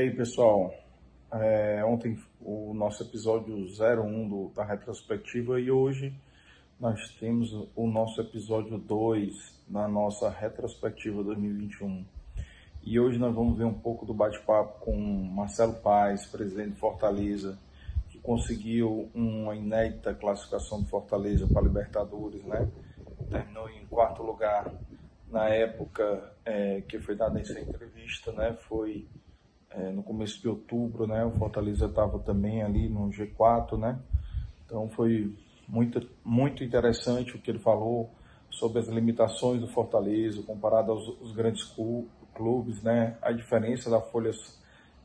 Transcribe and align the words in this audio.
aí, 0.00 0.10
pessoal? 0.10 0.74
É, 1.30 1.84
ontem 1.84 2.18
o 2.40 2.72
nosso 2.72 3.02
episódio 3.02 3.54
01 3.54 4.28
do, 4.28 4.48
da 4.54 4.64
retrospectiva 4.64 5.60
e 5.60 5.70
hoje 5.70 6.14
nós 6.80 7.14
temos 7.20 7.52
o 7.76 7.86
nosso 7.86 8.20
episódio 8.20 8.78
2 8.78 9.62
da 9.68 9.86
nossa 9.86 10.30
retrospectiva 10.30 11.22
2021. 11.22 12.04
E 12.82 12.98
hoje 12.98 13.18
nós 13.18 13.34
vamos 13.34 13.58
ver 13.58 13.64
um 13.64 13.74
pouco 13.74 14.06
do 14.06 14.14
bate-papo 14.14 14.80
com 14.86 14.96
Marcelo 14.96 15.74
Paes, 15.74 16.24
presidente 16.24 16.70
de 16.70 16.80
Fortaleza, 16.80 17.58
que 18.08 18.18
conseguiu 18.18 19.10
uma 19.14 19.54
inédita 19.54 20.14
classificação 20.14 20.82
de 20.82 20.88
Fortaleza 20.88 21.46
para 21.46 21.60
Libertadores, 21.60 22.42
né? 22.44 22.66
Terminou 23.28 23.68
em 23.68 23.84
quarto 23.84 24.22
lugar 24.22 24.72
na 25.30 25.48
época 25.50 26.32
é, 26.44 26.80
que 26.80 26.98
foi 26.98 27.14
dada 27.14 27.38
essa 27.38 27.60
entrevista, 27.60 28.32
né? 28.32 28.56
Foi 28.62 29.06
é, 29.70 29.90
no 29.90 30.02
começo 30.02 30.40
de 30.40 30.48
outubro, 30.48 31.06
né? 31.06 31.24
O 31.24 31.30
Fortaleza 31.32 31.86
estava 31.86 32.18
também 32.18 32.62
ali 32.62 32.88
no 32.88 33.08
G4, 33.08 33.78
né? 33.78 33.98
Então 34.66 34.88
foi 34.90 35.32
muito, 35.68 36.08
muito 36.24 36.64
interessante 36.64 37.36
o 37.36 37.40
que 37.40 37.50
ele 37.50 37.60
falou 37.60 38.10
sobre 38.50 38.80
as 38.80 38.88
limitações 38.88 39.60
do 39.60 39.68
Fortaleza 39.68 40.42
comparado 40.42 40.90
aos, 40.92 41.32
grandes 41.32 41.64
clubes, 42.34 42.82
né? 42.82 43.16
A 43.22 43.30
diferença 43.30 43.88
da 43.88 44.00
folha 44.00 44.32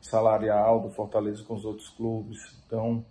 salarial 0.00 0.80
do 0.80 0.90
Fortaleza 0.90 1.44
com 1.44 1.54
os 1.54 1.64
outros 1.64 1.88
clubes. 1.90 2.38
Então, 2.66 3.04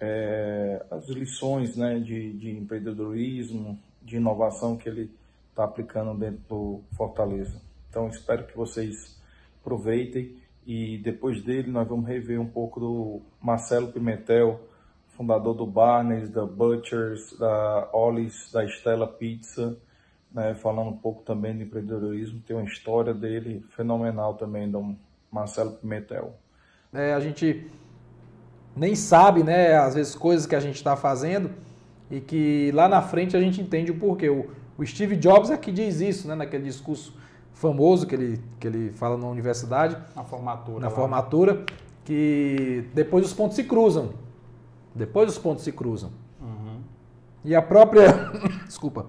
é, 0.00 0.84
as 0.90 1.08
lições, 1.08 1.76
né? 1.76 2.00
De, 2.00 2.32
de 2.32 2.50
empreendedorismo, 2.50 3.78
de 4.02 4.16
inovação 4.16 4.76
que 4.76 4.88
ele 4.88 5.10
está 5.50 5.64
aplicando 5.64 6.18
dentro 6.18 6.42
do 6.48 6.80
Fortaleza. 6.96 7.60
Então, 7.88 8.08
espero 8.08 8.46
que 8.46 8.56
vocês 8.56 9.20
aproveitem 9.60 10.41
e 10.66 10.98
depois 10.98 11.42
dele 11.42 11.70
nós 11.70 11.86
vamos 11.88 12.06
rever 12.06 12.40
um 12.40 12.46
pouco 12.46 12.78
do 12.78 13.20
Marcelo 13.40 13.88
Pimentel, 13.88 14.60
fundador 15.16 15.54
do 15.54 15.66
Barnes, 15.66 16.30
da 16.30 16.44
Butchers, 16.44 17.36
da 17.38 17.88
Ollie's, 17.92 18.50
da 18.52 18.64
Stella 18.66 19.06
Pizza, 19.06 19.76
né, 20.32 20.54
falando 20.54 20.88
um 20.88 20.96
pouco 20.96 21.22
também 21.22 21.56
de 21.56 21.64
empreendedorismo. 21.64 22.40
Tem 22.46 22.56
uma 22.56 22.64
história 22.64 23.12
dele 23.12 23.64
fenomenal 23.70 24.34
também, 24.34 24.70
do 24.70 24.96
Marcelo 25.30 25.72
Pimentel. 25.72 26.34
É, 26.92 27.12
a 27.12 27.20
gente 27.20 27.66
nem 28.76 28.94
sabe, 28.94 29.42
né, 29.42 29.76
às 29.76 29.94
vezes, 29.94 30.14
coisas 30.14 30.46
que 30.46 30.54
a 30.54 30.60
gente 30.60 30.76
está 30.76 30.96
fazendo 30.96 31.50
e 32.10 32.20
que 32.20 32.70
lá 32.72 32.88
na 32.88 33.02
frente 33.02 33.36
a 33.36 33.40
gente 33.40 33.60
entende 33.60 33.90
o 33.90 33.98
porquê. 33.98 34.28
O, 34.28 34.50
o 34.78 34.86
Steve 34.86 35.16
Jobs 35.16 35.50
é 35.50 35.56
que 35.56 35.70
diz 35.70 36.00
isso, 36.00 36.28
né, 36.28 36.34
naquele 36.34 36.64
discurso 36.64 37.14
famoso 37.52 38.06
que 38.06 38.14
ele, 38.14 38.44
que 38.58 38.66
ele 38.66 38.92
fala 38.92 39.16
na 39.16 39.26
universidade. 39.26 39.96
Na 40.14 40.24
formatura. 40.24 40.80
Na 40.80 40.88
lá. 40.88 40.94
formatura, 40.94 41.64
que 42.04 42.88
depois 42.94 43.24
os 43.24 43.32
pontos 43.32 43.56
se 43.56 43.64
cruzam. 43.64 44.10
Depois 44.94 45.30
os 45.30 45.38
pontos 45.38 45.64
se 45.64 45.72
cruzam. 45.72 46.10
Uhum. 46.40 46.80
E 47.44 47.54
a 47.54 47.62
própria, 47.62 48.30
desculpa, 48.66 49.06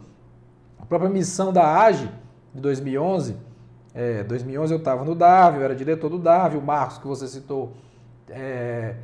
a 0.80 0.86
própria 0.86 1.10
missão 1.10 1.52
da 1.52 1.82
AGE 1.84 2.10
de 2.54 2.62
2011, 2.62 3.36
é, 3.94 4.24
2011 4.24 4.74
eu 4.74 4.80
estava 4.80 5.04
no 5.04 5.14
DAV, 5.14 5.58
eu 5.58 5.64
era 5.64 5.76
diretor 5.76 6.10
do 6.10 6.18
DAV, 6.18 6.58
o 6.58 6.62
Marcos 6.62 6.98
que 6.98 7.08
você 7.08 7.28
citou 7.28 7.74
é, 8.30 8.96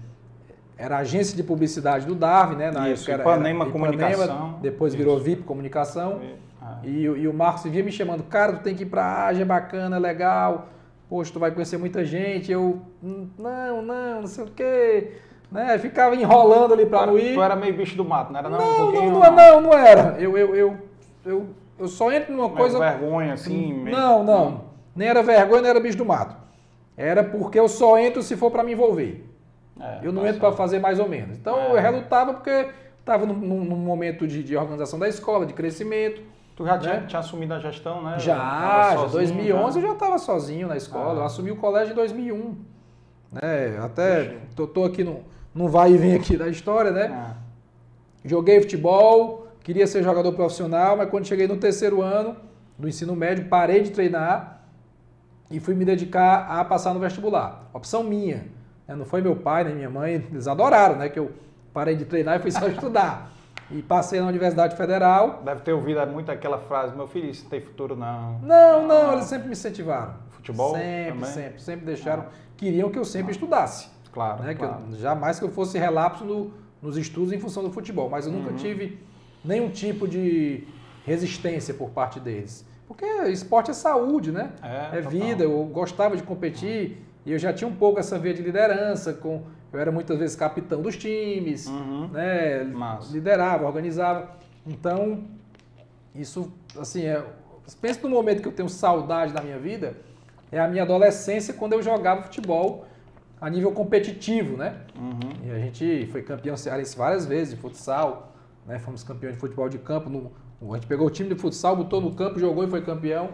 era 0.78 0.98
agência 0.98 1.36
de 1.36 1.44
publicidade 1.44 2.06
do 2.06 2.16
DAV, 2.16 2.56
né? 2.56 2.72
Na 2.72 2.90
Isso, 2.90 3.04
época 3.04 3.12
era, 3.12 3.24
Ipanema, 3.24 3.66
era 3.66 3.70
Ipanema 3.70 3.72
Comunicação. 3.72 4.60
Depois 4.62 4.96
virou 4.96 5.16
Isso. 5.16 5.26
VIP 5.26 5.44
Comunicação. 5.44 6.22
E, 6.84 7.04
e, 7.04 7.28
o 7.28 7.34
Marcos 7.34 7.64
via 7.64 7.84
me 7.84 7.92
chamando, 7.92 8.24
cara, 8.24 8.54
tu 8.54 8.64
tem 8.64 8.76
que 8.76 8.84
ir 8.84 8.88
pra 8.88 9.04
Ágia, 9.04 9.44
é 9.44 9.46
bacana, 9.46 9.96
é 9.96 10.00
legal. 10.00 10.70
Poxa, 11.10 11.34
tu 11.34 11.40
vai 11.40 11.52
conhecer 11.52 11.78
muita 11.78 12.06
gente. 12.06 12.52
Eu, 12.52 12.82
não, 13.02 13.82
não, 13.82 14.22
não 14.22 14.28
sei 14.28 14.44
o 14.44 14.48
quê. 14.48 15.14
Né? 15.52 15.78
Ficava 15.80 16.16
enrolando 16.16 16.74
ali 16.74 16.86
pra 16.86 17.00
tu, 17.00 17.08
não 17.08 17.20
ir. 17.20 17.34
Tu 17.34 17.42
era 17.42 17.56
meio 17.56 17.76
bicho 17.76 17.98
do 17.98 18.06
mato, 18.06 18.32
não 18.32 18.40
era 18.40 18.50
não? 18.50 18.60
Não, 18.60 18.90
um 18.90 18.92
não, 18.92 19.20
não, 19.20 19.36
não, 19.36 19.62
não, 19.62 19.74
era. 19.74 20.16
Eu, 20.20 20.38
eu, 20.38 20.56
eu, 20.56 20.78
eu, 21.26 21.48
eu 21.80 21.88
só 21.88 22.12
entro 22.12 22.36
numa 22.36 22.50
coisa... 22.50 22.78
vergonha, 22.78 23.34
assim? 23.34 23.74
Meio... 23.74 23.96
Não, 23.96 24.24
não. 24.24 24.70
Nem 24.96 25.08
era 25.08 25.24
vergonha, 25.24 25.62
nem 25.62 25.72
era 25.72 25.80
bicho 25.80 25.98
do 25.98 26.06
mato. 26.06 26.36
Era 26.96 27.24
porque 27.24 27.60
eu 27.60 27.68
só 27.68 27.98
entro 27.98 28.22
se 28.22 28.36
for 28.36 28.52
para 28.52 28.64
me 28.64 28.74
envolver. 28.74 29.26
É, 29.80 30.00
eu 30.04 30.12
não 30.12 30.28
entro 30.28 30.42
para 30.42 30.52
fazer 30.52 30.80
mais 30.80 31.00
ou 31.00 31.08
menos. 31.08 31.38
Então 31.38 31.58
é. 31.58 31.72
eu 31.72 31.82
relutava 31.82 32.34
porque 32.34 32.68
estava 33.00 33.26
num, 33.26 33.34
num, 33.34 33.78
momento 33.78 34.28
de, 34.28 34.44
de 34.44 34.56
organização 34.58 35.00
da 35.00 35.08
escola, 35.08 35.46
de 35.46 35.54
crescimento. 35.54 36.22
Tu 36.60 36.66
já 36.66 36.78
tinha, 36.78 36.94
né? 36.96 37.06
tinha, 37.08 37.20
assumido 37.22 37.54
a 37.54 37.60
gestão, 37.60 38.04
né? 38.04 38.20
Já, 38.20 38.94
já 38.94 39.06
2011 39.06 39.80
já. 39.80 39.80
eu 39.80 39.88
já 39.88 39.94
estava 39.94 40.18
sozinho 40.18 40.68
na 40.68 40.76
escola. 40.76 41.14
Ah. 41.14 41.24
Eu 41.24 41.26
assumi 41.26 41.52
o 41.52 41.56
colégio 41.56 41.94
em 41.94 41.96
2001. 41.96 42.56
Né? 43.32 43.80
Até 43.82 44.40
tô, 44.58 44.68
tô, 44.68 44.84
aqui 44.84 45.02
no, 45.02 45.24
no 45.56 45.70
vai 45.70 45.94
e 45.94 45.98
vem 45.98 46.16
aqui 46.16 46.36
da 46.36 46.50
história, 46.50 46.92
né? 46.92 47.08
Ah. 47.14 47.36
Joguei 48.26 48.60
futebol, 48.60 49.48
queria 49.64 49.88
ser 49.88 50.04
jogador 50.04 50.34
profissional, 50.34 50.98
mas 50.98 51.10
quando 51.10 51.26
cheguei 51.26 51.48
no 51.48 51.56
terceiro 51.56 52.02
ano 52.02 52.36
do 52.78 52.90
ensino 52.90 53.16
médio, 53.16 53.48
parei 53.48 53.82
de 53.82 53.92
treinar 53.92 54.62
e 55.50 55.62
fui 55.62 55.74
me 55.74 55.86
dedicar 55.86 56.46
a 56.50 56.66
passar 56.66 56.94
no 56.94 57.00
vestibular. 57.00 57.70
Opção 57.74 58.04
minha. 58.04 58.48
Né? 58.86 58.96
Não 58.98 59.06
foi 59.06 59.22
meu 59.22 59.38
pai 59.38 59.64
nem 59.64 59.76
minha 59.76 59.90
mãe, 59.90 60.16
eles 60.30 60.46
adoraram, 60.46 60.98
né? 60.98 61.08
Que 61.08 61.20
eu 61.20 61.32
parei 61.74 61.96
de 61.96 62.04
treinar 62.04 62.36
e 62.36 62.42
fui 62.42 62.52
só 62.52 62.68
estudar. 62.68 63.32
E 63.72 63.82
passei 63.82 64.20
na 64.20 64.28
Universidade 64.28 64.76
Federal. 64.76 65.42
Deve 65.44 65.62
ter 65.62 65.74
ouvido 65.74 66.06
muito 66.08 66.32
aquela 66.32 66.58
frase, 66.58 66.96
meu 66.96 67.08
filho, 67.08 67.30
isso 67.30 67.46
tem 67.48 67.62
futuro 67.62 67.96
não. 67.96 68.40
Não, 68.40 68.88
não, 68.88 69.14
eles 69.14 69.26
sempre 69.26 69.48
me 69.48 69.54
incentivaram. 69.54 70.16
Futebol? 70.32 70.74
Sempre, 70.74 71.12
também? 71.14 71.30
sempre, 71.30 71.62
sempre 71.62 71.86
deixaram. 71.86 72.24
Ah. 72.24 72.32
Queriam 72.58 72.90
que 72.90 72.98
eu 72.98 73.06
sempre 73.06 73.30
ah. 73.30 73.32
estudasse. 73.32 73.90
Claro, 74.12 74.44
né? 74.44 74.56
claro. 74.56 74.82
Que 74.88 74.94
eu, 74.94 75.00
jamais 75.00 75.38
que 75.38 75.46
eu 75.46 75.52
fosse 75.52 75.78
relapso 75.78 76.26
no, 76.26 76.52
nos 76.82 76.98
estudos 76.98 77.32
em 77.32 77.40
função 77.40 77.62
do 77.64 77.72
futebol. 77.72 78.10
Mas 78.10 78.26
eu 78.26 78.32
nunca 78.32 78.50
uhum. 78.50 78.58
tive 78.58 79.00
nenhum 79.46 79.70
tipo 79.70 80.08
de 80.08 80.68
resistência 81.06 81.74
por 81.74 81.90
parte 81.92 82.20
deles. 82.20 82.66
Porque 82.88 83.06
esporte 83.06 83.70
é 83.70 83.74
saúde, 83.74 84.32
né? 84.32 84.52
É, 84.64 84.98
é 84.98 85.02
vida. 85.02 85.44
Eu 85.44 85.64
gostava 85.66 86.18
de 86.18 86.24
competir 86.24 86.98
e 87.26 87.32
eu 87.32 87.40
já 87.40 87.54
tinha 87.54 87.68
um 87.68 87.76
pouco 87.76 88.00
essa 88.00 88.18
veia 88.18 88.34
de 88.34 88.42
liderança 88.42 89.14
com 89.14 89.44
eu 89.72 89.80
era 89.80 89.92
muitas 89.92 90.18
vezes 90.18 90.36
capitão 90.36 90.82
dos 90.82 90.98
times, 90.98 91.68
uhum. 91.68 92.08
né? 92.08 92.64
liderava, 93.12 93.66
organizava. 93.66 94.32
Então, 94.66 95.26
isso, 96.16 96.52
assim, 96.78 97.06
é, 97.06 97.24
pensa 97.80 98.02
no 98.02 98.10
momento 98.10 98.42
que 98.42 98.48
eu 98.48 98.52
tenho 98.52 98.68
saudade 98.68 99.32
da 99.32 99.42
minha 99.42 99.60
vida, 99.60 99.96
é 100.52 100.60
a 100.60 100.68
minha 100.68 100.82
adolescência 100.82 101.54
quando 101.54 101.74
eu 101.74 101.84
jogava 101.84 102.24
futebol 102.24 102.86
a 103.40 103.50
nível 103.50 103.72
competitivo, 103.72 104.58
né? 104.58 104.76
Uhum. 104.98 105.48
E 105.48 105.52
a 105.52 105.60
gente 105.60 106.08
foi 106.12 106.24
campeão 106.24 106.58
cearense 106.58 106.98
várias 106.98 107.26
vezes 107.26 107.54
de 107.54 107.62
futsal, 107.62 108.34
né? 108.66 108.80
Fomos 108.80 109.04
campeão 109.04 109.32
de 109.32 109.38
futebol 109.38 109.70
de 109.70 109.78
campo. 109.78 110.10
No, 110.10 110.32
a 110.74 110.76
gente 110.76 110.88
pegou 110.88 111.06
o 111.06 111.10
time 111.12 111.30
de 111.30 111.36
futsal, 111.36 111.76
botou 111.76 112.02
no 112.02 112.16
campo, 112.16 112.40
jogou 112.40 112.64
e 112.64 112.68
foi 112.68 112.82
campeão. 112.82 113.30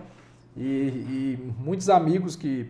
E, 0.56 0.62
e 0.62 1.53
muitos 1.57 1.90
amigos 1.90 2.35
que 2.35 2.69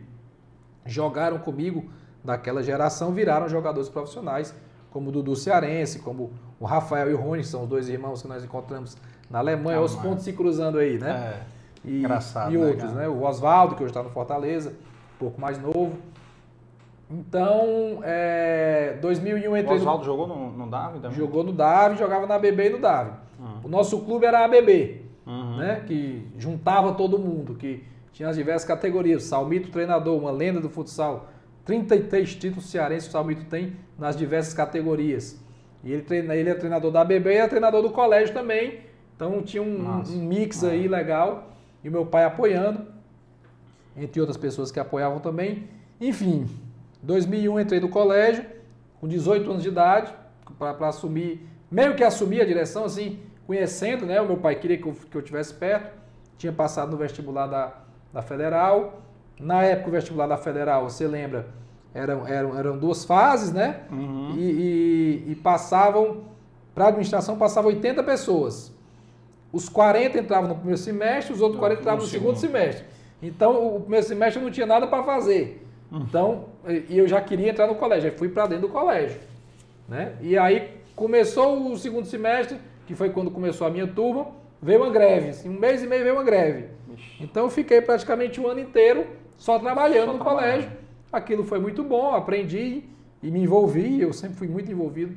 jogaram 0.86 1.38
comigo 1.40 1.86
daquela 2.24 2.64
geração 2.64 3.12
viraram 3.12 3.48
jogadores 3.48 3.88
profissionais, 3.88 4.54
como 4.92 5.10
o 5.10 5.12
Dudu 5.12 5.36
Cearense, 5.36 6.00
como 6.00 6.32
o 6.60 6.66
Rafael 6.66 7.12
e 7.12 7.14
o 7.14 7.18
Rony, 7.18 7.42
que 7.42 7.48
são 7.48 7.64
os 7.64 7.70
dois 7.70 7.88
irmãos 7.88 8.22
que 8.22 8.28
nós 8.28 8.44
encontramos 8.44 8.98
na 9.30 9.40
Alemanha, 9.40 9.82
os 9.82 9.96
pontos 9.96 10.24
se 10.24 10.34
cruzando 10.34 10.78
aí, 10.78 10.98
né? 10.98 11.12
É, 11.84 11.90
e, 11.90 12.00
engraçado. 12.00 12.54
E 12.54 12.58
outros, 12.58 12.92
né? 12.94 13.08
O 13.08 13.24
Oswaldo, 13.24 13.76
que 13.76 13.84
hoje 13.84 13.92
está 13.92 14.02
no 14.02 14.10
Fortaleza, 14.10 14.70
um 14.70 15.20
pouco 15.20 15.40
mais 15.40 15.62
novo. 15.62 15.98
Então, 17.10 18.00
é, 18.04 18.98
2001 19.02 19.58
entrei. 19.58 19.78
O 19.78 19.80
Oswaldo 19.80 20.00
no... 20.00 20.06
jogou 20.06 20.28
no, 20.28 20.52
no 20.52 20.68
Davi 20.68 21.00
também? 21.00 21.18
Jogou 21.18 21.44
no 21.44 21.52
Davi, 21.52 21.98
jogava 21.98 22.26
na 22.26 22.36
ABB 22.36 22.68
e 22.68 22.70
no 22.70 22.80
Davi. 22.80 23.12
Uhum. 23.40 23.60
O 23.64 23.68
nosso 23.68 24.00
clube 24.02 24.26
era 24.26 24.40
a 24.40 24.46
ABB, 24.46 25.02
uhum. 25.26 25.58
né? 25.58 25.84
Que 25.86 26.28
juntava 26.38 26.94
todo 26.94 27.20
mundo, 27.20 27.56
que 27.56 27.84
tinha 28.16 28.30
as 28.30 28.38
diversas 28.38 28.66
categorias. 28.66 29.24
Salmito, 29.24 29.70
treinador, 29.70 30.18
uma 30.18 30.32
lenda 30.32 30.62
do 30.62 30.70
futsal 30.70 31.30
33 31.66 32.36
títulos 32.36 32.70
cearenses 32.70 33.10
o 33.10 33.12
Salmito 33.12 33.44
tem 33.46 33.76
nas 34.00 34.16
diversas 34.16 34.54
categorias. 34.54 35.38
E 35.84 35.92
ele, 35.92 36.04
treina, 36.04 36.34
ele 36.36 36.50
é 36.50 36.54
treinador 36.54 36.92
da 36.92 37.04
BB 37.04 37.34
e 37.34 37.38
é 37.38 37.48
treinador 37.48 37.82
do 37.82 37.90
colégio 37.90 38.34
também. 38.34 38.82
Então 39.16 39.42
tinha 39.42 39.62
um, 39.62 39.86
um 39.86 40.28
mix 40.28 40.64
aí 40.64 40.88
legal. 40.88 41.52
E 41.84 41.90
o 41.90 41.92
meu 41.92 42.06
pai 42.06 42.24
apoiando, 42.24 42.88
entre 43.98 44.22
outras 44.22 44.38
pessoas 44.38 44.72
que 44.72 44.80
apoiavam 44.80 45.20
também. 45.20 45.68
Enfim, 46.00 46.48
2001 47.04 47.60
entrei 47.60 47.80
no 47.82 47.90
colégio, 47.90 48.46
com 49.02 49.08
18 49.08 49.50
anos 49.50 49.62
de 49.62 49.70
idade, 49.70 50.14
para 50.58 50.88
assumir, 50.88 51.46
meio 51.70 51.96
que 51.96 52.04
assumir 52.04 52.42
a 52.42 52.46
direção, 52.46 52.86
assim, 52.86 53.20
conhecendo, 53.46 54.06
né? 54.06 54.22
O 54.22 54.26
meu 54.26 54.38
pai 54.38 54.56
queria 54.56 54.78
que 54.78 54.88
eu, 54.88 54.94
que 54.94 55.18
eu 55.18 55.22
tivesse 55.22 55.54
perto. 55.54 55.94
Tinha 56.38 56.52
passado 56.52 56.92
no 56.92 56.98
vestibular 56.98 57.48
da, 57.48 57.85
da 58.16 58.22
Federal. 58.22 59.02
Na 59.38 59.62
época, 59.64 59.90
o 59.90 59.92
vestibular 59.92 60.26
da 60.26 60.38
Federal, 60.38 60.90
você 60.90 61.06
lembra, 61.06 61.48
eram, 61.94 62.26
eram, 62.26 62.58
eram 62.58 62.78
duas 62.78 63.04
fases, 63.04 63.52
né? 63.52 63.82
Uhum. 63.92 64.34
E, 64.38 64.42
e, 64.42 65.32
e, 65.32 65.36
passavam, 65.36 66.24
para 66.74 66.86
a 66.86 66.88
administração, 66.88 67.38
passavam 67.38 67.72
80 67.72 68.02
pessoas. 68.04 68.74
Os 69.52 69.68
40 69.68 70.18
entravam 70.18 70.48
no 70.48 70.56
primeiro 70.56 70.80
semestre, 70.80 71.34
os 71.34 71.42
outros 71.42 71.60
40 71.60 71.82
entravam 71.82 72.02
no 72.02 72.10
segundo, 72.10 72.38
semestre. 72.38 72.86
Então, 73.22 73.76
o 73.76 73.82
primeiro 73.82 74.06
semestre 74.06 74.42
não 74.42 74.50
tinha 74.50 74.66
nada 74.66 74.88
para 74.88 75.04
fazer. 75.04 75.62
Então, 75.92 76.46
e 76.90 76.98
eu 76.98 77.08
já 77.08 77.22
queria 77.22 77.50
entrar 77.50 77.68
no 77.68 77.76
colégio, 77.76 78.10
aí 78.10 78.18
fui 78.18 78.30
para 78.30 78.48
dentro 78.48 78.68
do 78.68 78.74
colégio. 78.74 79.20
Né? 79.88 80.14
E 80.22 80.38
aí 80.38 80.72
começou 80.96 81.72
o 81.72 81.78
segundo 81.78 82.06
semestre, 82.06 82.58
que 82.88 82.96
foi 82.96 83.10
quando 83.10 83.30
começou 83.30 83.68
a 83.68 83.70
minha 83.70 83.88
turma, 83.88 84.28
veio 84.62 84.82
uma 84.82 84.90
greve. 84.90 85.30
Assim, 85.30 85.50
um 85.50 85.60
mês 85.60 85.84
e 85.84 85.88
meio 85.88 86.04
veio 86.04 86.16
uma 86.16 86.24
greve. 86.24 86.76
Então 87.20 87.44
eu 87.44 87.50
fiquei 87.50 87.82
praticamente 87.82 88.40
um 88.40 88.48
ano 88.48 88.60
inteiro 88.60 89.08
só 89.38 89.60
trabalhando 89.60 90.08
só 90.08 90.14
no 90.14 90.24
trabalhando. 90.24 90.54
colégio. 90.54 90.72
Aquilo 91.12 91.44
foi 91.44 91.60
muito 91.60 91.84
bom, 91.84 92.14
aprendi 92.14 92.84
e 93.22 93.32
me 93.32 93.42
envolvi. 93.42 94.02
Eu 94.02 94.14
sempre 94.14 94.38
fui 94.38 94.48
muito 94.48 94.72
envolvido 94.72 95.16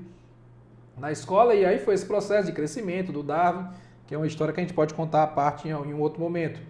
na 0.97 1.11
escola. 1.11 1.55
E 1.55 1.65
aí 1.65 1.79
foi 1.79 1.95
esse 1.95 2.07
processo 2.07 2.47
de 2.47 2.53
crescimento 2.53 3.13
do 3.13 3.23
Darwin, 3.23 3.67
que 4.07 4.15
é 4.15 4.19
uma 4.19 4.27
história 4.27 4.53
que 4.53 4.61
a 4.61 4.63
gente 4.63 4.75
pode 4.75 4.95
contar 4.95 5.23
a 5.23 5.27
parte 5.27 5.69
em, 5.69 5.75
um 5.75 6.01
outro 6.01 6.21
momento. 6.21 6.61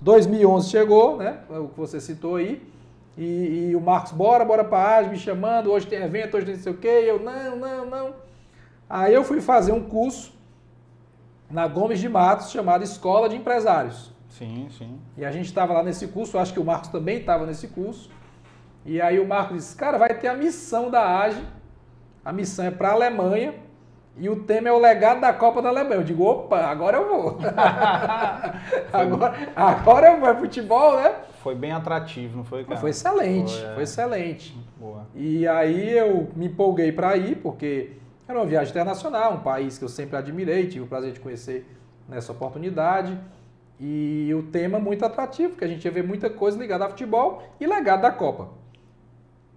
2011 0.00 0.68
chegou, 0.68 1.16
né? 1.16 1.40
O 1.48 1.68
que 1.68 1.78
você 1.78 2.00
citou 2.00 2.36
aí. 2.36 2.62
E, 3.16 3.68
e, 3.70 3.76
o 3.76 3.80
Marcos, 3.80 4.12
bora, 4.12 4.44
bora 4.44 4.64
para 4.64 5.06
a 5.06 5.08
me 5.08 5.18
chamando, 5.18 5.70
hoje 5.70 5.86
tem 5.86 6.00
evento, 6.00 6.34
hoje 6.36 6.46
tem 6.46 6.54
não 6.54 6.62
sei 6.62 6.72
o 6.72 6.78
quê, 6.78 7.04
eu, 7.06 7.20
não, 7.20 7.56
não, 7.56 7.84
não. 7.84 8.14
Aí 8.88 9.12
eu 9.12 9.22
fui 9.22 9.40
fazer 9.42 9.72
um 9.72 9.82
curso 9.82 10.32
na 11.50 11.68
Gomes 11.68 12.00
de 12.00 12.08
Matos, 12.08 12.50
chamado 12.50 12.82
Escola 12.82 13.28
de 13.28 13.36
Empresários. 13.36 14.11
Sim, 14.38 14.68
sim. 14.70 14.98
E 15.16 15.24
a 15.24 15.30
gente 15.30 15.46
estava 15.46 15.74
lá 15.74 15.82
nesse 15.82 16.08
curso, 16.08 16.38
acho 16.38 16.52
que 16.52 16.60
o 16.60 16.64
Marcos 16.64 16.88
também 16.88 17.18
estava 17.18 17.44
nesse 17.44 17.68
curso. 17.68 18.10
E 18.84 19.00
aí 19.00 19.20
o 19.20 19.28
Marcos 19.28 19.56
disse, 19.58 19.76
cara, 19.76 19.98
vai 19.98 20.14
ter 20.18 20.28
a 20.28 20.34
missão 20.34 20.90
da 20.90 21.20
AGE, 21.20 21.44
a 22.24 22.32
missão 22.32 22.64
é 22.64 22.70
para 22.70 22.88
a 22.88 22.92
Alemanha, 22.92 23.54
e 24.16 24.28
o 24.28 24.44
tema 24.44 24.68
é 24.68 24.72
o 24.72 24.78
legado 24.78 25.20
da 25.20 25.32
Copa 25.32 25.60
da 25.60 25.68
Alemanha. 25.68 25.96
Eu 25.96 26.04
digo, 26.04 26.24
opa, 26.24 26.60
agora 26.60 26.96
eu 26.96 27.08
vou. 27.08 27.38
agora, 28.92 29.52
agora 29.54 30.12
eu 30.12 30.20
vou, 30.20 30.28
é 30.28 30.34
futebol, 30.34 30.96
né? 30.96 31.14
Foi 31.42 31.54
bem 31.54 31.72
atrativo, 31.72 32.36
não 32.36 32.44
foi, 32.44 32.64
cara? 32.64 32.80
Foi 32.80 32.90
excelente, 32.90 33.52
foi, 33.52 33.70
é... 33.70 33.74
foi 33.74 33.82
excelente. 33.82 34.56
Boa. 34.78 35.06
E 35.14 35.46
aí 35.46 35.96
eu 35.96 36.30
me 36.34 36.46
empolguei 36.46 36.90
para 36.90 37.16
ir, 37.16 37.36
porque 37.36 37.92
era 38.26 38.38
uma 38.38 38.46
viagem 38.46 38.70
internacional, 38.70 39.34
um 39.34 39.40
país 39.40 39.76
que 39.76 39.84
eu 39.84 39.88
sempre 39.88 40.16
admirei, 40.16 40.66
tive 40.68 40.84
o 40.84 40.86
prazer 40.86 41.12
de 41.12 41.20
conhecer 41.20 41.66
nessa 42.08 42.32
oportunidade. 42.32 43.18
E 43.84 44.32
o 44.32 44.44
tema 44.44 44.78
muito 44.78 45.04
atrativo, 45.04 45.50
porque 45.50 45.64
a 45.64 45.68
gente 45.68 45.84
ia 45.84 45.90
ver 45.90 46.04
muita 46.04 46.30
coisa 46.30 46.56
ligada 46.56 46.84
a 46.84 46.88
futebol 46.88 47.42
e 47.58 47.66
legado 47.66 48.02
da 48.02 48.12
Copa. 48.12 48.50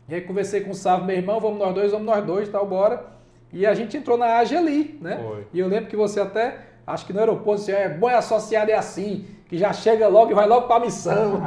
E 0.10 0.16
aí 0.16 0.22
conversei 0.22 0.62
com 0.62 0.72
o 0.72 0.74
Sávio, 0.74 1.06
meu 1.06 1.16
irmão, 1.16 1.39
vamos 1.39 1.60
nós 1.60 1.75
dois, 1.75 1.92
vamos 1.92 2.07
nós 2.07 2.25
dois, 2.25 2.50
tal, 2.50 2.66
bora. 2.66 3.06
E 3.54 3.68
a 3.68 3.75
gente 3.75 3.95
entrou 3.95 4.18
na 4.18 4.38
AGE 4.38 4.57
ali, 4.57 4.98
né? 5.00 5.22
Foi. 5.24 5.45
E 5.54 5.60
eu 5.60 5.68
lembro 5.68 5.92
que 5.92 5.95
você 5.95 6.19
até, 6.19 6.57
acho 6.88 7.06
que 7.06 7.13
no 7.13 7.19
aeroporto, 7.19 7.62
você 7.62 7.72
é 7.74 7.88
bom 7.88 8.07
associado 8.07 8.72
é 8.72 8.74
assim, 8.74 9.27
que 9.48 9.60
já 9.60 9.72
chega 9.72 10.07
logo 10.07 10.31
e 10.31 10.33
vai 10.33 10.48
logo 10.48 10.66
para 10.66 10.78
a 10.78 10.86
missão. 10.86 11.39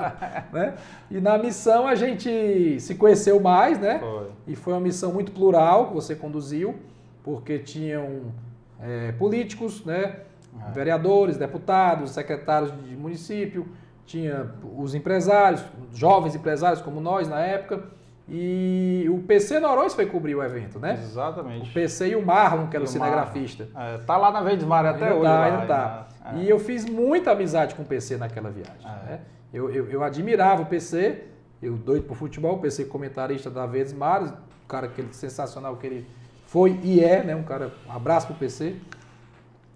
né? 0.54 0.72
E 1.10 1.20
na 1.20 1.36
missão 1.36 1.86
a 1.86 1.94
gente 1.94 2.80
se 2.80 2.94
conheceu 2.94 3.38
mais, 3.40 3.78
né? 3.78 3.98
Foi. 3.98 4.30
E 4.46 4.56
foi 4.56 4.72
uma 4.72 4.80
missão 4.80 5.12
muito 5.12 5.32
plural 5.32 5.88
que 5.88 5.94
você 5.94 6.14
conduziu, 6.14 6.76
porque 7.22 7.58
tinham 7.58 8.32
é, 8.80 9.12
políticos, 9.12 9.84
né? 9.84 10.16
É. 10.60 10.70
Vereadores, 10.72 11.36
deputados, 11.36 12.10
secretários 12.10 12.72
de 12.84 12.96
município, 12.96 13.66
tinha 14.06 14.50
os 14.76 14.94
empresários, 14.94 15.64
jovens 15.92 16.34
empresários 16.34 16.82
como 16.82 17.00
nós 17.00 17.28
na 17.28 17.40
época. 17.40 17.84
E 18.28 19.06
o 19.10 19.18
PC 19.18 19.58
Norões 19.58 19.94
foi 19.94 20.06
cobrir 20.06 20.34
o 20.34 20.42
evento, 20.42 20.78
né? 20.78 20.94
Exatamente. 20.94 21.70
O 21.70 21.72
PC 21.72 22.10
e 22.10 22.16
o 22.16 22.24
Marlon, 22.24 22.68
que 22.68 22.76
era 22.76 22.84
e 22.84 22.88
o 22.88 22.88
cinegrafista. 22.88 23.68
É, 23.74 23.98
tá 23.98 24.16
lá 24.16 24.30
na 24.30 24.40
Verdes 24.40 24.64
Mar 24.64 24.86
até 24.86 25.06
ainda 25.06 25.16
hoje. 25.16 25.24
Tá, 25.24 25.44
ainda 25.44 25.66
tá. 25.66 26.08
É. 26.24 26.36
E 26.38 26.48
eu 26.48 26.58
fiz 26.58 26.84
muita 26.84 27.32
amizade 27.32 27.74
com 27.74 27.82
o 27.82 27.84
PC 27.84 28.16
naquela 28.16 28.50
viagem. 28.50 28.84
É. 28.84 29.10
Né? 29.10 29.20
Eu, 29.52 29.70
eu, 29.70 29.90
eu, 29.90 30.02
admirava 30.02 30.62
o 30.62 30.66
PC, 30.66 31.24
eu 31.60 31.74
doido 31.74 32.04
por 32.04 32.16
futebol, 32.16 32.54
o 32.54 32.58
PC 32.58 32.86
comentarista 32.86 33.50
da 33.50 33.66
Verdes 33.66 33.92
Mares, 33.92 34.30
um 34.30 34.66
cara 34.68 34.86
aquele 34.86 35.12
sensacional 35.12 35.76
que 35.76 35.86
ele 35.86 36.06
foi 36.46 36.78
e 36.82 37.04
é, 37.04 37.22
né? 37.22 37.36
Um 37.36 37.42
cara, 37.42 37.72
um 37.86 37.92
abraço 37.92 38.28
pro 38.28 38.36
PC. 38.36 38.76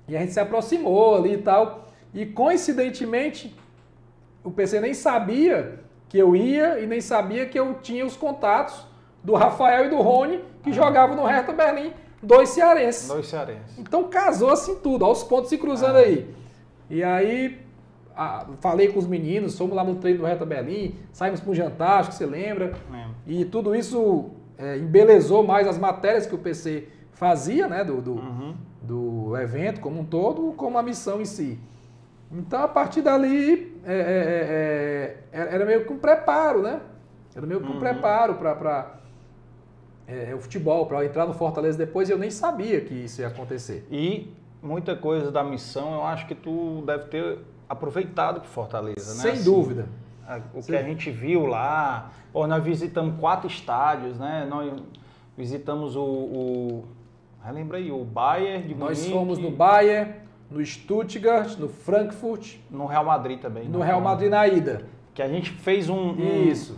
E 0.08 0.16
a 0.16 0.20
gente 0.20 0.32
se 0.32 0.40
aproximou 0.40 1.16
ali 1.16 1.34
e 1.34 1.38
tal. 1.38 1.86
E 2.14 2.24
coincidentemente, 2.24 3.54
o 4.44 4.50
PC 4.50 4.80
nem 4.80 4.94
sabia 4.94 5.80
que 6.08 6.18
eu 6.18 6.36
ia 6.36 6.78
e 6.78 6.86
nem 6.86 7.00
sabia 7.00 7.46
que 7.46 7.58
eu 7.58 7.74
tinha 7.74 8.06
os 8.06 8.16
contatos 8.16 8.86
do 9.22 9.34
Rafael 9.34 9.86
e 9.86 9.90
do 9.90 9.96
Rony, 9.96 10.40
que 10.62 10.70
ah. 10.70 10.72
jogavam 10.72 11.16
no 11.16 11.24
Hertha 11.24 11.52
Berlim, 11.52 11.92
dois 12.22 12.50
cearenses. 12.50 13.08
Dois 13.08 13.26
cearenses. 13.26 13.76
Então 13.78 14.04
casou 14.04 14.50
assim 14.50 14.76
tudo, 14.76 15.04
aos 15.04 15.24
pontos 15.24 15.48
se 15.48 15.58
cruzando 15.58 15.96
ah. 15.96 16.00
aí. 16.00 16.30
E 16.88 17.02
aí 17.02 17.58
a, 18.16 18.46
falei 18.60 18.88
com 18.88 18.98
os 18.98 19.06
meninos, 19.06 19.58
fomos 19.58 19.76
lá 19.76 19.84
no 19.84 19.96
treino 19.96 20.20
do 20.20 20.26
Hertha 20.26 20.46
Berlim, 20.46 20.94
saímos 21.12 21.40
para 21.40 21.50
um 21.50 21.54
jantar, 21.54 22.00
acho 22.00 22.10
que 22.10 22.14
você 22.16 22.26
lembra. 22.26 22.72
Lembro. 22.90 23.14
E 23.26 23.44
tudo 23.44 23.74
isso 23.74 24.30
é, 24.56 24.78
embelezou 24.78 25.44
mais 25.44 25.68
as 25.68 25.76
matérias 25.76 26.26
que 26.26 26.34
o 26.34 26.38
PC 26.38 26.88
fazia, 27.16 27.66
né, 27.66 27.82
do, 27.82 28.00
do, 28.00 28.12
uhum 28.12 28.54
do 28.86 29.36
evento 29.36 29.80
como 29.80 30.00
um 30.00 30.04
todo, 30.04 30.52
como 30.52 30.78
a 30.78 30.82
missão 30.82 31.20
em 31.20 31.24
si. 31.24 31.58
Então, 32.30 32.62
a 32.62 32.68
partir 32.68 33.02
dali, 33.02 33.80
é, 33.84 33.94
é, 33.94 35.32
é, 35.32 35.40
é 35.40 35.54
era 35.54 35.66
meio 35.66 35.84
que 35.84 35.92
um 35.92 35.98
preparo, 35.98 36.62
né? 36.62 36.80
Era 37.34 37.46
meio 37.46 37.60
que 37.60 37.66
um 37.66 37.74
uhum. 37.74 37.78
preparo 37.78 38.34
para 38.36 38.98
é, 40.08 40.34
o 40.34 40.38
futebol, 40.38 40.86
para 40.86 41.04
entrar 41.04 41.26
no 41.26 41.34
Fortaleza 41.34 41.76
depois, 41.76 42.08
eu 42.08 42.18
nem 42.18 42.30
sabia 42.30 42.80
que 42.80 42.94
isso 42.94 43.20
ia 43.20 43.28
acontecer. 43.28 43.86
E 43.90 44.32
muita 44.62 44.96
coisa 44.96 45.30
da 45.30 45.44
missão, 45.44 45.94
eu 45.94 46.04
acho 46.04 46.26
que 46.26 46.34
tu 46.34 46.82
deve 46.86 47.04
ter 47.04 47.38
aproveitado 47.68 48.40
para 48.40 48.48
Fortaleza, 48.48 49.14
né? 49.14 49.20
Sem 49.20 49.32
assim, 49.32 49.44
dúvida. 49.44 49.88
O 50.54 50.62
Sim. 50.62 50.72
que 50.72 50.76
a 50.76 50.82
gente 50.82 51.10
viu 51.10 51.46
lá, 51.46 52.10
pô, 52.32 52.46
nós 52.48 52.62
visitamos 52.62 53.20
quatro 53.20 53.46
estádios, 53.46 54.18
né? 54.18 54.46
Nós 54.50 54.72
visitamos 55.36 55.94
o, 55.94 56.02
o 56.02 56.84
Relembra 57.46 57.78
aí, 57.78 57.92
o 57.92 58.04
Bayern 58.04 58.66
de 58.66 58.74
Nós 58.74 58.98
Munique, 58.98 59.16
fomos 59.16 59.38
no 59.38 59.52
Bayern, 59.52 60.14
no 60.50 60.66
Stuttgart, 60.66 61.56
no 61.58 61.68
Frankfurt. 61.68 62.56
No 62.68 62.86
Real 62.86 63.04
Madrid 63.04 63.38
também. 63.38 63.68
No, 63.68 63.80
Real 63.80 64.00
Madrid 64.00 64.28
na 64.28 64.48
ida. 64.48 64.82
Que 65.14 65.22
a 65.22 65.28
gente 65.28 65.52
fez 65.52 65.88
um... 65.88 66.10
um 66.10 66.42
Isso. 66.50 66.76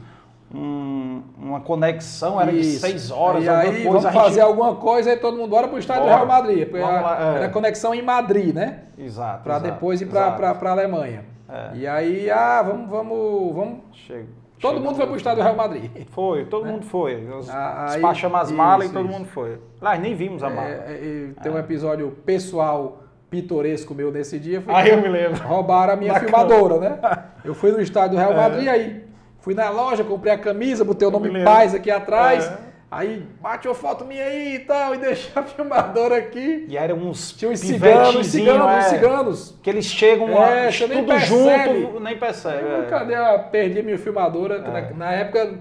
Um, 0.55 1.23
uma 1.39 1.61
conexão, 1.61 2.39
era 2.39 2.53
Isso. 2.53 2.71
de 2.71 2.79
seis 2.79 3.11
horas. 3.11 3.45
E 3.45 3.49
aí 3.49 3.85
coisa, 3.85 4.11
vamos 4.11 4.13
fazer 4.13 4.41
alguma 4.43 4.75
coisa 4.77 5.13
e 5.13 5.17
todo 5.17 5.39
mundo 5.39 5.49
bora 5.49 5.69
para 5.69 5.77
o 5.77 5.79
estádio 5.79 6.03
do 6.03 6.09
Real 6.09 6.27
Madrid. 6.27 6.69
Era, 6.75 7.33
é. 7.33 7.37
era 7.37 7.49
conexão 7.49 7.95
em 7.95 8.03
Madrid, 8.03 8.55
né? 8.55 8.85
Exato. 8.99 9.45
Para 9.45 9.59
depois 9.59 10.03
ir 10.03 10.07
para 10.07 10.51
a 10.51 10.71
Alemanha. 10.71 11.25
É. 11.49 11.77
E 11.77 11.87
aí, 11.87 12.31
ah, 12.31 12.63
vamos, 12.63 12.91
vamos, 12.91 13.55
vamos. 13.55 13.79
Chega. 13.93 14.29
Todo 14.61 14.75
Chega 14.75 14.85
mundo 14.85 14.97
foi 14.97 15.07
para 15.07 15.15
o 15.15 15.17
estádio 15.17 15.39
do 15.39 15.45
Real 15.45 15.57
Madrid. 15.57 15.91
Foi, 16.11 16.45
todo 16.47 16.65
né? 16.65 16.73
mundo 16.73 16.85
foi. 16.85 17.27
Ah, 17.49 17.87
despachamos 17.91 18.41
as 18.41 18.51
malas 18.51 18.91
e 18.91 18.93
todo 18.93 19.09
isso. 19.09 19.19
mundo 19.19 19.29
foi. 19.29 19.59
Lá 19.81 19.97
nem 19.97 20.15
vimos 20.15 20.43
a 20.43 20.51
mala. 20.51 20.69
É, 20.69 21.31
é, 21.37 21.43
tem 21.43 21.53
um 21.53 21.57
é. 21.57 21.61
episódio 21.61 22.11
pessoal 22.27 23.05
pitoresco 23.31 23.95
meu 23.95 24.11
nesse 24.11 24.39
dia. 24.39 24.61
Foi 24.61 24.75
ah, 24.75 24.87
eu 24.87 25.01
me 25.01 25.09
lembro. 25.09 25.43
Roubaram 25.47 25.93
a 25.93 25.97
minha 25.97 26.13
Bacana. 26.13 26.31
filmadora, 26.31 26.79
né? 26.81 26.99
Eu 27.45 27.55
fui 27.55 27.71
no 27.71 27.81
estádio 27.81 28.17
do 28.17 28.17
Real 28.17 28.33
é. 28.33 28.37
Madrid, 28.37 28.69
aí 28.69 29.05
fui 29.39 29.55
na 29.55 29.71
loja, 29.71 30.03
comprei 30.03 30.33
a 30.33 30.39
camisa, 30.39 30.85
botei 30.85 31.07
o 31.07 31.11
nome 31.11 31.45
Paz 31.45 31.75
aqui 31.75 31.91
atrás. 31.91 32.51
É. 32.91 32.97
Aí 32.97 33.27
bate 33.41 33.69
uma 33.69 33.75
foto 33.75 34.05
minha 34.05 34.25
aí 34.25 34.57
e 34.57 34.59
tal, 34.61 34.95
e 34.95 34.99
deixa 34.99 35.39
a 35.39 35.43
filmadora 35.43 36.17
aqui. 36.17 36.67
E 36.69 36.77
eram 36.77 36.97
uns 36.97 37.33
Tinha 37.33 37.51
uns 37.51 37.61
ciganos, 37.61 38.27
ciganos, 38.27 38.67
é, 38.67 38.83
ciganos. 38.83 39.55
Que 39.63 39.71
eles 39.71 39.87
chegam 39.87 40.29
é, 40.29 40.35
lá, 40.35 40.73
tudo 40.73 41.07
percebe. 41.07 41.81
junto, 41.83 42.01
nem 42.01 42.19
percebe. 42.19 42.65
Eu, 42.65 42.83
é. 42.83 42.87
Cadê 42.87 43.15
a, 43.15 43.39
perdi 43.39 43.81
a 43.81 43.83
minha 43.83 43.99
filmadora, 43.99 44.57
é. 44.57 44.61
na, 44.61 44.91
na 44.91 45.13
época 45.13 45.59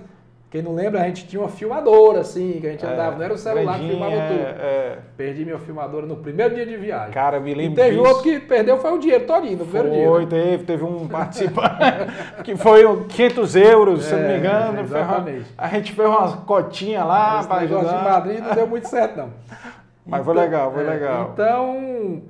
quem 0.50 0.62
não 0.62 0.74
lembra, 0.74 1.02
a 1.02 1.04
gente 1.04 1.28
tinha 1.28 1.42
uma 1.42 1.50
filmadora, 1.50 2.22
assim, 2.22 2.60
que 2.62 2.68
a 2.68 2.72
gente 2.72 2.86
é, 2.86 2.90
andava, 2.90 3.18
não 3.18 3.24
era 3.26 3.34
o 3.34 3.38
celular 3.38 3.78
que 3.78 3.90
filmava 3.90 4.14
é, 4.14 4.28
tudo. 4.28 4.62
É. 4.62 4.98
Perdi 5.18 5.44
minha 5.44 5.60
filmadora 5.60 6.06
no 6.06 6.16
primeiro 6.16 6.56
dia 6.56 6.66
de 6.66 6.78
viagem. 6.78 7.12
Cara, 7.12 7.38
me 7.38 7.54
lembro 7.54 7.74
E 7.74 7.76
teve 7.76 7.98
disso. 7.98 8.08
outro 8.08 8.24
que 8.24 8.40
perdeu, 8.40 8.78
foi 8.78 8.94
o 8.94 8.98
dinheiro 8.98 9.26
todinho, 9.26 9.58
no 9.58 9.66
primeiro 9.66 9.90
foi, 9.90 9.98
dia. 9.98 10.08
Foi, 10.08 10.24
né? 10.24 10.30
teve, 10.30 10.64
teve 10.64 10.84
um 10.86 11.06
participante 11.10 11.78
que 12.46 12.56
foi 12.56 13.04
500 13.08 13.56
euros, 13.58 14.06
se 14.06 14.14
não 14.14 14.22
me 14.22 14.34
é, 14.34 14.38
engano. 14.38 14.80
Exatamente. 14.80 15.46
a 15.58 15.68
gente 15.68 15.92
fez 15.92 16.08
umas 16.08 16.36
cotinhas 16.36 17.06
lá 17.06 17.44
para 17.44 17.64
ajudar. 17.64 17.98
de 17.98 18.04
Madrid 18.10 18.40
não 18.40 18.56
deu 18.56 18.68
muito 18.68 18.88
certo, 18.88 19.18
não. 19.18 19.30
Mas 20.06 20.22
então, 20.22 20.34
foi 20.34 20.44
legal, 20.44 20.72
foi 20.72 20.84
legal. 20.84 21.32
Então, 21.34 22.22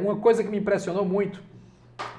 uma 0.00 0.14
coisa 0.14 0.44
que 0.44 0.48
me 0.48 0.58
impressionou 0.58 1.04
muito 1.04 1.42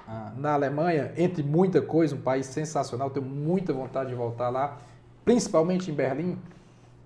ah. 0.05 0.33
na 0.37 0.53
Alemanha, 0.53 1.13
entre 1.15 1.41
muita 1.41 1.81
coisa, 1.81 2.13
um 2.13 2.19
país 2.19 2.45
sensacional, 2.45 3.09
tenho 3.09 3.25
muita 3.25 3.71
vontade 3.71 4.09
de 4.09 4.15
voltar 4.15 4.49
lá, 4.49 4.79
principalmente 5.23 5.91
em 5.91 5.93
Berlim, 5.93 6.37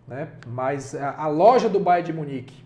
né? 0.07 0.29
mas 0.47 0.95
a, 0.95 1.15
a 1.23 1.27
loja 1.27 1.69
do 1.69 1.79
Bayern 1.79 2.11
de 2.11 2.17
Munique 2.17 2.63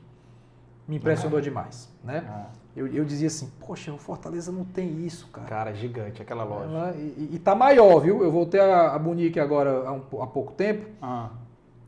me 0.88 0.98
impressionou 0.98 1.40
ah. 1.40 1.42
demais. 1.42 1.90
Né? 2.04 2.24
Ah. 2.28 2.46
Eu, 2.76 2.88
eu, 2.88 3.04
dizia 3.04 3.28
assim, 3.28 3.52
poxa, 3.60 3.92
o 3.92 3.98
Fortaleza 3.98 4.52
não 4.52 4.64
tem 4.64 5.06
isso, 5.06 5.28
cara. 5.28 5.48
Cara, 5.48 5.74
gigante 5.74 6.22
aquela 6.22 6.44
loja. 6.44 6.66
Ela, 6.66 6.96
e, 6.96 7.32
e 7.34 7.40
tá 7.40 7.54
maior, 7.54 8.00
viu? 8.00 8.24
Eu 8.24 8.32
voltei 8.32 8.62
a, 8.62 8.94
a 8.94 9.00
Munique 9.00 9.40
agora 9.40 9.88
há, 9.88 9.92
um, 9.92 10.22
há 10.22 10.28
pouco 10.28 10.54
tempo, 10.54 10.86
ah. 11.02 11.30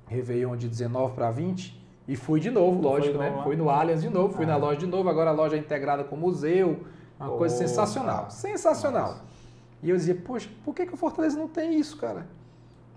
Réveillon 0.08 0.58
de 0.58 0.68
19 0.68 1.16
para 1.16 1.32
20, 1.32 1.82
e 2.06 2.18
fui 2.18 2.42
de 2.42 2.52
novo, 2.52 2.82
lógico, 2.82 3.18
né? 3.18 3.40
Fui 3.44 3.56
no 3.56 3.70
Allianz 3.70 4.02
de 4.02 4.10
novo, 4.10 4.34
fui 4.34 4.44
ah. 4.44 4.50
na 4.50 4.58
loja 4.58 4.80
de 4.80 4.88
novo, 4.88 5.08
agora 5.08 5.30
a 5.30 5.34
loja 5.34 5.56
é 5.56 5.60
integrada 5.60 6.04
com 6.04 6.18
museu, 6.18 6.82
uma 7.18 7.32
oh, 7.32 7.38
coisa 7.38 7.56
sensacional. 7.56 8.30
Sensacional. 8.30 9.08
Nossa. 9.12 9.24
E 9.82 9.90
eu 9.90 9.96
dizia, 9.96 10.16
poxa, 10.16 10.50
por 10.66 10.76
que, 10.76 10.86
que 10.86 10.94
o 10.94 10.98
Fortaleza 10.98 11.38
não 11.38 11.48
tem 11.48 11.80
isso, 11.80 11.98
cara? 11.98 12.26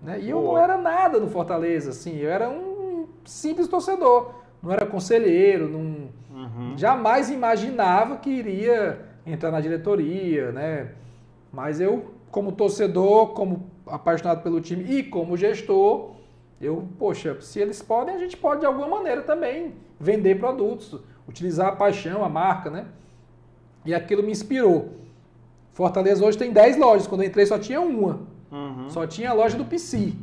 Né? 0.02 0.20
E 0.20 0.30
eu 0.30 0.42
não 0.42 0.58
era 0.58 0.76
nada 0.76 1.18
no 1.18 1.28
Fortaleza, 1.28 1.90
assim, 1.90 2.16
eu 2.18 2.30
era 2.30 2.48
um 2.48 3.06
simples 3.24 3.68
torcedor, 3.68 4.34
não 4.62 4.72
era 4.72 4.86
conselheiro, 4.86 5.68
não, 5.68 6.08
uhum. 6.32 6.76
jamais 6.76 7.30
imaginava 7.30 8.16
que 8.16 8.30
iria 8.30 9.00
entrar 9.26 9.50
na 9.50 9.60
diretoria, 9.60 10.52
né? 10.52 10.92
Mas 11.52 11.80
eu, 11.80 12.12
como 12.30 12.52
torcedor, 12.52 13.28
como 13.28 13.66
apaixonado 13.86 14.42
pelo 14.42 14.60
time 14.60 14.84
e 14.84 15.02
como 15.02 15.36
gestor, 15.36 16.12
eu, 16.60 16.88
poxa, 16.98 17.40
se 17.40 17.60
eles 17.60 17.82
podem, 17.82 18.14
a 18.14 18.18
gente 18.18 18.36
pode 18.36 18.60
de 18.60 18.66
alguma 18.66 18.88
maneira 18.88 19.22
também 19.22 19.74
vender 19.98 20.38
produtos, 20.38 21.00
utilizar 21.28 21.68
a 21.68 21.76
paixão, 21.76 22.24
a 22.24 22.28
marca, 22.28 22.70
né? 22.70 22.86
E 23.84 23.94
aquilo 23.94 24.22
me 24.22 24.32
inspirou. 24.32 24.92
Fortaleza 25.72 26.24
hoje 26.24 26.38
tem 26.38 26.52
10 26.52 26.76
lojas, 26.78 27.06
quando 27.06 27.22
eu 27.22 27.28
entrei 27.28 27.44
só 27.46 27.58
tinha 27.58 27.80
uma. 27.80 28.20
Uhum. 28.56 28.88
Só 28.90 29.06
tinha 29.06 29.30
a 29.30 29.32
loja 29.32 29.56
do 29.56 29.64
PC. 29.64 30.14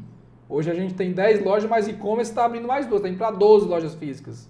Hoje 0.49 0.69
a 0.69 0.73
gente 0.73 0.93
tem 0.93 1.13
10 1.13 1.43
lojas, 1.43 1.69
mas 1.69 1.87
e-commerce 1.87 2.31
está 2.31 2.45
abrindo 2.45 2.67
mais 2.67 2.85
duas, 2.85 2.99
está 2.99 3.09
indo 3.09 3.17
para 3.17 3.31
12 3.31 3.67
lojas 3.67 3.95
físicas. 3.95 4.49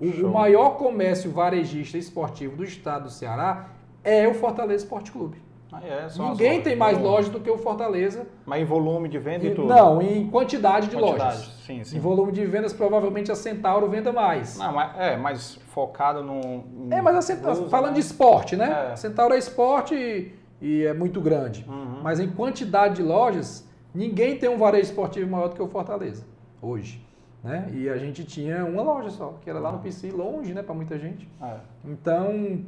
O, 0.00 0.28
maior 0.28 0.70
comércio 0.78 1.30
varejista 1.30 1.98
esportivo 1.98 2.56
do 2.56 2.64
estado 2.64 3.04
do 3.04 3.10
Ceará 3.10 3.68
é 4.02 4.26
o 4.26 4.32
Fortaleza 4.32 4.84
Esporte 4.84 5.12
Clube. 5.12 5.42
Ah, 5.70 5.80
é, 5.84 6.08
Ninguém 6.18 6.62
tem 6.62 6.74
mais 6.74 6.98
lojas 6.98 7.30
do 7.30 7.38
que 7.38 7.48
o 7.48 7.56
Fortaleza. 7.58 8.26
Mas 8.44 8.62
em 8.62 8.64
volume 8.64 9.08
de 9.08 9.18
venda 9.18 9.46
e, 9.46 9.54
tudo? 9.54 9.68
Não, 9.68 10.02
em 10.02 10.28
quantidade 10.28 10.88
de 10.88 10.96
quantidade, 10.96 11.36
lojas. 11.36 11.64
Sim, 11.64 11.84
sim. 11.84 11.96
Em 11.96 12.00
volume 12.00 12.32
de 12.32 12.44
vendas, 12.44 12.72
provavelmente 12.72 13.30
a 13.30 13.36
Centauro 13.36 13.88
venda 13.88 14.10
mais. 14.10 14.58
Não, 14.58 14.72
mas, 14.72 14.98
é, 14.98 15.16
mas 15.16 15.54
focado 15.68 16.24
no. 16.24 16.64
É, 16.90 17.00
mas 17.00 17.14
a 17.14 17.22
Centauro, 17.22 17.68
falando 17.68 17.90
né? 17.90 17.94
de 17.94 18.00
esporte, 18.00 18.56
né? 18.56 18.90
É. 18.92 18.96
Centauro 18.96 19.34
é 19.34 19.38
esporte 19.38 20.32
e, 20.60 20.84
é 20.84 20.92
muito 20.92 21.20
grande. 21.20 21.64
Uhum. 21.68 22.00
Mas 22.02 22.20
em 22.20 22.28
quantidade 22.28 22.96
de 22.96 23.02
lojas, 23.02 23.66
ninguém 23.94 24.38
tem 24.38 24.48
um 24.48 24.58
varejo 24.58 24.84
esportivo 24.84 25.30
maior 25.30 25.48
do 25.48 25.54
que 25.54 25.62
o 25.62 25.68
Fortaleza, 25.68 26.24
hoje. 26.60 27.04
Né? 27.42 27.70
E 27.72 27.88
a 27.88 27.96
gente 27.96 28.24
tinha 28.24 28.64
uma 28.64 28.82
loja 28.82 29.10
só, 29.10 29.38
que 29.40 29.48
era 29.48 29.58
lá 29.58 29.70
no 29.70 29.78
uhum. 29.78 29.82
PC, 29.82 30.10
longe, 30.10 30.52
né, 30.52 30.62
para 30.62 30.74
muita 30.74 30.98
gente. 30.98 31.28
É. 31.42 31.56
Então, 31.84 32.60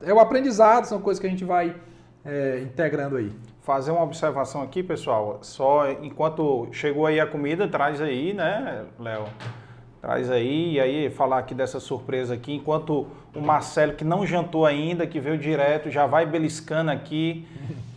é 0.00 0.12
o 0.12 0.18
aprendizado, 0.18 0.84
são 0.86 1.00
coisas 1.00 1.20
que 1.20 1.26
a 1.26 1.30
gente 1.30 1.44
vai 1.44 1.76
é, 2.24 2.60
integrando 2.60 3.16
aí. 3.16 3.32
Fazer 3.60 3.90
uma 3.90 4.02
observação 4.02 4.62
aqui, 4.62 4.82
pessoal. 4.82 5.38
Só 5.42 5.90
enquanto 5.90 6.68
chegou 6.72 7.06
aí 7.06 7.20
a 7.20 7.26
comida, 7.26 7.68
traz 7.68 8.00
aí, 8.00 8.32
né, 8.32 8.84
Léo? 8.98 9.24
Traz 10.04 10.30
aí, 10.30 10.74
e 10.74 10.80
aí 10.80 11.08
falar 11.08 11.38
aqui 11.38 11.54
dessa 11.54 11.80
surpresa 11.80 12.34
aqui, 12.34 12.52
enquanto 12.56 13.06
o 13.34 13.40
Marcelo, 13.40 13.94
que 13.94 14.04
não 14.04 14.26
jantou 14.26 14.66
ainda, 14.66 15.06
que 15.06 15.18
veio 15.18 15.38
direto, 15.38 15.88
já 15.88 16.06
vai 16.06 16.26
beliscando 16.26 16.90
aqui. 16.90 17.48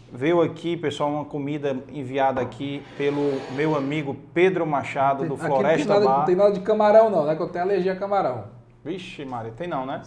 Veio 0.09 0.41
aqui, 0.41 0.77
pessoal, 0.77 1.11
uma 1.11 1.25
comida 1.25 1.77
enviada 1.89 2.39
aqui 2.39 2.81
pelo 2.97 3.33
meu 3.51 3.75
amigo 3.75 4.15
Pedro 4.33 4.65
Machado, 4.65 5.27
do 5.27 5.35
Floresta 5.35 5.95
não 5.95 5.99
tem 5.99 6.05
nada, 6.05 6.19
Não 6.19 6.25
tem 6.25 6.35
nada 6.37 6.51
de 6.53 6.61
camarão 6.61 7.09
não, 7.09 7.25
né? 7.25 7.35
Que 7.35 7.41
eu 7.41 7.49
tenho 7.49 7.65
alergia 7.65 7.91
a 7.91 7.97
camarão. 7.97 8.45
Vixe, 8.85 9.25
Maria, 9.25 9.51
tem 9.51 9.67
não, 9.67 9.85
né? 9.85 10.01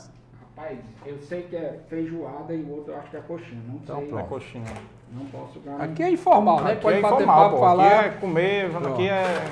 Rapaz, 0.56 0.78
eu 1.04 1.18
sei 1.18 1.42
que 1.42 1.54
é 1.54 1.80
feijoada 1.90 2.54
e 2.54 2.62
o 2.62 2.76
outro 2.76 2.94
eu 2.94 2.98
acho 2.98 3.10
que 3.10 3.16
é 3.18 3.20
coxinha. 3.20 3.60
Não 3.68 3.74
então, 3.74 4.06
sei. 4.08 4.18
É 4.18 4.22
coxinha. 4.22 4.64
Não 5.12 5.26
posso 5.26 5.60
garantir. 5.60 5.92
Aqui 5.92 6.02
é 6.02 6.10
informal, 6.10 6.60
né? 6.62 6.72
Aqui 6.72 6.82
Pode 6.82 6.98
é 6.98 7.00
bater 7.00 7.14
informal, 7.22 7.44
papo, 7.44 7.56
pô. 7.56 7.60
falar. 7.60 8.00
Aqui 8.00 8.04
é 8.04 8.08
comer, 8.20 8.70
Pronto. 8.70 8.88
aqui 8.88 9.08
é. 9.08 9.44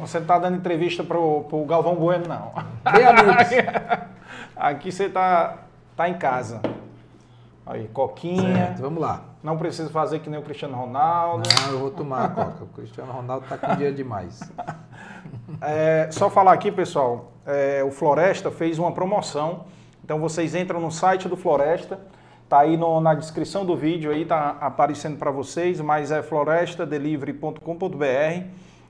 você 0.00 0.20
não 0.20 0.26
tá 0.26 0.38
dando 0.38 0.56
entrevista 0.56 1.02
pro, 1.02 1.44
pro 1.44 1.64
Galvão 1.64 1.94
Bueno, 1.94 2.26
não. 2.28 2.52
Bem 2.92 3.04
amigos. 3.04 3.34
aqui 4.56 4.92
você 4.92 5.08
tá, 5.08 5.58
tá 5.96 6.08
em 6.08 6.14
casa. 6.14 6.60
Aí, 7.64 7.88
coquinha. 7.88 8.66
Certo, 8.66 8.82
vamos 8.82 9.00
lá. 9.00 9.22
Não 9.42 9.56
precisa 9.56 9.88
fazer 9.88 10.18
que 10.18 10.28
nem 10.28 10.38
o 10.38 10.42
Cristiano 10.42 10.76
Ronaldo. 10.76 11.48
Não, 11.48 11.72
eu 11.72 11.78
vou 11.78 11.90
tomar 11.90 12.24
a 12.24 12.28
coca. 12.28 12.64
O 12.64 12.68
Cristiano 12.68 13.12
Ronaldo 13.12 13.46
tá 13.48 13.56
com 13.56 13.74
dia 13.76 13.92
demais. 13.92 14.40
É, 15.60 16.08
só 16.10 16.28
falar 16.28 16.52
aqui, 16.52 16.72
pessoal. 16.72 17.32
É, 17.46 17.84
o 17.84 17.90
Floresta 17.90 18.50
fez 18.50 18.78
uma 18.78 18.90
promoção 18.90 19.64
então 20.04 20.18
vocês 20.18 20.54
entram 20.54 20.80
no 20.80 20.90
site 20.90 21.28
do 21.28 21.36
Floresta, 21.36 22.00
tá 22.52 22.60
aí 22.60 22.76
no, 22.76 23.00
na 23.00 23.14
descrição 23.14 23.64
do 23.64 23.74
vídeo 23.74 24.10
aí 24.10 24.26
tá 24.26 24.58
aparecendo 24.60 25.16
para 25.16 25.30
vocês, 25.30 25.80
mas 25.80 26.12
é 26.12 26.22
florestadelivery.com.br 26.22 28.46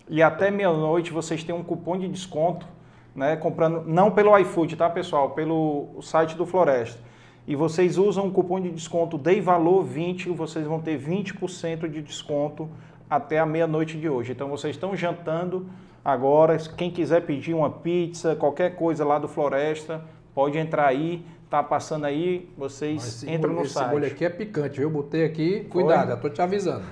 e 0.08 0.20
até 0.20 0.50
meia-noite 0.50 1.12
vocês 1.12 1.44
têm 1.44 1.54
um 1.54 1.62
cupom 1.62 1.96
de 1.96 2.08
desconto, 2.08 2.66
né, 3.14 3.36
comprando 3.36 3.84
não 3.86 4.10
pelo 4.10 4.36
iFood, 4.36 4.74
tá, 4.74 4.90
pessoal, 4.90 5.30
pelo 5.30 5.90
site 6.02 6.34
do 6.34 6.44
Floresta. 6.44 6.98
E 7.46 7.54
vocês 7.54 7.98
usam 7.98 8.26
o 8.26 8.32
cupom 8.32 8.60
de 8.60 8.72
desconto 8.72 9.16
DEIVALOR20, 9.16 10.34
vocês 10.34 10.66
vão 10.66 10.80
ter 10.80 10.98
20% 10.98 11.88
de 11.88 12.02
desconto 12.02 12.68
até 13.08 13.38
a 13.38 13.46
meia-noite 13.46 13.96
de 13.96 14.08
hoje. 14.08 14.32
Então 14.32 14.48
vocês 14.48 14.74
estão 14.74 14.96
jantando 14.96 15.68
agora, 16.04 16.56
quem 16.76 16.90
quiser 16.90 17.20
pedir 17.20 17.54
uma 17.54 17.70
pizza, 17.70 18.34
qualquer 18.34 18.74
coisa 18.74 19.04
lá 19.04 19.20
do 19.20 19.28
Floresta, 19.28 20.02
Pode 20.34 20.56
entrar 20.56 20.86
aí, 20.86 21.22
tá 21.52 21.62
passando 21.62 22.06
aí, 22.06 22.48
vocês 22.56 23.22
entram 23.24 23.52
no 23.52 23.60
esse 23.60 23.74
site. 23.74 23.84
Esse 23.84 23.94
molho 23.94 24.06
aqui 24.06 24.24
é 24.24 24.30
picante, 24.30 24.78
viu? 24.80 24.88
Botei 24.88 25.22
aqui, 25.22 25.64
cuidado, 25.68 26.08
já 26.08 26.16
tô 26.16 26.30
te 26.30 26.40
avisando. 26.40 26.82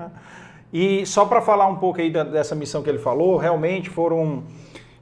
e 0.72 1.04
só 1.04 1.26
para 1.26 1.42
falar 1.42 1.66
um 1.66 1.76
pouco 1.76 2.00
aí 2.00 2.10
dessa 2.10 2.54
missão 2.54 2.82
que 2.82 2.88
ele 2.88 2.98
falou, 2.98 3.36
realmente 3.36 3.90
foram 3.90 4.44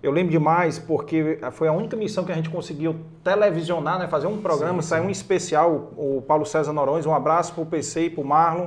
eu 0.03 0.11
lembro 0.11 0.33
demais 0.33 0.81
porque 0.81 1.39
foi 1.53 1.69
a 1.69 1.73
única 1.73 1.97
missão 1.97 2.25
que 2.25 2.33
a 2.33 2.35
gente 2.35 2.51
conseguiu 2.51 2.97
televisionar, 3.23 4.01
né, 4.01 4.09
fazer 4.09 4.27
um 4.27 4.39
programa, 4.39 4.83
sim, 4.83 4.89
sair 4.89 5.01
um 5.01 5.11
especial, 5.11 5.93
o 5.97 6.21
Paulo 6.27 6.45
César 6.45 6.73
Norões, 6.73 7.07
um 7.07 7.15
abraço 7.15 7.55
para 7.55 7.63
o 7.63 7.67
PC 7.67 8.07
e 8.07 8.11
para 8.11 8.23
o 8.23 8.27
Marlon. 8.27 8.67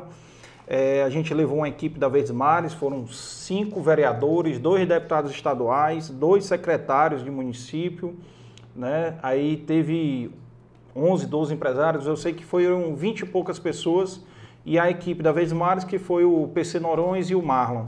É, 0.65 1.03
a 1.03 1.09
gente 1.09 1.33
levou 1.33 1.57
uma 1.57 1.67
equipe 1.67 1.99
da 1.99 2.07
Verdes 2.07 2.31
Mares, 2.31 2.73
foram 2.73 3.05
cinco 3.07 3.81
vereadores, 3.81 4.59
dois 4.59 4.87
deputados 4.87 5.31
estaduais, 5.31 6.09
dois 6.09 6.45
secretários 6.45 7.21
de 7.21 7.29
município, 7.29 8.15
né? 8.75 9.17
Aí 9.21 9.57
teve 9.57 10.31
11, 10.95 11.27
12 11.27 11.53
empresários, 11.53 12.05
eu 12.05 12.15
sei 12.15 12.33
que 12.33 12.45
foram 12.45 12.95
20 12.95 13.21
e 13.21 13.25
poucas 13.25 13.59
pessoas 13.59 14.23
e 14.65 14.77
a 14.77 14.89
equipe 14.89 15.23
da 15.23 15.31
Vez 15.31 15.51
Mares, 15.51 15.83
que 15.83 15.97
foi 15.97 16.23
o 16.23 16.49
PC 16.53 16.79
Norões 16.79 17.29
e 17.29 17.35
o 17.35 17.41
Marlon. 17.41 17.85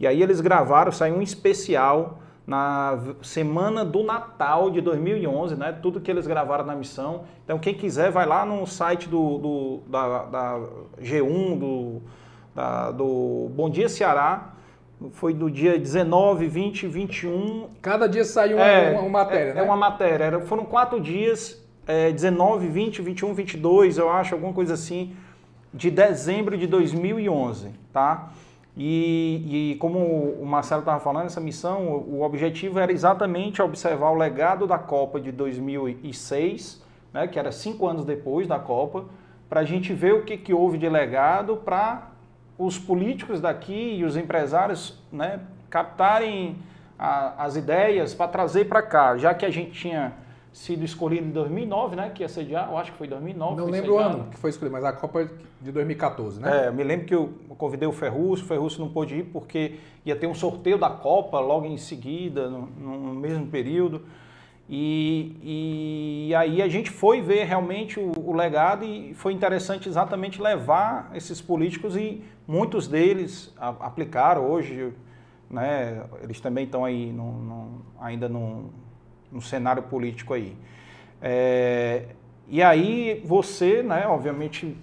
E 0.00 0.06
aí 0.06 0.22
eles 0.22 0.40
gravaram, 0.40 0.92
saiu 0.92 1.16
um 1.16 1.22
especial 1.22 2.18
na 2.46 2.98
semana 3.20 3.84
do 3.84 4.02
Natal 4.02 4.70
de 4.70 4.80
2011, 4.80 5.54
né? 5.54 5.70
Tudo 5.82 6.00
que 6.00 6.10
eles 6.10 6.26
gravaram 6.26 6.64
na 6.64 6.74
missão. 6.74 7.24
Então 7.44 7.58
quem 7.58 7.74
quiser 7.74 8.10
vai 8.10 8.26
lá 8.26 8.44
no 8.46 8.66
site 8.66 9.08
do, 9.08 9.38
do 9.38 9.80
da, 9.86 10.24
da, 10.24 10.60
G1, 11.00 11.58
do, 11.58 12.02
da, 12.54 12.90
do 12.90 13.50
Bom 13.54 13.68
Dia 13.68 13.88
Ceará, 13.88 14.54
foi 15.12 15.32
do 15.32 15.50
dia 15.50 15.78
19, 15.78 16.46
20, 16.46 16.86
21. 16.86 17.68
Cada 17.80 18.08
dia 18.08 18.24
saiu 18.24 18.56
uma, 18.56 18.66
é, 18.66 18.90
uma, 18.92 19.00
uma 19.00 19.10
matéria, 19.10 19.50
é, 19.50 19.54
né? 19.54 19.60
É 19.60 19.62
uma 19.62 19.76
matéria. 19.76 20.24
Era, 20.24 20.40
foram 20.40 20.64
quatro 20.64 21.00
dias, 21.00 21.64
é, 21.86 22.10
19, 22.10 22.66
20, 22.68 23.02
21, 23.02 23.34
22, 23.34 23.98
eu 23.98 24.10
acho, 24.10 24.34
alguma 24.34 24.52
coisa 24.52 24.74
assim, 24.74 25.14
de 25.72 25.90
dezembro 25.90 26.56
de 26.56 26.66
2011, 26.66 27.70
tá? 27.92 28.30
E, 28.76 29.72
e 29.72 29.74
como 29.76 29.98
o 29.98 30.46
Marcelo 30.46 30.80
estava 30.80 31.00
falando, 31.00 31.26
essa 31.26 31.40
missão, 31.40 31.88
o, 31.88 32.18
o 32.18 32.22
objetivo 32.22 32.78
era 32.78 32.92
exatamente 32.92 33.60
observar 33.60 34.10
o 34.10 34.14
legado 34.14 34.66
da 34.66 34.78
Copa 34.78 35.20
de 35.20 35.32
2006, 35.32 36.80
né, 37.12 37.26
que 37.26 37.38
era 37.38 37.50
cinco 37.50 37.88
anos 37.88 38.04
depois 38.04 38.46
da 38.46 38.58
Copa, 38.58 39.06
para 39.48 39.60
a 39.60 39.64
gente 39.64 39.92
ver 39.92 40.14
o 40.14 40.24
que, 40.24 40.36
que 40.36 40.54
houve 40.54 40.78
de 40.78 40.88
legado 40.88 41.56
para 41.56 42.07
os 42.58 42.78
políticos 42.78 43.40
daqui 43.40 43.96
e 43.98 44.04
os 44.04 44.16
empresários 44.16 44.98
né, 45.12 45.40
captarem 45.70 46.56
a, 46.98 47.44
as 47.44 47.54
ideias 47.54 48.12
para 48.12 48.28
trazer 48.28 48.64
para 48.66 48.82
cá, 48.82 49.16
já 49.16 49.32
que 49.32 49.46
a 49.46 49.50
gente 49.50 49.70
tinha 49.70 50.12
sido 50.52 50.84
escolhido 50.84 51.26
em 51.26 51.30
2009, 51.30 51.94
né, 51.94 52.10
que 52.12 52.22
ia 52.22 52.28
sediar, 52.28 52.68
eu 52.68 52.76
acho 52.76 52.90
que 52.90 52.98
foi 52.98 53.06
2009. 53.06 53.56
Não 53.56 53.66
lembro 53.66 53.94
o 53.94 53.98
ano 53.98 54.24
que 54.30 54.36
foi 54.36 54.50
escolhido, 54.50 54.72
mas 54.72 54.84
a 54.84 54.92
Copa 54.92 55.30
de 55.60 55.70
2014, 55.70 56.40
né? 56.40 56.66
É, 56.66 56.70
me 56.70 56.82
lembro 56.82 57.06
que 57.06 57.14
eu 57.14 57.32
convidei 57.56 57.86
o 57.86 57.92
Ferruccio, 57.92 58.44
o 58.44 58.48
Ferruccio 58.48 58.80
não 58.80 58.88
pôde 58.88 59.16
ir 59.16 59.24
porque 59.24 59.78
ia 60.04 60.16
ter 60.16 60.26
um 60.26 60.34
sorteio 60.34 60.76
da 60.76 60.90
Copa 60.90 61.38
logo 61.38 61.66
em 61.66 61.76
seguida, 61.76 62.48
no, 62.48 62.66
no 62.66 63.14
mesmo 63.14 63.46
período. 63.46 64.02
E, 64.70 66.28
e, 66.28 66.34
aí 66.34 66.60
a 66.60 66.68
gente 66.68 66.90
foi 66.90 67.22
ver 67.22 67.44
realmente 67.44 67.98
o, 67.98 68.12
o, 68.18 68.34
legado 68.34 68.84
e 68.84 69.14
foi 69.14 69.32
interessante 69.32 69.88
exatamente 69.88 70.42
levar 70.42 71.10
esses 71.14 71.40
políticos 71.40 71.96
e 71.96 72.22
muitos 72.46 72.86
deles 72.86 73.50
a, 73.56 73.68
aplicaram 73.68 74.46
hoje, 74.46 74.92
né, 75.50 76.04
eles 76.22 76.38
também 76.38 76.66
estão 76.66 76.84
aí 76.84 77.10
no, 77.10 77.32
no, 77.32 77.82
ainda 77.98 78.28
no, 78.28 78.68
no, 79.32 79.40
cenário 79.40 79.84
político 79.84 80.34
aí. 80.34 80.54
É, 81.22 82.08
e 82.46 82.62
aí 82.62 83.22
você, 83.24 83.82
né, 83.82 84.06
obviamente, 84.06 84.76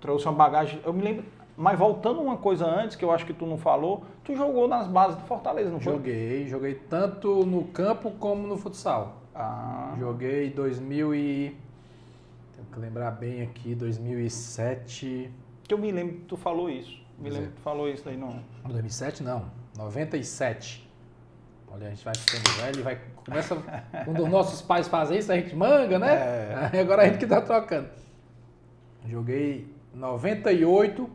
trouxe 0.00 0.26
uma 0.26 0.34
bagagem, 0.34 0.80
eu 0.84 0.92
me 0.92 1.02
lembro, 1.02 1.24
mas 1.56 1.78
voltando 1.78 2.20
uma 2.20 2.36
coisa 2.36 2.66
antes, 2.66 2.96
que 2.96 3.04
eu 3.04 3.12
acho 3.12 3.24
que 3.24 3.32
tu 3.32 3.46
não 3.46 3.58
falou, 3.58 4.02
tu 4.24 4.34
jogou 4.34 4.66
nas 4.66 4.88
bases 4.88 5.16
do 5.16 5.22
Fortaleza, 5.22 5.70
não 5.70 5.78
foi? 5.78 5.92
Joguei, 5.92 6.48
joguei 6.48 6.74
tanto 6.74 7.46
no 7.46 7.62
campo 7.66 8.10
como 8.18 8.44
no 8.48 8.56
futsal. 8.56 9.19
Ah. 9.34 9.94
Joguei 9.98 10.50
2000 10.50 11.14
e... 11.14 11.56
Tenho 12.54 12.66
que 12.72 12.78
lembrar 12.78 13.10
bem 13.12 13.42
aqui, 13.42 13.74
2007... 13.74 15.30
Que 15.62 15.74
eu 15.74 15.78
me 15.78 15.92
lembro 15.92 16.16
que 16.16 16.24
tu 16.24 16.36
falou 16.36 16.68
isso. 16.68 17.00
Me 17.16 17.30
lembro 17.30 17.50
que 17.50 17.56
tu 17.56 17.62
falou 17.62 17.88
isso 17.88 18.08
aí, 18.08 18.16
não. 18.16 18.42
2007 18.64 19.22
não, 19.22 19.44
97. 19.76 20.90
Olha, 21.72 21.86
a 21.86 21.90
gente 21.90 22.04
vai 22.04 22.14
ficando 22.14 22.56
velho 22.56 22.80
e 22.80 22.82
vai. 22.82 23.00
Começa. 23.24 23.56
Quando 24.04 24.24
os 24.24 24.28
nossos 24.28 24.60
pais 24.60 24.88
fazem 24.88 25.18
isso, 25.18 25.30
a 25.30 25.36
gente 25.36 25.54
manga, 25.54 25.98
né? 25.98 26.70
É. 26.72 26.80
Agora 26.80 27.02
a 27.02 27.06
gente 27.06 27.18
que 27.18 27.26
tá 27.26 27.40
trocando. 27.40 27.88
Joguei 29.06 29.72
98 29.94 31.08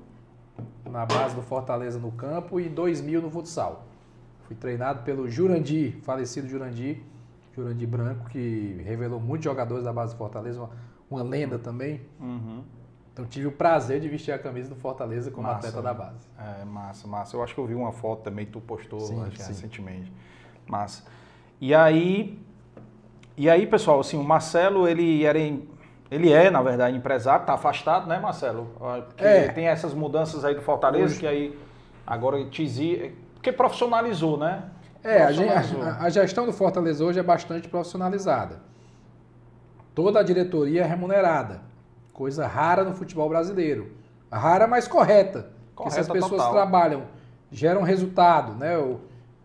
na 0.90 1.06
base 1.06 1.36
do 1.36 1.42
Fortaleza 1.42 2.00
no 2.00 2.12
campo 2.12 2.60
e 2.60 2.70
2000 2.70 3.22
no 3.22 3.30
futsal. 3.30 3.86
Fui 4.48 4.56
treinado 4.56 5.04
pelo 5.04 5.28
Jurandir, 5.30 5.98
falecido 6.04 6.48
Jurandir, 6.48 7.00
Jurandir 7.56 7.88
Branco, 7.88 8.30
que 8.30 8.82
revelou 8.84 9.20
muitos 9.20 9.46
jogadores 9.46 9.84
da 9.84 9.94
base 9.94 10.14
do 10.14 10.18
Fortaleza, 10.18 10.60
uma, 10.60 10.70
uma 11.10 11.24
lenda 11.24 11.58
também. 11.58 12.02
Uhum. 12.20 12.64
Então 13.14 13.26
tive 13.26 13.48
o 13.48 13.52
prazer 13.52 14.02
de 14.02 14.10
vestir 14.10 14.34
a 14.34 14.40
camisa 14.40 14.70
do 14.70 14.76
Fortaleza 14.76 15.32
como 15.32 15.48
massa, 15.48 15.70
atleta 15.70 15.82
da 15.82 15.94
base. 15.94 16.28
É, 16.38 16.66
massa, 16.66 17.08
massa. 17.08 17.38
Eu 17.38 17.44
acho 17.44 17.54
que 17.54 17.60
eu 17.60 17.66
vi 17.66 17.74
uma 17.74 17.94
foto 17.94 18.24
também, 18.24 18.46
tu 18.46 18.60
postou 18.60 19.00
sim, 19.00 19.24
sim. 19.32 19.48
recentemente. 19.48 20.12
Massa. 20.68 21.04
E 21.62 21.74
aí, 21.74 22.38
e 23.38 23.50
aí, 23.50 23.66
pessoal, 23.66 24.02
assim, 24.02 24.18
o 24.18 24.24
Marcelo, 24.24 24.88
ele 24.88 25.24
era 25.24 25.40
ele 26.12 26.32
é, 26.32 26.52
na 26.52 26.62
verdade, 26.62 26.96
empresário, 26.96 27.42
está 27.42 27.54
afastado, 27.54 28.08
né, 28.08 28.20
Marcelo? 28.20 28.70
Porque 29.08 29.24
é. 29.24 29.48
tem 29.48 29.68
essas 29.68 29.94
mudanças 29.94 30.46
aí 30.46 30.54
do 30.54 30.62
Fortaleza 30.62 31.06
Hoje... 31.06 31.20
que 31.20 31.28
aí 31.28 31.58
agora 32.06 32.44
te 32.46 33.16
porque 33.34 33.52
profissionalizou, 33.52 34.38
né? 34.38 34.64
É, 35.06 35.24
profissionalizou. 35.24 35.84
A, 35.84 35.98
a, 35.98 36.10
gestão 36.10 36.46
do 36.48 36.52
Fortaleza 36.52 37.06
hoje 37.06 37.20
é 37.20 37.24
bastante 37.24 37.70
profissionalizada. 37.70 38.60
Toda 39.94 40.20
a 40.20 40.24
diretoria 40.24 40.82
é 40.82 40.86
remunerada, 40.86 41.62
coisa 42.12 42.48
rara 42.48 42.84
no 42.84 42.96
futebol 42.96 43.30
brasileiro. 43.30 43.92
Rara, 44.32 44.68
mas 44.68 44.88
correta. 44.88 45.52
correta 45.52 45.52
porque 45.76 45.92
se 45.92 46.00
as 46.00 46.08
pessoas 46.08 46.42
total. 46.42 46.52
trabalham, 46.52 47.04
geram 47.52 47.84
resultado, 47.84 48.54
né? 48.54 48.78
O, 48.80 49.00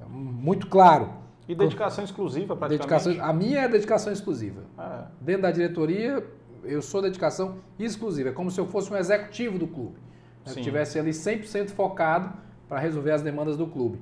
muito 0.09 0.67
claro. 0.67 1.11
E 1.47 1.55
dedicação 1.55 2.05
exclusiva, 2.05 2.57
praticamente? 2.57 3.05
Dedicação, 3.05 3.29
a 3.29 3.33
minha 3.33 3.61
é 3.61 3.69
dedicação 3.69 4.13
exclusiva. 4.13 4.63
É. 4.79 5.03
Dentro 5.21 5.43
da 5.43 5.51
diretoria, 5.51 6.25
eu 6.65 6.81
sou 6.81 7.03
dedicação 7.03 7.59
exclusiva. 7.79 8.31
É 8.31 8.33
como 8.33 8.51
se 8.51 8.59
eu 8.59 8.67
fosse 8.67 8.91
um 8.93 8.97
executivo 8.97 9.59
do 9.59 9.67
clube. 9.67 9.99
Né? 10.47 10.53
Que 10.55 10.61
estivesse 10.61 10.99
ali 10.99 11.11
100% 11.11 11.71
focado 11.71 12.33
para 12.69 12.79
resolver 12.79 13.11
as 13.11 13.21
demandas 13.21 13.57
do 13.57 13.67
clube. 13.67 14.01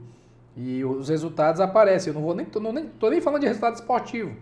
E 0.61 0.85
os 0.85 1.09
resultados 1.09 1.61
aparecem. 1.61 2.11
Eu 2.11 2.15
não 2.15 2.23
vou 2.23 2.35
nem, 2.35 2.45
tô, 2.45 2.59
nem, 2.59 2.87
tô 2.87 3.09
nem 3.09 3.21
falando 3.21 3.43
de 3.43 3.47
resultado 3.47 3.77
esportivo. 3.77 4.35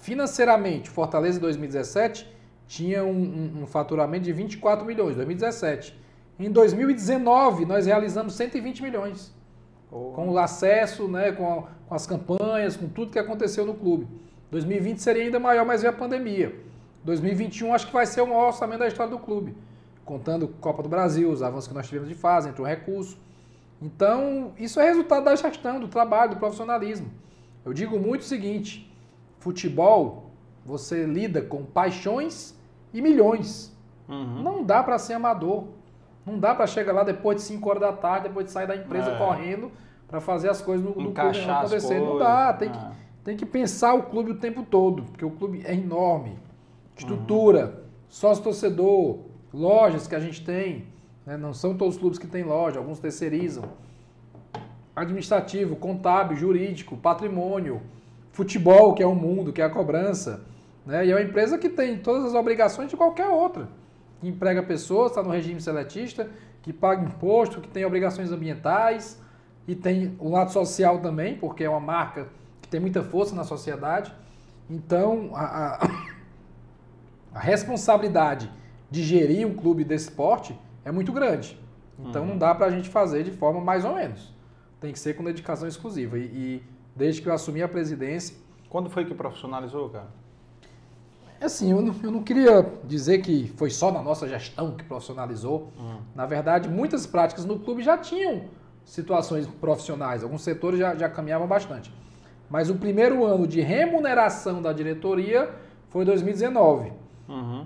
Financeiramente, 0.00 0.88
Fortaleza 0.88 1.38
em 1.38 1.40
2017 1.40 2.32
tinha 2.68 3.02
um, 3.02 3.10
um, 3.10 3.62
um 3.62 3.66
faturamento 3.66 4.24
de 4.24 4.32
24 4.32 4.86
milhões, 4.86 5.16
2017. 5.16 5.98
Em 6.38 6.48
2019, 6.48 7.64
nós 7.64 7.86
realizamos 7.86 8.34
120 8.34 8.82
milhões. 8.84 9.34
Oh. 9.90 10.12
Com 10.12 10.28
o 10.30 10.38
acesso, 10.38 11.08
né, 11.08 11.32
com, 11.32 11.58
a, 11.58 11.62
com, 11.88 11.94
as 11.94 12.06
campanhas, 12.06 12.76
com 12.76 12.88
tudo 12.88 13.10
que 13.10 13.18
aconteceu 13.18 13.66
no 13.66 13.74
clube. 13.74 14.06
2020 14.52 14.98
seria 14.98 15.24
ainda 15.24 15.40
maior, 15.40 15.66
mas 15.66 15.82
veio 15.82 15.92
a 15.92 15.96
pandemia. 15.96 16.54
2021 17.02 17.74
acho 17.74 17.88
que 17.88 17.92
vai 17.92 18.06
ser 18.06 18.20
o 18.20 18.28
maior 18.28 18.46
orçamento 18.46 18.78
da 18.78 18.86
história 18.86 19.10
do 19.10 19.18
clube. 19.18 19.56
Contando 20.04 20.46
Copa 20.60 20.84
do 20.84 20.88
Brasil, 20.88 21.28
os 21.30 21.42
avanços 21.42 21.66
que 21.66 21.74
nós 21.74 21.88
tivemos 21.88 22.08
de 22.08 22.14
fase, 22.14 22.48
entre 22.48 22.62
o 22.62 22.64
recurso. 22.64 23.18
Então, 23.80 24.52
isso 24.58 24.80
é 24.80 24.84
resultado 24.84 25.24
da 25.24 25.36
gestão, 25.36 25.80
do 25.80 25.88
trabalho, 25.88 26.30
do 26.30 26.36
profissionalismo. 26.36 27.10
Eu 27.64 27.72
digo 27.72 27.98
muito 27.98 28.22
o 28.22 28.24
seguinte: 28.24 28.90
futebol, 29.38 30.30
você 30.64 31.04
lida 31.04 31.42
com 31.42 31.64
paixões 31.64 32.54
e 32.92 33.02
milhões. 33.02 33.74
Uhum. 34.08 34.42
Não 34.42 34.64
dá 34.64 34.82
para 34.82 34.98
ser 34.98 35.14
amador. 35.14 35.64
Não 36.24 36.38
dá 36.38 36.54
para 36.54 36.66
chegar 36.66 36.92
lá 36.92 37.04
depois 37.04 37.36
de 37.36 37.42
5 37.42 37.68
horas 37.68 37.82
da 37.82 37.92
tarde, 37.92 38.28
depois 38.28 38.46
de 38.46 38.52
sair 38.52 38.66
da 38.66 38.76
empresa 38.76 39.10
é. 39.10 39.18
correndo 39.18 39.70
para 40.08 40.20
fazer 40.20 40.48
as 40.48 40.62
coisas 40.62 40.84
no, 40.84 40.90
no 40.90 41.12
clube 41.12 41.46
não 41.46 41.54
acontecer. 41.54 42.00
Não 42.00 42.18
dá, 42.18 42.52
tem, 42.52 42.70
que, 42.70 42.78
é. 42.78 42.90
tem 43.24 43.36
que 43.36 43.44
pensar 43.44 43.94
o 43.94 44.04
clube 44.04 44.30
o 44.30 44.36
tempo 44.36 44.62
todo, 44.62 45.02
porque 45.02 45.24
o 45.24 45.30
clube 45.30 45.62
é 45.64 45.74
enorme. 45.74 46.38
Estrutura, 46.96 47.66
uhum. 47.66 47.82
sócio-torcedor, 48.08 49.18
lojas 49.52 50.06
que 50.06 50.14
a 50.14 50.20
gente 50.20 50.44
tem, 50.44 50.86
né? 51.26 51.36
não 51.36 51.54
são 51.54 51.76
todos 51.76 51.94
os 51.94 52.00
clubes 52.00 52.18
que 52.18 52.26
têm 52.26 52.44
loja, 52.44 52.78
alguns 52.78 52.98
terceirizam. 52.98 53.64
Administrativo, 54.94 55.76
contábil, 55.76 56.36
jurídico, 56.36 56.96
patrimônio, 56.96 57.82
futebol, 58.32 58.94
que 58.94 59.02
é 59.02 59.06
o 59.06 59.14
mundo, 59.14 59.52
que 59.52 59.60
é 59.60 59.64
a 59.64 59.70
cobrança. 59.70 60.44
Né? 60.86 61.06
E 61.06 61.10
é 61.10 61.14
uma 61.14 61.22
empresa 61.22 61.58
que 61.58 61.68
tem 61.68 61.98
todas 61.98 62.24
as 62.24 62.34
obrigações 62.34 62.90
de 62.90 62.96
qualquer 62.96 63.26
outra 63.26 63.68
que 64.24 64.28
emprega 64.28 64.62
pessoas, 64.62 65.10
está 65.10 65.22
no 65.22 65.30
regime 65.30 65.60
seletista, 65.60 66.28
que 66.62 66.72
paga 66.72 67.04
imposto, 67.04 67.60
que 67.60 67.68
tem 67.68 67.84
obrigações 67.84 68.32
ambientais 68.32 69.20
e 69.68 69.74
tem 69.74 70.16
o 70.18 70.30
lado 70.30 70.50
social 70.50 70.98
também, 71.00 71.36
porque 71.36 71.64
é 71.64 71.68
uma 71.68 71.80
marca 71.80 72.28
que 72.62 72.68
tem 72.68 72.80
muita 72.80 73.02
força 73.02 73.34
na 73.34 73.44
sociedade. 73.44 74.12
Então, 74.68 75.30
a, 75.34 75.44
a, 75.84 75.90
a 77.34 77.38
responsabilidade 77.38 78.50
de 78.90 79.02
gerir 79.02 79.46
um 79.46 79.54
clube 79.54 79.84
desse 79.84 80.08
esporte 80.08 80.58
é 80.84 80.92
muito 80.92 81.12
grande. 81.12 81.58
Então, 81.98 82.22
uhum. 82.22 82.30
não 82.30 82.38
dá 82.38 82.54
para 82.54 82.66
a 82.66 82.70
gente 82.70 82.88
fazer 82.88 83.22
de 83.22 83.30
forma 83.30 83.60
mais 83.60 83.84
ou 83.84 83.94
menos. 83.94 84.32
Tem 84.80 84.92
que 84.92 84.98
ser 84.98 85.14
com 85.14 85.24
dedicação 85.24 85.68
exclusiva. 85.68 86.18
E, 86.18 86.22
e 86.22 86.62
desde 86.94 87.22
que 87.22 87.28
eu 87.28 87.32
assumi 87.32 87.62
a 87.62 87.68
presidência. 87.68 88.36
Quando 88.68 88.90
foi 88.90 89.04
que 89.04 89.14
profissionalizou, 89.14 89.88
cara? 89.88 90.08
Assim, 91.40 91.70
eu 91.70 91.82
não, 91.82 91.94
eu 92.02 92.10
não, 92.10 92.22
queria 92.22 92.66
dizer 92.84 93.18
que 93.18 93.52
foi 93.56 93.70
só 93.70 93.92
na 93.92 94.02
nossa 94.02 94.26
gestão 94.28 94.72
que 94.72 94.84
profissionalizou. 94.84 95.72
Hum. 95.78 95.98
Na 96.14 96.26
verdade, 96.26 96.68
muitas 96.68 97.06
práticas 97.06 97.44
no 97.44 97.58
clube 97.58 97.82
já 97.82 97.98
tinham 97.98 98.44
situações 98.84 99.46
profissionais, 99.46 100.22
alguns 100.22 100.42
setores 100.42 100.78
já, 100.78 100.94
já 100.94 101.08
caminhavam 101.08 101.46
bastante. 101.46 101.92
Mas 102.48 102.70
o 102.70 102.76
primeiro 102.76 103.24
ano 103.24 103.46
de 103.46 103.60
remuneração 103.60 104.60
da 104.62 104.72
diretoria 104.72 105.50
foi 105.88 106.04
2019. 106.04 106.92
Uhum. 107.28 107.63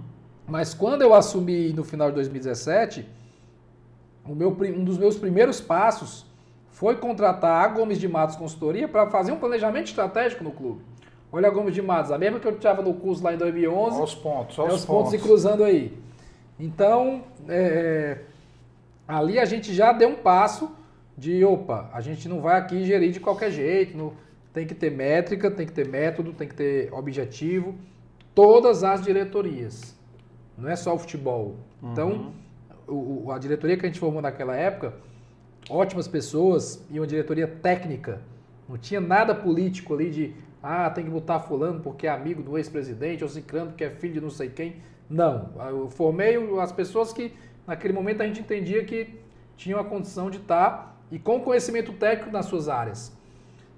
Mas 0.49 0.73
quando 0.73 1.03
eu 1.03 1.13
assumi 1.13 1.73
no 1.75 1.85
final 1.85 2.09
de 2.09 2.15
2017, 2.15 3.07
o 4.25 4.35
meu, 4.35 4.51
um 4.51 4.83
dos 4.83 4.97
meus 4.97 5.17
primeiros 5.17 5.61
passos 5.61 6.27
foi 6.71 6.97
contratar 6.97 7.65
a 7.65 7.69
Gomes 7.69 7.99
de 7.99 8.09
Matos 8.09 8.37
Consultoria 8.37 8.89
para 8.89 9.11
fazer 9.11 9.33
um 9.33 9.39
planejamento 9.39 9.89
estratégico 9.89 10.43
no 10.43 10.51
clube. 10.51 10.81
Olha 11.31 11.49
a 11.49 11.51
Gomes 11.51 11.75
de 11.75 11.83
Matos, 11.83 12.11
a 12.11 12.17
mesma 12.17 12.41
que 12.41 12.47
eu 12.47 12.53
estava 12.53 12.81
no 12.81 12.95
curso 12.95 13.23
lá 13.23 13.35
em 13.35 13.37
2011. 13.37 14.01
Aos 14.01 14.15
pontos, 14.15 14.59
aos, 14.59 14.71
é 14.71 14.75
os 14.75 14.85
pontos. 14.85 15.11
pontos 15.11 15.15
e 15.15 15.19
cruzando 15.19 15.63
aí. 15.63 15.99
Então, 16.59 17.25
é, 17.47 18.19
ali 19.07 19.39
a 19.39 19.45
gente 19.45 19.75
já 19.75 19.93
deu 19.93 20.09
um 20.09 20.17
passo 20.17 20.71
de, 21.17 21.45
opa, 21.45 21.91
a 21.93 22.01
gente 22.01 22.29
não 22.29 22.41
vai 22.41 22.59
aqui 22.59 22.85
gerir 22.85 23.11
de 23.11 23.21
qualquer 23.21 23.51
jeito, 23.51 23.97
não, 23.97 24.13
tem 24.55 24.67
que 24.67 24.75
ter 24.75 24.91
métrica, 24.91 25.51
tem 25.51 25.67
que 25.67 25.73
ter 25.73 25.87
método, 25.87 26.33
tem 26.33 26.49
que 26.49 26.55
ter 26.55 26.93
objetivo. 26.95 27.75
Todas 28.35 28.85
as 28.85 29.03
diretorias, 29.03 29.98
não 30.59 30.69
é 30.69 30.77
só 30.77 30.95
o 30.95 30.99
futebol. 30.99 31.57
Então, 31.83 32.33
uhum. 32.89 33.25
o, 33.27 33.33
a 33.33 33.39
diretoria 33.39 33.77
que 33.77 33.87
a 33.87 33.89
gente 33.89 34.01
formou 34.01 34.21
naquela 34.21 34.57
época, 34.57 34.93
ótimas 35.71 36.09
pessoas 36.09 36.85
e 36.91 36.99
uma 36.99 37.07
diretoria 37.07 37.47
técnica. 37.47 38.21
Não 38.69 38.77
tinha 38.77 39.01
nada 39.01 39.35
político 39.35 39.95
ali 39.95 40.11
de 40.11 40.35
ah, 40.63 40.91
tem 40.91 41.05
que 41.05 41.11
botar 41.11 41.41
fulano 41.41 41.81
porque 41.81 42.07
é 42.07 42.11
amigo 42.11 42.43
do 42.43 42.59
ex-presidente, 42.59 43.23
ou 43.23 43.31
ciclano 43.31 43.71
porque 43.71 43.85
é 43.85 43.91
filho 43.91 44.15
de 44.15 44.21
não 44.21 44.31
sei 44.31 44.49
quem. 44.49 44.77
Não, 45.09 45.51
eu 45.71 45.89
formei 45.89 46.37
as 46.61 46.73
pessoas 46.73 47.13
que 47.13 47.33
naquele 47.67 47.95
momento 47.95 48.23
a 48.23 48.27
gente 48.27 48.41
entendia 48.41 48.85
que 48.85 49.19
tinham 49.57 49.81
a 49.81 49.85
condição 49.85 50.29
de 50.29 50.39
estar 50.39 51.01
e 51.11 51.19
com 51.19 51.41
conhecimento 51.41 51.93
técnico 51.93 52.31
nas 52.31 52.47
suas 52.47 52.69
áreas. 52.69 53.17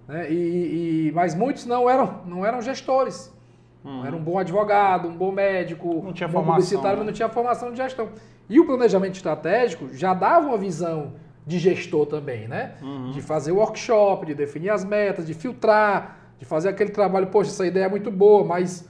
Né? 0.08 0.32
E, 0.32 1.08
e, 1.08 1.12
mas 1.12 1.34
muitos 1.34 1.66
não 1.66 1.88
eram, 1.88 2.22
não 2.26 2.44
eram 2.44 2.60
gestores. 2.60 3.32
Uhum. 3.84 4.04
Era 4.04 4.14
um 4.14 4.22
bom 4.22 4.38
advogado, 4.38 5.08
um 5.08 5.16
bom 5.16 5.32
médico, 5.32 6.02
não 6.04 6.12
tinha 6.12 6.28
um 6.28 6.32
bom 6.32 6.44
publicitário, 6.44 6.90
né? 6.90 6.96
mas 6.96 7.06
não 7.06 7.12
tinha 7.12 7.28
formação 7.28 7.70
de 7.70 7.78
gestão. 7.78 8.10
E 8.48 8.60
o 8.60 8.66
planejamento 8.66 9.14
estratégico 9.14 9.88
já 9.92 10.12
dava 10.12 10.48
uma 10.48 10.58
visão 10.58 11.14
de 11.46 11.58
gestor 11.58 12.06
também, 12.06 12.46
né? 12.46 12.74
Uhum. 12.82 13.10
De 13.12 13.22
fazer 13.22 13.52
workshop, 13.52 14.26
de 14.26 14.34
definir 14.34 14.70
as 14.70 14.84
metas, 14.84 15.26
de 15.26 15.34
filtrar, 15.34 16.18
de 16.38 16.44
fazer 16.44 16.68
aquele 16.68 16.90
trabalho, 16.90 17.28
poxa, 17.28 17.50
essa 17.50 17.66
ideia 17.66 17.84
é 17.84 17.88
muito 17.88 18.10
boa, 18.10 18.44
mas 18.44 18.88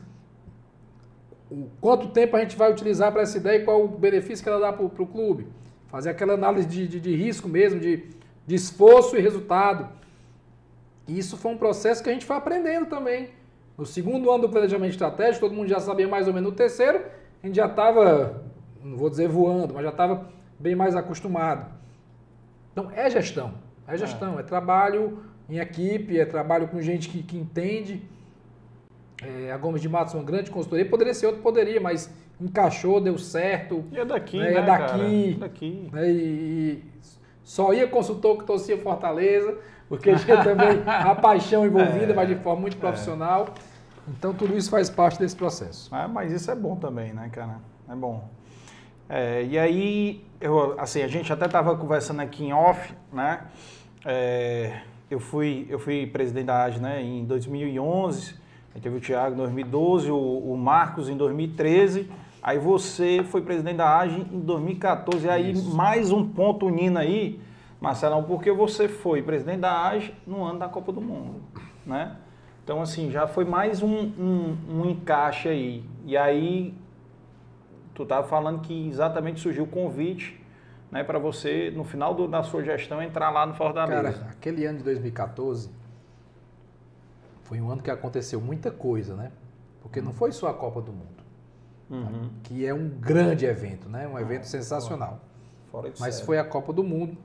quanto 1.81 2.09
tempo 2.09 2.37
a 2.37 2.41
gente 2.41 2.57
vai 2.57 2.71
utilizar 2.71 3.13
para 3.13 3.23
essa 3.23 3.37
ideia 3.37 3.61
e 3.61 3.65
qual 3.65 3.85
o 3.85 3.89
benefício 3.89 4.43
que 4.43 4.49
ela 4.49 4.61
dá 4.61 4.73
para 4.73 4.85
o 4.85 5.07
clube? 5.07 5.47
Fazer 5.89 6.11
aquela 6.11 6.35
análise 6.35 6.69
de, 6.69 6.87
de, 6.87 7.01
de 7.01 7.17
risco 7.17 7.49
mesmo, 7.49 7.81
de, 7.81 8.05
de 8.47 8.55
esforço 8.55 9.17
e 9.17 9.21
resultado. 9.21 9.89
E 11.09 11.19
isso 11.19 11.37
foi 11.37 11.51
um 11.51 11.59
processo 11.59 12.03
que 12.03 12.09
a 12.09 12.13
gente 12.13 12.25
foi 12.25 12.37
aprendendo 12.37 12.87
também. 12.87 13.31
No 13.81 13.87
segundo 13.87 14.31
ano 14.31 14.43
do 14.43 14.49
planejamento 14.51 14.91
estratégico, 14.91 15.41
todo 15.41 15.57
mundo 15.57 15.67
já 15.67 15.81
sabia 15.81 16.07
mais 16.07 16.29
ou 16.29 16.35
menos. 16.35 16.51
No 16.51 16.55
terceiro, 16.55 17.01
a 17.43 17.47
gente 17.47 17.57
já 17.57 17.65
estava, 17.65 18.43
não 18.85 18.95
vou 18.95 19.09
dizer 19.09 19.27
voando, 19.27 19.73
mas 19.73 19.83
já 19.83 19.89
estava 19.89 20.29
bem 20.59 20.77
mais 20.77 20.95
acostumado. 20.95 21.65
Então, 22.73 22.91
é 22.95 23.09
gestão. 23.09 23.55
É 23.89 23.97
gestão, 23.97 24.37
é, 24.37 24.41
é 24.41 24.43
trabalho 24.43 25.21
em 25.49 25.57
equipe, 25.61 26.21
é 26.21 26.27
trabalho 26.27 26.69
com 26.69 26.83
gente 26.83 27.09
que, 27.09 27.23
que 27.23 27.39
entende. 27.39 28.03
É, 29.23 29.51
a 29.51 29.57
Gomes 29.57 29.81
de 29.81 29.89
Matos, 29.89 30.13
uma 30.13 30.25
grande 30.25 30.51
consultoria, 30.51 30.85
poderia 30.85 31.15
ser 31.15 31.29
outro, 31.29 31.41
poderia, 31.41 31.81
mas 31.81 32.13
encaixou, 32.39 33.01
deu 33.01 33.17
certo. 33.17 33.83
E 33.91 33.99
é 33.99 34.05
daqui, 34.05 34.37
né? 34.37 34.51
né, 34.51 34.57
é 34.59 34.63
daqui, 34.63 35.37
cara? 35.39 35.49
daqui. 35.49 35.89
Né? 35.91 36.11
E, 36.11 36.85
só 37.43 37.73
ia 37.73 37.89
consultor 37.89 38.37
que 38.37 38.45
torcia 38.45 38.77
Fortaleza, 38.77 39.57
porque 39.89 40.15
tinha 40.21 40.45
também 40.45 40.83
a 40.87 41.15
paixão 41.15 41.65
envolvida, 41.65 42.13
É, 42.13 42.15
mas 42.15 42.29
de 42.29 42.35
forma 42.35 42.61
muito 42.61 42.77
profissional. 42.77 43.47
Então 44.09 44.35
tudo 44.35 44.57
isso 44.57 44.71
faz 44.71 44.89
parte 44.91 45.19
desse 45.19 45.37
processo. 45.37 45.95
É, 45.95 46.07
mas 46.07 46.33
isso 46.33 46.51
é 46.51 46.55
bom 46.55 46.77
também, 46.77 47.13
né, 47.13 47.29
cara? 47.33 47.59
É 47.89 47.95
bom. 47.95 48.29
É, 49.09 49.45
e 49.45 49.59
aí, 49.59 50.25
eu, 50.41 50.79
assim, 50.79 51.03
a 51.03 51.09
gente 51.09 51.33
até 51.33 51.47
estava 51.47 51.77
conversando 51.77 52.21
aqui 52.21 52.45
em 52.45 52.53
off, 52.53 52.95
né? 53.13 53.41
É, 54.05 54.83
eu, 55.11 55.19
fui, 55.19 55.67
eu 55.69 55.81
fui 55.81 56.07
presidente 56.07 56.47
da 56.47 56.63
AGE 56.63 56.81
né, 56.81 57.03
em 57.03 57.25
2011, 57.25 58.37
aí 58.73 58.81
teve 58.81 58.97
o 58.97 59.01
Thiago 59.01 59.35
em 59.35 59.39
2012, 59.39 60.11
o, 60.13 60.17
o 60.17 60.57
Marcos 60.57 61.09
em 61.09 61.17
2013, 61.17 62.09
aí 62.41 62.57
você 62.59 63.25
foi 63.25 63.43
presidente 63.43 63.79
da 63.79 63.99
AGE 63.99 64.21
em 64.33 64.39
2014. 64.39 65.27
E 65.27 65.29
aí, 65.29 65.51
Isso. 65.51 65.75
mais 65.75 66.13
um 66.13 66.27
ponto 66.29 66.67
unindo 66.67 66.97
aí, 66.97 67.41
Marcelão, 67.81 68.23
porque 68.23 68.53
você 68.53 68.87
foi 68.89 69.23
presidente 69.23 69.61
da 69.61 69.89
AGE 69.89 70.15
no 70.25 70.45
ano 70.45 70.61
da 70.61 70.69
Copa 70.69 70.93
do 70.93 71.01
Mundo, 71.01 71.41
né? 71.85 72.17
Então, 72.71 72.83
assim, 72.83 73.11
já 73.11 73.27
foi 73.27 73.45
mais 73.45 73.83
um, 73.83 73.89
um, 73.93 74.57
um 74.69 74.87
encaixe 74.89 75.49
aí. 75.49 75.85
E 76.07 76.17
aí, 76.17 76.73
tu 77.93 78.05
estava 78.05 78.25
falando 78.29 78.61
que 78.61 78.87
exatamente 78.89 79.41
surgiu 79.41 79.65
o 79.65 79.67
convite 79.67 80.41
né, 80.89 81.03
para 81.03 81.19
você, 81.19 81.73
no 81.75 81.83
final 81.83 82.15
do- 82.15 82.29
da 82.29 82.45
sua 82.45 82.63
gestão, 82.63 83.03
entrar 83.03 83.29
lá 83.31 83.45
no 83.45 83.55
Fortaleza. 83.55 84.21
Cara, 84.21 84.31
aquele 84.31 84.65
ano 84.67 84.79
de 84.79 84.85
2014 84.85 85.69
foi 87.43 87.61
um 87.61 87.69
ano 87.73 87.83
que 87.83 87.91
aconteceu 87.91 88.41
muita 88.41 88.71
coisa, 88.71 89.17
né? 89.17 89.33
Porque 89.83 90.01
não 90.01 90.13
foi 90.13 90.31
só 90.31 90.47
a 90.47 90.55
Copa 90.55 90.81
do 90.81 90.93
Mundo, 90.93 91.25
Uhum. 91.91 92.31
que 92.45 92.65
é 92.65 92.73
um 92.73 92.89
grande 92.89 93.47
evento, 93.47 93.89
né? 93.89 94.07
Um 94.07 94.17
evento 94.17 94.45
sensacional. 94.45 95.19
Fora 95.73 95.91
de 95.91 95.99
Mas 96.01 96.15
série. 96.15 96.27
foi 96.27 96.39
a 96.39 96.45
Copa 96.45 96.73
do 96.73 96.85
Mundo. 96.85 97.19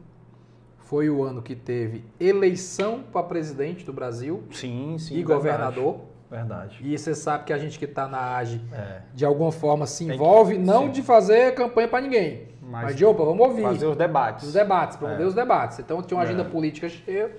Foi 0.86 1.10
o 1.10 1.24
ano 1.24 1.42
que 1.42 1.56
teve 1.56 2.04
eleição 2.20 3.02
para 3.12 3.24
presidente 3.24 3.84
do 3.84 3.92
Brasil 3.94 4.44
Sim, 4.52 4.98
sim. 4.98 5.14
e 5.16 5.18
verdade. 5.18 5.34
governador. 5.36 5.96
Verdade. 6.30 6.80
E 6.82 6.98
você 6.98 7.14
sabe 7.14 7.44
que 7.46 7.54
a 7.54 7.58
gente 7.58 7.78
que 7.78 7.86
está 7.86 8.08
na 8.08 8.36
AGE, 8.38 8.62
É. 8.74 9.02
de 9.14 9.24
alguma 9.26 9.52
forma, 9.52 9.86
se 9.86 10.00
Tem 10.00 10.08
que- 10.10 10.14
envolve, 10.16 10.58
não 10.58 10.86
sim. 10.86 10.92
de 10.92 11.02
fazer 11.04 11.54
campanha 11.56 11.88
para 11.88 12.02
ninguém, 12.02 12.48
Mas 12.62 12.84
mas, 12.86 12.96
de, 12.96 13.06
opa, 13.06 13.24
vamos 13.24 13.48
ouvir. 13.48 13.62
Fazer 13.62 13.86
os 13.88 13.96
debates. 13.96 14.48
Os 14.48 14.54
debates, 14.54 14.98
promover 14.98 15.24
É. 15.24 15.28
os 15.28 15.34
debates. 15.36 15.80
Então 15.80 16.02
tinha 16.02 16.18
uma 16.18 16.24
agenda 16.24 16.42
É. 16.42 16.46
política 16.46 16.90
cheia. 16.90 17.32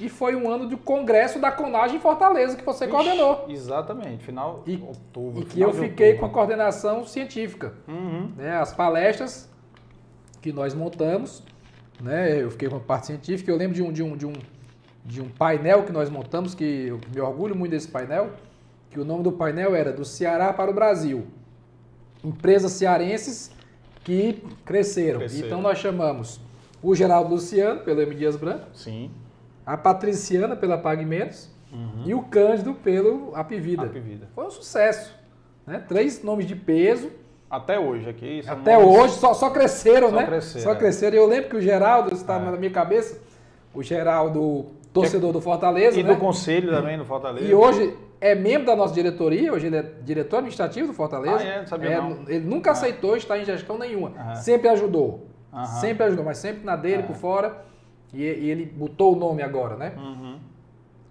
E 0.00 0.08
foi 0.08 0.36
um 0.36 0.48
ano 0.50 0.68
de 0.68 0.76
congresso 0.76 1.40
da 1.40 1.50
Conagem 1.50 1.96
em 1.96 2.00
Fortaleza 2.00 2.56
que 2.56 2.64
você 2.64 2.84
Ixi, 2.84 2.92
coordenou. 2.94 3.46
Exatamente, 3.48 4.22
final 4.24 4.62
E- 4.66 4.80
outubro. 4.86 5.42
E 5.42 5.44
que 5.44 5.60
eu 5.60 5.72
fiquei 5.72 6.14
com 6.14 6.20
a 6.24 6.28
outubro. 6.28 6.30
coordenação 6.34 7.04
científica. 7.04 7.72
Uhum. 7.88 8.30
né, 8.36 8.56
as 8.58 8.72
palestras 8.72 9.50
que 10.40 10.52
nós 10.52 10.72
montamos, 10.74 11.42
né, 12.00 12.42
eu 12.42 12.50
fiquei 12.50 12.68
com 12.68 12.76
a 12.76 12.80
parte 12.80 13.06
científica, 13.06 13.50
eu 13.50 13.56
lembro 13.56 13.74
de 13.74 13.82
um, 13.82 13.92
de 13.92 14.02
um, 14.02 14.16
de 14.16 14.26
um, 14.26 14.32
de 15.04 15.20
um 15.20 15.28
painel 15.28 15.84
que 15.84 15.92
nós 15.92 16.08
montamos, 16.10 16.54
que 16.54 16.86
eu 16.88 17.00
me 17.12 17.20
orgulho 17.20 17.54
muito 17.56 17.72
desse 17.72 17.88
painel, 17.88 18.30
que 18.90 18.98
o 18.98 19.04
nome 19.04 19.22
do 19.22 19.32
painel 19.32 19.74
era 19.74 19.92
Do 19.92 20.04
Ceará 20.04 20.52
para 20.52 20.70
o 20.70 20.74
Brasil. 20.74 21.26
Empresas 22.24 22.72
cearenses 22.72 23.50
que 24.04 24.42
cresceram. 24.64 25.20
Cresceram. 25.20 25.46
Então 25.46 25.60
nós 25.60 25.78
chamamos 25.78 26.40
o 26.82 26.94
Geraldo 26.94 27.30
Luciano, 27.30 27.80
pelo 27.80 28.00
M. 28.00 28.14
Dias 28.14 28.36
Branco, 28.36 28.66
Sim. 28.72 29.10
a 29.66 29.76
Patriciana 29.76 30.56
pela 30.56 30.78
Pague 30.78 31.04
Menos 31.04 31.56
Uhum. 31.70 32.04
e 32.06 32.14
o 32.14 32.22
Cândido 32.22 32.74
pelo 32.74 33.34
Apivida. 33.34 33.82
Apivida. 33.82 34.26
Foi 34.34 34.46
um 34.46 34.50
sucesso. 34.50 35.14
Né? 35.66 35.84
Três 35.86 36.22
nomes 36.22 36.46
de 36.46 36.56
peso, 36.56 37.10
Até 37.50 37.78
hoje 37.78 38.08
aqui. 38.08 38.42
são 38.42 38.52
até 38.52 38.78
hoje 38.78 39.14
só, 39.14 39.32
só 39.32 39.48
cresceram, 39.50 40.10
Só 40.10 40.16
né? 40.16 40.26
cresceram, 40.26 40.64
só 40.64 40.72
é. 40.72 40.76
cresceram. 40.76 41.14
E 41.16 41.18
eu 41.18 41.26
lembro 41.26 41.48
que 41.50 41.56
o 41.56 41.60
Geraldo, 41.60 42.08
isso 42.12 42.20
está 42.22 42.36
É. 42.36 42.38
na 42.38 42.52
minha 42.52 42.70
cabeça, 42.70 43.18
o 43.74 43.82
Geraldo, 43.82 44.66
torcedor 44.92 45.32
do 45.32 45.40
Fortaleza, 45.40 45.98
E 45.98 46.02
né? 46.02 46.12
do 46.12 46.18
conselho 46.20 46.70
também, 46.70 46.98
do 46.98 47.04
Fortaleza. 47.04 47.46
E 47.46 47.54
hoje 47.54 47.96
é 48.20 48.34
membro 48.34 48.66
da 48.66 48.76
nossa 48.76 48.92
diretoria, 48.92 49.52
hoje 49.52 49.66
ele 49.68 49.76
é 49.76 49.82
diretor 50.02 50.38
administrativo 50.38 50.88
do 50.88 50.92
Fortaleza. 50.92 51.38
Ah, 51.38 51.42
é? 51.44 51.58
Não 51.60 51.66
sabia 51.66 52.00
não. 52.02 52.18
Ele 52.28 52.44
nunca 52.46 52.72
aceitou 52.72 53.16
estar 53.16 53.38
em 53.38 53.44
gestão 53.44 53.78
nenhuma. 53.78 54.10
Aham. 54.18 54.34
Sempre 54.34 54.68
ajudou. 54.68 55.26
Aham. 55.52 55.64
Sempre 55.64 56.04
ajudou, 56.04 56.24
mas 56.26 56.36
sempre 56.38 56.64
na 56.66 56.76
dele, 56.76 57.02
É. 57.02 57.06
por 57.06 57.16
fora. 57.16 57.64
E, 58.12 58.22
e 58.22 58.50
ele 58.50 58.64
botou 58.66 59.14
o 59.14 59.18
nome 59.18 59.42
agora, 59.42 59.76
né? 59.76 59.92
Uhum. 59.96 60.38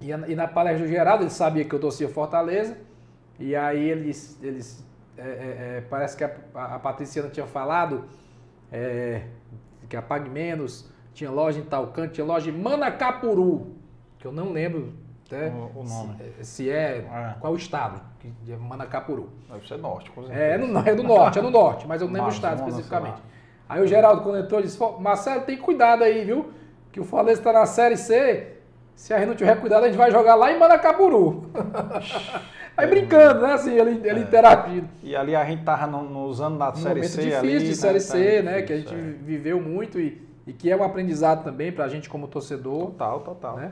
E, 0.02 0.10
e 0.12 0.36
na 0.36 0.48
palestra 0.48 0.86
do 0.86 0.92
Geraldo, 0.92 1.24
ele 1.24 1.32
sabia 1.32 1.64
que 1.66 1.74
eu 1.74 1.80
torcia 1.80 2.08
Fortaleza. 2.10 2.78
E 3.40 3.56
aí 3.56 3.90
eles. 3.90 4.38
eles 4.44 4.86
é, 5.18 5.22
é, 5.22 5.78
é, 5.78 5.82
parece 5.90 6.16
que 6.18 6.24
a, 6.24 6.32
a, 6.54 6.80
Patriciana 6.80 7.30
tinha 7.30 7.46
falado 7.48 8.06
é, 8.72 9.24
que 9.90 9.96
a 9.98 10.02
Pague 10.02 10.30
Menos 10.30 10.90
tinha 11.14 11.32
loja 11.32 11.60
em 11.60 11.64
tal 11.64 11.88
canto, 11.88 12.14
tinha 12.14 12.26
loja 12.26 12.50
em 12.50 12.54
Manacapuru, 12.54 13.76
que 14.20 14.28
eu 14.28 14.32
não 14.32 14.52
lembro 14.52 14.94
né, 15.32 15.52
O- 15.76 15.80
o 15.80 15.84
nome. 15.84 16.16
Se, 16.42 16.46
se 16.46 16.70
é, 16.70 17.00
É. 17.00 17.36
qual 17.40 17.54
o 17.54 17.56
estado 17.58 18.00
que 18.20 18.32
é 18.52 18.56
Manacapuru. 18.58 19.30
Deve 19.50 19.68
ser 19.68 19.78
norte, 19.78 20.10
com 20.12 20.22
certeza. 20.24 20.44
É, 20.44 20.58
no, 20.58 20.80
é 20.80 20.96
do 20.96 21.04
norte, 21.04 21.40
é 21.40 21.42
no 21.42 21.50
norte, 21.50 21.88
mas 21.88 22.02
eu 22.02 22.08
não 22.08 22.14
lembro 22.14 22.30
o 22.30 22.34
estado 22.34 22.60
especificamente. 22.60 23.22
Aí 23.70 23.82
o 23.82 23.88
Geraldo, 23.88 24.22
quando 24.22 24.38
entrou, 24.40 24.62
disse: 24.62 24.78
"Pô, 24.78 24.98
Marcelo, 25.00 25.42
tem 25.42 25.58
cuidado 25.58 26.04
aí, 26.04 26.24
viu? 26.24 26.52
Que 26.92 27.00
o 27.00 27.04
Fortaleza 27.04 27.42
está 27.42 27.52
na 27.52 27.66
Série 27.66 27.98
C. 27.98 28.54
Se 28.96 29.14
a 29.14 29.20
gente 29.20 29.28
não 29.28 29.36
tiver 29.36 29.60
cuidado, 29.60 29.84
a 29.84 29.88
gente 29.88 29.98
vai 29.98 30.10
jogar 30.10 30.36
lá 30.36 30.52
em 30.52 30.58
Manacapuru. 30.58 31.52
aí 32.78 32.88
brincando, 32.88 33.42
né? 33.42 33.54
Assim, 33.54 33.72
ele, 33.74 34.08
ele 34.08 34.20
interagindo. 34.22 34.88
E 35.04 35.16
ali 35.16 35.36
a 35.36 35.44
gente 35.44 35.64
tava 35.64 35.88
no- 35.88 36.04
nos 36.04 36.40
anos 36.40 36.60
da 36.60 36.70
Um 36.70 36.76
Série 36.76 36.96
momento 36.96 37.10
C 37.12 37.22
difícil 37.24 37.40
ali, 37.40 37.60
de 37.60 37.68
né? 37.70 37.74
Série 37.74 37.94
Tá 38.00 38.06
C, 38.06 38.42
né? 38.44 38.62
Que 38.62 38.74
a 38.74 38.78
gente 38.78 38.96
viveu 38.96 39.60
muito 39.62 40.00
e, 40.00 40.22
e 40.46 40.54
que 40.54 40.70
é 40.72 40.76
um 40.78 40.84
aprendizado 40.84 41.44
também 41.44 41.72
para 41.72 41.86
a 41.86 41.88
gente 41.88 42.08
como 42.08 42.26
é. 42.26 42.30
torcedor. 42.30 42.86
Total, 42.92 43.20
total. 43.22 43.56
Né? 43.58 43.72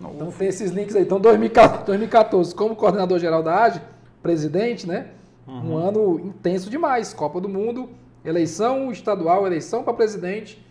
Não, 0.00 0.12
Então 0.12 0.30
tem 0.30 0.48
esses 0.48 0.70
links 0.70 0.94
aí. 0.94 1.02
Então 1.02 1.18
2014, 1.20 1.84
2014 1.84 2.54
como 2.54 2.76
coordenador 2.76 3.18
geral 3.18 3.42
da 3.42 3.64
AGE, 3.64 3.80
presidente, 4.22 4.86
né? 4.86 5.08
Uhum. 5.46 5.72
Um 5.72 5.76
ano 5.76 6.20
intenso 6.20 6.68
demais. 6.70 7.12
Copa 7.14 7.40
do 7.40 7.48
Mundo, 7.48 7.88
eleição 8.24 8.90
estadual, 8.90 9.46
eleição 9.46 9.82
para 9.82 9.94
presidente 9.94 10.64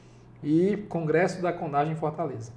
e 0.44 0.78
congresso 0.90 1.42
da 1.42 1.52
Conagem 1.52 1.94
em 1.94 1.96
Fortaleza. 1.96 2.52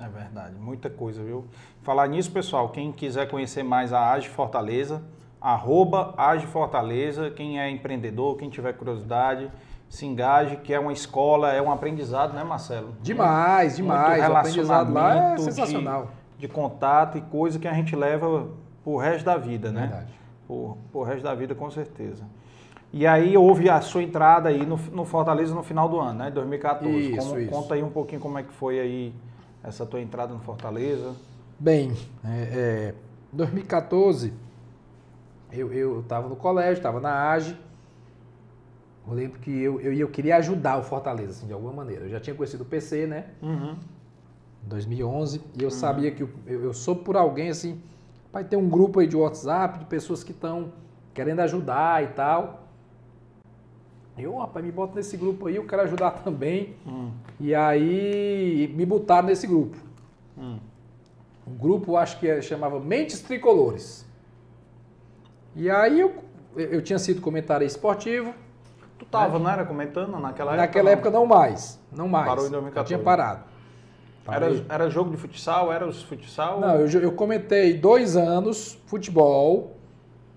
É 0.00 0.08
verdade, 0.08 0.54
muita 0.56 0.88
coisa, 0.88 1.22
viu? 1.22 1.44
Falar 1.82 2.06
nisso, 2.06 2.30
pessoal, 2.30 2.68
quem 2.68 2.92
quiser 2.92 3.28
conhecer 3.28 3.62
mais 3.62 3.92
a 3.92 4.12
Age 4.12 4.28
Fortaleza, 4.28 5.02
arroba 5.40 6.14
Age 6.16 6.46
Fortaleza, 6.46 7.30
quem 7.30 7.60
é 7.60 7.68
empreendedor, 7.70 8.36
quem 8.36 8.48
tiver 8.48 8.72
curiosidade, 8.74 9.50
se 9.88 10.06
engaje, 10.06 10.56
que 10.56 10.72
é 10.72 10.78
uma 10.78 10.92
escola, 10.92 11.52
é 11.52 11.60
um 11.60 11.72
aprendizado, 11.72 12.32
né, 12.34 12.44
Marcelo? 12.44 12.94
Demais, 13.00 13.76
demais. 13.76 14.20
O 14.28 14.36
aprendizado 14.36 14.92
lá 14.92 15.00
é 15.10 15.14
relacionamento 15.14 15.36
de- 15.36 15.42
sensacional. 15.54 16.10
De, 16.38 16.46
contato 16.46 17.18
e 17.18 17.20
coisa 17.22 17.58
que 17.58 17.66
a 17.66 17.72
gente 17.72 17.96
leva 17.96 18.48
pro 18.84 18.96
resto 18.96 19.24
da 19.24 19.36
vida, 19.36 19.72
né? 19.72 19.80
Verdade. 19.88 20.12
Por, 20.46 20.76
por 20.92 21.02
resto 21.04 21.24
da 21.24 21.34
vida, 21.34 21.54
com 21.54 21.68
certeza. 21.70 22.24
E 22.92 23.06
aí 23.06 23.36
houve 23.36 23.68
a 23.68 23.80
sua 23.80 24.02
entrada 24.02 24.48
aí 24.48 24.64
no, 24.64 24.76
no 24.92 25.04
Fortaleza 25.04 25.52
no 25.54 25.62
final 25.64 25.88
do 25.88 25.98
ano, 25.98 26.20
né? 26.20 26.30
2014. 26.30 26.96
Isso, 26.96 27.16
Como- 27.28 27.40
isso. 27.40 27.50
Conta 27.50 27.74
aí 27.74 27.82
um 27.82 27.90
pouquinho 27.90 28.20
como 28.20 28.38
é 28.38 28.42
que 28.44 28.52
foi 28.52 28.78
aí 28.78 29.14
essa 29.62 29.84
tua 29.84 30.00
entrada 30.00 30.32
no 30.32 30.40
Fortaleza. 30.40 31.14
Bem, 31.58 31.92
é, 32.24 32.92
é, 32.92 32.94
2014, 33.32 34.32
eu 35.50 36.00
estava 36.00 36.28
no 36.28 36.36
colégio, 36.36 36.74
estava 36.74 37.00
na 37.00 37.30
AGE. 37.30 37.56
Eu 39.06 39.14
lembro 39.14 39.40
que 39.40 39.50
eu, 39.50 39.80
eu, 39.80 39.92
eu 39.92 40.08
queria 40.08 40.36
ajudar 40.36 40.78
o 40.78 40.82
Fortaleza, 40.82 41.30
assim, 41.30 41.46
de 41.46 41.52
alguma 41.52 41.72
maneira. 41.72 42.04
Eu 42.04 42.10
já 42.10 42.20
tinha 42.20 42.36
conhecido 42.36 42.62
o 42.62 42.66
PC, 42.66 43.06
né? 43.06 43.26
Uhum. 43.42 43.76
em 44.64 44.68
2011, 44.68 45.40
e 45.58 45.62
eu 45.62 45.70
sabia 45.70 46.10
que 46.10 46.22
eu, 46.22 46.30
eu, 46.46 46.74
soube 46.74 47.02
por 47.02 47.16
alguém 47.16 47.48
assim, 47.48 47.80
vai 48.32 48.44
ter 48.44 48.56
um 48.56 48.68
grupo 48.68 49.00
aí 49.00 49.06
de 49.06 49.16
WhatsApp 49.16 49.78
de 49.78 49.84
pessoas 49.86 50.22
que 50.22 50.32
estão 50.32 50.72
querendo 51.14 51.40
ajudar 51.40 52.04
e 52.04 52.08
tal. 52.08 52.57
Eu, 54.18 54.36
rapaz, 54.36 54.64
me 54.64 54.72
bota 54.72 54.94
nesse 54.96 55.16
grupo 55.16 55.46
aí, 55.46 55.56
eu 55.56 55.66
quero 55.66 55.82
ajudar 55.82 56.10
também. 56.22 56.74
Hum. 56.86 57.10
E 57.40 57.54
aí 57.54 58.72
me 58.76 58.84
botaram 58.84 59.28
nesse 59.28 59.46
grupo. 59.46 59.76
Hum. 60.36 60.58
Um 61.46 61.54
grupo, 61.56 61.96
acho 61.96 62.18
que 62.18 62.28
é- 62.28 62.42
chamava 62.42 62.78
Mentes 62.80 63.20
Tricolores. 63.20 64.06
E 65.56 65.70
aí 65.70 66.00
eu, 66.00 66.14
eu 66.56 66.82
tinha 66.82 66.98
sido 66.98 67.20
comentarista 67.20 67.78
esportivo. 67.78 68.34
Tu 68.98 69.04
tava, 69.06 69.38
não 69.38 69.48
era 69.48 69.64
comentando 69.64 70.18
naquela 70.18 70.52
época? 70.52 70.66
Naquela 70.66 70.84
não? 70.84 70.92
época 70.92 71.10
não 71.10 71.26
mais. 71.26 71.80
Não 71.92 72.08
mais. 72.08 72.26
Parou 72.26 72.44
em 72.44 72.46
Eu 72.46 72.52
2014. 72.52 72.86
tinha 72.86 72.98
parado. 72.98 73.44
Era, 74.30 74.64
era 74.68 74.90
jogo 74.90 75.10
de 75.10 75.16
futsal? 75.16 75.72
Era 75.72 75.86
os 75.86 76.02
futsal? 76.02 76.60
Não, 76.60 76.74
eu, 76.74 77.00
eu 77.00 77.12
comentei 77.12 77.78
dois 77.78 78.14
anos 78.16 78.78
futebol, 78.86 79.76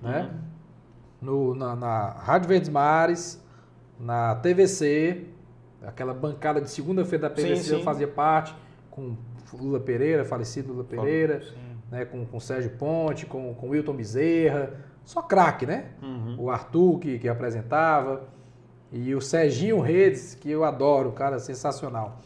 né? 0.01 0.29
Uhum. 0.31 0.39
No, 1.21 1.55
na, 1.55 1.75
na 1.75 2.09
Rádio 2.11 2.47
Verdes 2.47 2.69
Mares, 2.69 3.40
na 4.01 4.35
TVC, 4.35 5.25
aquela 5.85 6.13
bancada 6.13 6.59
de 6.59 6.69
segunda-feira 6.69 7.29
da 7.29 7.35
Sim, 7.35 7.49
PVC 7.49 7.75
eu 7.75 7.83
fazia 7.83 8.07
parte, 8.07 8.53
com 8.89 9.15
Lula 9.53 9.79
Pereira, 9.79 10.25
falecido 10.25 10.73
Lula 10.73 10.83
Pereira, 10.83 11.43
né, 11.89 12.05
com, 12.05 12.25
com 12.25 12.39
Sérgio 12.39 12.71
Ponte, 12.71 13.25
com, 13.25 13.53
com 13.53 13.69
Wilton 13.69 13.93
Bezerra, 13.93 14.73
só 15.03 15.21
craque, 15.21 15.65
né? 15.65 15.85
Uhum. 16.01 16.35
O 16.39 16.49
Arthur, 16.49 16.99
que, 16.99 17.19
que 17.19 17.27
apresentava, 17.27 18.27
e 18.91 19.13
o 19.13 19.21
Serginho 19.21 19.79
Redes, 19.79 20.35
que 20.35 20.49
eu 20.49 20.63
adoro, 20.63 21.11
cara 21.11 21.39
sensacional. 21.39 22.19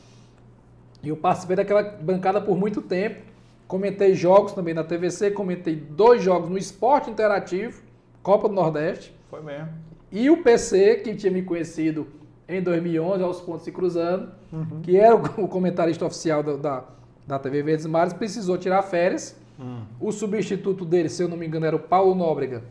E 1.04 1.10
eu 1.10 1.18
participei 1.18 1.56
daquela 1.56 1.84
bancada 1.84 2.42
por 2.42 2.58
muito 2.58 2.82
tempo, 2.82 3.22
comentei 3.68 4.16
jogos 4.16 4.54
também 4.54 4.74
na 4.74 4.84
TVC, 4.84 5.32
comentei 5.32 5.76
dois 5.76 6.24
jogos 6.24 6.50
no 6.50 6.58
Esporte 6.58 7.10
Interativo, 7.10 7.84
Copa 8.24 8.48
do 8.48 8.56
Nordeste. 8.56 9.16
Foi 9.30 9.42
mesmo. 9.42 9.70
E 10.12 10.30
o 10.30 10.44
PC, 10.44 10.98
que 10.98 11.16
tinha 11.16 11.32
me 11.32 11.42
conhecido 11.42 12.08
em 12.48 12.62
2011, 12.62 13.24
aos 13.24 13.42
pontos 13.42 13.64
se 13.64 13.72
cruzando, 13.72 14.32
uhum. 14.52 14.82
que 14.82 14.98
era 14.98 15.16
o 15.16 15.48
comentarista 15.48 16.06
oficial 16.06 16.44
da, 16.44 16.56
da, 16.56 16.84
da 17.28 17.40
TV 17.40 17.64
Verdes 17.64 17.86
Mares, 17.86 18.14
precisou 18.14 18.58
tirar 18.58 18.82
férias. 18.84 19.36
Uhum. 19.58 19.84
O 20.00 20.12
substituto 20.12 20.86
dele, 20.86 21.10
se 21.10 21.24
eu 21.24 21.28
não 21.28 21.38
me 21.38 21.48
engano, 21.48 21.66
era 21.66 21.76
o 21.76 21.80
Paulo 21.80 22.14
Nóbrega, 22.14 22.64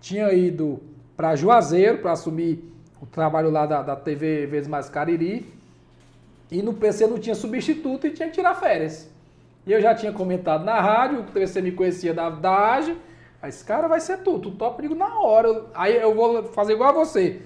tinha 0.00 0.32
ido 0.32 0.80
para 1.16 1.36
Juazeiro 1.36 1.98
para 1.98 2.12
assumir 2.12 2.64
o 3.00 3.06
trabalho 3.06 3.50
lá 3.50 3.66
da, 3.66 3.82
da 3.82 3.96
TV 3.96 4.46
Verdes 4.46 4.68
Mares 4.68 4.88
Cariri. 4.88 5.46
E 6.50 6.62
no 6.62 6.74
PC 6.74 7.06
não 7.06 7.18
tinha 7.18 7.34
substituto 7.34 8.06
e 8.06 8.10
tinha 8.10 8.28
que 8.28 8.34
tirar 8.34 8.54
férias. 8.54 9.08
E 9.66 9.72
eu 9.72 9.80
já 9.80 9.94
tinha 9.94 10.12
comentado 10.12 10.64
na 10.64 10.80
rádio, 10.80 11.20
o 11.20 11.24
PC 11.24 11.62
me 11.62 11.70
conhecia 11.72 12.12
da, 12.12 12.28
da 12.28 12.74
AGE. 12.74 12.96
Aí 13.42 13.48
esse 13.48 13.64
cara 13.64 13.88
vai 13.88 14.00
ser 14.00 14.18
tu, 14.18 14.38
tu 14.38 14.50
topa, 14.50 14.82
digo 14.82 14.94
na 14.94 15.18
hora. 15.20 15.64
Aí 15.74 15.96
eu 15.96 16.14
vou 16.14 16.44
fazer 16.44 16.74
igual 16.74 16.90
a 16.90 16.92
você 16.92 17.40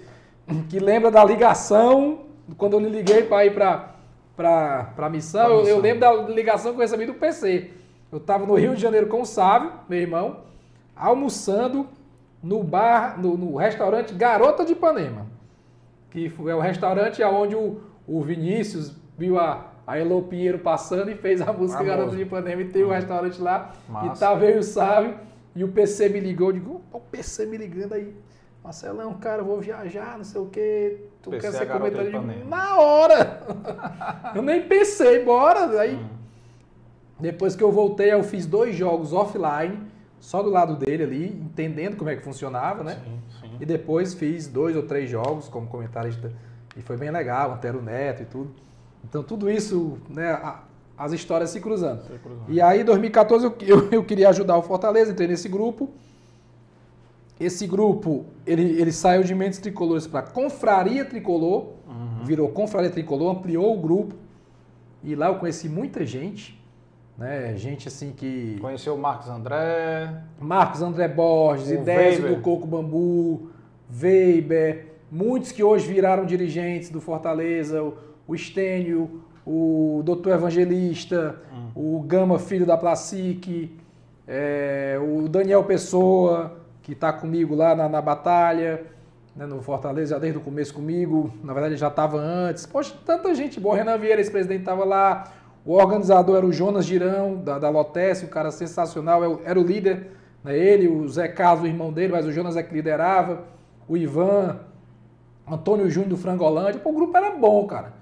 que 0.68 0.78
lembra 0.78 1.10
da 1.10 1.24
ligação, 1.24 2.20
quando 2.56 2.74
eu 2.74 2.80
lhe 2.80 2.88
liguei 2.88 3.22
para 3.22 3.46
ir 3.46 3.54
para 3.54 3.94
pra, 4.36 4.92
pra 4.96 5.08
missão, 5.08 5.60
eu, 5.60 5.66
eu, 5.66 5.80
lembro 5.80 6.00
da 6.00 6.12
ligação 6.12 6.72
que 6.72 6.78
eu 6.78 6.82
recebi 6.82 7.06
do 7.06 7.14
PC. 7.14 7.70
Eu 8.10 8.18
estava 8.18 8.44
no 8.44 8.54
Rio 8.54 8.74
de 8.74 8.82
Janeiro 8.82 9.06
com 9.06 9.22
o 9.22 9.26
Sávio, 9.26 9.72
meu 9.88 9.98
irmão, 9.98 10.40
almoçando 10.94 11.86
no 12.42 12.62
bar, 12.62 13.20
no, 13.20 13.36
no 13.36 13.56
restaurante 13.56 14.12
Garota 14.12 14.64
de 14.64 14.72
Ipanema. 14.72 15.26
Que 16.10 16.32
é 16.48 16.54
o 16.54 16.60
restaurante 16.60 17.22
onde 17.22 17.56
o, 17.56 17.80
o 18.06 18.22
Vinícius 18.22 18.92
viu 19.16 19.38
a, 19.38 19.66
a 19.86 19.98
Elo 19.98 20.22
Pinheiro 20.22 20.58
passando 20.58 21.10
e 21.10 21.14
fez 21.14 21.40
a 21.40 21.52
música 21.52 21.82
ah, 21.82 21.86
Garota 21.86 22.14
de 22.14 22.22
Ipanema 22.22 22.62
e 22.62 22.68
tem 22.68 22.82
o 22.82 22.88
um 22.88 22.92
restaurante 22.92 23.40
lá. 23.40 23.72
Massa. 23.88 24.06
E 24.06 24.18
tava 24.18 24.44
eu 24.44 24.56
e 24.56 24.58
o 24.58 24.62
Sávio 24.62 25.14
e 25.54 25.62
o 25.62 25.68
PC 25.68 26.08
me 26.08 26.20
ligou. 26.20 26.48
Eu 26.48 26.52
digo, 26.52 26.82
o 26.92 27.00
PC 27.00 27.46
me 27.46 27.56
ligando 27.56 27.94
aí. 27.94 28.14
Marcelão, 28.62 29.12
cara, 29.14 29.42
eu 29.42 29.44
vou 29.44 29.60
viajar, 29.60 30.16
não 30.16 30.24
sei 30.24 30.40
o 30.40 30.46
quê. 30.46 31.04
Tu 31.22 31.30
pensei 31.30 31.50
quer 31.50 31.58
ser 31.58 31.66
comentarista? 31.66 32.20
Na 32.48 32.78
hora! 32.78 33.42
eu 34.34 34.40
nem 34.40 34.66
pensei, 34.66 35.22
bora! 35.22 35.78
Aí, 35.78 35.96
hum. 35.96 36.08
depois 37.20 37.54
que 37.54 37.62
eu 37.62 37.70
voltei, 37.70 38.10
eu 38.10 38.24
fiz 38.24 38.46
dois 38.46 38.74
jogos 38.74 39.12
offline, 39.12 39.78
só 40.18 40.42
do 40.42 40.48
lado 40.48 40.76
dele 40.76 41.02
ali, 41.02 41.26
entendendo 41.26 41.96
como 41.96 42.08
é 42.08 42.16
que 42.16 42.22
funcionava, 42.22 42.82
né? 42.82 42.98
Sim, 43.04 43.20
sim. 43.42 43.56
E 43.60 43.66
depois 43.66 44.14
fiz 44.14 44.48
dois 44.48 44.74
ou 44.74 44.84
três 44.84 45.10
jogos 45.10 45.46
como 45.46 45.66
comentarista. 45.66 46.32
E 46.74 46.80
foi 46.80 46.96
bem 46.96 47.10
legal, 47.10 47.52
Antero 47.52 47.82
Neto 47.82 48.22
e 48.22 48.24
tudo. 48.24 48.54
Então, 49.04 49.22
tudo 49.22 49.50
isso, 49.50 49.98
né? 50.08 50.32
As 50.96 51.12
histórias 51.12 51.50
se 51.50 51.60
cruzando. 51.60 52.02
se 52.02 52.18
cruzando. 52.18 52.44
E 52.48 52.60
aí, 52.60 52.80
em 52.80 52.84
2014, 52.84 53.44
eu, 53.44 53.56
eu, 53.60 53.90
eu 53.90 54.04
queria 54.04 54.28
ajudar 54.28 54.56
o 54.56 54.62
Fortaleza, 54.62 55.12
entrei 55.12 55.28
nesse 55.28 55.48
grupo. 55.48 55.90
Esse 57.38 57.66
grupo, 57.66 58.26
ele, 58.46 58.80
ele 58.80 58.92
saiu 58.92 59.24
de 59.24 59.34
Mentes 59.34 59.58
Tricolores 59.58 60.06
para 60.06 60.22
Confraria 60.22 61.04
Tricolor, 61.04 61.72
uhum. 61.88 62.24
virou 62.24 62.48
Confraria 62.48 62.90
Tricolor, 62.90 63.32
ampliou 63.32 63.76
o 63.76 63.80
grupo. 63.80 64.14
E 65.02 65.14
lá 65.16 65.26
eu 65.26 65.34
conheci 65.34 65.68
muita 65.68 66.06
gente, 66.06 66.58
né? 67.18 67.56
Gente 67.56 67.88
assim 67.88 68.12
que... 68.12 68.56
Conheceu 68.60 68.94
o 68.94 68.98
Marcos 68.98 69.28
André... 69.28 70.22
Marcos 70.40 70.80
André 70.80 71.08
Borges, 71.08 71.70
Idésio 71.70 72.28
do 72.28 72.40
Coco 72.40 72.66
Bambu, 72.66 73.50
Weber, 74.00 74.94
muitos 75.10 75.52
que 75.52 75.62
hoje 75.62 75.86
viraram 75.86 76.24
dirigentes 76.24 76.88
do 76.88 77.00
Fortaleza, 77.00 77.82
o, 77.82 77.94
o 78.26 78.34
Estênio, 78.34 79.22
o 79.46 80.02
Doutor 80.04 80.34
Evangelista, 80.34 81.36
uhum. 81.52 81.98
o 81.98 82.00
Gama 82.02 82.38
Filho 82.38 82.64
da 82.64 82.76
Placique, 82.76 83.76
é, 84.26 84.98
o 85.00 85.28
Daniel 85.28 85.64
Pessoa 85.64 86.56
que 86.82 86.92
está 86.92 87.12
comigo 87.12 87.54
lá 87.54 87.74
na, 87.74 87.88
na 87.88 88.02
batalha, 88.02 88.82
né, 89.34 89.46
no 89.46 89.62
Fortaleza, 89.62 90.14
já 90.14 90.18
desde 90.18 90.38
o 90.38 90.40
começo 90.40 90.72
comigo. 90.72 91.32
Na 91.42 91.52
verdade, 91.52 91.76
já 91.76 91.88
estava 91.88 92.18
antes. 92.18 92.66
Poxa, 92.66 92.94
tanta 93.04 93.34
gente 93.34 93.58
boa. 93.58 93.74
Renan 93.74 93.96
Vieira, 93.96 94.20
esse 94.20 94.30
presidente, 94.30 94.60
estava 94.60 94.84
lá. 94.84 95.32
O 95.64 95.72
organizador 95.72 96.36
era 96.36 96.46
o 96.46 96.52
Jonas 96.52 96.84
Girão, 96.84 97.36
da, 97.36 97.58
da 97.58 97.70
Lotesse, 97.70 98.26
um 98.26 98.28
cara 98.28 98.50
sensacional, 98.50 99.24
é 99.24 99.38
era 99.46 99.58
o 99.58 99.62
líder, 99.62 100.10
né, 100.44 100.56
ele, 100.56 100.88
o 100.88 101.08
Zé 101.08 101.26
Carlos, 101.26 101.64
o 101.64 101.66
irmão 101.66 101.90
dele, 101.90 102.12
mas 102.12 102.26
o 102.26 102.32
Jonas 102.32 102.54
é 102.54 102.62
que 102.62 102.74
liderava, 102.74 103.44
o 103.88 103.96
Ivan, 103.96 104.60
Antônio 105.50 105.88
Júnior 105.88 106.10
do 106.10 106.16
Frangolândia. 106.18 106.80
O 106.84 106.92
grupo 106.92 107.16
era 107.16 107.30
bom, 107.30 107.66
cara. 107.66 107.94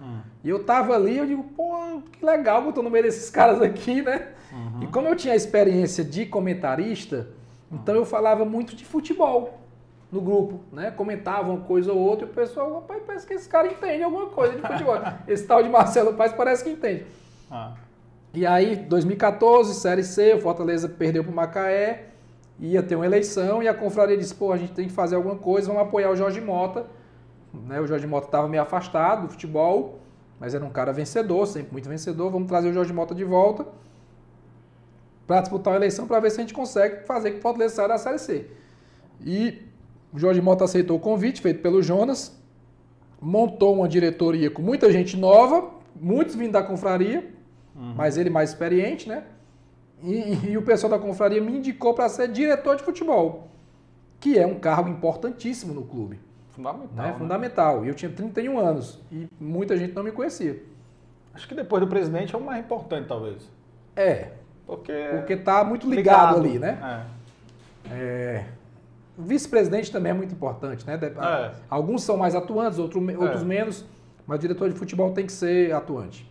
E 0.45 0.49
eu 0.49 0.65
tava 0.65 0.95
ali, 0.95 1.19
eu 1.19 1.27
digo, 1.27 1.45
pô, 1.57 2.03
que 2.11 2.25
legal 2.25 2.63
que 2.63 2.69
eu 2.69 2.73
tô 2.73 2.83
no 2.83 2.91
meio 2.91 3.05
desses 3.05 3.31
caras 3.31 3.61
aqui, 3.63 4.03
né? 4.03 4.29
Uhum. 4.53 4.83
E 4.83 4.87
como 4.89 5.09
eu 5.09 5.17
tinha 5.17 5.35
experiência 5.35 6.05
de 6.05 6.27
comentarista, 6.27 7.29
então 7.71 7.95
eu 7.95 8.05
falava 8.05 8.45
muito 8.45 8.75
de 8.75 8.85
futebol 8.85 9.61
no 10.11 10.21
grupo, 10.21 10.61
né? 10.71 10.91
Comentava 10.91 11.51
uma 11.51 11.61
coisa 11.61 11.93
ou 11.93 11.99
outra 11.99 12.27
e 12.27 12.31
o 12.31 12.35
pessoal, 12.35 12.75
rapaz, 12.75 13.03
parece 13.07 13.27
que 13.27 13.33
esse 13.33 13.49
cara 13.49 13.69
entende 13.69 14.03
alguma 14.03 14.27
coisa 14.27 14.55
de 14.55 14.61
futebol. 14.61 14.99
esse 15.27 15.47
tal 15.47 15.63
de 15.63 15.71
Marcelo 15.71 16.13
Paz 16.15 16.33
parece 16.33 16.65
que 16.65 16.71
entende. 16.71 17.07
Ah. 17.51 17.73
E 18.35 18.47
aí, 18.47 18.77
2014, 18.77 19.75
Série 19.75 20.03
C, 20.05 20.35
o 20.35 20.41
Fortaleza 20.41 20.89
perdeu 20.89 21.23
para 21.23 21.33
o 21.33 21.35
Macaé, 21.35 22.09
ia 22.59 22.83
ter 22.83 22.97
uma 22.97 23.07
eleição 23.07 23.63
e 23.63 23.69
a 23.69 23.75
confraria 23.75 24.17
disse, 24.17 24.35
pô, 24.35 24.53
a 24.53 24.57
gente 24.57 24.73
tem 24.73 24.87
que 24.87 24.93
fazer 24.93 25.17
alguma 25.17 25.37
coisa, 25.37 25.69
vamos 25.69 25.83
apoiar 25.83 26.11
o 26.11 26.17
Jorge 26.17 26.41
Mota. 26.41 26.87
Né? 27.53 27.81
O 27.81 27.87
Jorge 27.87 28.07
Mota 28.07 28.27
estava 28.27 28.49
meio 28.49 28.63
afastado 28.63 29.23
do 29.23 29.29
futebol, 29.29 29.99
mas 30.43 30.57
era 30.57 30.65
um 30.65 30.71
cara 30.71 30.93
vencedor, 30.93 31.47
sempre 31.47 31.71
muito 31.71 31.89
vencedor, 31.89 32.29
vamos 32.29 32.49
trazer 32.49 32.69
o 32.69 32.73
Jorge 32.73 32.93
Mota 32.93 33.15
de 33.15 33.23
volta 33.23 33.65
para 35.25 35.41
disputar 35.41 35.73
uma 35.73 35.79
eleição 35.79 36.05
para 36.05 36.19
ver 36.19 36.33
se 36.33 36.39
a 36.39 36.41
gente 36.41 36.53
consegue 36.53 37.07
fazer 37.07 37.31
que 37.31 37.39
o 37.39 37.41
Fortaleza 37.41 37.77
saia 37.77 37.87
da 37.87 37.97
Série 37.97 38.19
C. 38.19 38.51
E 39.25 39.63
o 40.13 40.19
Jorge 40.19 40.41
Mota 40.41 40.65
aceitou 40.65 40.97
o 40.97 41.01
convite 41.01 41.41
feito 41.41 41.63
pelo 41.63 41.81
Jonas, 41.81 42.37
montou 43.21 43.77
uma 43.77 43.89
diretoria 43.89 44.51
com 44.51 44.61
muita 44.61 44.91
gente 44.91 45.17
nova, 45.17 45.71
muitos 45.95 46.35
vindo 46.35 46.51
da 46.51 46.63
confraria, 46.65 47.21
uhum. 47.77 47.95
mas 47.95 48.17
ele 48.17 48.29
mais 48.29 48.51
experiente, 48.51 49.09
né? 49.09 49.23
E, 50.03 50.51
e 50.51 50.59
o 50.59 50.63
pessoal 50.63 50.91
da 50.91 50.99
confraria 50.99 51.41
me 51.41 51.57
indicou 51.57 51.95
para 51.95 52.09
ser 52.09 52.27
diretor 52.27 52.75
de 52.75 52.83
futebol, 52.83 53.47
que 54.19 54.37
é 54.37 54.45
um 54.45 54.59
cargo 54.59 54.89
importantíssimo 54.89 55.73
no 55.73 55.85
clube. 55.85 56.19
Fundamental. 56.63 57.05
Né? 57.05 57.13
Né? 57.13 57.19
Fundamental. 57.19 57.85
E 57.85 57.89
eu 57.89 57.95
tinha 57.95 58.11
31 58.11 58.59
anos 58.59 59.01
e 59.11 59.29
muita 59.41 59.77
gente 59.77 59.95
não 59.95 60.03
me 60.03 60.13
conhecia. 60.13 60.63
Acho 61.35 61.49
que 61.49 61.55
depois 61.55 61.83
do 61.83 61.89
presidente 61.89 62.35
é 62.35 62.39
o 62.39 62.41
mais 62.41 62.65
importante, 62.65 63.09
talvez. 63.09 63.51
É, 63.97 64.33
porque 64.67 65.09
porque 65.13 65.33
está 65.35 65.65
muito 65.65 65.89
ligado, 65.89 66.41
ligado, 66.43 66.47
ali, 66.47 66.59
né? 66.59 67.07
É. 67.91 67.95
É, 67.95 68.45
o 69.19 69.23
vice-presidente 69.23 69.91
também 69.91 70.11
é 70.11 70.15
muito 70.15 70.33
importante, 70.33 70.87
né? 70.87 70.99
É. 71.03 71.53
Alguns 71.69 72.03
são 72.03 72.17
mais 72.17 72.35
atuantes, 72.35 72.79
outros, 72.79 73.03
outros 73.17 73.43
é. 73.43 73.45
menos, 73.45 73.85
mas 74.27 74.39
o 74.39 74.41
diretor 74.41 74.71
de 74.71 74.79
futebol 74.79 75.13
tem 75.13 75.27
que 75.27 75.33
ser 75.33 75.73
atuante. 75.75 76.31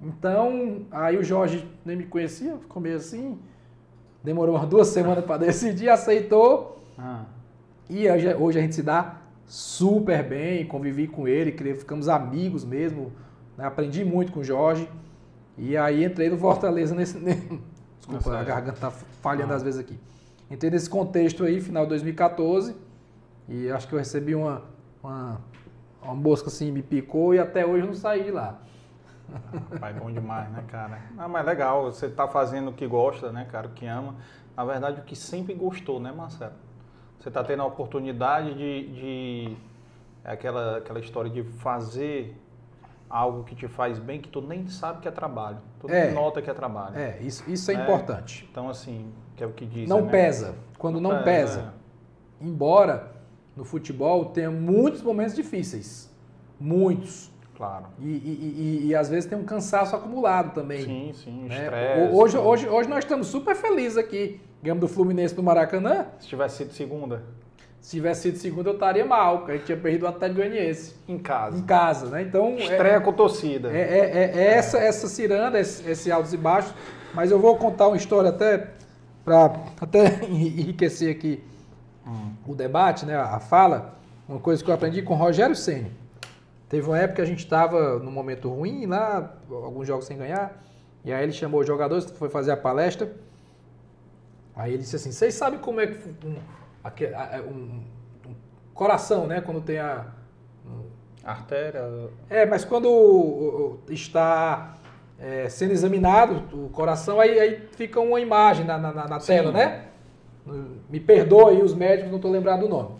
Então, 0.00 0.82
aí 0.90 1.16
o 1.16 1.24
Jorge 1.24 1.68
nem 1.84 1.96
me 1.96 2.06
conhecia, 2.06 2.56
ficou 2.58 2.82
meio 2.82 2.96
assim, 2.96 3.38
demorou 4.22 4.56
umas 4.56 4.68
duas 4.68 4.88
semanas 4.88 5.24
para 5.24 5.38
decidir, 5.38 5.88
aceitou. 5.88 6.82
Ah. 6.98 7.24
E 7.88 8.08
hoje, 8.10 8.34
hoje, 8.34 8.58
a 8.58 8.62
gente 8.62 8.74
se 8.74 8.82
dá 8.82 9.21
super 9.46 10.22
bem, 10.26 10.66
convivi 10.66 11.06
com 11.06 11.28
ele, 11.28 11.52
ficamos 11.74 12.08
amigos 12.08 12.64
mesmo, 12.64 13.12
né? 13.56 13.64
aprendi 13.64 14.04
muito 14.04 14.32
com 14.32 14.40
o 14.40 14.44
Jorge. 14.44 14.88
E 15.56 15.76
aí 15.76 16.04
entrei 16.04 16.30
no 16.30 16.38
Fortaleza 16.38 16.94
nesse. 16.94 17.18
Desculpa, 17.98 18.30
Nossa, 18.30 18.38
a 18.38 18.44
garganta 18.44 18.80
tá 18.80 18.90
falhando 18.90 19.52
ah. 19.52 19.56
às 19.56 19.62
vezes 19.62 19.78
aqui. 19.78 19.98
Entrei 20.50 20.70
nesse 20.70 20.90
contexto 20.90 21.44
aí, 21.44 21.60
final 21.60 21.84
de 21.84 21.90
2014, 21.90 22.74
e 23.48 23.70
acho 23.70 23.88
que 23.88 23.94
eu 23.94 23.98
recebi 23.98 24.34
uma, 24.34 24.62
uma, 25.02 25.40
uma 26.02 26.14
mosca 26.14 26.48
assim, 26.48 26.70
me 26.70 26.82
picou 26.82 27.34
e 27.34 27.38
até 27.38 27.64
hoje 27.64 27.82
eu 27.82 27.86
não 27.86 27.94
saí 27.94 28.24
de 28.24 28.30
lá. 28.30 28.60
Pai, 29.80 29.94
bom 29.98 30.10
demais, 30.10 30.50
né, 30.50 30.64
cara? 30.68 31.00
Não, 31.14 31.28
mas 31.28 31.46
legal, 31.46 31.84
você 31.84 32.08
tá 32.08 32.28
fazendo 32.28 32.70
o 32.70 32.72
que 32.72 32.86
gosta, 32.86 33.32
né, 33.32 33.46
cara, 33.50 33.68
o 33.68 33.70
que 33.70 33.86
ama. 33.86 34.16
Na 34.56 34.64
verdade, 34.64 35.00
o 35.00 35.04
que 35.04 35.16
sempre 35.16 35.54
gostou, 35.54 35.98
né, 35.98 36.12
Marcelo? 36.12 36.52
Você 37.22 37.30
tá 37.30 37.44
tendo 37.44 37.62
a 37.62 37.66
oportunidade 37.66 38.52
de, 38.54 38.88
de 38.94 39.56
é 40.24 40.32
aquela, 40.32 40.78
aquela 40.78 40.98
história 40.98 41.30
de 41.30 41.44
fazer 41.44 42.36
algo 43.08 43.44
que 43.44 43.54
te 43.54 43.68
faz 43.68 43.96
bem 44.00 44.20
que 44.20 44.28
tu 44.28 44.40
nem 44.40 44.66
sabe 44.66 45.00
que 45.00 45.06
é 45.06 45.10
trabalho. 45.12 45.58
Tu 45.78 45.88
é, 45.88 46.10
nota 46.10 46.42
que 46.42 46.50
é 46.50 46.54
trabalho. 46.54 46.98
É, 46.98 47.18
isso, 47.20 47.48
isso 47.48 47.70
é, 47.70 47.74
é, 47.74 47.80
importante. 47.80 48.48
Então, 48.50 48.68
assim, 48.68 49.12
que 49.36 49.44
é 49.44 49.46
o 49.46 49.52
que 49.52 49.64
diz. 49.64 49.88
Não 49.88 50.02
né? 50.02 50.10
pesa. 50.10 50.56
Quando 50.76 51.00
não, 51.00 51.12
não 51.12 51.22
pesa. 51.22 51.60
pesa. 51.60 51.74
Embora 52.40 53.12
no 53.56 53.64
futebol 53.64 54.24
tenha 54.24 54.50
muitos 54.50 55.00
momentos 55.00 55.36
difíceis. 55.36 56.12
Muitos. 56.58 57.30
Claro. 57.56 57.86
E, 58.00 58.08
e, 58.08 58.80
e, 58.82 58.86
e, 58.88 58.94
às 58.96 59.08
vezes 59.08 59.30
tem 59.30 59.38
um 59.38 59.44
cansaço 59.44 59.94
acumulado 59.94 60.54
também. 60.54 60.82
Sim, 60.82 61.12
sim, 61.14 61.42
né? 61.44 61.62
estresse. 61.62 62.16
Hoje, 62.16 62.36
hoje, 62.36 62.68
hoje 62.68 62.88
nós 62.88 63.04
estamos 63.04 63.28
super 63.28 63.54
felizes 63.54 63.96
aqui. 63.96 64.40
Ganhamos 64.62 64.80
do 64.80 64.88
Fluminense 64.88 65.34
do 65.34 65.42
Maracanã. 65.42 66.06
Se 66.20 66.28
tivesse 66.28 66.58
sido 66.58 66.72
segunda. 66.72 67.22
Se 67.80 67.96
tivesse 67.96 68.22
sido 68.22 68.38
segunda, 68.38 68.70
eu 68.70 68.74
estaria 68.74 69.04
mal, 69.04 69.38
porque 69.38 69.52
a 69.52 69.54
gente 69.56 69.66
tinha 69.66 69.76
perdido 69.76 70.04
o 70.04 70.08
Atlético 70.08 70.40
Goianiense. 70.40 70.94
Em 71.08 71.18
casa. 71.18 71.58
Em 71.58 71.62
casa, 71.62 72.06
né? 72.10 72.22
Então. 72.22 72.54
Estreia 72.56 72.94
é, 72.94 73.00
com 73.00 73.12
torcida. 73.12 73.72
É, 73.72 73.80
é, 73.80 73.98
é, 73.98 74.38
é 74.38 74.54
essa, 74.54 74.78
essa 74.78 75.08
ciranda, 75.08 75.58
esse, 75.58 75.90
esse 75.90 76.12
altos 76.12 76.32
e 76.32 76.36
baixos. 76.36 76.72
Mas 77.12 77.32
eu 77.32 77.40
vou 77.40 77.56
contar 77.56 77.88
uma 77.88 77.96
história 77.96 78.30
até 78.30 78.68
para 79.24 79.52
até 79.80 80.24
enriquecer 80.30 81.10
aqui 81.10 81.42
hum. 82.06 82.32
o 82.46 82.54
debate, 82.54 83.04
né? 83.04 83.16
A 83.16 83.40
fala. 83.40 83.98
Uma 84.28 84.38
coisa 84.38 84.62
que 84.62 84.70
eu 84.70 84.74
aprendi 84.74 85.02
com 85.02 85.14
o 85.14 85.16
Rogério 85.16 85.56
Senna. 85.56 85.90
Teve 86.68 86.86
uma 86.86 86.96
época 86.96 87.16
que 87.16 87.22
a 87.22 87.26
gente 87.26 87.40
estava 87.40 87.98
num 87.98 88.12
momento 88.12 88.48
ruim 88.48 88.86
lá, 88.86 89.34
alguns 89.50 89.88
jogos 89.88 90.06
sem 90.06 90.16
ganhar. 90.16 90.62
E 91.04 91.12
aí 91.12 91.24
ele 91.24 91.32
chamou 91.32 91.60
os 91.60 91.66
jogadores, 91.66 92.08
foi 92.12 92.30
fazer 92.30 92.52
a 92.52 92.56
palestra. 92.56 93.12
Aí 94.54 94.72
ele 94.72 94.82
disse 94.82 94.96
assim: 94.96 95.12
vocês 95.12 95.34
sabem 95.34 95.58
como 95.58 95.80
é 95.80 95.86
que 95.86 95.98
um, 96.24 97.50
um, 97.50 97.84
um 98.26 98.34
coração, 98.74 99.26
né? 99.26 99.40
Quando 99.40 99.60
tem 99.60 99.78
a. 99.78 100.06
Artéria. 101.24 101.82
É, 102.28 102.44
mas 102.44 102.64
quando 102.64 103.78
está 103.88 104.74
é, 105.20 105.48
sendo 105.48 105.70
examinado 105.70 106.42
o 106.52 106.68
coração, 106.70 107.20
aí, 107.20 107.38
aí 107.38 107.68
fica 107.76 108.00
uma 108.00 108.20
imagem 108.20 108.66
na, 108.66 108.76
na, 108.76 108.92
na 108.92 109.20
tela, 109.20 109.52
né? 109.52 109.84
Me 110.90 110.98
perdoe 110.98 111.62
os 111.62 111.74
médicos, 111.74 112.10
não 112.10 112.16
estou 112.16 112.30
lembrado 112.30 112.60
do 112.60 112.68
nome. 112.68 112.96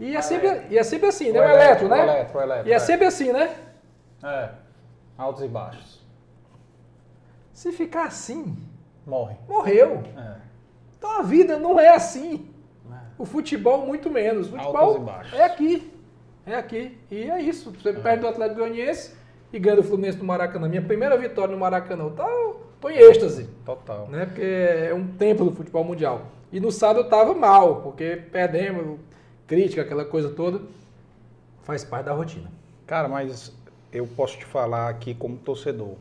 E 0.00 0.16
é, 0.16 0.20
sempre, 0.22 0.62
e 0.70 0.76
é 0.76 0.82
sempre 0.82 1.08
assim, 1.08 1.30
né? 1.30 1.40
O, 1.40 1.44
o 1.44 1.46
eletro, 1.46 1.86
eletro, 1.86 1.88
né? 1.88 1.96
O 1.96 2.02
eletro, 2.02 2.38
o 2.38 2.42
eletro, 2.42 2.68
e 2.68 2.72
é, 2.72 2.74
é 2.74 2.78
sempre 2.80 3.06
assim, 3.06 3.32
né? 3.32 3.54
É. 4.24 4.48
Altos 5.16 5.44
e 5.44 5.48
baixos. 5.48 6.02
Se 7.52 7.70
ficar 7.70 8.06
assim, 8.06 8.56
morre. 9.06 9.36
Morreu. 9.48 10.02
É. 10.16 10.34
Então 11.02 11.18
a 11.18 11.22
vida 11.22 11.58
não 11.58 11.80
é 11.80 11.88
assim. 11.88 12.48
É. 12.88 12.94
O 13.18 13.24
futebol, 13.24 13.84
muito 13.84 14.08
menos. 14.08 14.46
O 14.46 14.50
futebol 14.52 15.04
é 15.32 15.42
aqui. 15.42 15.92
É 16.46 16.54
aqui. 16.54 16.96
E 17.10 17.28
é 17.28 17.42
isso. 17.42 17.72
Você 17.72 17.88
é. 17.88 17.92
perde 17.92 18.20
do 18.20 18.28
Atlético 18.28 18.60
Goianiense 18.60 19.12
e 19.52 19.58
ganha 19.58 19.74
do 19.74 19.82
Fluminense 19.82 20.18
no 20.18 20.24
Maracanã. 20.24 20.68
Minha 20.68 20.82
primeira 20.82 21.18
vitória 21.18 21.52
no 21.52 21.58
Maracanã. 21.58 22.08
Tá, 22.10 22.24
tô 22.80 22.88
em 22.88 22.98
êxtase. 22.98 23.48
Total. 23.66 24.06
Né? 24.06 24.26
Porque 24.26 24.42
é 24.42 24.94
um 24.94 25.08
templo 25.08 25.46
do 25.46 25.56
futebol 25.56 25.82
mundial. 25.82 26.22
E 26.52 26.60
no 26.60 26.70
sábado 26.70 27.00
eu 27.00 27.08
tava 27.08 27.34
mal, 27.34 27.82
porque 27.82 28.22
perdemos, 28.30 29.00
crítica, 29.48 29.82
aquela 29.82 30.04
coisa 30.04 30.28
toda. 30.28 30.60
Faz 31.64 31.82
parte 31.82 32.06
da 32.06 32.12
rotina. 32.12 32.48
Cara, 32.86 33.08
mas 33.08 33.52
eu 33.92 34.06
posso 34.06 34.38
te 34.38 34.44
falar 34.44 34.88
aqui 34.88 35.14
como 35.14 35.36
torcedor. 35.36 35.96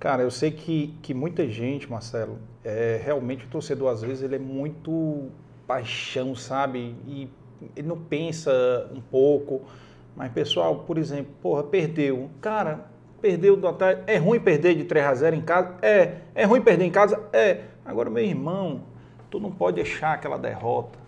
Cara, 0.00 0.22
eu 0.22 0.30
sei 0.30 0.50
que, 0.50 0.94
que 1.02 1.14
muita 1.14 1.46
gente, 1.48 1.88
Marcelo, 1.88 2.38
é, 2.64 3.00
realmente 3.04 3.44
o 3.44 3.48
torcedor 3.48 3.90
às 3.90 4.02
vezes 4.02 4.22
ele 4.22 4.36
é 4.36 4.38
muito 4.38 5.28
paixão, 5.66 6.34
sabe? 6.34 6.96
E 7.06 7.28
ele 7.76 7.86
não 7.86 7.98
pensa 7.98 8.50
um 8.92 9.00
pouco. 9.00 9.62
Mas, 10.16 10.32
pessoal, 10.32 10.76
por 10.86 10.98
exemplo, 10.98 11.32
porra, 11.42 11.62
perdeu. 11.62 12.30
Cara, 12.40 12.86
perdeu 13.20 13.56
do 13.56 13.68
Atlético. 13.68 14.10
É 14.10 14.16
ruim 14.16 14.40
perder 14.40 14.74
de 14.74 14.84
3 14.84 15.06
a 15.06 15.14
0 15.14 15.36
em 15.36 15.42
casa? 15.42 15.76
É. 15.82 16.16
É 16.34 16.44
ruim 16.44 16.62
perder 16.62 16.86
em 16.86 16.90
casa? 16.90 17.22
É. 17.32 17.64
Agora, 17.84 18.08
meu 18.08 18.24
irmão, 18.24 18.82
tu 19.30 19.38
não 19.38 19.52
pode 19.52 19.76
deixar 19.76 20.14
aquela 20.14 20.38
derrota 20.38 20.98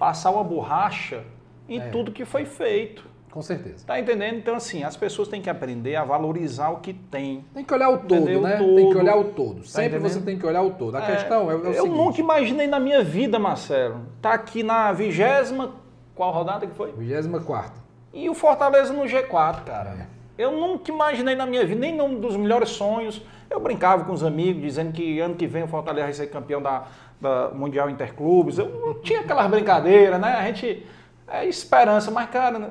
passar 0.00 0.30
uma 0.30 0.42
borracha 0.42 1.22
em 1.68 1.78
é. 1.78 1.88
tudo 1.90 2.10
que 2.10 2.24
foi 2.24 2.46
feito. 2.46 3.06
Com 3.30 3.42
certeza. 3.42 3.86
Tá 3.86 3.98
entendendo? 3.98 4.38
Então, 4.38 4.56
assim, 4.56 4.82
as 4.82 4.96
pessoas 4.96 5.28
têm 5.28 5.40
que 5.40 5.48
aprender 5.48 5.94
a 5.94 6.04
valorizar 6.04 6.70
o 6.70 6.78
que 6.78 6.92
tem. 6.92 7.44
Tem 7.54 7.64
que 7.64 7.72
olhar 7.72 7.88
o 7.88 7.98
todo, 7.98 8.14
Entendeu? 8.22 8.40
né? 8.42 8.56
Todo. 8.56 8.74
Tem 8.74 8.90
que 8.90 8.96
olhar 8.96 9.16
o 9.16 9.24
todo. 9.24 9.60
Tá 9.60 9.66
Sempre 9.66 9.98
você 10.00 10.20
tem 10.20 10.36
que 10.36 10.44
olhar 10.44 10.62
o 10.62 10.70
todo. 10.70 10.96
A 10.96 11.02
é, 11.02 11.12
questão 11.12 11.48
é, 11.48 11.54
é 11.54 11.56
o 11.56 11.66
Eu 11.66 11.74
seguinte. 11.74 11.96
nunca 11.96 12.20
imaginei 12.20 12.66
na 12.66 12.80
minha 12.80 13.04
vida, 13.04 13.38
Marcelo, 13.38 14.00
tá 14.20 14.32
aqui 14.32 14.62
na 14.62 14.92
vigésima... 14.92 15.72
Qual 16.14 16.32
rodada 16.32 16.66
que 16.66 16.74
foi? 16.74 16.92
Vigésima 16.92 17.40
quarta. 17.40 17.80
E 18.12 18.28
o 18.28 18.34
Fortaleza 18.34 18.92
no 18.92 19.04
G4, 19.04 19.64
cara. 19.64 19.90
É. 19.90 20.42
Eu 20.42 20.52
nunca 20.52 20.90
imaginei 20.90 21.36
na 21.36 21.46
minha 21.46 21.64
vida, 21.64 21.80
nem 21.80 21.96
num 21.96 22.18
dos 22.18 22.36
melhores 22.36 22.70
sonhos. 22.70 23.22
Eu 23.48 23.60
brincava 23.60 24.04
com 24.04 24.12
os 24.12 24.24
amigos, 24.24 24.60
dizendo 24.60 24.92
que 24.92 25.20
ano 25.20 25.36
que 25.36 25.46
vem 25.46 25.62
o 25.62 25.68
Fortaleza 25.68 26.04
vai 26.06 26.12
ser 26.12 26.26
campeão 26.26 26.60
da, 26.60 26.84
da 27.20 27.50
Mundial 27.50 27.88
Interclubes. 27.88 28.58
Eu 28.58 28.68
não 28.68 28.94
tinha 28.94 29.20
aquelas 29.20 29.48
brincadeiras, 29.48 30.20
né? 30.20 30.34
A 30.34 30.46
gente... 30.46 30.84
É 31.32 31.46
esperança, 31.46 32.10
mas, 32.10 32.28
cara, 32.28 32.70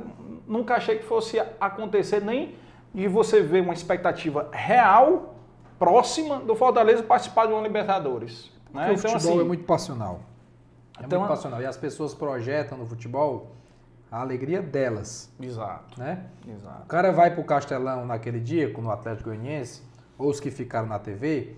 nunca 0.49 0.75
achei 0.75 0.97
que 0.97 1.05
fosse 1.05 1.39
acontecer 1.61 2.21
nem 2.21 2.55
de 2.93 3.07
você 3.07 3.41
ver 3.41 3.61
uma 3.61 3.73
expectativa 3.73 4.49
real, 4.51 5.35
próxima 5.77 6.39
do 6.39 6.55
Fortaleza 6.55 7.03
participar 7.03 7.45
de 7.45 7.53
uma 7.53 7.61
Libertadores. 7.61 8.51
Né? 8.73 8.93
Então, 8.93 8.93
o 8.93 8.97
futebol 8.97 9.33
assim, 9.33 9.39
é 9.39 9.43
muito 9.43 9.63
passional. 9.63 10.21
É 10.99 11.05
então, 11.05 11.19
muito 11.19 11.29
passional. 11.29 11.61
E 11.61 11.65
as 11.65 11.77
pessoas 11.77 12.13
projetam 12.13 12.77
no 12.77 12.85
futebol 12.85 13.51
a 14.11 14.21
alegria 14.21 14.61
delas. 14.61 15.31
Exato. 15.39 15.99
Né? 15.99 16.25
Exato. 16.47 16.83
O 16.83 16.87
cara 16.87 17.11
vai 17.11 17.31
para 17.31 17.41
o 17.41 17.43
Castelão 17.43 18.05
naquele 18.05 18.39
dia, 18.39 18.73
no 18.75 18.91
Atlético 18.91 19.29
Goianiense, 19.29 19.83
ou 20.17 20.29
os 20.29 20.39
que 20.39 20.49
ficaram 20.49 20.87
na 20.87 20.99
TV, 20.99 21.55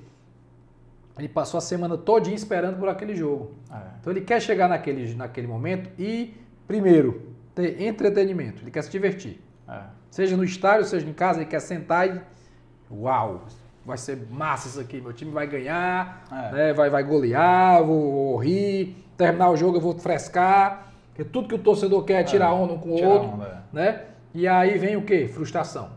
ele 1.17 1.29
passou 1.29 1.57
a 1.57 1.61
semana 1.61 1.97
todinha 1.97 2.35
esperando 2.35 2.77
por 2.77 2.89
aquele 2.89 3.15
jogo. 3.15 3.51
É. 3.71 3.77
Então 3.99 4.11
ele 4.11 4.21
quer 4.21 4.41
chegar 4.41 4.67
naquele, 4.67 5.13
naquele 5.15 5.47
momento 5.47 5.89
e, 5.97 6.35
primeiro, 6.67 7.31
ter 7.55 7.81
entretenimento, 7.81 8.63
ele 8.63 8.71
quer 8.71 8.83
se 8.83 8.91
divertir. 8.91 9.41
É. 9.67 9.81
Seja 10.09 10.35
no 10.35 10.43
estádio, 10.43 10.85
seja 10.85 11.07
em 11.07 11.13
casa, 11.13 11.39
ele 11.39 11.49
quer 11.49 11.61
sentar 11.61 12.07
e. 12.07 12.21
Uau! 12.91 13.45
Vai 13.85 13.97
ser 13.97 14.27
massa 14.29 14.67
isso 14.67 14.79
aqui, 14.79 15.01
meu 15.01 15.11
time 15.11 15.31
vai 15.31 15.47
ganhar, 15.47 16.23
é. 16.31 16.51
né, 16.51 16.73
vai, 16.73 16.89
vai 16.89 17.03
golear, 17.03 17.83
vou, 17.83 18.11
vou, 18.11 18.37
rir, 18.37 18.95
terminar 19.17 19.49
o 19.49 19.57
jogo 19.57 19.77
eu 19.77 19.81
vou 19.81 19.97
frescar. 19.97 20.93
Porque 21.07 21.23
tudo 21.23 21.47
que 21.47 21.55
o 21.55 21.59
torcedor 21.59 22.03
quer 22.03 22.21
é 22.21 22.23
tirar 22.23 22.49
é. 22.49 22.53
onda 22.53 22.73
um 22.73 22.77
com 22.77 22.89
o 22.89 23.03
outro. 23.03 23.29
Onda, 23.29 23.65
é. 23.73 23.75
né? 23.75 24.01
E 24.33 24.47
aí 24.47 24.77
vem 24.77 24.95
o 24.95 25.01
quê? 25.01 25.27
Frustração. 25.27 25.89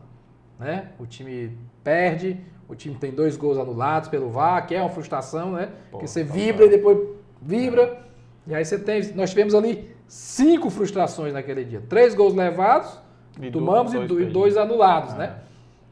Né? 0.59 0.89
O 0.99 1.07
time 1.07 1.57
perde, 1.83 2.41
o 2.69 2.75
time 2.75 2.95
tem 2.95 3.13
dois 3.13 3.37
gols 3.37 3.59
anulados 3.59 4.09
pelo 4.09 4.31
VAR, 4.31 4.67
que 4.67 4.75
é 4.75 4.81
uma 4.81 4.91
frustração, 4.91 5.53
né? 5.53 5.67
Pô, 5.67 5.99
Porque 5.99 6.07
você 6.07 6.25
vibra 6.25 6.65
e 6.67 6.71
depois 6.71 6.99
vibra. 7.41 8.03
E 8.47 8.55
aí 8.55 8.65
você 8.65 8.79
tem. 8.79 9.13
Nós 9.15 9.31
tivemos 9.31 9.55
ali 9.55 9.94
cinco 10.07 10.71
frustrações 10.71 11.33
naquele 11.33 11.65
dia. 11.65 11.83
Três 11.89 12.15
gols 12.15 12.35
levados, 12.35 12.99
e 13.41 13.51
tomamos 13.51 13.93
dois, 13.93 14.29
e, 14.29 14.31
dois 14.31 14.57
anulados, 14.57 15.15
é. 15.15 15.19
né? 15.19 15.35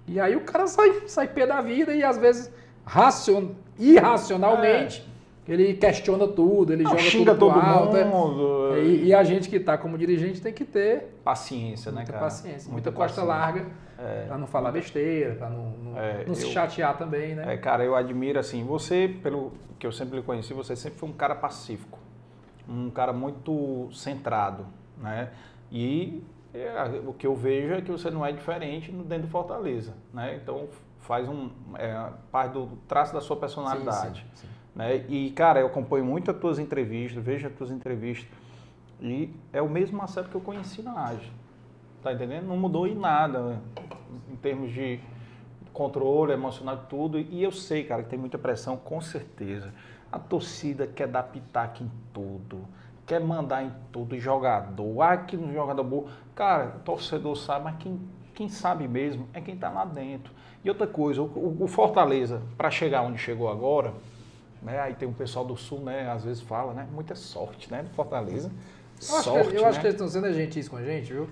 E 0.07 0.21
aí 0.21 0.37
o 0.37 0.41
cara 0.41 0.67
sai, 0.67 1.03
sai 1.07 1.29
pé 1.29 1.47
da 1.47 1.61
vida 1.61 1.95
e 1.95 2.03
às 2.03 2.19
vezes 2.19 2.53
racion, 2.85 3.51
irracionalmente 3.79 5.07
é. 5.49 5.53
ele 5.53 5.75
questiona 5.75 6.27
tudo, 6.27 6.73
ele 6.73 6.83
Não, 6.83 6.91
joga 6.91 7.03
xinga 7.03 7.35
tudo 7.35 7.55
todo 7.55 7.61
alto. 7.61 7.97
É. 7.97 8.05
Mundo. 8.05 8.75
É. 8.75 8.81
E, 8.81 9.05
e, 9.07 9.15
a 9.15 9.23
gente 9.23 9.49
que 9.49 9.57
está 9.57 9.79
como 9.79 9.97
dirigente 9.97 10.41
tem 10.41 10.53
que 10.53 10.65
ter 10.65 11.19
paciência, 11.25 11.93
né, 11.93 12.05
cara? 12.05 12.19
Paciência, 12.19 12.71
muita, 12.71 12.91
muita 12.91 12.93
costa 12.93 13.23
larga 13.23 13.67
é. 13.99 14.25
para 14.27 14.39
não 14.39 14.47
falar 14.47 14.73
besteira, 14.73 15.35
para 15.37 15.51
não, 15.51 15.71
não, 15.71 15.99
é, 15.99 16.25
não 16.27 16.35
se 16.35 16.45
eu, 16.45 16.51
chatear 16.51 16.97
também, 16.99 17.35
né? 17.35 17.55
É, 17.55 17.57
cara, 17.57 17.85
eu 17.85 17.95
admiro 17.95 18.39
assim, 18.39 18.65
você, 18.65 19.09
pelo 19.23 19.53
que 19.79 19.87
eu 19.87 19.93
sempre 19.93 20.17
lhe 20.17 20.23
conheci, 20.23 20.53
você 20.53 20.75
sempre 20.75 20.99
foi 20.99 21.09
um 21.09 21.13
cara 21.13 21.35
pacífico 21.35 22.02
um 22.69 22.91
cara 22.91 23.13
muito 23.13 23.89
centrado, 23.93 24.67
né? 24.99 25.31
E 25.71 26.23
é, 26.55 27.01
o 27.07 27.13
que 27.13 27.27
eu 27.27 27.35
vejo 27.35 27.75
é 27.75 27.81
que 27.81 27.91
você 27.91 28.11
não 28.11 28.25
é 28.25 28.33
diferente 28.33 28.91
dentro 28.93 29.27
do 29.27 29.31
Fortaleza, 29.31 29.95
né? 30.13 30.37
Então 30.37 30.69
faz 31.01 31.29
um 31.29 31.51
é, 31.77 32.11
parte 32.31 32.53
do 32.53 32.69
traço 32.87 33.13
da 33.13 33.21
sua 33.21 33.37
personalidade, 33.37 34.21
sim, 34.21 34.27
sim, 34.35 34.47
sim. 34.47 34.49
né? 34.75 35.05
E 35.09 35.31
cara, 35.31 35.61
eu 35.61 35.67
acompanho 35.67 36.05
muito 36.05 36.31
as 36.31 36.37
tuas 36.37 36.59
entrevistas, 36.59 37.23
vejo 37.23 37.47
as 37.47 37.55
tuas 37.55 37.71
entrevistas 37.71 38.29
e 39.01 39.35
é 39.53 39.61
o 39.61 39.69
mesmo 39.69 39.99
Marcelo 39.99 40.29
que 40.29 40.35
eu 40.35 40.41
conheci 40.41 40.83
na 40.83 41.09
AGE, 41.09 41.33
tá 42.03 42.13
entendendo? 42.13 42.47
Não 42.47 42.57
mudou 42.57 42.87
em 42.87 42.95
nada 42.95 43.41
né? 43.41 43.59
em 44.31 44.37
termos 44.37 44.73
de 44.73 45.01
controle 45.73 46.33
emocional 46.33 46.85
tudo 46.89 47.19
e 47.19 47.43
eu 47.43 47.51
sei, 47.51 47.85
cara, 47.85 48.03
que 48.03 48.11
tem 48.11 48.19
muita 48.19 48.39
pressão, 48.39 48.77
com 48.77 49.01
certeza. 49.01 49.73
A 50.13 50.19
torcida 50.19 50.87
quer 50.87 51.09
dar 51.09 51.23
pitaco 51.23 51.83
em 51.83 51.91
tudo, 52.13 52.69
quer 53.07 53.21
mandar 53.21 53.65
em 53.65 53.73
tudo, 53.91 54.19
jogador, 54.19 55.01
ah, 55.01 55.17
que 55.17 55.37
no 55.37 55.53
jogador 55.53 55.83
bom. 55.83 56.07
Cara, 56.35 56.75
o 56.77 56.81
torcedor 56.81 57.35
sabe, 57.35 57.65
mas 57.65 57.77
quem, 57.79 57.99
quem 58.35 58.49
sabe 58.49 58.87
mesmo 58.87 59.27
é 59.33 59.41
quem 59.41 59.55
está 59.55 59.71
lá 59.71 59.85
dentro. 59.85 60.33
E 60.63 60.69
outra 60.69 60.87
coisa, 60.87 61.23
o, 61.23 61.57
o 61.61 61.67
Fortaleza, 61.67 62.43
para 62.57 62.71
chegar 62.71 63.03
onde 63.03 63.19
chegou 63.19 63.51
agora, 63.51 63.93
né, 64.63 64.79
aí 64.79 64.95
tem 64.95 65.09
um 65.09 65.13
pessoal 65.13 65.45
do 65.45 65.57
Sul, 65.57 65.81
né, 65.81 66.09
às 66.11 66.25
vezes 66.25 66.41
fala, 66.43 66.73
né, 66.73 66.87
muita 66.93 67.15
sorte, 67.15 67.71
né, 67.71 67.83
do 67.83 67.91
Fortaleza. 67.91 68.49
Eu 68.49 69.03
sorte, 69.03 69.39
acho 69.41 69.51
que, 69.51 69.57
eu 69.57 69.63
né? 69.63 69.69
acho 69.69 69.81
que 69.81 69.87
eles 69.87 69.95
estão 69.95 70.09
sendo 70.09 70.33
gentis 70.33 70.69
com 70.69 70.77
a 70.77 70.85
gente, 70.85 71.13
viu? 71.13 71.29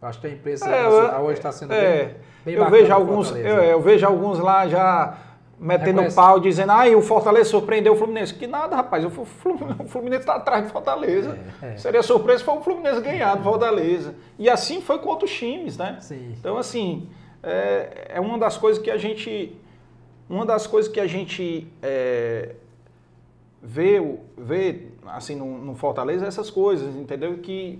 Acho 0.00 0.20
que 0.20 0.26
a 0.26 0.30
imprensa 0.30 0.68
é, 0.68 1.18
hoje 1.20 1.38
está 1.38 1.52
sendo 1.52 1.72
é, 1.72 2.06
bem, 2.06 2.16
bem 2.44 2.54
eu 2.56 2.68
vejo 2.68 2.92
alguns, 2.92 3.30
eu, 3.30 3.62
eu 3.62 3.80
vejo 3.80 4.04
alguns 4.04 4.40
lá 4.40 4.66
já 4.66 5.16
metendo 5.62 6.00
Reconhece. 6.00 6.16
pau, 6.16 6.40
dizendo, 6.40 6.72
ah, 6.72 6.88
o 6.88 7.00
Fortaleza 7.00 7.50
surpreendeu 7.50 7.92
o 7.92 7.96
Fluminense. 7.96 8.34
Que 8.34 8.48
nada, 8.48 8.74
rapaz, 8.74 9.04
o 9.04 9.10
Fluminense 9.86 10.22
está 10.22 10.34
atrás 10.34 10.64
do 10.64 10.70
Fortaleza. 10.70 11.38
É, 11.62 11.74
é. 11.74 11.76
Seria 11.76 12.02
surpresa 12.02 12.40
se 12.40 12.44
for 12.44 12.58
o 12.58 12.62
Fluminense 12.62 13.00
ganhar 13.00 13.36
do 13.36 13.44
Fortaleza. 13.44 14.14
E 14.36 14.50
assim 14.50 14.80
foi 14.82 14.98
com 14.98 15.08
outros 15.08 15.30
times, 15.30 15.78
né? 15.78 15.98
Sim. 16.00 16.34
Então, 16.38 16.58
assim, 16.58 17.08
é, 17.42 18.08
é 18.14 18.20
uma 18.20 18.36
das 18.36 18.58
coisas 18.58 18.82
que 18.82 18.90
a 18.90 18.96
gente. 18.96 19.56
Uma 20.28 20.44
das 20.44 20.66
coisas 20.66 20.90
que 20.90 20.98
a 20.98 21.06
gente 21.06 21.68
é, 21.80 22.54
vê, 23.62 24.00
vê 24.36 24.86
assim, 25.06 25.36
no, 25.36 25.58
no 25.58 25.74
Fortaleza 25.76 26.26
essas 26.26 26.50
coisas, 26.50 26.96
entendeu? 26.96 27.38
Que 27.38 27.78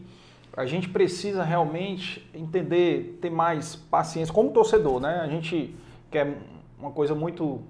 a 0.57 0.66
gente 0.66 0.89
precisa 0.89 1.43
realmente 1.43 2.28
entender, 2.33 3.18
ter 3.20 3.30
mais 3.30 3.74
paciência 3.74 4.33
como 4.33 4.51
torcedor, 4.51 5.01
né? 5.01 5.20
A 5.22 5.26
gente 5.26 5.74
quer 6.11 6.37
uma 6.78 6.91
coisa 6.91 7.14
muito 7.14 7.62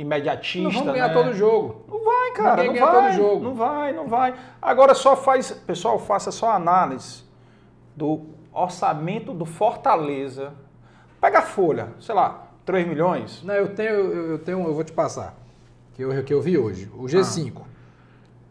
imediatista. 0.00 0.62
Não 0.62 0.70
vamos 0.70 0.92
ganhar 0.92 1.08
né? 1.08 1.14
todo 1.14 1.34
jogo. 1.34 1.84
Não 1.88 2.04
vai, 2.04 2.32
cara. 2.32 2.62
Ninguém 2.62 2.80
não 2.80 2.92
vai, 2.92 3.02
todo 3.02 3.16
jogo. 3.16 3.44
Não 3.44 3.54
vai, 3.54 3.92
não 3.92 4.08
vai. 4.08 4.34
Agora 4.60 4.94
só 4.94 5.16
faz, 5.16 5.52
pessoal, 5.52 5.98
faça 5.98 6.30
só 6.30 6.50
análise 6.50 7.24
do 7.94 8.22
orçamento 8.52 9.32
do 9.32 9.44
Fortaleza. 9.44 10.54
Pega 11.20 11.40
a 11.40 11.42
folha, 11.42 11.88
sei 12.00 12.14
lá, 12.14 12.48
3 12.64 12.88
milhões. 12.88 13.42
Não, 13.42 13.54
eu 13.54 13.74
tenho, 13.74 13.90
eu 13.90 14.38
tenho, 14.38 14.66
eu 14.66 14.74
vou 14.74 14.84
te 14.84 14.92
passar. 14.92 15.34
Que 15.94 16.02
eu, 16.02 16.24
que 16.24 16.32
eu 16.32 16.40
vi 16.40 16.56
hoje. 16.56 16.90
O 16.94 17.04
G5. 17.04 17.52
Ah. 17.56 17.64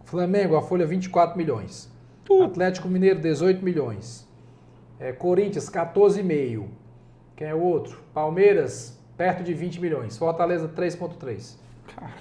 Flamengo, 0.03 0.55
a 0.55 0.61
folha 0.61 0.85
24 0.85 1.35
milhões. 1.35 1.91
Uh. 2.29 2.43
Atlético 2.43 2.87
Mineiro, 2.87 3.19
18 3.19 3.63
milhões. 3.63 4.27
É, 4.99 5.11
Corinthians, 5.11 5.69
14,5. 5.69 6.67
Quem 7.35 7.47
é 7.47 7.55
o 7.55 7.61
outro? 7.61 7.99
Palmeiras, 8.13 8.98
perto 9.19 9.43
de 9.43 9.53
20 9.53 9.81
milhões. 9.81 10.17
Fortaleza, 10.17 10.69
3,3. 10.69 11.57
Cara. 11.93 12.13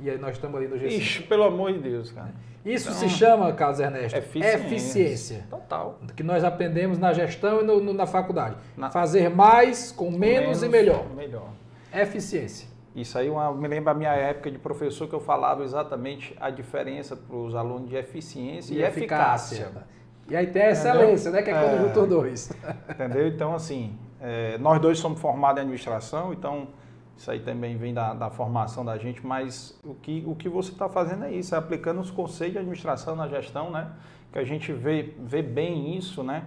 E 0.00 0.08
aí 0.08 0.16
nós 0.16 0.32
estamos 0.32 0.56
ali 0.56 0.66
no 0.66 0.76
G5. 0.76 0.90
Ixi, 0.90 1.22
pelo 1.24 1.44
amor 1.44 1.70
de 1.70 1.80
Deus, 1.80 2.10
cara. 2.10 2.32
Isso 2.64 2.88
então, 2.88 2.98
se 2.98 3.08
chama, 3.10 3.52
Carlos 3.52 3.78
Ernesto, 3.78 4.16
eficiência. 4.16 4.56
eficiência. 4.56 5.46
Total. 5.50 5.98
Que 6.16 6.22
nós 6.22 6.42
aprendemos 6.42 6.98
na 6.98 7.12
gestão 7.12 7.60
e 7.60 7.64
no, 7.64 7.78
no, 7.78 7.92
na 7.92 8.06
faculdade. 8.06 8.56
Na... 8.74 8.88
Fazer 8.90 9.28
mais 9.28 9.92
com 9.92 10.10
menos, 10.10 10.20
menos, 10.20 10.62
e 10.62 10.68
melhor. 10.68 11.06
Melhor. 11.14 11.50
Eficiência. 11.92 12.66
Isso 12.96 13.18
aí 13.18 13.28
uma, 13.28 13.52
me 13.52 13.68
lembra 13.68 13.92
a 13.92 13.94
minha 13.94 14.14
época 14.14 14.50
de 14.50 14.58
professor 14.58 15.06
que 15.08 15.14
eu 15.14 15.20
falava 15.20 15.62
exatamente 15.62 16.34
a 16.40 16.48
diferença 16.48 17.16
para 17.16 17.36
os 17.36 17.54
alunos 17.54 17.90
de 17.90 17.96
eficiência 17.96 18.72
e, 18.72 18.78
e 18.78 18.82
eficácia. 18.82 19.56
eficácia. 19.56 19.86
E 20.30 20.36
aí 20.36 20.46
tem 20.46 20.62
a 20.62 20.70
excelência, 20.70 21.28
Entendeu? 21.28 21.32
né? 21.32 21.42
Que 21.42 21.50
é 21.50 21.54
quando 21.54 21.84
é, 21.84 21.88
juntou 21.88 22.06
dois. 22.06 22.50
Entendeu? 22.88 23.28
Então, 23.28 23.54
assim, 23.54 23.98
é, 24.22 24.56
nós 24.58 24.80
dois 24.80 24.98
somos 24.98 25.20
formados 25.20 25.58
em 25.58 25.62
administração, 25.62 26.32
então 26.32 26.68
isso 27.16 27.30
aí 27.30 27.40
também 27.40 27.76
vem 27.76 27.92
da, 27.92 28.14
da 28.14 28.30
formação 28.30 28.84
da 28.84 28.96
gente, 28.96 29.24
mas 29.26 29.78
o 29.84 29.94
que, 29.94 30.24
o 30.26 30.34
que 30.34 30.48
você 30.48 30.70
está 30.70 30.88
fazendo 30.88 31.24
é 31.24 31.32
isso, 31.32 31.54
é 31.54 31.58
aplicando 31.58 32.00
os 32.00 32.10
conceitos 32.10 32.54
de 32.54 32.58
administração 32.58 33.14
na 33.14 33.28
gestão, 33.28 33.70
né? 33.70 33.90
Que 34.32 34.38
a 34.38 34.44
gente 34.44 34.72
vê, 34.72 35.14
vê 35.18 35.42
bem 35.42 35.94
isso, 35.96 36.22
né? 36.22 36.44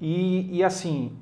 E, 0.00 0.56
e 0.56 0.64
assim, 0.64 1.18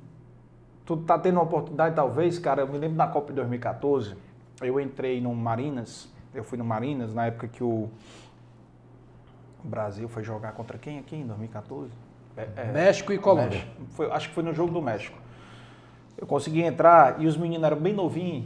tu 0.85 0.95
tá 0.95 1.19
tendo 1.19 1.35
uma 1.35 1.43
oportunidade, 1.43 1.95
talvez, 1.95 2.39
cara, 2.39 2.61
eu 2.61 2.67
me 2.67 2.77
lembro 2.77 2.95
da 2.95 3.07
Copa 3.07 3.27
de 3.27 3.33
2014 3.33 4.29
eu 4.65 4.79
entrei 4.79 5.21
no 5.21 5.33
Marinas, 5.33 6.09
eu 6.33 6.43
fui 6.43 6.57
no 6.57 6.65
Marinas 6.65 7.13
na 7.13 7.27
época 7.27 7.47
que 7.47 7.63
o 7.63 7.89
Brasil 9.63 10.07
foi 10.09 10.23
jogar 10.23 10.53
contra 10.53 10.77
quem 10.77 10.99
aqui 10.99 11.15
em 11.15 11.25
2014? 11.25 11.91
É, 12.37 12.47
é, 12.55 12.71
México 12.71 13.11
e 13.11 13.17
Colômbia. 13.17 13.65
Foi, 13.89 14.09
acho 14.11 14.29
que 14.29 14.35
foi 14.35 14.43
no 14.43 14.53
jogo 14.53 14.71
do 14.73 14.81
México. 14.81 15.17
Eu 16.19 16.27
consegui 16.27 16.61
entrar 16.61 17.21
e 17.21 17.27
os 17.27 17.37
meninos 17.37 17.63
eram 17.63 17.77
bem 17.79 17.93
novinhos, 17.93 18.45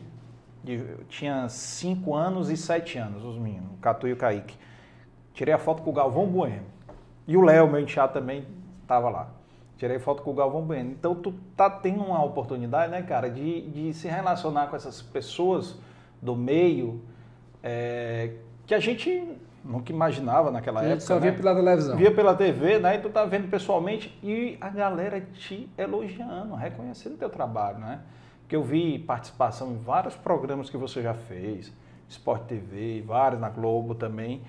tinha 1.10 1.50
5 1.50 2.14
anos 2.14 2.52
e 2.52 2.56
7 2.56 3.00
anos, 3.00 3.26
os 3.26 3.36
meninos, 3.36 3.72
o 3.74 3.78
Catu 3.78 4.08
e 4.08 4.14
o 4.14 4.16
Kaique. 4.16 4.56
Tirei 5.34 5.56
a 5.56 5.58
foto 5.58 5.82
com 5.82 5.90
o 5.90 5.94
Galvão 5.94 6.28
Bueno. 6.28 6.62
E 7.28 7.36
o 7.36 7.42
Léo, 7.42 7.68
meu 7.68 7.82
enteado, 7.82 8.14
também 8.14 8.46
estava 8.84 9.10
lá. 9.10 9.30
Tirei 9.76 9.98
foto 9.98 10.22
com 10.22 10.30
o 10.30 10.34
Galvão 10.36 10.62
Bueno. 10.62 10.92
Então, 10.92 11.16
tu 11.16 11.34
tá 11.58 11.68
tendo 11.68 12.04
uma 12.04 12.24
oportunidade, 12.24 12.92
né, 12.92 13.02
cara, 13.02 13.28
de, 13.28 13.62
de 13.70 13.94
se 13.94 14.08
relacionar 14.08 14.68
com 14.68 14.76
essas 14.76 15.02
pessoas 15.02 15.76
do 16.22 16.36
meio, 16.36 17.02
é, 17.64 18.36
que 18.68 18.76
a 18.76 18.80
gente 18.80 19.28
nunca 19.64 19.92
imaginava 19.92 20.52
naquela 20.52 20.82
a 20.82 20.84
época. 20.84 21.02
só 21.02 21.20
via 21.20 21.32
né? 21.32 21.38
pela 21.38 21.56
televisão. 21.56 21.98
Via 21.98 22.14
pela 22.14 22.36
TV, 22.36 22.80
né? 22.80 22.96
E 22.96 23.00
tu 23.00 23.10
tá 23.10 23.24
vendo 23.26 23.50
pessoalmente 23.50 24.18
e 24.22 24.58
a 24.60 24.70
galera 24.70 25.22
te 25.22 25.70
elogiando, 25.78 26.54
reconhecendo 26.56 27.14
o 27.14 27.18
teu 27.18 27.30
trabalho, 27.30 27.80
né? 27.80 28.02
Que 28.48 28.56
eu 28.56 28.64
vi 28.64 29.00
participação 29.00 29.72
em 29.72 29.78
vários 29.78 30.16
programas 30.16 30.70
que 30.70 30.78
você 30.78 31.02
já 31.02 31.14
fez, 31.14 31.72
Sport 32.10 32.44
TV, 32.44 33.02
vários 33.06 33.40
na 33.40 33.50
Globo 33.50 33.96
também. 33.96 34.42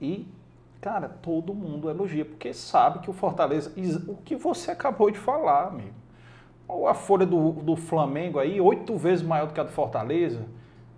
E, 0.00 0.26
cara, 0.80 1.08
todo 1.08 1.52
mundo 1.52 1.90
elogia, 1.90 2.24
porque 2.24 2.54
sabe 2.54 3.00
que 3.00 3.10
o 3.10 3.12
Fortaleza, 3.12 3.72
o 4.08 4.16
que 4.16 4.36
você 4.36 4.70
acabou 4.70 5.10
de 5.10 5.18
falar, 5.18 5.66
amigo. 5.66 6.02
A 6.88 6.94
folha 6.94 7.26
do, 7.26 7.52
do 7.52 7.76
Flamengo 7.76 8.38
aí, 8.38 8.60
oito 8.60 8.96
vezes 8.96 9.24
maior 9.24 9.46
do 9.46 9.52
que 9.52 9.60
a 9.60 9.64
do 9.64 9.72
Fortaleza 9.72 10.46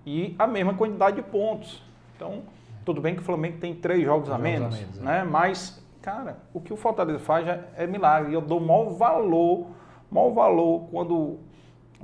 e 0.07 0.35
a 0.39 0.47
mesma 0.47 0.75
quantidade 0.75 1.17
de 1.17 1.23
pontos. 1.23 1.83
Então, 2.15 2.43
tudo 2.85 3.01
bem 3.01 3.15
que 3.15 3.23
o 3.23 3.25
Flamengo 3.25 3.59
tem 3.59 3.75
três 3.75 4.03
jogos, 4.03 4.31
a 4.31 4.39
menos, 4.39 4.75
a 4.75 4.79
menos, 4.79 4.99
né? 5.01 5.21
É. 5.21 5.25
Mas, 5.25 5.83
cara, 6.03 6.39
o 6.53 6.61
que 6.61 6.73
o 6.73 6.77
Fortaleza 6.77 7.19
faz 7.19 7.47
é, 7.47 7.65
é 7.77 7.87
milagre. 7.87 8.33
E 8.33 8.35
eu 8.35 8.41
dou 8.41 8.61
maior 8.61 8.91
valor, 8.91 9.67
maior 10.11 10.31
valor 10.31 10.89
quando 10.91 11.39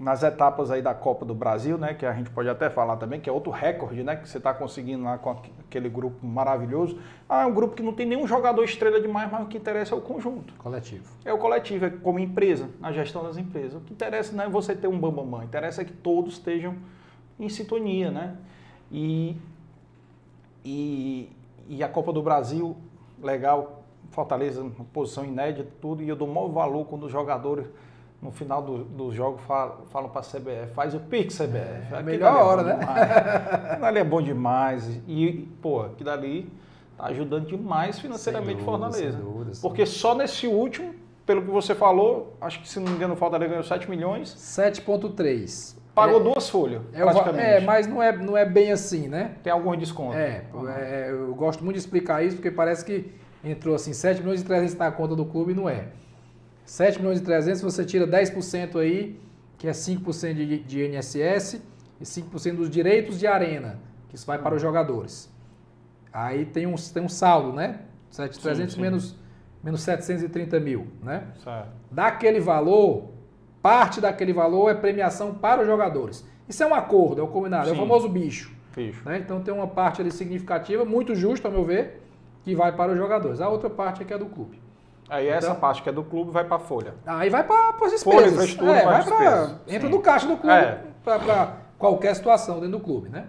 nas 0.01 0.23
etapas 0.23 0.71
aí 0.71 0.81
da 0.81 0.95
Copa 0.95 1.27
do 1.27 1.35
Brasil, 1.35 1.77
né, 1.77 1.93
que 1.93 2.07
a 2.07 2.13
gente 2.15 2.31
pode 2.31 2.49
até 2.49 2.71
falar 2.71 2.97
também, 2.97 3.21
que 3.21 3.29
é 3.29 3.33
outro 3.33 3.53
recorde, 3.53 4.03
né, 4.03 4.17
que 4.17 4.27
você 4.27 4.39
está 4.39 4.55
conseguindo 4.55 5.05
lá 5.05 5.19
com 5.19 5.31
aquele 5.31 5.91
grupo 5.91 6.27
maravilhoso. 6.27 6.99
Ah, 7.29 7.43
é 7.43 7.47
um 7.47 7.53
grupo 7.53 7.77
que 7.77 7.83
não 7.83 7.93
tem 7.93 8.07
nenhum 8.07 8.27
jogador 8.27 8.65
estrela 8.65 8.99
demais, 8.99 9.31
mas 9.31 9.43
o 9.43 9.47
que 9.47 9.59
interessa 9.59 9.95
é 9.95 9.99
o 9.99 10.01
conjunto. 10.01 10.55
Coletivo. 10.55 11.05
É 11.23 11.33
o 11.35 11.37
coletivo, 11.37 11.85
é 11.85 11.91
como 11.91 12.19
empresa, 12.19 12.71
na 12.81 12.91
gestão 12.93 13.23
das 13.23 13.37
empresas. 13.37 13.75
O 13.75 13.81
que 13.85 13.93
interessa 13.93 14.35
não 14.35 14.45
é 14.45 14.49
você 14.49 14.75
ter 14.75 14.89
um 14.89 14.99
bambamã, 14.99 15.45
interessa 15.45 15.83
é 15.83 15.85
que 15.85 15.93
todos 15.93 16.33
estejam 16.35 16.77
em 17.39 17.51
sintonia, 17.51 18.11
né? 18.11 18.37
E, 18.91 19.37
e, 20.65 21.31
e 21.69 21.83
a 21.83 21.89
Copa 21.89 22.13
do 22.13 22.23
Brasil, 22.23 22.77
legal, 23.23 23.85
Fortaleza, 24.11 24.65
posição 24.93 25.25
inédita, 25.25 25.69
tudo, 25.81 26.03
e 26.03 26.09
eu 26.09 26.17
dou 26.17 26.27
maior 26.27 26.49
valor 26.49 26.85
quando 26.87 27.05
os 27.05 27.13
jogadores 27.13 27.67
no 28.21 28.31
final 28.31 28.63
do, 28.63 28.85
do 28.85 29.13
jogo 29.13 29.39
falam, 29.39 29.79
falam 29.91 30.11
para 30.11 30.21
a 30.21 30.25
CBF, 30.25 30.75
faz 30.75 30.95
o 30.95 31.01
Pix 31.01 31.39
CBF. 31.39 31.95
É 31.95 31.99
a 31.99 32.03
melhor 32.03 32.39
é 32.39 32.43
hora, 32.43 32.63
né? 32.63 32.75
Aquilo 33.71 33.87
ali 33.87 33.99
é 33.99 34.05
bom 34.05 34.21
demais. 34.21 35.01
E, 35.09 35.49
pô, 35.63 35.83
aquilo 35.83 36.11
dali 36.11 36.53
tá 36.99 37.07
ajudando 37.07 37.47
demais 37.47 37.99
financeiramente 37.99 38.63
dúvida, 38.63 38.71
Fortaleza. 38.71 39.19
Dúvida, 39.19 39.53
Porque 39.63 39.87
só 39.87 40.15
nesse 40.15 40.47
último, 40.47 40.95
pelo 41.25 41.43
que 41.43 41.51
você 41.51 41.75
falou, 41.75 42.37
acho 42.41 42.61
que 42.61 42.69
se 42.69 42.79
não 42.79 42.91
me 42.91 42.97
engano, 42.97 43.15
o 43.15 43.17
Fortaleza 43.17 43.49
ganhou 43.49 43.65
7 43.65 43.89
milhões. 43.89 44.35
7,3. 44.35 45.80
Pagou 45.95 46.21
é, 46.21 46.25
duas 46.25 46.49
folhas, 46.49 46.83
é, 46.93 47.01
praticamente. 47.01 47.45
É, 47.45 47.61
mas 47.61 47.87
não 47.87 48.03
é, 48.03 48.17
não 48.17 48.37
é 48.37 48.45
bem 48.45 48.73
assim, 48.73 49.09
né? 49.09 49.33
Tem 49.43 49.53
algum 49.53 49.77
desconto. 49.77 50.17
É, 50.17 50.45
é, 50.79 51.09
eu 51.11 51.35
gosto 51.35 51.65
muito 51.65 51.75
de 51.75 51.81
explicar 51.81 52.25
isso, 52.25 52.37
porque 52.37 52.51
parece 52.51 52.85
que 52.85 53.13
entrou 53.45 53.75
assim, 53.75 53.93
7 53.93 54.21
milhões 54.21 54.41
e 54.41 54.45
300 54.45 54.75
na 54.77 54.91
conta 54.93 55.17
do 55.17 55.25
clube 55.25 55.55
não 55.55 55.69
é. 55.69 55.89
7 56.65 57.01
milhões 57.01 57.19
e 57.19 57.23
300, 57.23 57.61
você 57.63 57.85
tira 57.85 58.07
10% 58.07 58.79
aí, 58.79 59.19
que 59.59 59.67
é 59.67 59.73
5% 59.73 60.35
de, 60.35 60.59
de 60.61 60.85
INSS, 60.87 61.61
e 62.01 62.05
5% 62.05 62.57
dos 62.57 62.71
direitos 62.71 63.19
de 63.19 63.27
arena, 63.27 63.79
que 64.09 64.17
isso 64.17 64.27
vai 64.27 64.39
para 64.39 64.55
os 64.55 64.63
jogadores. 64.63 65.31
Aí 66.13 66.45
tem 66.47 66.67
um, 66.67 66.75
tem 66.75 67.03
um 67.03 67.09
saldo, 67.09 67.53
né? 67.53 67.81
7,300 68.11 68.77
menos, 68.77 69.17
menos 69.63 69.83
730 69.83 70.59
mil, 70.59 70.89
né? 71.03 71.29
Certo. 71.45 71.69
Daquele 71.91 72.41
valor, 72.41 73.10
Parte 73.63 74.01
daquele 74.01 74.33
valor 74.33 74.71
é 74.71 74.75
premiação 74.75 75.35
para 75.35 75.61
os 75.61 75.67
jogadores. 75.67 76.25
Isso 76.49 76.63
é 76.63 76.67
um 76.67 76.75
acordo, 76.75 77.21
é 77.21 77.25
o 77.25 77.29
combinado, 77.29 77.67
Sim. 77.67 77.71
é 77.73 77.75
o 77.75 77.77
famoso 77.77 78.09
bicho. 78.09 78.53
bicho. 78.75 79.03
Né? 79.05 79.19
Então 79.19 79.41
tem 79.41 79.53
uma 79.53 79.67
parte 79.67 80.01
ali 80.01 80.11
significativa, 80.11 80.85
muito 80.85 81.15
justa, 81.15 81.49
ao 81.49 81.53
meu 81.53 81.65
ver, 81.65 82.03
que 82.43 82.55
vai 82.55 82.73
para 82.73 82.93
os 82.93 82.99
jogadores. 82.99 83.41
A 83.41 83.49
outra 83.49 83.69
parte 83.71 84.03
é 84.03 84.05
que 84.05 84.13
é 84.13 84.19
do 84.19 84.27
clube. 84.27 84.61
Aí 85.09 85.27
então, 85.27 85.39
essa 85.39 85.55
parte 85.55 85.83
que 85.83 85.89
é 85.89 85.93
do 85.93 86.05
clube 86.05 86.31
vai 86.31 86.45
para 86.45 86.57
a 86.57 86.61
folha. 86.61 86.95
Aí 87.05 87.29
vai 87.29 87.45
para 87.45 87.71
as 87.85 87.93
despesas. 87.93 88.03
Folha, 88.03 88.27
infraestrutura, 88.29 88.77
é, 88.77 88.85
vai 88.85 89.05
para 89.05 89.51
entra 89.69 89.89
no 89.89 90.01
caixa 90.01 90.27
do 90.27 90.37
clube 90.37 90.55
é. 90.55 90.81
para 91.05 91.57
qualquer 91.79 92.15
situação 92.15 92.57
dentro 92.57 92.79
do 92.79 92.81
clube, 92.81 93.09
né? 93.09 93.27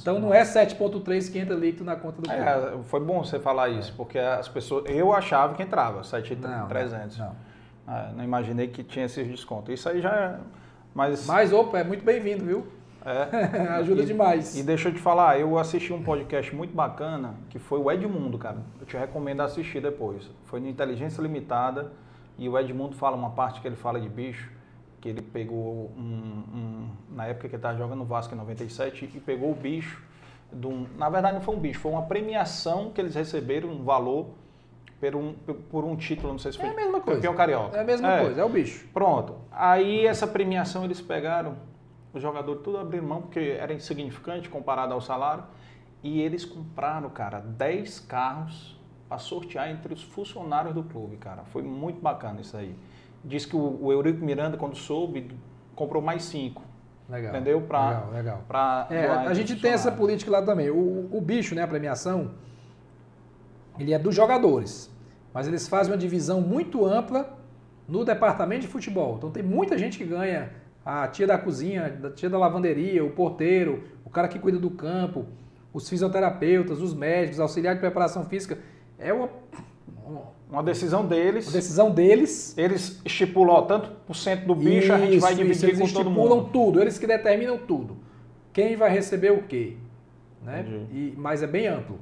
Então 0.00 0.18
não 0.18 0.32
é 0.32 0.42
7.3 0.42 1.30
que 1.30 1.38
entra 1.38 1.54
líquido 1.54 1.84
na 1.84 1.96
conta 1.96 2.22
do 2.22 2.28
clube. 2.28 2.42
É, 2.42 2.78
foi 2.84 3.00
bom 3.00 3.22
você 3.22 3.38
falar 3.38 3.68
isso, 3.68 3.92
porque 3.96 4.18
as 4.18 4.48
pessoas, 4.48 4.84
eu 4.86 5.12
achava 5.12 5.54
que 5.54 5.62
entrava 5.62 6.00
7.300. 6.00 6.38
Não, 6.40 7.26
não. 7.26 7.36
É, 7.88 8.12
não 8.14 8.22
imaginei 8.22 8.68
que 8.68 8.84
tinha 8.84 9.06
esses 9.06 9.26
descontos. 9.26 9.72
Isso 9.72 9.88
aí 9.88 10.00
já 10.00 10.14
é. 10.14 10.38
Mas, 10.94 11.26
mas 11.26 11.52
opa, 11.52 11.78
é 11.78 11.84
muito 11.84 12.04
bem-vindo, 12.04 12.44
viu? 12.44 12.66
É. 13.04 13.72
Ajuda 13.78 14.02
e, 14.02 14.06
demais. 14.06 14.58
E 14.58 14.62
deixa 14.62 14.88
eu 14.88 14.94
te 14.94 15.00
falar, 15.00 15.40
eu 15.40 15.58
assisti 15.58 15.92
um 15.92 16.02
podcast 16.02 16.54
muito 16.54 16.74
bacana, 16.74 17.34
que 17.48 17.58
foi 17.58 17.78
o 17.78 17.90
Edmundo, 17.90 18.36
cara. 18.36 18.58
Eu 18.78 18.86
te 18.86 18.96
recomendo 18.96 19.40
assistir 19.40 19.80
depois. 19.80 20.30
Foi 20.44 20.60
no 20.60 20.68
Inteligência 20.68 21.22
Limitada 21.22 21.92
e 22.36 22.48
o 22.48 22.58
Edmundo 22.58 22.94
fala 22.94 23.16
uma 23.16 23.30
parte 23.30 23.60
que 23.60 23.66
ele 23.66 23.76
fala 23.76 24.00
de 24.00 24.08
bicho, 24.08 24.50
que 25.00 25.08
ele 25.08 25.22
pegou 25.22 25.90
um, 25.96 26.44
um 26.54 26.88
na 27.10 27.26
época 27.26 27.48
que 27.48 27.54
ele 27.54 27.58
estava 27.58 27.78
jogando 27.78 27.98
no 27.98 28.04
Vasco 28.04 28.34
em 28.34 28.38
97 28.38 29.10
e 29.14 29.20
pegou 29.20 29.50
o 29.50 29.54
bicho 29.54 30.02
de 30.52 30.66
um, 30.66 30.86
na 30.96 31.08
verdade 31.08 31.34
não 31.34 31.42
foi 31.42 31.54
um 31.54 31.58
bicho, 31.58 31.78
foi 31.80 31.92
uma 31.92 32.02
premiação 32.02 32.90
que 32.90 33.00
eles 33.00 33.14
receberam, 33.14 33.68
um 33.68 33.84
valor 33.84 34.30
por 35.00 35.14
um, 35.14 35.32
por 35.70 35.84
um 35.84 35.96
título, 35.96 36.32
não 36.32 36.38
sei 36.38 36.52
se 36.52 36.58
foi. 36.58 36.68
É 36.68 36.72
a 36.72 36.74
mesma 36.74 37.00
coisa. 37.00 37.20
Campeão 37.20 37.34
carioca. 37.34 37.76
É 37.76 37.80
a 37.80 37.84
mesma 37.84 38.12
é. 38.12 38.20
coisa, 38.24 38.40
é 38.40 38.44
o 38.44 38.48
bicho. 38.48 38.86
Pronto. 38.92 39.36
Aí 39.50 40.06
essa 40.06 40.26
premiação 40.26 40.84
eles 40.84 41.00
pegaram, 41.00 41.56
os 42.12 42.20
jogadores 42.20 42.62
tudo 42.62 42.78
abriram 42.78 43.06
mão, 43.06 43.22
porque 43.22 43.56
era 43.58 43.72
insignificante 43.72 44.48
comparado 44.48 44.92
ao 44.92 45.00
salário. 45.00 45.44
E 46.02 46.20
eles 46.20 46.44
compraram, 46.44 47.10
cara, 47.10 47.40
10 47.40 48.00
carros 48.00 48.78
para 49.08 49.18
sortear 49.18 49.70
entre 49.70 49.92
os 49.94 50.02
funcionários 50.02 50.74
do 50.74 50.82
clube, 50.82 51.16
cara. 51.16 51.42
Foi 51.44 51.62
muito 51.62 52.00
bacana 52.00 52.40
isso 52.40 52.56
aí. 52.56 52.74
Diz 53.24 53.44
que 53.44 53.56
o, 53.56 53.78
o 53.82 53.92
Eurico 53.92 54.24
Miranda, 54.24 54.56
quando 54.56 54.76
soube, 54.76 55.30
comprou 55.74 56.02
mais 56.02 56.22
cinco. 56.24 56.62
Legal. 57.08 57.34
Entendeu? 57.34 57.60
Pra, 57.62 57.88
legal, 57.88 58.10
legal. 58.12 58.44
Pra 58.46 58.86
é, 58.90 59.06
a 59.06 59.34
gente 59.34 59.56
tem 59.56 59.72
essa 59.72 59.90
política 59.90 60.30
lá 60.30 60.42
também. 60.42 60.70
O, 60.70 61.08
o 61.10 61.20
bicho, 61.20 61.54
né, 61.54 61.62
a 61.62 61.68
premiação, 61.68 62.32
ele 63.78 63.92
é 63.92 63.98
dos 63.98 64.14
jogadores. 64.14 64.90
Mas 65.32 65.46
eles 65.46 65.68
fazem 65.68 65.92
uma 65.92 65.98
divisão 65.98 66.40
muito 66.40 66.84
ampla 66.84 67.38
no 67.86 68.04
departamento 68.04 68.62
de 68.62 68.68
futebol. 68.68 69.16
Então 69.16 69.30
tem 69.30 69.42
muita 69.42 69.78
gente 69.78 69.96
que 69.96 70.04
ganha 70.04 70.50
a 70.84 71.06
tia 71.06 71.26
da 71.26 71.38
cozinha, 71.38 71.98
a 72.02 72.10
tia 72.10 72.30
da 72.30 72.38
lavanderia, 72.38 73.04
o 73.04 73.10
porteiro, 73.10 73.84
o 74.04 74.10
cara 74.10 74.26
que 74.26 74.38
cuida 74.38 74.58
do 74.58 74.70
campo, 74.70 75.26
os 75.72 75.88
fisioterapeutas, 75.88 76.80
os 76.80 76.94
médicos, 76.94 77.40
auxiliar 77.40 77.74
de 77.74 77.80
preparação 77.80 78.24
física. 78.24 78.58
É 78.98 79.12
uma, 79.12 79.28
uma 80.50 80.62
decisão 80.62 81.06
deles. 81.06 81.46
Uma 81.46 81.52
decisão 81.52 81.90
deles. 81.90 82.56
Eles 82.56 83.00
estipulam 83.04 83.56
ó, 83.56 83.62
tanto 83.62 83.90
por 84.06 84.16
cento 84.16 84.46
do 84.46 84.54
bicho, 84.54 84.84
isso, 84.84 84.92
a 84.92 84.98
gente 84.98 85.18
vai 85.18 85.34
dividir 85.34 85.72
isso, 85.72 85.80
com 85.80 85.88
todo 85.88 86.10
mundo. 86.10 86.20
Eles 86.20 86.32
estipulam 86.32 86.52
tudo, 86.52 86.80
eles 86.80 86.98
que 86.98 87.06
determinam 87.06 87.58
tudo. 87.58 87.96
Quem 88.52 88.76
vai 88.76 88.90
receber 88.90 89.30
o 89.30 89.42
quê? 89.42 89.76
Né? 90.42 90.64
E, 90.90 91.14
mas 91.16 91.42
é 91.42 91.46
bem 91.46 91.68
amplo. 91.68 91.98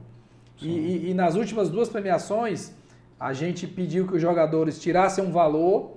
E, 0.61 0.69
e, 0.69 1.11
e, 1.11 1.15
nas 1.15 1.35
últimas 1.35 1.69
duas 1.69 1.89
premiações, 1.89 2.73
a 3.19 3.33
gente 3.33 3.67
pediu 3.67 4.07
que 4.07 4.15
os 4.15 4.23
jogadores 4.23 4.81
tirassem 4.81 5.25
um 5.25 5.31
valor 5.31 5.97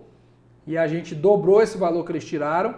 e 0.65 0.77
a 0.77 0.87
gente 0.87 1.15
dobrou 1.15 1.61
esse 1.61 1.77
valor 1.77 2.03
que 2.05 2.11
eles 2.11 2.25
tiraram 2.25 2.75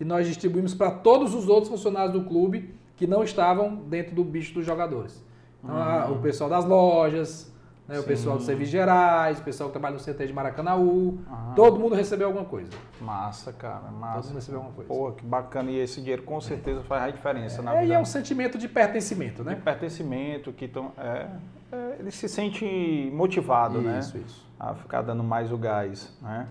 e 0.00 0.04
nós 0.04 0.26
distribuímos 0.26 0.74
para 0.74 0.90
todos 0.90 1.34
os 1.34 1.48
outros 1.48 1.68
funcionários 1.68 2.12
do 2.12 2.24
clube 2.24 2.74
que 2.96 3.06
não 3.06 3.22
estavam 3.22 3.76
dentro 3.76 4.14
do 4.14 4.24
bicho 4.24 4.54
dos 4.54 4.64
jogadores. 4.64 5.22
Então, 5.62 5.74
uhum. 5.74 6.18
o 6.18 6.22
pessoal 6.22 6.50
das 6.50 6.64
lojas, 6.64 7.51
né? 7.88 7.98
O 7.98 8.04
pessoal 8.04 8.36
dos 8.36 8.46
serviços 8.46 8.70
gerais, 8.70 9.40
o 9.40 9.42
pessoal 9.42 9.68
que 9.68 9.72
trabalha 9.72 9.94
no 9.94 10.00
CT 10.00 10.26
de 10.26 10.32
Maracanaú, 10.32 11.18
todo 11.56 11.80
mundo 11.80 11.94
recebeu 11.94 12.28
alguma 12.28 12.44
coisa. 12.44 12.70
Massa, 13.00 13.52
cara, 13.52 13.90
massa. 13.90 14.14
Todo 14.14 14.24
mundo 14.26 14.34
recebeu 14.36 14.60
alguma 14.60 14.74
coisa. 14.74 14.88
Pô, 14.88 15.12
que 15.12 15.24
bacana. 15.24 15.70
E 15.70 15.78
esse 15.78 16.00
dinheiro 16.00 16.22
com 16.22 16.40
certeza 16.40 16.82
faz 16.82 17.02
a 17.02 17.10
diferença 17.10 17.60
é, 17.60 17.64
na 17.64 17.72
vida. 17.72 17.84
E 17.84 17.92
é 17.92 17.98
um 17.98 18.04
sentimento 18.04 18.56
de 18.56 18.68
pertencimento, 18.68 19.42
né? 19.42 19.54
De 19.54 19.62
pertencimento, 19.62 20.52
que 20.52 20.68
tão, 20.68 20.92
é, 20.96 21.26
é, 21.72 21.96
ele 21.98 22.10
se 22.10 22.28
sente 22.28 23.10
motivado, 23.12 23.78
isso, 23.78 23.88
né? 23.88 23.98
Isso, 23.98 24.18
isso. 24.18 24.46
A 24.58 24.74
ficar 24.74 25.02
dando 25.02 25.24
mais 25.24 25.50
o 25.50 25.58
gás, 25.58 26.16
né? 26.22 26.46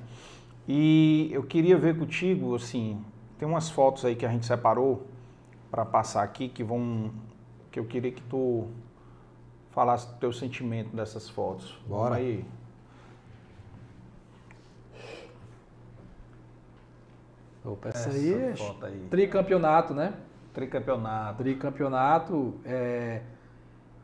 E 0.68 1.30
eu 1.32 1.44
queria 1.44 1.78
ver 1.78 1.98
contigo, 1.98 2.56
assim, 2.56 3.04
tem 3.40 3.48
umas 3.48 3.70
fotos 3.70 4.06
aí 4.06 4.16
que 4.16 4.26
a 4.26 4.30
gente 4.30 4.46
separou 4.46 5.08
para 5.72 5.86
passar 5.86 6.22
aqui 6.24 6.50
que 6.50 6.64
vão 6.64 7.12
que 7.72 7.80
eu 7.80 7.86
queria 7.86 8.12
que 8.12 8.22
tu 8.24 8.68
falasse 9.72 10.08
do 10.08 10.14
teu 10.16 10.32
sentimento 10.32 10.96
dessas 10.96 11.30
fotos. 11.30 11.78
Bora. 11.88 12.16
aí. 12.16 12.46
Opa, 17.64 17.90
essa, 17.90 18.10
essa 18.10 18.18
aí, 18.18 18.34
é 18.34 18.54
aí. 18.82 19.08
Tricampeonato, 19.10 19.94
né? 19.94 20.14
Tricampeonato. 20.54 21.38
Tricampeonato. 21.44 22.56
É, 22.66 23.22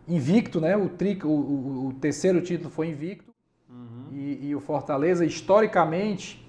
invicto, 0.08 0.62
né? 0.62 0.78
O, 0.78 0.90
tri, 0.90 1.20
o, 1.24 1.28
o, 1.28 1.88
o 1.88 1.94
terceiro 1.94 2.42
título 2.42 2.70
foi 2.70 2.88
invicto. 2.88 3.34
Uhum. 3.70 4.06
E, 4.12 4.48
e, 4.48 4.56
o 4.56 4.60
Fortaleza, 4.62 5.26
historicamente, 5.26 6.48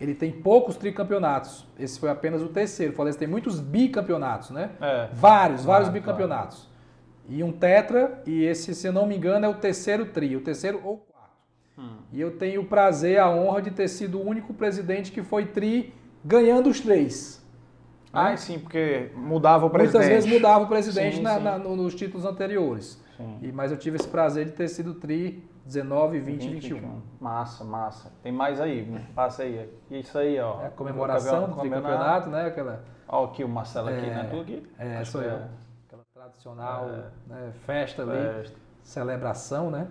ele 0.00 0.14
tem 0.14 0.30
poucos 0.30 0.76
tricampeonatos. 0.76 1.66
Esse 1.78 1.98
foi 1.98 2.08
apenas 2.08 2.42
o 2.42 2.48
terceiro. 2.48 2.92
O 2.92 2.96
Fortaleza 2.96 3.18
tem 3.18 3.28
muitos 3.28 3.60
bicampeonatos, 3.60 4.50
né? 4.50 4.70
É. 4.80 5.08
Vários, 5.12 5.64
vários 5.64 5.90
bicampeonatos 5.90 6.68
e 7.28 7.44
um 7.44 7.52
tetra, 7.52 8.22
e 8.26 8.42
esse, 8.42 8.74
se 8.74 8.90
não 8.90 9.06
me 9.06 9.14
engano, 9.14 9.44
é 9.44 9.48
o 9.48 9.54
terceiro 9.54 10.06
tri, 10.06 10.34
o 10.34 10.40
terceiro 10.40 10.80
ou 10.82 10.96
quarto. 10.96 11.36
Hum. 11.76 11.98
E 12.10 12.20
eu 12.20 12.38
tenho 12.38 12.62
o 12.62 12.64
prazer, 12.64 13.18
a 13.18 13.28
honra 13.28 13.60
de 13.60 13.70
ter 13.70 13.86
sido 13.86 14.18
o 14.18 14.26
único 14.26 14.54
presidente 14.54 15.12
que 15.12 15.22
foi 15.22 15.44
tri 15.44 15.92
ganhando 16.24 16.70
os 16.70 16.80
três. 16.80 17.46
Ah, 18.10 18.34
sim, 18.34 18.58
porque 18.58 19.10
mudava 19.14 19.66
o 19.66 19.70
presidente. 19.70 20.06
Muitas 20.06 20.24
vezes 20.24 20.32
mudava 20.32 20.64
o 20.64 20.68
presidente 20.68 21.16
sim, 21.16 21.22
na, 21.22 21.36
sim. 21.36 21.44
Na, 21.44 21.58
nos 21.58 21.94
títulos 21.94 22.24
anteriores. 22.24 22.98
E, 23.42 23.52
mas 23.52 23.72
eu 23.72 23.76
tive 23.76 23.96
esse 23.96 24.08
prazer 24.08 24.46
de 24.46 24.52
ter 24.52 24.68
sido 24.68 24.94
tri 24.94 25.44
19, 25.66 26.20
20 26.20 26.44
e 26.44 26.48
21. 26.54 26.76
21. 26.76 27.02
Massa, 27.20 27.64
massa. 27.64 28.12
Tem 28.22 28.32
mais 28.32 28.60
aí, 28.60 28.86
né? 28.86 29.04
passa 29.14 29.42
aí. 29.42 29.68
Isso 29.90 30.16
aí, 30.16 30.38
ó. 30.40 30.62
É 30.62 30.66
a 30.68 30.70
comemoração 30.70 31.50
do 31.50 31.56
campeonato, 31.56 32.30
né? 32.30 32.46
Aquela... 32.46 32.84
Ó, 33.06 33.24
aqui 33.24 33.42
o 33.42 33.48
Marcelo 33.48 33.88
aqui, 33.88 34.06
é, 34.06 34.14
né? 34.14 34.28
Tu 34.30 34.40
aqui? 34.40 34.62
É, 34.78 35.04
sou 35.04 35.20
eu. 35.20 35.34
É 35.34 35.67
tradicional 36.28 36.88
é. 36.88 37.10
né, 37.26 37.52
festa, 37.64 38.04
festa 38.06 38.42
ali, 38.42 38.52
celebração, 38.82 39.70
né? 39.70 39.88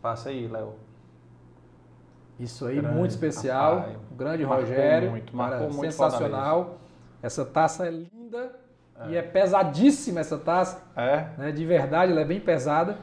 Passa 0.00 0.28
aí, 0.30 0.46
Léo. 0.46 0.74
Isso 2.38 2.66
aí, 2.66 2.80
grande, 2.80 2.94
muito 2.94 3.10
especial. 3.10 3.78
Rapaz, 3.78 3.96
grande 4.16 4.46
marcou 4.46 4.64
Rogério. 4.64 5.10
Muito, 5.10 5.36
marcou 5.36 5.70
muito 5.72 5.80
sensacional. 5.80 6.78
Essa 7.20 7.44
taça 7.44 7.86
é 7.86 7.90
linda 7.90 8.52
é. 9.00 9.08
e 9.08 9.16
é 9.16 9.22
pesadíssima 9.22 10.20
essa 10.20 10.38
taça. 10.38 10.82
É. 10.94 11.26
Né, 11.36 11.52
de 11.52 11.66
verdade, 11.66 12.12
ela 12.12 12.20
é 12.20 12.24
bem 12.24 12.40
pesada. 12.40 12.98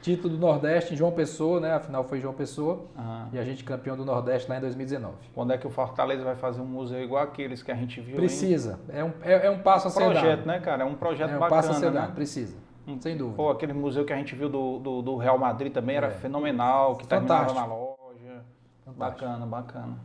Título 0.00 0.34
do 0.34 0.40
Nordeste 0.40 0.94
em 0.94 0.96
João 0.96 1.10
Pessoa, 1.10 1.60
né? 1.60 1.74
Afinal 1.74 2.04
foi 2.04 2.20
João 2.20 2.32
Pessoa. 2.32 2.86
Uhum. 2.96 3.28
E 3.32 3.38
a 3.38 3.44
gente 3.44 3.64
campeão 3.64 3.96
do 3.96 4.04
Nordeste 4.04 4.48
lá 4.48 4.56
em 4.56 4.60
2019. 4.60 5.14
Quando 5.34 5.52
é 5.52 5.58
que 5.58 5.66
o 5.66 5.70
Fortaleza 5.70 6.22
vai 6.22 6.36
fazer 6.36 6.60
um 6.60 6.66
museu 6.66 7.02
igual 7.02 7.22
aqueles 7.22 7.62
que 7.62 7.72
a 7.72 7.74
gente 7.74 8.00
viu? 8.00 8.16
Precisa. 8.16 8.78
É 8.88 9.02
um, 9.02 9.12
é, 9.22 9.46
é, 9.46 9.50
um 9.50 9.58
passo 9.58 9.88
a 9.88 9.90
ser 9.90 10.04
projeto, 10.04 10.38
dado. 10.38 10.46
né, 10.46 10.60
cara? 10.60 10.82
É 10.84 10.86
um 10.86 10.94
projeto 10.94 11.30
é 11.30 11.36
um 11.36 11.40
bacana. 11.40 11.62
passo 11.62 11.70
a 11.72 11.74
ser 11.74 11.90
né? 11.90 12.00
dado. 12.00 12.14
Precisa. 12.14 12.56
Hum. 12.86 12.98
Sem 13.00 13.16
dúvida. 13.16 13.36
Pô, 13.36 13.50
aquele 13.50 13.72
museu 13.72 14.04
que 14.04 14.12
a 14.12 14.16
gente 14.16 14.34
viu 14.34 14.48
do, 14.48 14.78
do, 14.78 15.02
do 15.02 15.16
Real 15.16 15.38
Madrid 15.38 15.72
também 15.72 15.96
era 15.96 16.06
é. 16.06 16.10
fenomenal, 16.10 16.96
que 16.96 17.06
Fantástico. 17.06 17.54
terminava 17.54 17.68
na 17.68 17.74
loja. 17.74 18.44
Fantástico. 18.84 19.26
Bacana, 19.26 19.46
bacana. 19.46 19.98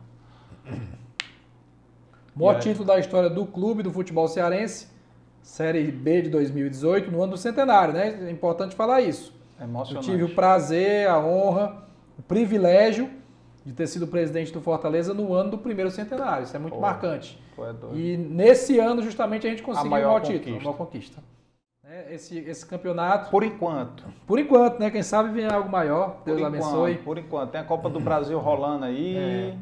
Maior 2.34 2.58
título 2.58 2.84
da 2.84 2.98
história 2.98 3.30
do 3.30 3.46
clube 3.46 3.82
do 3.82 3.92
futebol 3.92 4.26
cearense, 4.26 4.88
Série 5.40 5.90
B 5.92 6.22
de 6.22 6.30
2018, 6.30 7.10
no 7.10 7.22
ano 7.22 7.32
do 7.32 7.38
centenário, 7.38 7.94
né? 7.94 8.26
É 8.26 8.30
importante 8.30 8.74
falar 8.74 9.02
isso. 9.02 9.33
É. 9.58 9.64
Eu 9.64 10.00
tive 10.00 10.24
o 10.24 10.34
prazer, 10.34 11.08
a 11.08 11.18
honra, 11.18 11.84
o 12.18 12.22
privilégio 12.22 13.10
de 13.64 13.72
ter 13.72 13.86
sido 13.86 14.06
presidente 14.06 14.52
do 14.52 14.60
Fortaleza 14.60 15.14
no 15.14 15.32
ano 15.32 15.52
do 15.52 15.58
primeiro 15.58 15.90
centenário. 15.90 16.44
Isso 16.44 16.54
é 16.54 16.58
muito 16.58 16.74
Pô, 16.74 16.80
marcante. 16.80 17.42
É 17.58 17.96
e 17.96 18.16
nesse 18.16 18.78
ano, 18.78 19.00
justamente, 19.02 19.46
a 19.46 19.50
gente 19.50 19.62
conseguiu 19.62 19.86
a 19.86 19.90
maior 19.90 20.08
o 20.08 20.12
maior 20.12 20.20
título, 20.20 20.56
a 20.56 20.60
maior 20.60 20.76
conquista. 20.76 21.22
É, 21.86 22.14
esse, 22.14 22.38
esse 22.38 22.66
campeonato. 22.66 23.30
Por 23.30 23.44
enquanto. 23.44 24.04
Por 24.26 24.38
enquanto, 24.38 24.80
né? 24.80 24.90
Quem 24.90 25.02
sabe 25.02 25.30
vem 25.30 25.46
algo 25.46 25.68
maior. 25.68 26.22
Deus 26.24 26.40
por 26.40 26.46
abençoe. 26.46 26.92
Enquanto, 26.92 27.04
por 27.04 27.18
enquanto. 27.18 27.50
Tem 27.50 27.60
a 27.60 27.64
Copa 27.64 27.88
do 27.88 28.00
Brasil 28.00 28.38
rolando 28.38 28.84
aí. 28.84 29.16
É. 29.16 29.54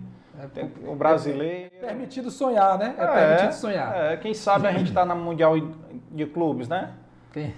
É, 0.56 0.90
o 0.90 0.94
brasileiro. 0.96 1.70
É 1.74 1.86
permitido 1.86 2.30
sonhar, 2.30 2.78
né? 2.78 2.94
É, 2.98 3.04
é 3.04 3.06
permitido 3.06 3.52
sonhar. 3.52 3.96
É, 3.96 4.16
quem 4.16 4.32
sabe 4.32 4.66
a 4.66 4.72
gente 4.72 4.88
está 4.88 5.04
na 5.04 5.14
Mundial 5.14 5.54
de 6.10 6.26
Clubes, 6.26 6.68
né? 6.68 6.94
Quem... 7.32 7.54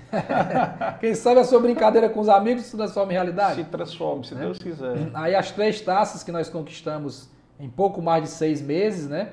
Quem 1.00 1.14
sabe 1.14 1.40
a 1.40 1.44
sua 1.44 1.60
brincadeira 1.60 2.08
com 2.08 2.20
os 2.20 2.28
amigos 2.28 2.64
se 2.64 2.76
transforma 2.76 3.12
em 3.12 3.14
realidade? 3.14 3.56
Se 3.56 3.64
transforma, 3.64 4.24
se 4.24 4.34
né? 4.34 4.42
Deus 4.42 4.58
quiser. 4.58 5.10
Aí 5.12 5.34
as 5.34 5.50
três 5.50 5.80
taças 5.80 6.22
que 6.22 6.30
nós 6.30 6.48
conquistamos 6.48 7.28
em 7.58 7.68
pouco 7.68 8.00
mais 8.00 8.22
de 8.22 8.28
seis 8.30 8.62
meses, 8.62 9.08
né? 9.08 9.32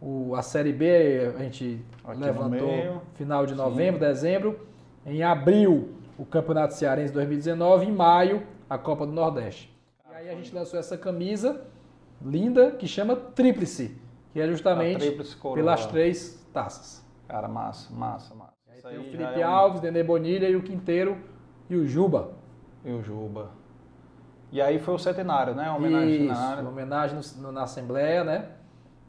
O, 0.00 0.34
a 0.34 0.42
Série 0.42 0.72
B 0.72 1.32
a 1.36 1.42
gente 1.42 1.84
Aqui 2.04 2.20
levantou 2.20 3.02
final 3.14 3.46
de 3.46 3.54
novembro, 3.54 4.00
Sim. 4.00 4.06
dezembro. 4.06 4.66
Em 5.06 5.22
abril, 5.22 5.94
o 6.18 6.24
Campeonato 6.24 6.74
Cearense 6.74 7.12
2019. 7.12 7.86
Em 7.86 7.92
maio, 7.92 8.42
a 8.68 8.78
Copa 8.78 9.06
do 9.06 9.12
Nordeste. 9.12 9.72
E 10.10 10.14
aí 10.14 10.30
a 10.30 10.34
gente 10.34 10.54
lançou 10.54 10.78
essa 10.78 10.96
camisa 10.96 11.62
linda 12.24 12.72
que 12.72 12.86
chama 12.86 13.16
Tríplice, 13.16 13.96
que 14.32 14.40
é 14.40 14.46
justamente 14.46 15.16
pelas 15.54 15.86
três 15.86 16.44
taças. 16.52 17.04
Cara, 17.28 17.48
massa, 17.48 17.92
massa, 17.94 18.34
massa. 18.34 18.51
Tem 18.92 19.00
o 19.00 19.04
Felipe 19.04 19.40
é 19.40 19.42
Alves, 19.42 19.80
um... 19.80 19.84
Nenê 19.84 20.02
Bonilha 20.02 20.48
e 20.48 20.56
o 20.56 20.62
Quinteiro 20.62 21.16
e 21.68 21.76
o 21.76 21.86
Juba. 21.86 22.32
E 22.84 22.92
o 22.92 23.02
Juba. 23.02 23.50
E 24.50 24.60
aí 24.60 24.78
foi 24.78 24.94
o 24.94 24.98
centenário, 24.98 25.54
né? 25.54 25.70
Homenagem 25.70 26.26
Isso, 26.26 26.34
centenário. 26.34 26.68
homenagem 26.68 27.20
no, 27.38 27.52
na 27.52 27.62
Assembleia, 27.62 28.22
né? 28.22 28.48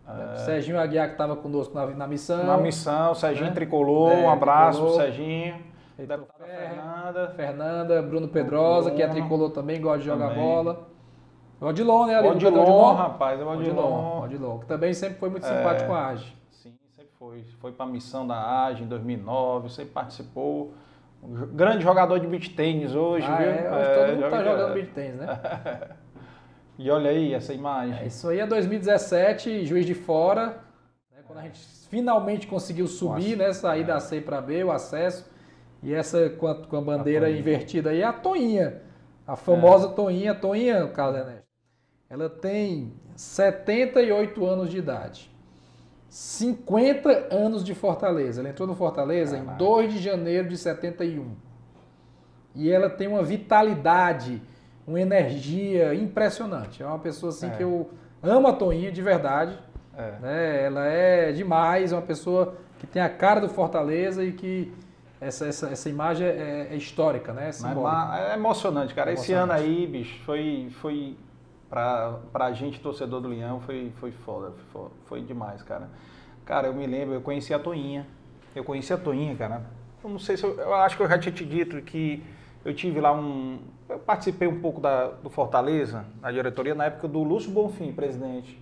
É... 0.07 0.37
Serginho 0.37 0.79
Aguiar 0.79 1.07
que 1.07 1.13
estava 1.13 1.35
conosco 1.35 1.73
na, 1.75 1.85
na, 1.87 2.07
missão. 2.07 2.45
Na 2.45 2.57
missão, 2.57 3.13
Serginho 3.13 3.47
né? 3.47 3.53
Tricolor, 3.53 4.11
é, 4.11 4.15
um 4.15 4.29
abraço 4.29 4.79
tricolor. 4.79 4.95
pro 4.95 5.05
Serginho. 5.05 5.73
Deputada 5.97 6.45
Fernanda. 6.45 7.33
Fernanda, 7.35 8.01
Bruno 8.01 8.27
Pedrosa, 8.27 8.89
Bruno. 8.89 8.95
que 8.95 9.03
é 9.03 9.07
tricolor 9.07 9.51
também, 9.51 9.81
gosta 9.81 9.99
de 9.99 10.05
jogar 10.05 10.29
também. 10.29 10.43
bola. 10.43 10.87
O 11.59 11.67
Odilon, 11.67 12.07
né? 12.07 12.21
O 12.21 12.31
Odilon, 12.31 12.61
Odilon, 12.61 12.93
rapaz, 12.93 13.39
é 13.39 13.43
o 13.43 13.47
Odilon. 13.47 13.71
Odilon. 13.71 14.23
Odilon, 14.23 14.59
que 14.59 14.65
também 14.65 14.93
sempre 14.93 15.17
foi 15.17 15.29
muito 15.29 15.45
é. 15.45 15.57
simpático 15.57 15.89
com 15.89 15.95
a 15.95 16.07
AGE 16.07 16.42
foi, 17.33 17.43
foi 17.59 17.71
para 17.71 17.85
a 17.85 17.89
missão 17.89 18.27
da 18.27 18.65
AGE 18.65 18.83
em 18.83 18.87
2009, 18.87 19.69
sempre 19.69 19.91
participou. 19.91 20.73
grande 21.53 21.83
jogador 21.83 22.19
de 22.19 22.27
beach 22.27 22.51
tênis 22.51 22.93
hoje, 22.93 23.25
ah, 23.25 23.37
viu? 23.37 23.47
É, 23.47 23.71
hoje 23.71 23.89
é, 23.89 23.95
todo 23.95 24.15
mundo 24.15 24.29
tá 24.29 24.43
jogando 24.43 24.73
beach 24.73 24.91
tênis, 24.91 25.15
né? 25.15 25.39
e 26.77 26.91
olha 26.91 27.09
aí 27.09 27.33
essa 27.33 27.53
imagem. 27.53 27.97
É, 27.97 28.05
isso 28.05 28.29
aí 28.29 28.39
é 28.39 28.45
2017, 28.45 29.65
Juiz 29.65 29.85
de 29.85 29.95
Fora, 29.95 30.59
né, 31.11 31.23
quando 31.25 31.39
a 31.39 31.43
gente 31.43 31.59
finalmente 31.89 32.45
conseguiu 32.45 32.87
subir, 32.87 33.35
Nossa, 33.35 33.47
né, 33.47 33.53
sair 33.53 33.81
é. 33.81 33.85
da 33.85 33.99
C 33.99 34.21
para 34.21 34.39
B, 34.39 34.63
o 34.63 34.71
acesso, 34.71 35.31
e 35.81 35.93
essa 35.93 36.29
com 36.29 36.47
a, 36.47 36.55
com 36.55 36.77
a 36.77 36.81
bandeira 36.81 37.27
a 37.27 37.31
invertida 37.31 37.89
aí, 37.89 38.01
é 38.01 38.05
a 38.05 38.13
Toinha, 38.13 38.81
a 39.25 39.35
famosa 39.35 39.89
é. 39.89 39.91
Toinha, 39.93 40.35
Toinha, 40.35 40.87
Carlos 40.89 41.19
Ernesto, 41.19 41.47
ela 42.09 42.29
tem 42.29 42.93
78 43.15 44.45
anos 44.45 44.69
de 44.69 44.77
idade. 44.77 45.32
50 46.13 47.33
anos 47.33 47.63
de 47.63 47.73
Fortaleza. 47.73 48.39
Ela 48.39 48.49
entrou 48.49 48.67
no 48.67 48.75
Fortaleza 48.75 49.35
Caramba. 49.35 49.53
em 49.53 49.57
2 49.57 49.93
de 49.93 49.99
janeiro 49.99 50.47
de 50.47 50.55
71. 50.55 51.31
E 52.53 52.69
ela 52.69 52.87
tem 52.87 53.07
uma 53.07 53.23
vitalidade, 53.23 54.39
uma 54.85 55.01
energia 55.01 55.95
impressionante. 55.95 56.83
É 56.83 56.85
uma 56.85 56.99
pessoa 56.99 57.31
assim 57.31 57.47
é. 57.47 57.49
que 57.49 57.63
eu 57.63 57.89
amo 58.21 58.47
a 58.47 58.53
Toinha 58.53 58.91
de 58.91 59.01
verdade. 59.01 59.57
É. 59.97 60.11
Né? 60.21 60.65
Ela 60.65 60.85
é 60.85 61.31
demais, 61.31 61.91
é 61.91 61.95
uma 61.95 62.03
pessoa 62.03 62.57
que 62.77 62.85
tem 62.85 63.01
a 63.01 63.09
cara 63.09 63.41
do 63.41 63.49
Fortaleza 63.49 64.23
e 64.23 64.33
que 64.33 64.71
essa, 65.19 65.47
essa, 65.47 65.69
essa 65.69 65.89
imagem 65.89 66.27
é, 66.27 66.67
é 66.69 66.75
histórica, 66.75 67.33
né? 67.33 67.49
É, 68.13 68.33
é 68.33 68.33
emocionante, 68.35 68.93
cara. 68.93 69.09
É 69.09 69.15
Esse 69.15 69.33
ano 69.33 69.51
aí, 69.51 69.87
bicho, 69.87 70.23
foi, 70.25 70.67
foi 70.79 71.17
pra, 71.73 72.19
pra 72.31 72.51
gente, 72.51 72.79
torcedor 72.79 73.19
do 73.19 73.27
Leão, 73.27 73.59
foi, 73.59 73.91
foi 73.99 74.11
foda, 74.11 74.53
foi, 74.71 74.87
foi 75.05 75.21
demais, 75.21 75.63
cara. 75.63 75.89
Cara, 76.45 76.67
eu 76.67 76.73
me 76.73 76.85
lembro, 76.85 77.15
eu 77.15 77.21
conheci 77.21 77.51
a 77.51 77.57
Toinha. 77.57 78.05
Eu 78.55 78.63
conheci 78.63 78.93
a 78.93 78.97
Toinha, 78.97 79.35
cara. 79.35 79.63
Eu 80.03 80.09
não 80.11 80.19
sei 80.19 80.37
se 80.37 80.43
eu, 80.43 80.55
eu 80.59 80.75
acho 80.75 80.95
que 80.95 81.01
eu 81.01 81.09
já 81.09 81.17
tinha 81.17 81.33
te 81.33 81.43
dito 81.43 81.81
que 81.81 82.23
eu 82.63 82.75
tive 82.75 83.01
lá 83.01 83.11
um. 83.11 83.57
Eu 83.89 83.97
participei 83.97 84.47
um 84.47 84.61
pouco 84.61 84.79
da, 84.79 85.07
do 85.07 85.31
Fortaleza, 85.31 86.05
na 86.21 86.31
diretoria, 86.31 86.75
na 86.75 86.85
época 86.85 87.07
do 87.07 87.23
Lúcio 87.23 87.49
Bonfim, 87.49 87.91
presidente, 87.91 88.61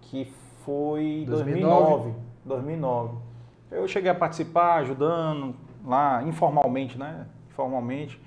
que 0.00 0.32
foi 0.64 1.24
2009. 1.28 2.14
2009. 2.42 3.18
Eu 3.70 3.86
cheguei 3.86 4.10
a 4.10 4.14
participar, 4.14 4.76
ajudando 4.76 5.54
lá, 5.84 6.22
informalmente, 6.22 6.96
né? 6.96 7.26
Informalmente. 7.50 8.18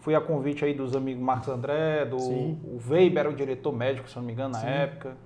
Fui 0.00 0.14
a 0.14 0.20
convite 0.20 0.64
aí 0.64 0.72
dos 0.72 0.96
amigos 0.96 1.22
Marcos 1.22 1.48
André, 1.48 2.06
do 2.06 2.18
Sim. 2.18 2.58
o 2.64 2.80
Weber, 2.90 3.20
era 3.20 3.30
o 3.30 3.34
diretor 3.34 3.72
médico, 3.72 4.08
se 4.08 4.16
não 4.16 4.22
me 4.22 4.32
engano, 4.32 4.52
na 4.52 4.60
Sim. 4.60 4.66
época. 4.66 5.16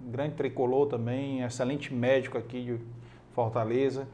Grande 0.00 0.34
tricolor 0.34 0.86
também, 0.86 1.42
excelente 1.42 1.94
médico 1.94 2.36
aqui 2.36 2.62
de 2.62 2.78
Fortaleza. 3.32 4.06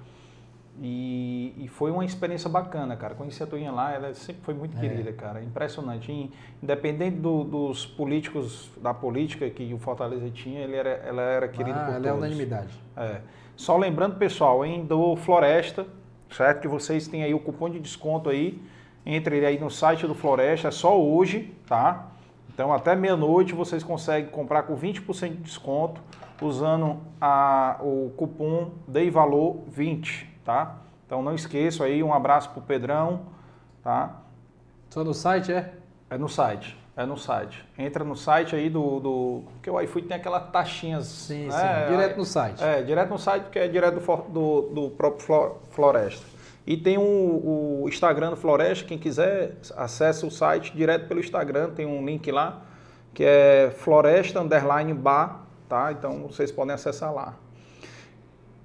E, 0.81 1.55
e, 1.59 1.69
foi 1.69 1.91
uma 1.91 2.05
experiência 2.05 2.49
bacana, 2.49 2.97
cara. 2.97 3.15
Conheci 3.15 3.43
a 3.43 3.47
Toinha 3.47 3.71
lá, 3.71 3.93
ela 3.93 4.15
sempre 4.15 4.43
foi 4.43 4.55
muito 4.55 4.77
é. 4.79 4.81
querida, 4.81 5.13
cara. 5.13 5.43
Impressionante. 5.43 6.31
Independente 6.63 7.17
do, 7.17 7.45
dos 7.45 7.85
políticos, 7.85 8.71
da 8.81 8.95
política 8.95 9.49
que 9.51 9.73
o 9.75 9.79
Fortaleza 9.79 10.31
tinha, 10.31 10.61
ele 10.61 10.77
era, 10.77 10.91
ela 10.91 11.23
era 11.23 11.49
querida 11.49 11.79
ah, 11.79 11.85
por 11.85 11.95
ela 11.95 12.07
é 12.07 12.11
todos. 12.11 12.25
é 12.25 12.27
unanimidade. 12.27 12.81
É. 12.97 13.21
Só 13.55 13.77
lembrando, 13.77 14.17
pessoal, 14.17 14.65
hein, 14.65 14.85
do 14.85 15.15
Floresta, 15.17 15.87
certo? 16.31 16.63
Que 16.63 16.69
vocês 16.69 17.07
têm 17.07 17.23
aí 17.23 17.35
o 17.35 17.39
cupom 17.39 17.69
de 17.69 17.79
desconto 17.79 18.31
aí 18.31 18.61
entre 19.05 19.45
aí 19.45 19.59
no 19.59 19.71
site 19.71 20.07
do 20.07 20.15
Floresta, 20.15 20.69
é 20.69 20.71
só 20.71 21.01
hoje, 21.01 21.53
tá? 21.67 22.09
Então 22.53 22.73
até 22.73 22.95
meia-noite 22.95 23.55
vocês 23.55 23.83
conseguem 23.83 24.31
comprar 24.31 24.65
com 24.65 24.77
20% 24.77 25.31
de 25.31 25.37
desconto 25.37 26.01
usando 26.41 26.99
a, 27.21 27.79
o 27.81 28.13
cupom 28.17 28.73
DEIVALOR20, 28.91 30.27
tá? 30.45 30.77
Então 31.07 31.23
não 31.23 31.35
esqueça 31.35 31.85
aí, 31.85 32.03
um 32.03 32.13
abraço 32.13 32.51
pro 32.51 32.63
Pedrão, 32.63 33.23
tá? 33.83 34.17
Só 34.91 35.03
no 35.03 35.15
site, 35.15 35.53
é? 35.53 35.73
É 36.11 36.19
no 36.19 36.29
site, 36.29 36.77
é 36.97 37.07
no 37.07 37.17
site. 37.17 37.65
Entra 37.79 38.05
no 38.05 38.15
site 38.15 38.55
aí 38.55 38.69
do... 38.69 39.01
do 39.01 39.43
porque 39.55 39.71
o 39.71 39.81
iFood 39.81 40.09
tem 40.09 40.17
aquelas 40.17 40.51
taxinhas... 40.51 41.07
Sim, 41.07 41.47
né? 41.47 41.53
sim, 41.53 41.91
direto 41.91 42.17
no 42.19 42.25
site. 42.25 42.63
É, 42.63 42.83
direto 42.83 43.11
no 43.11 43.19
site, 43.19 43.49
que 43.51 43.59
é 43.59 43.69
direto 43.69 44.01
do, 44.01 44.17
do, 44.29 44.63
do 44.75 44.91
próprio 44.91 45.57
Floresta. 45.71 46.32
E 46.67 46.77
tem 46.77 46.97
o, 46.97 47.03
o, 47.83 47.89
Instagram 47.89 48.31
do 48.31 48.37
Floresta, 48.37 48.85
quem 48.85 48.99
quiser, 48.99 49.57
acessa 49.77 50.27
o 50.27 50.31
site 50.31 50.73
direto 50.77 51.09
pelo 51.09 51.19
Instagram, 51.19 51.71
tem 51.71 51.87
um 51.87 52.05
link 52.05 52.31
lá, 52.31 52.63
que 53.13 53.25
é 53.25 53.73
Floresta 53.77 54.41
Underline 54.41 54.95
Bar, 54.95 55.45
tá? 55.69 55.91
Então 55.91 56.29
vocês 56.29 56.53
podem 56.53 56.73
acessar 56.73 57.13
lá. 57.13 57.35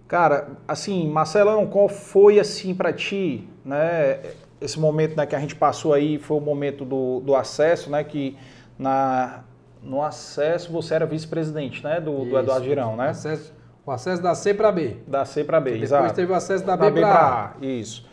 Cara, 0.07 0.49
assim, 0.67 1.09
Marcelão, 1.09 1.65
qual 1.67 1.89
foi 1.89 2.39
assim 2.39 2.73
para 2.73 2.93
ti, 2.93 3.47
né? 3.65 4.21
Esse 4.61 4.79
momento 4.79 5.17
né, 5.17 5.25
que 5.25 5.35
a 5.35 5.39
gente 5.39 5.55
passou 5.55 5.93
aí 5.93 6.17
foi 6.17 6.37
o 6.37 6.39
momento 6.39 6.85
do, 6.85 7.19
do 7.19 7.35
acesso, 7.35 7.89
né? 7.89 8.03
Que 8.03 8.37
na, 8.77 9.43
no 9.83 10.01
acesso 10.01 10.71
você 10.71 10.93
era 10.93 11.05
vice-presidente, 11.05 11.83
né? 11.83 11.99
Do, 11.99 12.25
do 12.25 12.37
Eduardo 12.37 12.65
Girão, 12.65 12.95
né? 12.95 13.09
Acesso, 13.09 13.53
o 13.87 13.91
acesso 13.91 14.21
da 14.21 14.35
C 14.35 14.53
para 14.53 14.69
B. 14.69 14.97
Da 15.07 15.23
C 15.23 15.45
para 15.45 15.61
B, 15.61 15.77
exato. 15.77 16.03
Depois 16.03 16.11
teve 16.11 16.31
o 16.31 16.35
acesso 16.35 16.65
da, 16.65 16.75
da 16.75 16.91
B, 16.91 16.99
para 16.99 17.53
A. 17.55 17.65
Isso. 17.65 18.05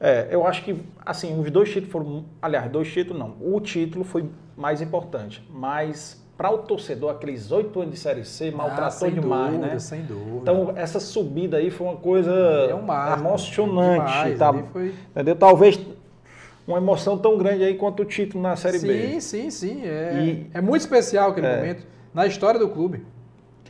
É, 0.00 0.28
eu 0.30 0.46
acho 0.46 0.62
que, 0.62 0.80
assim, 1.04 1.38
os 1.40 1.50
dois 1.50 1.68
títulos 1.68 1.90
foram. 1.90 2.24
Aliás, 2.40 2.70
dois 2.70 2.90
títulos 2.92 3.18
não. 3.18 3.34
O 3.40 3.60
título 3.60 4.04
foi 4.04 4.30
mais 4.56 4.80
importante. 4.80 5.44
Mas 5.50 6.24
para 6.36 6.52
o 6.52 6.58
torcedor, 6.58 7.10
aqueles 7.10 7.50
oito 7.50 7.80
anos 7.80 7.94
de 7.94 7.98
Série 7.98 8.24
C, 8.24 8.52
maltratou 8.52 9.08
ah, 9.08 9.10
demais, 9.10 9.52
dúvida, 9.54 9.66
né? 9.66 9.78
Sem 9.80 10.02
dúvida. 10.02 10.36
Então, 10.40 10.72
essa 10.76 11.00
subida 11.00 11.56
aí 11.56 11.68
foi 11.68 11.88
uma 11.88 11.96
coisa 11.96 12.32
é 12.70 12.74
um 12.74 12.82
marco, 12.82 13.18
emocionante. 13.18 14.06
Demais, 14.06 14.38
tá, 14.38 14.54
foi... 14.72 14.94
Entendeu? 15.10 15.34
Talvez 15.34 15.80
uma 16.64 16.78
emoção 16.78 17.18
tão 17.18 17.36
grande 17.36 17.64
aí 17.64 17.74
quanto 17.74 18.04
o 18.04 18.06
título 18.06 18.40
na 18.40 18.54
Série 18.54 18.78
sim, 18.78 18.86
B. 18.86 19.20
Sim, 19.20 19.20
sim, 19.20 19.50
sim. 19.50 19.82
É, 19.84 20.14
e, 20.14 20.46
é 20.54 20.60
muito 20.60 20.82
especial 20.82 21.30
aquele 21.30 21.48
é, 21.48 21.56
momento 21.56 21.84
na 22.14 22.24
história 22.24 22.60
do 22.60 22.68
clube. 22.68 23.04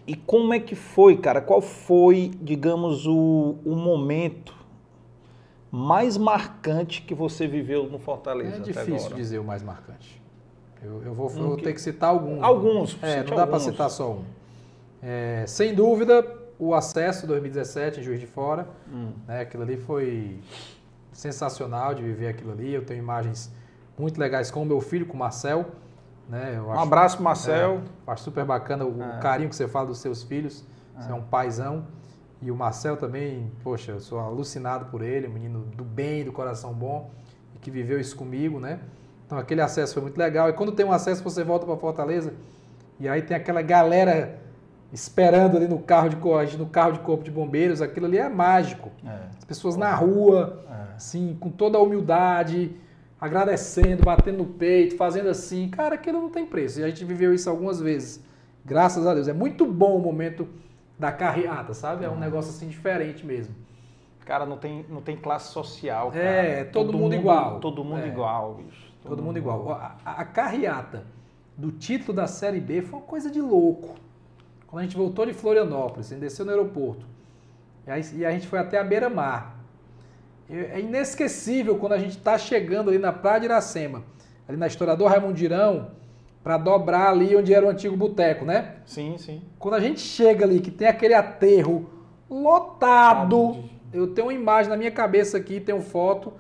E 0.09 0.17
como 0.17 0.55
é 0.55 0.59
que 0.59 0.75
foi, 0.75 1.19
cara? 1.19 1.43
Qual 1.43 1.61
foi, 1.61 2.31
digamos, 2.41 3.07
o, 3.07 3.57
o 3.63 3.77
momento 3.77 4.55
mais 5.71 6.17
marcante 6.17 7.03
que 7.03 7.15
você 7.15 7.47
viveu 7.47 7.85
no 7.91 7.99
Fortaleza? 7.99 8.57
É 8.57 8.61
difícil 8.61 9.15
dizer 9.15 9.39
o 9.39 9.45
mais 9.45 9.63
marcante. 9.63 10.19
Eu, 10.83 11.03
eu 11.05 11.13
vou, 11.13 11.27
um 11.27 11.49
vou 11.49 11.57
que... 11.59 11.63
ter 11.63 11.75
que 11.75 11.81
citar 11.83 12.09
alguns. 12.09 12.43
Alguns. 12.43 12.99
É, 13.03 13.23
não 13.23 13.37
dá 13.37 13.47
para 13.47 13.61
citar 13.61 13.91
só 13.91 14.13
um. 14.13 14.25
É, 15.03 15.45
sem 15.47 15.75
dúvida, 15.75 16.27
o 16.59 16.73
acesso 16.73 17.27
2017 17.27 18.01
em 18.01 18.03
Juiz 18.03 18.19
de 18.19 18.27
Fora. 18.27 18.67
Hum. 18.91 19.13
Né, 19.27 19.43
aquilo 19.43 19.63
ali 19.63 19.77
foi 19.77 20.39
sensacional 21.13 21.95
de 21.95 22.03
viver 22.03 22.29
aquilo 22.29 22.53
ali. 22.53 22.73
Eu 22.73 22.83
tenho 22.83 23.01
imagens 23.01 23.53
muito 23.99 24.19
legais 24.19 24.51
com 24.51 24.63
o 24.63 24.65
meu 24.65 24.81
filho, 24.81 25.05
com 25.05 25.13
o 25.13 25.19
Marcel. 25.19 25.67
Né? 26.29 26.61
um 26.61 26.79
abraço, 26.79 27.23
Marcel. 27.23 27.81
É, 28.07 28.13
acho 28.13 28.25
super 28.25 28.45
bacana 28.45 28.85
o 28.85 29.03
é. 29.03 29.19
carinho 29.21 29.49
que 29.49 29.57
você 29.57 29.67
fala 29.67 29.87
dos 29.87 29.99
seus 29.99 30.23
filhos. 30.23 30.65
Você 30.97 31.11
é 31.11 31.15
um 31.15 31.23
paizão. 31.23 31.87
E 32.41 32.51
o 32.51 32.57
Marcel 32.57 32.97
também, 32.97 33.51
poxa, 33.65 33.93
eu 33.93 34.01
sou 34.01 34.21
alucinado 34.21 34.87
por 34.87 35.03
ele, 35.03 35.27
um 35.27 35.33
menino 35.33 35.61
do 35.77 35.83
bem, 35.83 36.25
do 36.25 36.33
coração 36.33 36.73
bom, 36.73 37.11
e 37.55 37.59
que 37.59 37.71
viveu 37.71 37.99
isso 37.99 38.15
comigo, 38.15 38.61
né? 38.61 38.79
Então 39.27 39.37
aquele 39.37 39.61
acesso 39.61 39.95
foi 39.95 40.03
muito 40.03 40.17
legal. 40.17 40.49
E 40.49 40.53
quando 40.53 40.71
tem 40.71 40.87
um 40.87 40.93
acesso, 40.93 41.23
você 41.23 41.43
volta 41.43 41.67
para 41.67 41.77
Fortaleza, 41.77 42.33
e 43.01 43.09
aí 43.09 43.23
tem 43.23 43.37
aquela 43.37 43.61
galera 43.61 44.39
esperando 44.93 45.57
ali 45.57 45.67
no 45.67 45.81
carro 45.81 46.09
de 46.09 46.57
no 46.57 46.67
carro 46.67 46.93
de 46.93 47.01
corpo 47.01 47.25
de 47.25 47.31
bombeiros, 47.31 47.83
aquilo 47.83 48.07
ali 48.07 48.19
é 48.19 48.29
mágico. 48.29 48.91
É. 49.05 49.19
As 49.37 49.45
pessoas 49.45 49.77
na 49.77 49.93
rua, 49.95 50.65
é. 50.71 50.95
assim, 50.97 51.37
com 51.41 51.51
toda 51.51 51.77
a 51.77 51.81
humildade, 51.81 52.75
agradecendo, 53.21 54.05
batendo 54.05 54.39
no 54.39 54.47
peito, 54.47 54.97
fazendo 54.97 55.29
assim. 55.29 55.69
Cara, 55.69 55.95
aquilo 55.97 56.21
não 56.21 56.31
tem 56.31 56.47
preço. 56.47 56.81
E 56.81 56.85
a 56.85 56.89
gente 56.89 57.05
viveu 57.05 57.35
isso 57.35 57.49
algumas 57.51 57.81
vezes. 57.81 58.23
Graças 58.65 59.07
a 59.07 59.15
Deus. 59.15 59.29
É 59.29 59.33
muito 59.33 59.67
bom 59.67 59.97
o 59.97 60.01
momento 60.01 60.49
da 60.99 61.13
carreata, 61.13 61.75
sabe? 61.75 62.05
É 62.05 62.11
um 62.11 62.19
negócio 62.19 62.51
assim 62.51 62.69
diferente 62.69 63.25
mesmo. 63.25 63.55
Cara, 64.25 64.45
não 64.45 64.59
tem, 64.59 64.85
não 64.91 65.01
tem 65.01 65.17
classe 65.17 65.53
social, 65.53 66.11
cara. 66.11 66.23
É, 66.23 66.65
todo, 66.65 66.87
todo 66.87 66.99
mundo, 66.99 67.03
mundo, 67.05 67.15
igual. 67.15 67.61
Todo 67.61 67.85
mundo 67.85 68.05
é. 68.05 68.09
igual, 68.09 68.55
bicho. 68.57 68.93
Todo, 69.03 69.11
todo 69.11 69.19
mundo, 69.19 69.27
mundo 69.27 69.39
igual. 69.39 69.73
A, 69.73 69.97
a, 70.05 70.25
carreata 70.25 71.07
do 71.57 71.73
título 71.73 72.13
da 72.13 72.27
Série 72.27 72.61
B 72.61 72.83
foi 72.83 72.99
uma 72.99 73.07
coisa 73.07 73.31
de 73.31 73.41
louco. 73.41 73.95
Quando 74.67 74.81
a 74.81 74.83
gente 74.85 74.99
voltou 74.99 75.25
de 75.25 75.33
Florianópolis, 75.33 76.09
a 76.09 76.11
gente 76.11 76.21
desceu 76.21 76.45
no 76.45 76.51
aeroporto, 76.51 77.07
e, 77.87 77.91
aí, 77.91 78.03
e 78.17 78.27
a 78.27 78.31
gente 78.31 78.47
foi 78.47 78.59
até 78.59 78.79
a 78.79 78.85
beira-mar. 78.85 79.58
É 80.51 80.81
inesquecível 80.81 81.77
quando 81.77 81.93
a 81.93 81.99
gente 81.99 82.17
está 82.17 82.39
chegando 82.39 82.89
ali 82.89 82.99
na 82.99 83.13
Praia 83.13 83.41
de 83.41 83.47
Iracema, 83.47 84.03
ali 84.49 84.57
na 84.57 84.67
Historiador 84.67 85.11
Raimundirão, 85.11 85.91
para 86.43 86.57
dobrar 86.57 87.11
ali 87.11 87.37
onde 87.37 87.53
era 87.53 87.67
o 87.67 87.69
antigo 87.69 87.97
boteco, 87.97 88.45
né? 88.45 88.77
Sim, 88.87 89.19
sim. 89.19 89.43
Quando 89.59 89.75
a 89.75 89.81
gente 89.81 90.01
chega 90.01 90.45
ali, 90.47 90.61
que 90.61 90.71
tem 90.71 90.89
aquele 90.89 91.13
aterro 91.13 91.91
lotado, 92.31 93.65
eu 93.93 94.09
tenho 94.09 94.29
uma 94.29 94.33
imagem 94.33 94.71
na 94.71 94.77
minha 94.77 94.91
cabeça 94.91 95.37
aqui, 95.37 95.61
tenho 95.61 95.83
foto, 95.83 96.33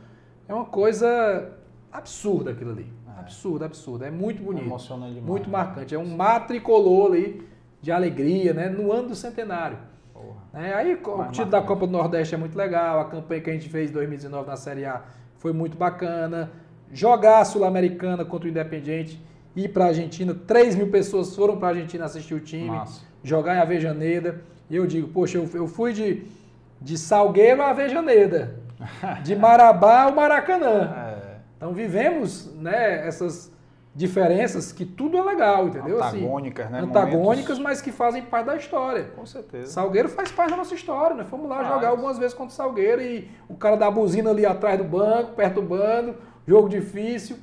é 0.48 0.54
uma 0.54 0.64
coisa 0.64 1.52
absurda 1.92 2.52
aquilo 2.52 2.70
ali. 2.70 2.90
É. 3.16 3.20
Absurdo, 3.20 3.64
absurdo. 3.64 4.04
É 4.04 4.10
muito 4.10 4.42
bonito. 4.42 4.64
Emociona 4.64 5.06
demais. 5.08 5.24
Muito 5.24 5.50
marcante. 5.50 5.94
É 5.94 5.98
um 5.98 6.16
matricolor 6.16 7.12
ali 7.12 7.46
de 7.82 7.92
alegria, 7.92 8.54
né? 8.54 8.70
No 8.70 8.90
ano 8.90 9.08
do 9.08 9.14
centenário. 9.14 9.78
É, 10.54 10.72
aí 10.74 10.94
o 10.94 11.24
título 11.26 11.50
da 11.50 11.60
Copa 11.60 11.86
do 11.86 11.92
Nordeste 11.92 12.34
é 12.34 12.38
muito 12.38 12.56
legal, 12.56 13.00
a 13.00 13.04
campanha 13.04 13.40
que 13.40 13.50
a 13.50 13.52
gente 13.52 13.68
fez 13.68 13.90
em 13.90 13.92
2019 13.92 14.48
na 14.48 14.56
Série 14.56 14.84
A 14.84 15.02
foi 15.36 15.52
muito 15.52 15.76
bacana. 15.76 16.50
Jogar 16.92 17.40
a 17.40 17.44
Sul-Americana 17.44 18.24
contra 18.24 18.48
o 18.48 18.50
Independiente, 18.50 19.22
ir 19.54 19.68
para 19.68 19.84
a 19.84 19.88
Argentina, 19.88 20.34
3 20.34 20.76
mil 20.76 20.90
pessoas 20.90 21.34
foram 21.34 21.58
para 21.58 21.68
a 21.68 21.70
Argentina 21.72 22.04
assistir 22.04 22.34
o 22.34 22.40
time, 22.40 22.70
Massa. 22.70 23.02
jogar 23.22 23.56
em 23.56 23.60
Avejaneda. 23.60 24.40
E 24.70 24.76
eu 24.76 24.86
digo, 24.86 25.08
poxa, 25.08 25.38
eu, 25.38 25.48
eu 25.54 25.66
fui 25.66 25.92
de, 25.92 26.22
de 26.80 26.96
Salgueiro 26.96 27.62
a 27.62 27.70
Avejaneda, 27.70 28.56
de 29.22 29.36
Marabá 29.36 30.02
ao 30.02 30.14
Maracanã. 30.14 30.94
É. 30.96 31.38
Então 31.56 31.72
vivemos 31.72 32.54
né, 32.54 33.06
essas 33.06 33.52
diferenças 33.98 34.70
que 34.70 34.84
tudo 34.84 35.18
é 35.18 35.22
legal, 35.22 35.66
entendeu? 35.66 36.00
Assim, 36.00 36.18
antagônicas, 36.18 36.66
assim, 36.66 36.72
né? 36.72 36.80
Antagônicas, 36.82 37.24
Momentos... 37.24 37.58
mas 37.58 37.82
que 37.82 37.90
fazem 37.90 38.22
parte 38.22 38.46
da 38.46 38.56
história. 38.56 39.10
Com 39.16 39.26
certeza. 39.26 39.72
Salgueiro 39.72 40.08
faz 40.08 40.30
parte 40.30 40.50
da 40.50 40.56
nossa 40.56 40.72
história, 40.72 41.16
né? 41.16 41.24
Fomos 41.24 41.48
lá 41.48 41.64
jogar 41.64 41.88
algumas 41.88 42.16
vezes 42.16 42.32
contra 42.32 42.52
o 42.52 42.56
Salgueiro 42.56 43.02
e 43.02 43.28
o 43.48 43.56
cara 43.56 43.74
da 43.74 43.90
buzina 43.90 44.30
ali 44.30 44.46
atrás 44.46 44.78
do 44.78 44.84
banco, 44.84 45.32
perturbando, 45.32 46.14
jogo 46.46 46.68
difícil. 46.68 47.38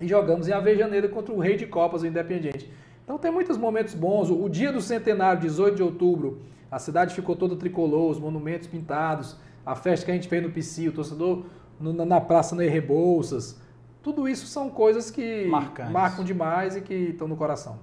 E 0.00 0.08
jogamos 0.08 0.48
em 0.48 0.52
Avejaneira 0.52 1.08
contra 1.08 1.32
o 1.32 1.38
Rei 1.38 1.56
de 1.56 1.66
Copas, 1.66 2.02
o 2.02 2.06
Independiente. 2.08 2.68
Então 3.04 3.16
tem 3.16 3.30
muitos 3.30 3.56
momentos 3.56 3.94
bons. 3.94 4.30
O 4.30 4.48
dia 4.48 4.72
do 4.72 4.80
centenário, 4.80 5.40
18 5.40 5.76
de 5.76 5.82
outubro, 5.82 6.40
a 6.68 6.80
cidade 6.80 7.14
ficou 7.14 7.36
toda 7.36 7.54
tricolor, 7.54 8.10
os 8.10 8.18
monumentos 8.18 8.66
pintados, 8.66 9.36
a 9.64 9.76
festa 9.76 10.04
que 10.04 10.10
a 10.10 10.14
gente 10.14 10.26
fez 10.28 10.42
no 10.42 10.50
PC, 10.50 10.88
o 10.88 10.92
torcedor 10.92 11.44
na 11.80 12.20
Praça 12.20 12.56
Ney 12.56 12.68
Rebouças. 12.68 13.60
Tudo 14.08 14.26
isso 14.26 14.46
são 14.46 14.70
coisas 14.70 15.10
que 15.10 15.44
Marcantes. 15.48 15.92
marcam 15.92 16.24
demais 16.24 16.74
e 16.74 16.80
que 16.80 16.94
estão 16.94 17.28
no 17.28 17.36
coração. 17.36 17.78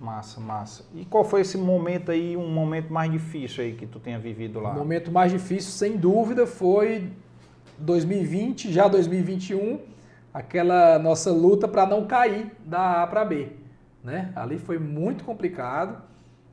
Massa, 0.00 0.40
massa. 0.40 0.84
E 0.92 1.04
qual 1.04 1.22
foi 1.22 1.42
esse 1.42 1.56
momento 1.56 2.10
aí, 2.10 2.36
um 2.36 2.50
momento 2.52 2.92
mais 2.92 3.12
difícil 3.12 3.62
aí 3.62 3.74
que 3.74 3.86
tu 3.86 4.00
tenha 4.00 4.18
vivido 4.18 4.58
lá? 4.58 4.72
O 4.72 4.74
momento 4.74 5.12
mais 5.12 5.30
difícil, 5.30 5.70
sem 5.70 5.96
dúvida, 5.96 6.48
foi 6.48 7.12
2020, 7.78 8.72
já 8.72 8.88
2021, 8.88 9.78
aquela 10.34 10.98
nossa 10.98 11.30
luta 11.30 11.68
para 11.68 11.86
não 11.86 12.08
cair 12.08 12.50
da 12.66 13.04
A 13.04 13.06
para 13.06 13.24
B. 13.24 13.52
Né? 14.02 14.32
Ali 14.34 14.58
foi 14.58 14.80
muito 14.80 15.22
complicado, 15.22 16.02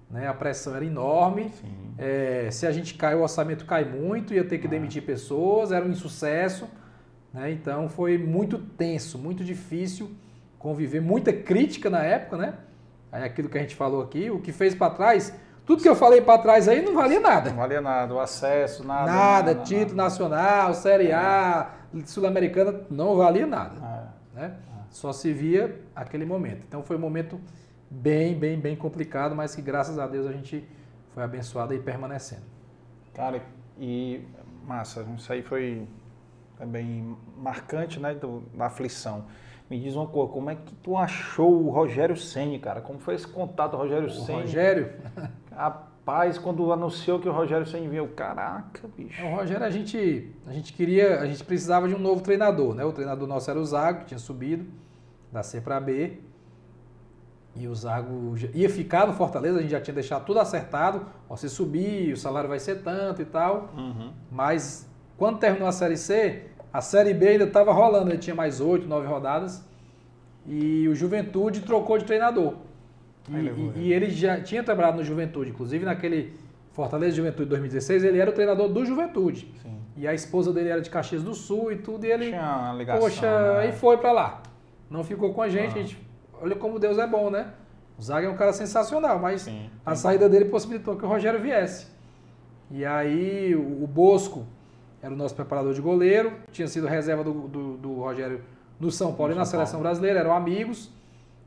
né? 0.08 0.28
a 0.28 0.36
pressão 0.36 0.76
era 0.76 0.86
enorme. 0.86 1.52
É, 1.98 2.50
se 2.52 2.68
a 2.68 2.72
gente 2.72 2.94
cai, 2.94 3.16
o 3.16 3.24
orçamento 3.24 3.66
cai 3.66 3.86
muito, 3.86 4.36
ia 4.36 4.44
ter 4.44 4.60
que 4.60 4.68
ah. 4.68 4.70
demitir 4.70 5.02
pessoas, 5.02 5.72
era 5.72 5.84
um 5.84 5.90
insucesso. 5.90 6.70
Né? 7.36 7.52
Então 7.52 7.90
foi 7.90 8.18
muito 8.18 8.58
tenso, 8.58 9.18
muito 9.18 9.44
difícil 9.44 10.10
conviver, 10.58 11.02
muita 11.02 11.34
crítica 11.34 11.90
na 11.90 12.02
época, 12.02 12.38
né? 12.38 12.54
Aí 13.12 13.24
aquilo 13.24 13.50
que 13.50 13.58
a 13.58 13.62
gente 13.62 13.76
falou 13.76 14.02
aqui, 14.02 14.32
o 14.32 14.40
que 14.40 14.54
fez 14.54 14.74
para 14.74 14.94
trás, 14.94 15.36
tudo 15.66 15.84
que 15.84 15.90
eu 15.90 15.96
falei 15.96 16.22
para 16.22 16.42
trás 16.42 16.70
aí 16.70 16.82
não 16.82 16.94
valia 16.94 17.20
nada. 17.20 17.50
Não 17.50 17.58
valia 17.58 17.82
nada, 17.82 18.14
o 18.14 18.20
acesso, 18.22 18.88
nada. 18.88 19.12
Nada, 19.12 19.54
nada 19.54 19.64
título 19.64 19.98
nada. 19.98 20.10
nacional, 20.10 20.74
Série 20.74 21.12
A, 21.12 21.72
Sul-Americana, 22.06 22.82
não 22.90 23.18
valia 23.18 23.46
nada. 23.46 23.76
É. 24.34 24.40
Né? 24.40 24.56
É. 24.56 24.84
Só 24.90 25.12
se 25.12 25.34
via 25.34 25.82
aquele 25.94 26.26
momento. 26.26 26.64
Então 26.66 26.84
foi 26.84 26.96
um 26.96 27.00
momento 27.00 27.40
bem, 27.92 28.34
bem, 28.34 28.58
bem 28.58 28.78
complicado, 28.78 29.36
mas 29.36 29.54
que 29.54 29.62
graças 29.62 30.00
a 30.00 30.08
Deus 30.08 30.26
a 30.26 30.32
gente 30.32 30.66
foi 31.14 31.24
abençoado 31.24 31.74
e 31.74 31.80
permanecendo. 31.80 32.44
Cara, 33.14 33.42
e 33.78 34.26
massa, 34.66 35.06
isso 35.18 35.32
aí 35.34 35.42
foi 35.42 35.86
também 36.58 37.16
marcante, 37.38 38.00
né, 38.00 38.14
do, 38.14 38.44
da 38.54 38.66
aflição. 38.66 39.26
Me 39.70 39.80
diz 39.80 39.96
uma 39.96 40.06
coisa, 40.06 40.32
como 40.32 40.50
é 40.50 40.56
que 40.56 40.74
tu 40.76 40.96
achou 40.96 41.66
o 41.66 41.70
Rogério 41.70 42.16
Ceni, 42.16 42.60
cara? 42.60 42.82
Como 42.82 43.00
foi 43.00 43.16
esse 43.16 43.28
contato 43.28 43.72
do 43.72 43.78
Rogério 43.78 44.10
Ceni? 44.12 44.42
Rogério? 44.42 44.94
Rapaz, 45.52 46.38
quando 46.38 46.72
anunciou 46.72 47.20
que 47.20 47.28
o 47.28 47.32
Rogério 47.32 47.66
Ceni 47.66 47.88
veio, 47.88 48.08
caraca, 48.10 48.88
bicho. 48.96 49.24
O 49.26 49.36
Rogério, 49.36 49.66
a 49.66 49.70
gente, 49.72 50.32
a 50.46 50.54
gente 50.54 50.72
queria, 50.72 51.20
a 51.20 51.26
gente 51.26 51.44
precisava 51.44 51.88
de 51.88 51.96
um 51.96 52.00
novo 52.00 52.22
treinador, 52.22 52.76
né? 52.76 52.86
O 52.86 52.92
treinador 52.92 53.28
nosso 53.28 53.50
era 53.50 53.60
o 53.60 53.66
Zago, 53.66 54.02
que 54.02 54.06
tinha 54.06 54.20
subido 54.20 54.66
da 55.32 55.42
C 55.42 55.60
para 55.60 55.80
B. 55.80 56.20
E 57.56 57.68
o 57.68 57.74
Zago 57.74 58.36
ia 58.54 58.70
ficar 58.70 59.08
no 59.08 59.14
Fortaleza, 59.14 59.60
a 59.60 59.62
gente 59.62 59.72
já 59.72 59.82
tinha 59.82 59.96
deixado 59.96 60.26
tudo 60.26 60.40
acertado. 60.40 61.08
Ó, 61.28 61.36
se 61.36 61.50
subir, 61.50 62.14
o 62.14 62.18
salário 62.18 62.50
vai 62.50 62.60
ser 62.60 62.84
tanto 62.84 63.22
e 63.22 63.26
tal. 63.26 63.70
Uhum. 63.76 64.12
Mas 64.30 64.85
quando 65.18 65.40
terminou 65.40 65.68
a 65.68 65.72
Série 65.72 65.98
C, 65.98 66.44
a 66.74 66.82
Série 66.82 67.14
B 67.14 67.28
ainda 67.28 67.46
estava 67.46 67.72
rolando, 67.72 68.10
ele 68.12 68.18
tinha 68.18 68.36
mais 68.36 68.60
oito, 68.60 68.88
nove 68.88 69.08
rodadas. 69.08 69.64
E 70.46 70.88
o 70.88 70.96
Juventude 70.96 71.62
trocou 71.62 71.98
de 71.98 72.06
treinador. 72.06 72.56
E, 73.30 73.36
e, 73.36 73.88
e, 73.88 73.94
ele 73.94 74.10
já 74.12 74.40
tinha 74.40 74.64
trabalhado 74.64 74.98
no 74.98 75.04
Juventude, 75.04 75.50
inclusive 75.50 75.84
naquele 75.84 76.34
Fortaleza 76.74 77.16
Juventude 77.16 77.50
2016, 77.50 78.04
ele 78.04 78.20
era 78.20 78.30
o 78.30 78.34
treinador 78.34 78.68
do 78.68 78.86
Juventude. 78.86 79.52
Sim. 79.64 79.80
E 79.98 80.06
a 80.06 80.14
esposa 80.14 80.52
dele 80.52 80.70
era 80.70 80.82
de 80.82 80.90
Caxias 80.90 81.24
do 81.24 81.34
Sul 81.34 81.72
e 81.72 81.78
tudo, 81.78 82.06
e 82.06 82.12
ele. 82.12 82.28
Tinha 82.28 82.42
uma 82.42 82.74
ligação, 82.74 83.02
poxa, 83.02 83.58
né? 83.60 83.70
e 83.70 83.72
foi 83.72 83.98
para 83.98 84.12
lá. 84.12 84.44
Não 84.90 85.04
ficou 85.04 85.34
com 85.34 85.42
a 85.42 85.48
gente, 85.48 85.72
ah. 85.72 85.80
a 85.80 85.82
gente. 85.82 85.98
Olha 86.42 86.56
como 86.56 86.78
Deus 86.78 87.00
é 87.00 87.08
bom, 87.08 87.32
né? 87.32 87.48
O 87.98 88.02
Zaga 88.02 88.28
é 88.28 88.30
um 88.30 88.36
cara 88.36 88.52
sensacional, 88.52 89.18
mas 89.18 89.44
Sim, 89.44 89.70
a 89.86 89.96
saída 89.96 90.28
dele 90.28 90.46
possibilitou 90.46 90.98
que 90.98 91.06
o 91.06 91.08
Rogério 91.08 91.40
viesse. 91.40 91.88
E 92.70 92.84
aí 92.84 93.56
o 93.56 93.88
Bosco 93.88 94.46
era 95.06 95.14
o 95.14 95.18
nosso 95.18 95.36
preparador 95.36 95.72
de 95.72 95.82
goleiro, 95.82 96.34
tinha 96.52 96.68
sido 96.68 96.88
reserva 96.88 97.24
do, 97.24 97.48
do, 97.48 97.78
do 97.78 97.94
Rogério 97.94 98.42
no 98.80 98.90
São 98.90 99.14
Paulo 99.14 99.34
no 99.34 99.36
e 99.36 99.38
na 99.38 99.46
São 99.46 99.52
seleção 99.52 99.74
Paulo. 99.74 99.84
brasileira, 99.84 100.20
eram 100.20 100.34
amigos. 100.34 100.90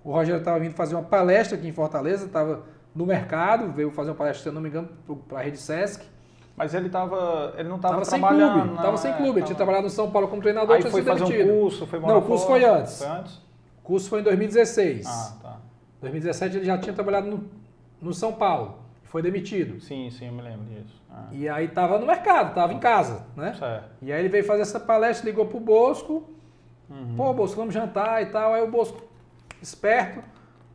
O 0.04 0.12
Rogério 0.12 0.38
estava 0.38 0.60
vindo 0.60 0.74
fazer 0.74 0.94
uma 0.94 1.02
palestra 1.02 1.58
aqui 1.58 1.66
em 1.66 1.72
Fortaleza, 1.72 2.26
estava 2.26 2.62
no 2.94 3.04
mercado, 3.04 3.72
veio 3.72 3.90
fazer 3.90 4.10
uma 4.10 4.16
palestra, 4.16 4.44
se 4.44 4.48
eu 4.48 4.52
não 4.52 4.60
me 4.60 4.68
engano, 4.68 4.88
para 5.28 5.40
a 5.40 5.42
Rede 5.42 5.58
Sesc. 5.58 6.06
Mas 6.56 6.72
ele 6.72 6.88
tava, 6.88 7.52
ele 7.56 7.68
não 7.68 7.76
estava 7.76 8.00
trabalhando. 8.00 8.52
Sem 8.52 8.62
clube, 8.62 8.76
estava 8.76 8.96
sem 8.96 9.12
clube. 9.14 9.38
Ele 9.40 9.46
tinha 9.46 9.56
trabalhado 9.56 9.84
no 9.84 9.90
São 9.90 10.08
Paulo 10.08 10.28
como 10.28 10.40
treinador. 10.40 10.76
Aí 10.76 10.82
foi 10.82 11.02
fazer 11.02 11.24
demitido. 11.24 11.52
um 11.52 11.60
curso, 11.60 11.86
foi 11.86 11.98
Não, 11.98 12.18
o 12.18 12.22
curso 12.22 12.46
foi 12.46 12.64
antes. 12.64 12.98
Foi 12.98 13.08
antes? 13.08 13.34
O 13.34 13.82
curso 13.82 14.08
foi 14.08 14.20
em 14.20 14.22
2016. 14.22 15.06
Ah, 15.06 15.36
tá. 15.42 15.56
2017 16.00 16.58
ele 16.58 16.64
já 16.64 16.78
tinha 16.78 16.92
trabalhado 16.92 17.26
no, 17.26 17.44
no 18.00 18.14
São 18.14 18.32
Paulo. 18.32 18.78
Foi 19.02 19.20
demitido. 19.20 19.80
Sim, 19.80 20.10
sim, 20.10 20.26
eu 20.26 20.32
me 20.32 20.42
lembro 20.42 20.64
disso. 20.66 21.02
Ah. 21.18 21.28
E 21.32 21.48
aí 21.48 21.68
tava 21.68 21.98
no 21.98 22.06
mercado, 22.06 22.54
tava 22.54 22.72
em 22.72 22.78
casa, 22.78 23.26
né? 23.36 23.54
Certo. 23.58 23.88
E 24.02 24.12
aí 24.12 24.20
ele 24.20 24.28
veio 24.28 24.44
fazer 24.44 24.62
essa 24.62 24.78
palestra, 24.78 25.28
ligou 25.28 25.46
pro 25.46 25.58
Bosco. 25.58 26.28
Uhum. 26.88 27.14
Pô, 27.16 27.34
Bosco, 27.34 27.56
vamos 27.56 27.74
jantar 27.74 28.22
e 28.22 28.26
tal. 28.26 28.54
Aí 28.54 28.62
o 28.62 28.70
Bosco, 28.70 29.02
esperto, 29.60 30.22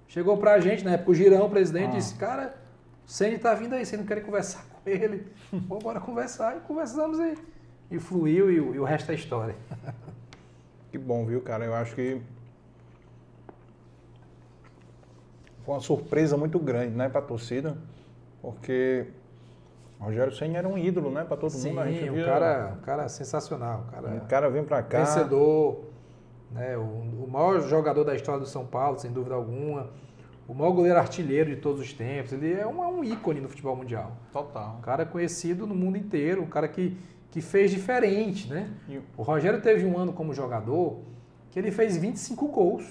chegou 0.08 0.38
pra 0.38 0.60
gente, 0.60 0.84
na 0.84 0.92
época 0.92 1.12
o 1.12 1.16
Girão, 1.16 1.46
o 1.46 1.50
presidente, 1.50 1.94
ah. 1.94 1.98
disse, 1.98 2.16
cara, 2.16 2.56
o 3.08 3.12
Ceni 3.12 3.38
tá 3.38 3.54
vindo 3.54 3.74
aí, 3.74 3.86
você 3.86 3.98
não 3.98 4.06
quer 4.06 4.24
conversar 4.24 4.66
com 4.66 4.90
ele? 4.90 5.28
Pô, 5.68 5.80
bora 5.80 6.00
conversar. 6.00 6.58
E 6.58 6.60
conversamos 6.62 7.20
e, 7.20 7.38
e 7.92 8.00
fluiu 8.00 8.52
e, 8.52 8.56
e 8.56 8.80
o 8.80 8.84
resto 8.84 9.12
é 9.12 9.16
história. 9.16 9.56
Que 10.92 10.98
bom, 11.00 11.26
viu, 11.26 11.42
cara? 11.42 11.66
Eu 11.66 11.74
acho 11.74 11.96
que 11.96 12.22
foi 15.66 15.74
uma 15.74 15.82
surpresa 15.82 16.38
muito 16.38 16.60
grande, 16.60 16.96
né, 16.96 17.10
para 17.10 17.20
a 17.20 17.24
torcida, 17.24 17.76
porque 18.42 19.08
Rogério 20.00 20.34
Senna 20.34 20.58
era 20.58 20.68
um 20.68 20.78
ídolo, 20.78 21.10
né, 21.12 21.24
para 21.24 21.38
todo 21.38 21.52
Sim, 21.52 21.70
mundo. 21.70 21.82
A 21.82 21.92
gente 21.92 22.10
um 22.10 22.14
via... 22.14 22.26
cara, 22.26 22.76
um 22.78 22.82
cara 22.82 23.08
sensacional, 23.08 23.86
cara. 23.92 24.10
Um 24.10 24.20
cara 24.22 24.50
vem 24.50 24.64
para 24.64 24.84
cá. 24.84 25.00
Vencedor, 25.00 25.86
né, 26.52 26.78
o, 26.78 26.82
o 26.82 27.28
maior 27.32 27.62
jogador 27.62 28.04
da 28.04 28.16
história 28.16 28.40
do 28.40 28.46
São 28.46 28.66
Paulo, 28.66 29.00
sem 29.00 29.12
dúvida 29.12 29.36
alguma. 29.36 29.90
O 30.48 30.54
maior 30.54 30.72
goleiro 30.72 31.00
artilheiro 31.00 31.50
de 31.50 31.56
todos 31.56 31.80
os 31.80 31.94
tempos. 31.94 32.34
Ele 32.34 32.54
é 32.54 32.68
um, 32.68 32.84
é 32.84 32.88
um 32.88 33.04
ícone 33.04 33.40
no 33.40 33.48
futebol 33.48 33.76
mundial. 33.76 34.12
Total. 34.32 34.76
Um 34.78 34.82
cara 34.82 35.06
conhecido 35.06 35.66
no 35.66 35.74
mundo 35.74 35.98
inteiro, 35.98 36.44
um 36.44 36.48
cara 36.48 36.68
que, 36.68 36.98
que 37.32 37.40
fez 37.42 37.72
diferente, 37.72 38.50
né? 38.50 38.70
O 39.16 39.24
Rogério 39.24 39.62
teve 39.62 39.86
um 39.86 39.98
ano 39.98 40.12
como 40.12 40.34
jogador 40.34 41.00
que 41.50 41.60
ele 41.60 41.72
fez 41.72 41.96
25 41.96 42.48
gols. 42.48 42.84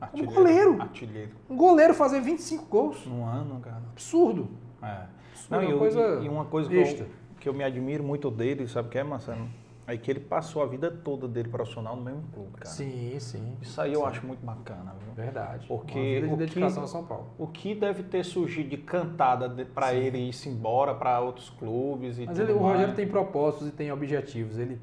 Artilheiro, 0.00 0.30
um 0.30 0.34
goleiro. 0.34 0.82
Artilheiro. 0.82 1.30
Um 1.48 1.56
goleiro 1.56 1.94
fazer 1.94 2.20
25 2.20 2.66
gols. 2.66 3.06
Num 3.06 3.24
ano, 3.24 3.58
cara. 3.60 3.82
Absurdo. 3.90 4.50
É. 4.82 5.06
Não, 5.50 5.58
uma 5.58 5.70
e, 5.70 5.78
coisa 5.78 6.20
e, 6.22 6.28
uma 6.28 6.44
coisa 6.44 6.68
que 6.68 6.76
eu, 6.76 7.06
que 7.40 7.48
eu, 7.48 7.54
me 7.54 7.64
admiro 7.64 8.02
muito 8.02 8.30
dele, 8.30 8.66
sabe 8.68 8.88
o 8.88 8.90
que 8.90 8.98
é, 8.98 9.02
Marcelo? 9.02 9.48
É 9.86 9.98
que 9.98 10.10
ele 10.10 10.20
passou 10.20 10.62
a 10.62 10.66
vida 10.66 10.90
toda 10.90 11.28
dele 11.28 11.50
profissional 11.50 11.94
no 11.94 12.02
mesmo 12.02 12.22
clube, 12.32 12.52
cara. 12.52 12.70
Sim, 12.70 13.18
sim. 13.20 13.54
Isso 13.60 13.78
aí 13.78 13.90
sim. 13.90 13.96
eu 13.96 14.06
acho 14.06 14.26
muito 14.26 14.44
bacana, 14.44 14.94
viu? 14.98 15.12
Verdade. 15.14 15.66
Porque 15.66 15.98
uma 15.98 16.04
vida 16.04 16.28
de 16.28 16.36
dedicação 16.36 16.82
que, 16.82 16.88
a 16.88 16.88
São 16.88 17.04
Paulo. 17.04 17.26
O 17.38 17.46
que 17.46 17.74
deve 17.74 18.02
ter 18.02 18.24
surgido 18.24 18.70
de 18.70 18.78
cantada 18.78 19.50
para 19.74 19.92
ele 19.92 20.18
ir 20.18 20.48
embora 20.48 20.94
para 20.94 21.20
outros 21.20 21.50
clubes 21.50 22.18
e 22.18 22.24
Mas 22.24 22.38
ele, 22.38 22.52
o 22.52 22.58
Rogério 22.58 22.94
tem 22.94 23.06
propósitos 23.06 23.68
e 23.68 23.72
tem 23.72 23.92
objetivos. 23.92 24.58
Ele, 24.58 24.80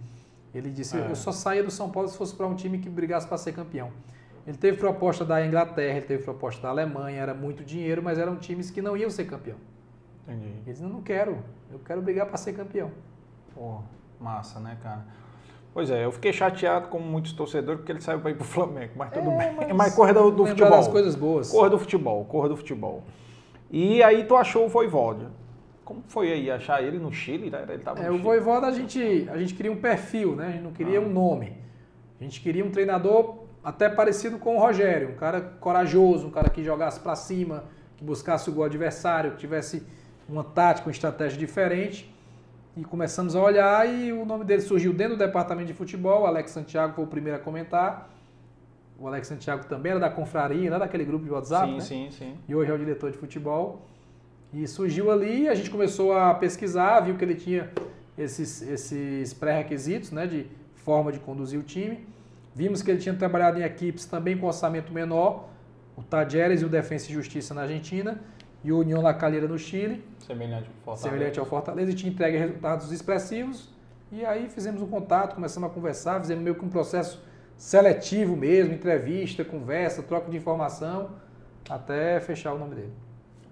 ele 0.54 0.70
disse, 0.70 0.96
é. 0.96 1.10
eu 1.10 1.16
só 1.16 1.32
saía 1.32 1.64
do 1.64 1.72
São 1.72 1.90
Paulo 1.90 2.08
se 2.08 2.16
fosse 2.16 2.36
para 2.36 2.46
um 2.46 2.54
time 2.54 2.78
que 2.78 2.90
brigasse 2.90 3.28
para 3.28 3.38
ser 3.38 3.54
campeão. 3.54 3.92
Ele 4.46 4.58
teve 4.58 4.78
proposta 4.78 5.24
da 5.24 5.46
Inglaterra, 5.46 5.98
ele 5.98 6.06
teve 6.06 6.24
proposta 6.24 6.62
da 6.62 6.70
Alemanha, 6.70 7.20
era 7.20 7.34
muito 7.34 7.64
dinheiro, 7.64 8.02
mas 8.02 8.18
eram 8.18 8.36
times 8.36 8.72
que 8.72 8.82
não 8.82 8.98
iam 8.98 9.10
ser 9.10 9.26
campeão. 9.26 9.58
Entendi. 10.32 10.48
Ele 10.48 10.64
disse, 10.66 10.84
não 10.84 11.02
quero, 11.02 11.40
eu 11.72 11.80
quero 11.80 12.02
brigar 12.02 12.26
para 12.26 12.38
ser 12.38 12.54
campeão. 12.54 12.92
Pô, 13.54 13.80
massa, 14.20 14.60
né, 14.60 14.78
cara? 14.82 15.06
Pois 15.74 15.90
é, 15.90 16.04
eu 16.04 16.12
fiquei 16.12 16.34
chateado 16.34 16.90
como 16.90 17.06
muitos 17.06 17.32
torcedores 17.32 17.80
porque 17.80 17.92
ele 17.92 18.02
saiu 18.02 18.20
para 18.20 18.32
ir 18.32 18.36
pro 18.36 18.44
Flamengo, 18.44 18.92
mas 18.96 19.12
tudo 19.12 19.32
é, 19.32 19.38
bem. 19.38 19.56
Mas, 19.56 19.72
mas 19.76 19.96
corre 19.96 20.14
do, 20.14 20.32
do 20.32 20.46
futebol. 20.46 20.72
das 20.72 20.88
coisas 20.88 21.16
boas. 21.16 21.50
Corre 21.50 21.70
do 21.70 21.80
futebol, 21.80 22.26
corre 22.26 22.50
do 22.50 22.58
futebol. 22.58 23.04
E 23.70 24.04
aí 24.04 24.26
tu 24.26 24.36
achou 24.36 24.66
o 24.66 24.70
Voivoda. 24.70 25.32
Como 25.86 26.04
foi 26.08 26.32
aí 26.32 26.52
achar 26.52 26.84
ele 26.84 27.00
no 27.00 27.12
Chile? 27.12 27.50
Né? 27.50 27.66
Ele 27.70 27.84
tava 27.84 28.00
é, 28.00 28.10
o 28.10 28.14
Chile. 28.14 28.24
Voivoda 28.24 28.68
a 28.68 28.72
gente, 28.72 29.28
a 29.32 29.38
gente 29.38 29.54
queria 29.54 29.72
um 29.72 29.80
perfil, 29.80 30.36
né? 30.36 30.48
A 30.48 30.52
gente 30.52 30.64
não 30.64 30.74
queria 30.74 31.00
ah. 31.00 31.02
um 31.02 31.10
nome. 31.10 31.58
A 32.20 32.24
gente 32.24 32.42
queria 32.42 32.66
um 32.66 32.70
treinador 32.70 33.46
até 33.64 33.90
parecido 33.90 34.38
com 34.38 34.58
o 34.58 34.60
Rogério, 34.60 35.10
um 35.10 35.16
cara 35.16 35.40
corajoso, 35.40 36.28
um 36.28 36.32
cara 36.32 36.50
que 36.50 36.64
jogasse 36.64 37.00
para 37.00 37.16
cima, 37.16 37.64
que 37.96 38.04
buscasse 38.04 38.50
o 38.50 38.54
gol 38.54 38.66
adversário, 38.66 39.32
que 39.32 39.38
tivesse 39.38 39.86
uma 40.28 40.44
tática, 40.44 40.88
uma 40.88 40.92
estratégia 40.92 41.38
diferente. 41.38 42.14
E 42.76 42.84
começamos 42.84 43.36
a 43.36 43.42
olhar 43.42 43.88
e 43.88 44.14
o 44.14 44.26
nome 44.26 44.46
dele 44.46 44.62
surgiu 44.62 44.94
dentro 44.94 45.16
do 45.16 45.20
departamento 45.20 45.68
de 45.68 45.74
futebol. 45.74 46.24
O 46.24 46.26
Alex 46.26 46.52
Santiago 46.52 46.94
foi 46.94 47.04
o 47.04 47.08
primeiro 47.08 47.38
a 47.38 47.42
comentar. 47.42 48.10
O 48.98 49.08
Alex 49.08 49.28
Santiago 49.28 49.66
também 49.66 49.92
era 49.92 50.00
da 50.00 50.10
confraria, 50.10 50.70
lá 50.70 50.78
daquele 50.78 51.04
grupo 51.04 51.26
de 51.26 51.32
WhatsApp. 51.32 51.68
Sim, 51.68 51.76
né? 51.76 51.82
sim, 51.82 52.10
sim. 52.12 52.38
E 52.48 52.56
hoje 52.56 52.72
é 52.72 52.74
o 52.74 52.78
diretor 52.78 53.12
de 53.12 53.18
futebol. 53.18 53.82
E 54.54 54.68
surgiu 54.68 55.12
ali, 55.12 55.50
a 55.50 55.56
gente 55.56 55.70
começou 55.70 56.14
a 56.14 56.34
pesquisar, 56.34 57.00
viu 57.02 57.16
que 57.16 57.26
ele 57.26 57.36
tinha 57.36 57.70
esses, 58.18 58.62
esses 58.62 59.34
pré-requisitos 59.34 60.12
né, 60.12 60.28
de 60.28 60.46
forma 60.76 61.12
de 61.12 61.20
conduzir 61.20 61.60
o 61.60 61.64
time. 61.64 62.06
Vimos 62.54 62.82
que 62.82 62.92
ele 62.92 63.00
tinha 63.00 63.16
trabalhado 63.16 63.60
em 63.60 63.64
equipes 63.64 64.06
também 64.06 64.38
com 64.38 64.46
orçamento 64.46 64.94
menor, 64.94 65.50
o 65.96 66.04
Tajeres 66.04 66.62
e 66.62 66.66
o 66.66 66.70
Defensa 66.70 67.10
e 67.10 67.14
Justiça 67.14 67.54
na 67.54 67.62
Argentina 67.62 68.20
e 68.64 68.72
o 68.72 68.80
União 68.80 69.02
La 69.02 69.14
Calera 69.14 69.48
no 69.48 69.58
Chile. 69.58 70.04
Semelhante 70.32 70.68
ao 70.68 70.76
Fortaleza. 70.84 71.10
Semelhante 71.10 71.40
ao 71.40 71.46
Fortaleza 71.46 71.92
e 71.92 71.94
tinha 71.94 72.12
entregue 72.12 72.38
resultados 72.38 72.92
expressivos. 72.92 73.70
E 74.12 74.26
aí 74.26 74.50
fizemos 74.50 74.82
um 74.82 74.88
contato, 74.88 75.36
começamos 75.36 75.70
a 75.70 75.74
conversar, 75.74 76.20
fizemos 76.20 76.44
meio 76.44 76.56
que 76.56 76.66
um 76.66 76.70
processo 76.70 77.22
seletivo 77.58 78.36
mesmo, 78.36 78.74
entrevista, 78.74 79.46
conversa, 79.46 80.02
troca 80.02 80.30
de 80.30 80.38
informação, 80.38 81.12
até 81.70 82.20
fechar 82.20 82.54
o 82.54 82.58
nome 82.58 82.76
dele. 82.76 82.94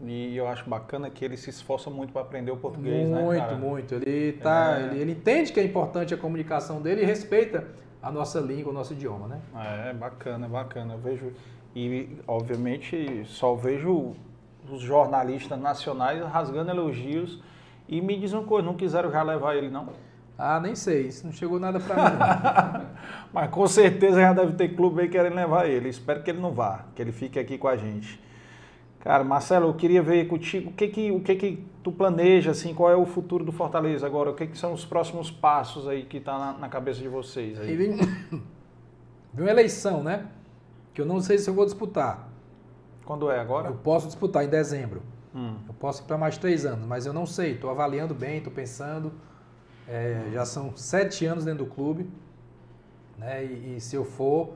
E 0.01 0.35
eu 0.35 0.47
acho 0.47 0.69
bacana 0.69 1.09
que 1.09 1.23
ele 1.23 1.35
se 1.35 1.49
esforça 1.49 1.89
muito 1.89 2.13
para 2.13 2.21
aprender 2.21 2.51
o 2.51 2.57
português, 2.57 3.07
muito, 3.07 3.39
né? 3.39 3.49
Muito, 3.49 3.55
muito. 3.55 3.95
Ele, 3.95 4.33
tá, 4.33 4.79
é... 4.79 4.85
ele, 4.85 5.01
ele 5.01 5.11
entende 5.11 5.51
que 5.51 5.59
é 5.59 5.63
importante 5.63 6.13
a 6.13 6.17
comunicação 6.17 6.81
dele 6.81 7.01
e 7.01 7.05
respeita 7.05 7.67
a 8.01 8.09
nossa 8.09 8.39
língua, 8.39 8.71
o 8.71 8.73
nosso 8.73 8.93
idioma, 8.93 9.27
né? 9.27 9.39
É, 9.89 9.93
bacana, 9.93 10.47
bacana. 10.47 10.93
Eu 10.93 10.99
vejo, 10.99 11.33
e 11.75 12.17
obviamente 12.25 13.23
só 13.25 13.55
vejo 13.55 14.15
os 14.71 14.81
jornalistas 14.81 15.59
nacionais 15.59 16.23
rasgando 16.25 16.71
elogios 16.71 17.41
e 17.87 18.01
me 18.01 18.17
diz 18.17 18.33
uma 18.33 18.43
coisa, 18.43 18.65
não 18.65 18.75
quiseram 18.75 19.11
já 19.11 19.23
levar 19.23 19.55
ele 19.55 19.69
não? 19.69 19.89
Ah, 20.37 20.57
nem 20.57 20.73
sei, 20.73 21.07
isso 21.07 21.25
não 21.25 21.33
chegou 21.33 21.59
nada 21.59 21.81
para 21.81 21.95
mim. 21.95 22.17
Mas 23.33 23.49
com 23.49 23.67
certeza 23.67 24.21
já 24.21 24.31
deve 24.31 24.53
ter 24.53 24.69
clube 24.69 25.01
aí 25.01 25.09
querendo 25.09 25.35
levar 25.35 25.67
ele. 25.67 25.89
Espero 25.89 26.23
que 26.23 26.31
ele 26.31 26.39
não 26.39 26.53
vá, 26.53 26.85
que 26.95 27.01
ele 27.01 27.11
fique 27.11 27.37
aqui 27.37 27.57
com 27.57 27.67
a 27.67 27.75
gente. 27.75 28.21
Cara, 29.01 29.21
Marcelo, 29.23 29.67
eu 29.67 29.73
queria 29.73 30.01
ver 30.01 30.27
contigo 30.27 30.69
o 30.69 30.73
que 30.73 30.87
que, 30.87 31.11
o 31.11 31.19
que 31.19 31.35
que 31.35 31.63
tu 31.83 31.91
planeja, 31.91 32.51
assim, 32.51 32.73
qual 32.73 32.89
é 32.89 32.95
o 32.95 33.05
futuro 33.05 33.43
do 33.43 33.51
Fortaleza 33.51 34.05
agora? 34.05 34.29
O 34.29 34.33
que 34.33 34.47
que 34.47 34.57
são 34.57 34.71
os 34.71 34.85
próximos 34.85 35.29
passos 35.29 35.87
aí 35.87 36.03
que 36.03 36.21
tá 36.21 36.39
na, 36.39 36.53
na 36.53 36.69
cabeça 36.69 37.01
de 37.01 37.09
vocês 37.09 37.59
aí? 37.59 37.75
Vem, 37.75 37.97
vem 39.33 39.45
uma 39.45 39.51
eleição, 39.51 40.01
né? 40.01 40.27
Que 40.93 41.01
eu 41.01 41.05
não 41.05 41.19
sei 41.19 41.37
se 41.37 41.49
eu 41.49 41.53
vou 41.53 41.65
disputar. 41.65 42.28
Quando 43.09 43.31
é 43.31 43.39
agora? 43.39 43.69
Eu 43.69 43.75
posso 43.75 44.05
disputar 44.05 44.45
em 44.45 44.49
dezembro. 44.49 45.01
Hum. 45.33 45.55
Eu 45.67 45.73
posso 45.73 46.03
ir 46.03 46.05
para 46.05 46.17
mais 46.17 46.37
três 46.37 46.65
anos, 46.65 46.85
mas 46.85 47.05
eu 47.07 47.13
não 47.13 47.25
sei. 47.25 47.53
Estou 47.55 47.71
avaliando 47.71 48.13
bem, 48.13 48.37
estou 48.37 48.53
pensando. 48.53 49.11
É, 49.87 50.29
já 50.31 50.45
são 50.45 50.77
sete 50.77 51.25
anos 51.25 51.43
dentro 51.43 51.65
do 51.65 51.71
clube, 51.71 52.07
né? 53.17 53.43
E, 53.43 53.77
e 53.77 53.81
se 53.81 53.95
eu 53.95 54.05
for 54.05 54.53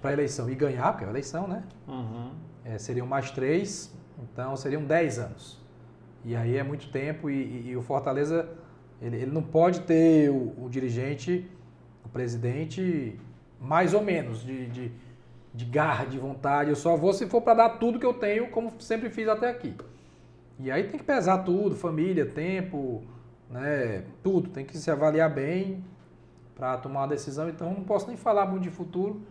para 0.00 0.10
a 0.10 0.12
eleição 0.14 0.48
e 0.48 0.54
ganhar, 0.54 0.90
porque 0.92 1.04
é 1.04 1.06
a 1.06 1.10
eleição, 1.10 1.46
né? 1.46 1.62
Uhum 1.86 2.30
é, 2.64 2.78
seriam 2.78 3.06
mais 3.06 3.30
três, 3.30 3.92
então 4.22 4.56
seriam 4.56 4.84
dez 4.84 5.18
anos. 5.18 5.60
E 6.24 6.36
aí 6.36 6.56
é 6.56 6.62
muito 6.62 6.90
tempo 6.90 7.28
e, 7.28 7.34
e, 7.34 7.68
e 7.70 7.76
o 7.76 7.82
Fortaleza, 7.82 8.48
ele, 9.00 9.16
ele, 9.16 9.30
não 9.30 9.42
pode 9.42 9.80
ter 9.80 10.30
o, 10.30 10.54
o, 10.64 10.68
dirigente, 10.70 11.48
o 12.04 12.08
presidente, 12.08 13.18
mais 13.60 13.94
ou 13.94 14.02
menos, 14.02 14.44
de, 14.44 14.66
de, 14.66 14.92
de 15.54 15.64
garra, 15.64 16.04
de 16.04 16.18
vontade. 16.18 16.70
Eu 16.70 16.76
só 16.76 16.96
vou 16.96 17.12
se 17.12 17.26
for 17.26 17.42
para 17.42 17.54
dar 17.54 17.68
tudo 17.70 17.98
que 17.98 18.06
eu 18.06 18.14
tenho, 18.14 18.48
como 18.50 18.72
sempre 18.80 19.10
fiz 19.10 19.28
até 19.28 19.48
aqui. 19.48 19.74
E 20.58 20.70
aí 20.70 20.84
tem 20.84 20.98
que 20.98 21.04
pesar 21.04 21.38
tudo, 21.38 21.74
família, 21.74 22.26
tempo, 22.26 23.02
né, 23.50 24.04
tudo. 24.22 24.50
Tem 24.50 24.64
que 24.64 24.76
se 24.76 24.90
avaliar 24.90 25.32
bem 25.32 25.84
para 26.54 26.76
tomar 26.78 27.00
uma 27.00 27.08
decisão. 27.08 27.48
Então 27.48 27.72
não 27.72 27.84
posso 27.84 28.06
nem 28.06 28.16
falar 28.16 28.46
muito 28.46 28.62
de 28.62 28.70
futuro, 28.70 29.22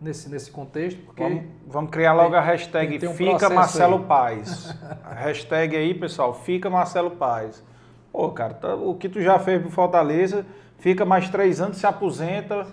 nesse, 0.00 0.28
nesse 0.28 0.50
contexto. 0.50 1.00
Porque 1.02 1.22
vamos, 1.22 1.44
vamos 1.66 1.90
criar 1.90 2.12
logo 2.12 2.30
tem, 2.30 2.38
a 2.38 2.42
hashtag 2.42 2.90
tem, 2.90 2.98
tem 3.00 3.08
um 3.08 3.14
Fica 3.14 3.48
Marcelo 3.48 3.96
aí. 3.96 4.04
Paz. 4.04 4.76
a 5.02 5.14
hashtag 5.14 5.76
aí, 5.76 5.94
pessoal, 5.94 6.34
Fica 6.34 6.68
Marcelo 6.68 7.12
Paz. 7.12 7.64
Pô, 8.12 8.30
cara, 8.30 8.54
tá, 8.54 8.74
o 8.76 8.94
que 8.94 9.08
tu 9.08 9.20
já 9.20 9.38
fez 9.38 9.60
pro 9.60 9.70
Fortaleza, 9.70 10.46
fica 10.78 11.04
mais 11.04 11.28
três 11.28 11.60
anos, 11.60 11.78
se 11.78 11.86
aposenta. 11.86 12.64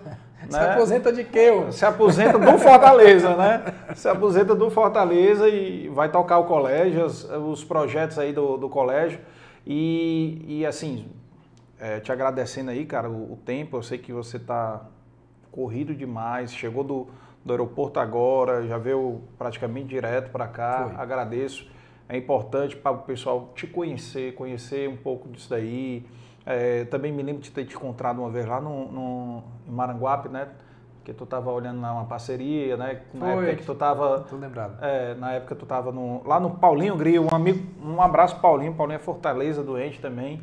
Se 0.52 0.60
né? 0.60 0.70
aposenta 0.72 1.12
de 1.12 1.24
quê? 1.24 1.50
Ô? 1.50 1.72
Se 1.72 1.84
aposenta 1.84 2.38
do 2.38 2.58
Fortaleza, 2.58 3.36
né? 3.36 3.64
Se 3.94 4.08
aposenta 4.08 4.54
do 4.54 4.70
Fortaleza 4.70 5.48
e 5.48 5.88
vai 5.88 6.10
tocar 6.10 6.38
o 6.38 6.44
colégio, 6.44 7.04
os, 7.04 7.24
os 7.24 7.64
projetos 7.64 8.18
aí 8.18 8.32
do, 8.32 8.56
do 8.56 8.68
colégio. 8.68 9.20
E, 9.66 10.44
e 10.46 10.66
assim, 10.66 11.06
é, 11.78 12.00
te 12.00 12.12
agradecendo 12.12 12.70
aí, 12.70 12.84
cara, 12.84 13.08
o, 13.10 13.32
o 13.32 13.38
tempo. 13.44 13.76
Eu 13.76 13.82
sei 13.82 13.98
que 13.98 14.12
você 14.12 14.38
tá 14.38 14.82
corrido 15.50 15.94
demais, 15.94 16.52
chegou 16.52 16.84
do, 16.84 17.08
do 17.44 17.52
aeroporto 17.52 17.98
agora, 18.00 18.66
já 18.66 18.78
veio 18.78 19.20
praticamente 19.38 19.88
direto 19.88 20.30
para 20.30 20.46
cá. 20.46 20.88
Foi. 20.88 21.00
Agradeço. 21.00 21.70
É 22.08 22.16
importante 22.16 22.76
para 22.76 22.92
o 22.92 22.98
pessoal 22.98 23.52
te 23.54 23.66
conhecer, 23.66 24.34
conhecer 24.34 24.88
um 24.88 24.96
pouco 24.96 25.28
disso 25.28 25.48
daí. 25.50 26.04
É, 26.44 26.84
também 26.84 27.12
me 27.12 27.22
lembro 27.22 27.40
de 27.40 27.50
ter 27.50 27.64
te 27.64 27.74
encontrado 27.74 28.20
uma 28.20 28.30
vez 28.30 28.46
lá 28.46 28.60
no, 28.60 28.90
no 28.90 29.42
em 29.66 29.70
Maranguape, 29.70 30.28
né? 30.28 30.48
Que 31.04 31.12
tu 31.12 31.24
estava 31.24 31.50
olhando 31.50 31.80
lá 31.80 31.92
uma 31.92 32.04
parceria, 32.04 32.76
né? 32.76 33.02
Na 33.14 33.26
Foi. 33.26 33.44
época 33.44 33.56
que 33.56 33.64
tu 33.64 33.72
estava. 33.72 34.20
Tô 34.28 34.36
lembrado. 34.36 34.82
É, 34.82 35.14
na 35.14 35.32
época 35.32 35.54
tu 35.54 35.64
estava 35.64 35.92
lá 36.24 36.40
no 36.40 36.50
Paulinho 36.50 36.96
Grio, 36.96 37.24
um 37.24 37.34
amigo, 37.34 37.64
um 37.84 38.00
abraço 38.00 38.40
Paulinho, 38.40 38.74
Paulinho 38.74 38.96
é 38.96 39.00
Fortaleza, 39.00 39.62
doente 39.62 40.00
também. 40.00 40.42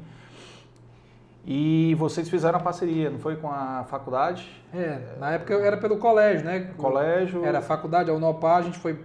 E 1.45 1.95
vocês 1.95 2.30
fizeram 2.30 2.60
a 2.60 2.62
parceria, 2.62 3.10
não 3.10 3.20
foi 3.20 3.36
com 3.38 3.50
a 3.50 3.86
faculdade? 3.89 4.47
É, 4.74 5.16
na 5.18 5.32
época 5.32 5.54
era 5.56 5.78
pelo 5.78 5.97
colégio, 5.97 6.45
né? 6.45 6.72
Colégio. 6.78 7.43
Era 7.43 7.60
a 7.60 7.62
faculdade, 7.62 8.12
a 8.12 8.14
Unopar, 8.14 8.58
a 8.58 8.62
gente 8.62 8.78
foi 8.78 9.00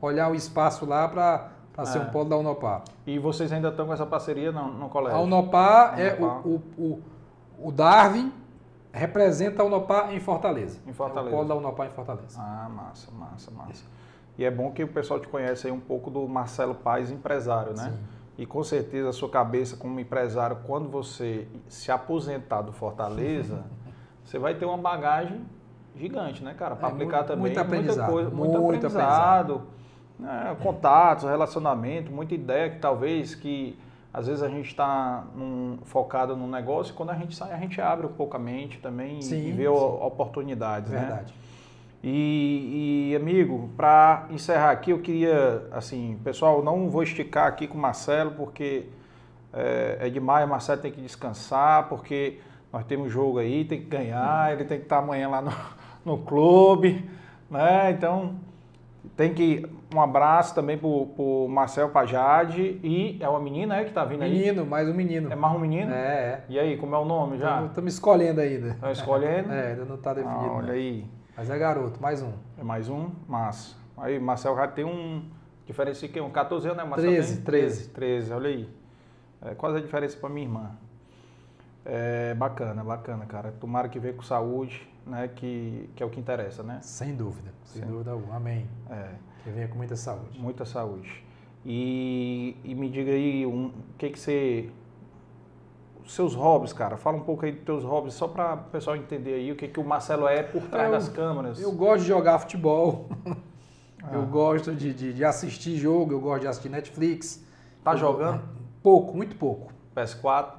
olhar 0.00 0.30
o 0.30 0.34
espaço 0.34 0.86
lá 0.86 1.08
para 1.08 1.50
é. 1.82 1.86
ser 1.86 1.98
um 2.00 2.06
polo 2.06 2.28
da 2.28 2.36
Unopar. 2.36 2.82
E 3.06 3.18
vocês 3.18 3.52
ainda 3.52 3.68
estão 3.68 3.86
com 3.86 3.92
essa 3.92 4.06
parceria 4.06 4.50
no, 4.50 4.68
no 4.68 4.88
colégio? 4.88 5.18
A 5.18 5.22
Unopar, 5.22 5.98
é 5.98 6.14
o, 6.14 6.24
o, 6.24 6.62
o, 6.78 7.02
o, 7.68 7.72
Darwin 7.72 8.32
representa 8.92 9.62
a 9.62 9.66
Unopar 9.66 10.12
em 10.12 10.20
Fortaleza. 10.20 10.80
Em 10.86 10.92
Fortaleza. 10.92 11.30
É 11.30 11.32
o 11.32 11.36
polo 11.36 11.48
da 11.48 11.54
Unopar 11.54 11.86
em 11.86 11.90
Fortaleza. 11.90 12.40
Ah, 12.40 12.68
massa, 12.68 13.10
massa, 13.12 13.50
massa. 13.50 13.84
E 14.36 14.44
é 14.44 14.50
bom 14.50 14.70
que 14.70 14.82
o 14.82 14.88
pessoal 14.88 15.18
te 15.18 15.28
conhece 15.28 15.66
aí 15.66 15.72
um 15.72 15.80
pouco 15.80 16.10
do 16.10 16.26
Marcelo 16.28 16.74
Paz, 16.74 17.10
empresário, 17.10 17.74
né? 17.76 17.90
Sim. 17.90 17.98
E 18.38 18.46
com 18.46 18.62
certeza 18.62 19.08
a 19.08 19.12
sua 19.12 19.28
cabeça 19.28 19.76
como 19.76 19.98
empresário, 19.98 20.58
quando 20.64 20.88
você 20.88 21.48
se 21.68 21.90
aposentar 21.90 22.62
do 22.62 22.72
Fortaleza, 22.72 23.64
você 24.24 24.38
vai 24.38 24.54
ter 24.54 24.64
uma 24.64 24.78
bagagem 24.78 25.44
gigante, 25.96 26.44
né, 26.44 26.54
cara? 26.54 26.76
Para 26.76 26.88
é, 26.88 26.92
aplicar 26.92 27.16
muito, 27.16 27.26
também. 27.26 27.40
Muito 27.40 27.60
aprendizado. 27.60 27.96
Muita 27.96 28.12
coisa, 28.12 28.30
muito, 28.30 28.60
muito 28.60 28.76
aprendizado. 28.76 29.52
aprendizado. 29.52 29.77
Né, 30.18 30.56
contatos, 30.62 31.24
relacionamento, 31.24 32.10
muita 32.10 32.34
ideia 32.34 32.70
que 32.70 32.78
talvez 32.78 33.34
que 33.34 33.78
às 34.12 34.26
vezes 34.26 34.42
a 34.42 34.48
gente 34.48 34.66
está 34.66 35.24
focado 35.84 36.34
no 36.36 36.48
negócio 36.48 36.92
e 36.92 36.96
quando 36.96 37.10
a 37.10 37.14
gente 37.14 37.36
sai 37.36 37.52
a 37.52 37.58
gente 37.58 37.80
abre 37.80 38.06
um 38.06 38.12
pouco 38.12 38.36
a 38.36 38.38
mente 38.38 38.78
também 38.78 39.22
sim, 39.22 39.48
e 39.48 39.52
vê 39.52 39.64
sim. 39.64 39.68
oportunidades, 39.68 40.90
né? 40.90 41.00
Verdade. 41.00 41.32
né? 41.32 41.48
E, 42.02 43.10
e 43.10 43.16
amigo, 43.16 43.70
para 43.76 44.26
encerrar 44.30 44.70
aqui, 44.70 44.90
eu 44.92 45.00
queria, 45.00 45.66
assim, 45.72 46.18
pessoal, 46.22 46.62
não 46.62 46.88
vou 46.88 47.02
esticar 47.02 47.48
aqui 47.48 47.66
com 47.66 47.76
o 47.76 47.80
Marcelo, 47.80 48.32
porque 48.32 48.86
é, 49.52 49.98
é 50.02 50.08
demais, 50.08 50.46
o 50.46 50.48
Marcelo 50.48 50.80
tem 50.80 50.92
que 50.92 51.00
descansar, 51.00 51.88
porque 51.88 52.38
nós 52.72 52.84
temos 52.84 53.10
jogo 53.10 53.38
aí, 53.38 53.64
tem 53.64 53.80
que 53.80 53.86
ganhar, 53.86 54.52
ele 54.52 54.64
tem 54.64 54.78
que 54.78 54.84
estar 54.84 54.98
amanhã 54.98 55.28
lá 55.28 55.42
no, 55.42 55.52
no 56.04 56.18
clube, 56.18 57.08
né? 57.50 57.90
Então, 57.90 58.36
tem 59.16 59.34
que. 59.34 59.66
Um 59.94 60.00
abraço 60.00 60.54
também 60.54 60.76
pro, 60.76 61.06
pro 61.06 61.48
Marcel 61.48 61.88
Pajade 61.88 62.78
e 62.82 63.16
é 63.20 63.28
uma 63.28 63.40
menina 63.40 63.76
é, 63.76 63.84
que 63.84 63.92
tá 63.92 64.04
vindo 64.04 64.22
aí? 64.22 64.30
Menino, 64.30 64.66
mais 64.66 64.86
um 64.86 64.92
menino. 64.92 65.32
É 65.32 65.34
mais 65.34 65.56
um 65.56 65.58
menino? 65.58 65.92
É, 65.92 65.96
é. 65.96 66.44
E 66.48 66.58
aí, 66.58 66.76
como 66.76 66.94
é 66.94 66.98
o 66.98 67.06
nome 67.06 67.38
já? 67.38 67.64
Estamos 67.64 67.94
escolhendo 67.94 68.40
ainda. 68.40 68.68
Estão 68.68 68.90
escolhendo? 68.90 69.48
É, 69.58 69.68
ainda 69.68 69.84
não 69.86 69.94
está 69.94 70.12
definido. 70.12 70.44
Ah, 70.44 70.52
olha 70.52 70.72
aí. 70.74 71.06
Mas 71.34 71.48
é 71.48 71.58
garoto, 71.58 72.00
mais 72.02 72.20
um. 72.20 72.32
É 72.58 72.62
mais 72.62 72.88
um? 72.88 73.10
Massa. 73.26 73.76
Aí, 73.96 74.18
Marcel 74.18 74.54
já 74.56 74.68
tem 74.68 74.84
um. 74.84 75.24
Diferença 75.64 76.00
de 76.06 76.12
quê? 76.12 76.20
Um 76.20 76.30
14 76.30 76.66
anos, 76.66 76.78
né, 76.78 76.84
Marcel? 76.84 77.10
13, 77.10 77.40
13. 77.40 77.88
13, 77.88 78.32
olha 78.32 78.48
aí. 78.48 78.68
É, 79.42 79.54
quase 79.54 79.78
a 79.78 79.80
diferença 79.80 80.18
para 80.18 80.28
minha 80.28 80.46
irmã. 80.46 80.70
É 81.84 82.34
bacana, 82.34 82.84
bacana, 82.84 83.24
cara. 83.24 83.52
Tomara 83.58 83.88
que 83.88 83.98
venha 83.98 84.12
com 84.12 84.22
saúde, 84.22 84.86
né? 85.06 85.28
Que, 85.34 85.88
que 85.96 86.02
é 86.02 86.06
o 86.06 86.10
que 86.10 86.20
interessa, 86.20 86.62
né? 86.62 86.78
Sem 86.82 87.14
dúvida, 87.14 87.50
sem 87.64 87.82
Sim. 87.82 87.88
dúvida 87.88 88.10
alguma. 88.10 88.36
Amém. 88.36 88.66
É. 88.90 89.27
Que 89.48 89.52
venha 89.54 89.68
com 89.68 89.78
muita 89.78 89.96
saúde. 89.96 90.38
Muita 90.38 90.66
saúde. 90.66 91.24
E, 91.64 92.54
e 92.62 92.74
me 92.74 92.90
diga 92.90 93.12
aí 93.12 93.46
um, 93.46 93.68
o 93.68 93.72
que 93.96 94.10
que 94.10 94.20
você 94.20 94.68
seus 96.06 96.34
hobbies, 96.34 96.74
cara. 96.74 96.98
Fala 96.98 97.16
um 97.16 97.22
pouco 97.22 97.46
aí 97.46 97.52
dos 97.52 97.64
teus 97.64 97.82
hobbies, 97.82 98.12
só 98.12 98.28
para 98.28 98.54
o 98.54 98.64
pessoal 98.64 98.94
entender 98.94 99.34
aí 99.34 99.50
o 99.50 99.56
que, 99.56 99.66
que 99.66 99.80
o 99.80 99.84
Marcelo 99.84 100.28
é 100.28 100.42
por 100.42 100.62
trás 100.64 100.86
eu, 100.86 100.92
das 100.92 101.08
câmeras. 101.08 101.60
Eu 101.60 101.72
gosto 101.72 102.02
de 102.02 102.08
jogar 102.08 102.38
futebol. 102.38 103.08
Ah. 104.00 104.14
Eu 104.14 104.24
gosto 104.26 104.72
de, 104.76 104.94
de, 104.94 105.12
de, 105.12 105.24
assistir 105.24 105.76
jogo, 105.76 106.12
eu 106.12 106.20
gosto 106.20 106.42
de 106.42 106.46
assistir 106.46 106.68
Netflix. 106.68 107.44
Tá 107.82 107.94
eu, 107.94 107.96
jogando? 107.98 108.48
Pouco, 108.80 109.16
muito 109.16 109.34
pouco. 109.34 109.72
PS4? 109.94 110.52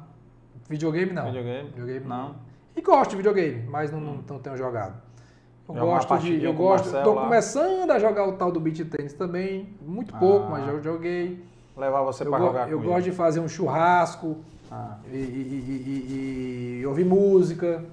Videogame 0.69 1.13
não. 1.13 1.27
Videogame? 1.27 1.69
Videogame 1.69 2.05
não. 2.05 2.35
E 2.75 2.81
gosto 2.81 3.11
de 3.11 3.15
videogame, 3.15 3.65
mas 3.69 3.93
não, 3.93 4.01
não, 4.01 4.15
não 4.15 4.39
tenho 4.39 4.57
jogado. 4.57 5.01
Eu 5.69 5.75
Joga 5.75 5.91
gosto 5.91 6.17
de. 6.19 6.43
Eu 6.43 6.53
gosto. 6.53 6.91
Lá. 6.91 7.23
começando 7.23 7.91
a 7.91 7.99
jogar 7.99 8.27
o 8.27 8.33
tal 8.33 8.51
do 8.51 8.59
beat 8.59 8.83
tennis 8.89 9.13
também. 9.13 9.75
Muito 9.81 10.15
pouco, 10.17 10.47
ah. 10.47 10.49
mas 10.51 10.65
já 10.65 10.79
joguei. 10.79 11.43
Levar 11.77 12.01
você 12.01 12.25
para 12.25 12.39
jogar 12.39 12.69
Eu 12.69 12.81
gosto 12.81 13.05
de 13.05 13.11
fazer 13.11 13.39
um 13.39 13.47
churrasco. 13.47 14.37
Ah. 14.71 14.97
E, 15.11 15.15
e, 15.15 15.19
e, 15.19 16.79
e, 16.81 16.85
ouvir 16.85 17.05
música, 17.05 17.83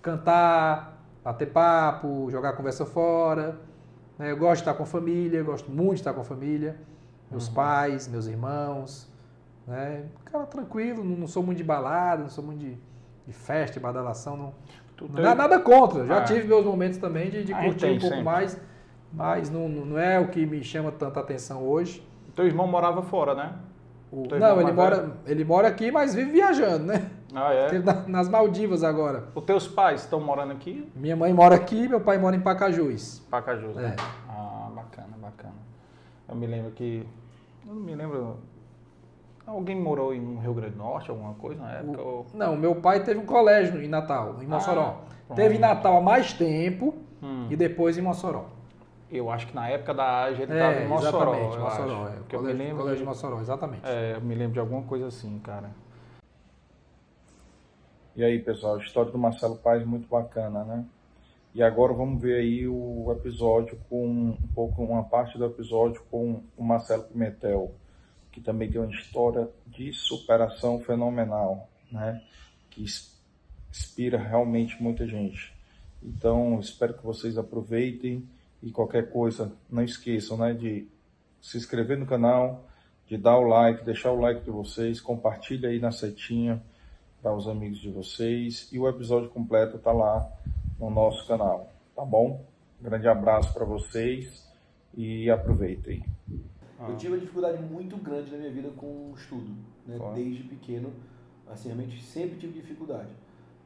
cantar, 0.00 0.98
bater 1.22 1.50
papo, 1.50 2.30
jogar 2.30 2.52
conversa 2.52 2.84
fora. 2.84 3.58
Né? 4.18 4.30
Eu 4.30 4.36
gosto 4.36 4.56
de 4.56 4.60
estar 4.62 4.74
com 4.74 4.82
a 4.82 4.86
família, 4.86 5.42
gosto 5.42 5.70
muito 5.70 5.94
de 5.94 6.00
estar 6.00 6.12
com 6.12 6.20
a 6.20 6.24
família, 6.24 6.76
meus 7.30 7.48
uhum. 7.48 7.54
pais, 7.54 8.06
meus 8.06 8.26
irmãos. 8.26 9.08
Né? 9.66 10.04
Cara, 10.26 10.46
tranquilo, 10.46 11.02
não, 11.02 11.26
sou 11.26 11.42
muito 11.42 11.58
de 11.58 11.64
balada, 11.64 12.22
não 12.22 12.30
sou 12.30 12.44
muito 12.44 12.60
de, 12.60 12.78
de 13.26 13.32
festa, 13.32 13.74
de 13.74 13.80
badalação. 13.80 14.36
Não, 14.36 14.54
não 15.08 15.34
nada 15.34 15.58
contra. 15.58 16.06
Já 16.06 16.18
ah. 16.18 16.24
tive 16.24 16.46
meus 16.46 16.64
momentos 16.64 16.98
também 16.98 17.30
de, 17.30 17.44
de 17.44 17.52
ah, 17.52 17.64
curtir 17.64 17.86
um 17.86 17.98
pouco 17.98 18.16
sempre. 18.16 18.22
mais, 18.22 18.60
mas 19.12 19.50
não, 19.50 19.68
não 19.68 19.98
é 19.98 20.18
o 20.18 20.28
que 20.28 20.44
me 20.44 20.62
chama 20.62 20.90
tanta 20.92 21.20
atenção 21.20 21.62
hoje. 21.62 22.06
Teu 22.34 22.46
irmão 22.46 22.66
morava 22.66 23.02
fora, 23.02 23.34
né? 23.34 23.52
O, 24.10 24.26
não, 24.38 24.60
ele 24.60 24.72
mora, 24.72 25.12
ele 25.26 25.44
mora 25.44 25.68
aqui, 25.68 25.90
mas 25.90 26.14
vive 26.14 26.30
viajando, 26.30 26.84
né? 26.84 27.10
Ah, 27.34 27.52
é? 27.52 27.68
nas 28.06 28.28
Maldivas 28.28 28.84
agora. 28.84 29.24
Os 29.34 29.42
teus 29.42 29.66
pais 29.66 30.02
estão 30.02 30.20
morando 30.20 30.52
aqui? 30.52 30.88
Minha 30.94 31.16
mãe 31.16 31.32
mora 31.32 31.56
aqui, 31.56 31.88
meu 31.88 32.00
pai 32.00 32.16
mora 32.16 32.36
em 32.36 32.40
Pacajus. 32.40 33.20
Pacajus, 33.28 33.74
né? 33.74 33.82
é. 33.82 33.88
né? 33.88 33.96
Ah, 34.28 34.70
bacana, 34.74 35.16
bacana. 35.20 35.54
Eu 36.28 36.36
me 36.36 36.46
lembro 36.46 36.70
que... 36.70 37.04
Eu 37.66 37.74
não 37.74 37.82
me 37.82 37.94
lembro... 37.94 38.38
Alguém 39.46 39.76
morou 39.76 40.14
em 40.14 40.38
Rio 40.38 40.54
Grande 40.54 40.72
do 40.72 40.78
Norte, 40.78 41.10
alguma 41.10 41.34
coisa 41.34 41.60
na 41.60 41.72
época? 41.72 42.00
O, 42.00 42.06
ou... 42.06 42.26
Não, 42.32 42.56
meu 42.56 42.76
pai 42.76 43.02
teve 43.04 43.20
um 43.20 43.26
colégio 43.26 43.82
em 43.82 43.88
Natal, 43.88 44.42
em 44.42 44.46
Mossoró. 44.46 45.02
Ah, 45.28 45.34
teve 45.34 45.56
em 45.56 45.58
Natal 45.58 45.98
há 45.98 46.00
mais 46.00 46.32
tempo 46.32 46.94
hum. 47.22 47.46
e 47.50 47.56
depois 47.56 47.98
em 47.98 48.02
Mossoró. 48.02 48.46
Eu 49.10 49.30
acho 49.30 49.46
que 49.46 49.54
na 49.54 49.68
época 49.68 49.92
da 49.94 50.24
AGE 50.24 50.42
ele 50.42 50.52
estava 50.52 50.74
é, 50.74 50.84
em 50.84 50.88
Mossoró. 50.88 51.34
Exatamente, 51.34 51.58
Mossoró. 51.58 52.08
É. 52.08 52.12
Porque 52.12 52.36
colégio, 52.36 52.52
eu 52.52 52.58
me 52.58 52.64
lembro, 52.64 52.78
colégio 52.78 52.98
de 53.00 53.04
Mossoró, 53.04 53.40
exatamente. 53.40 53.82
É, 53.84 54.14
eu 54.16 54.20
me 54.22 54.34
lembro 54.34 54.54
de 54.54 54.60
alguma 54.60 54.82
coisa 54.82 55.06
assim, 55.06 55.38
cara. 55.40 55.70
E 58.16 58.24
aí, 58.24 58.38
pessoal, 58.38 58.76
a 58.76 58.78
história 58.78 59.12
do 59.12 59.18
Marcelo 59.18 59.56
Paz 59.56 59.84
muito 59.84 60.08
bacana, 60.08 60.64
né? 60.64 60.84
E 61.54 61.62
agora 61.62 61.92
vamos 61.92 62.20
ver 62.20 62.40
aí 62.40 62.66
o 62.66 63.12
episódio 63.12 63.78
com 63.88 64.06
um 64.06 64.36
pouco 64.54 64.82
uma 64.82 65.04
parte 65.04 65.38
do 65.38 65.44
episódio 65.44 66.02
com 66.10 66.42
o 66.56 66.64
Marcelo 66.64 67.04
Pimentel, 67.04 67.72
que 68.34 68.40
também 68.40 68.68
tem 68.68 68.80
uma 68.80 68.90
história 68.90 69.48
de 69.64 69.92
superação 69.92 70.80
fenomenal, 70.80 71.68
né? 71.90 72.20
Que 72.68 72.84
inspira 73.70 74.18
realmente 74.18 74.82
muita 74.82 75.06
gente. 75.06 75.54
Então, 76.02 76.58
espero 76.58 76.94
que 76.94 77.04
vocês 77.04 77.38
aproveitem 77.38 78.28
e 78.60 78.72
qualquer 78.72 79.08
coisa, 79.12 79.52
não 79.70 79.84
esqueçam 79.84 80.36
né, 80.36 80.52
de 80.52 80.88
se 81.40 81.56
inscrever 81.56 81.96
no 81.96 82.06
canal, 82.06 82.68
de 83.06 83.16
dar 83.16 83.38
o 83.38 83.46
like, 83.46 83.84
deixar 83.84 84.10
o 84.10 84.20
like 84.20 84.42
de 84.42 84.50
vocês, 84.50 85.00
compartilha 85.00 85.68
aí 85.68 85.78
na 85.78 85.92
setinha 85.92 86.60
para 87.22 87.32
os 87.32 87.46
amigos 87.46 87.78
de 87.78 87.88
vocês 87.88 88.68
e 88.72 88.80
o 88.80 88.88
episódio 88.88 89.30
completo 89.30 89.76
está 89.76 89.92
lá 89.92 90.28
no 90.76 90.90
nosso 90.90 91.24
canal, 91.28 91.72
tá 91.94 92.04
bom? 92.04 92.44
Grande 92.80 93.06
abraço 93.06 93.54
para 93.54 93.64
vocês 93.64 94.44
e 94.92 95.30
aproveitem. 95.30 96.04
Eu 96.80 96.96
tive 96.96 97.12
uma 97.12 97.20
dificuldade 97.20 97.62
muito 97.62 97.96
grande 97.96 98.30
na 98.30 98.38
minha 98.38 98.50
vida 98.50 98.70
com 98.76 98.86
o 98.86 99.14
estudo, 99.16 99.54
né? 99.86 99.98
desde 100.14 100.42
pequeno, 100.44 100.92
assim, 101.46 101.68
realmente 101.68 102.02
sempre 102.02 102.36
tive 102.36 102.60
dificuldade. 102.60 103.10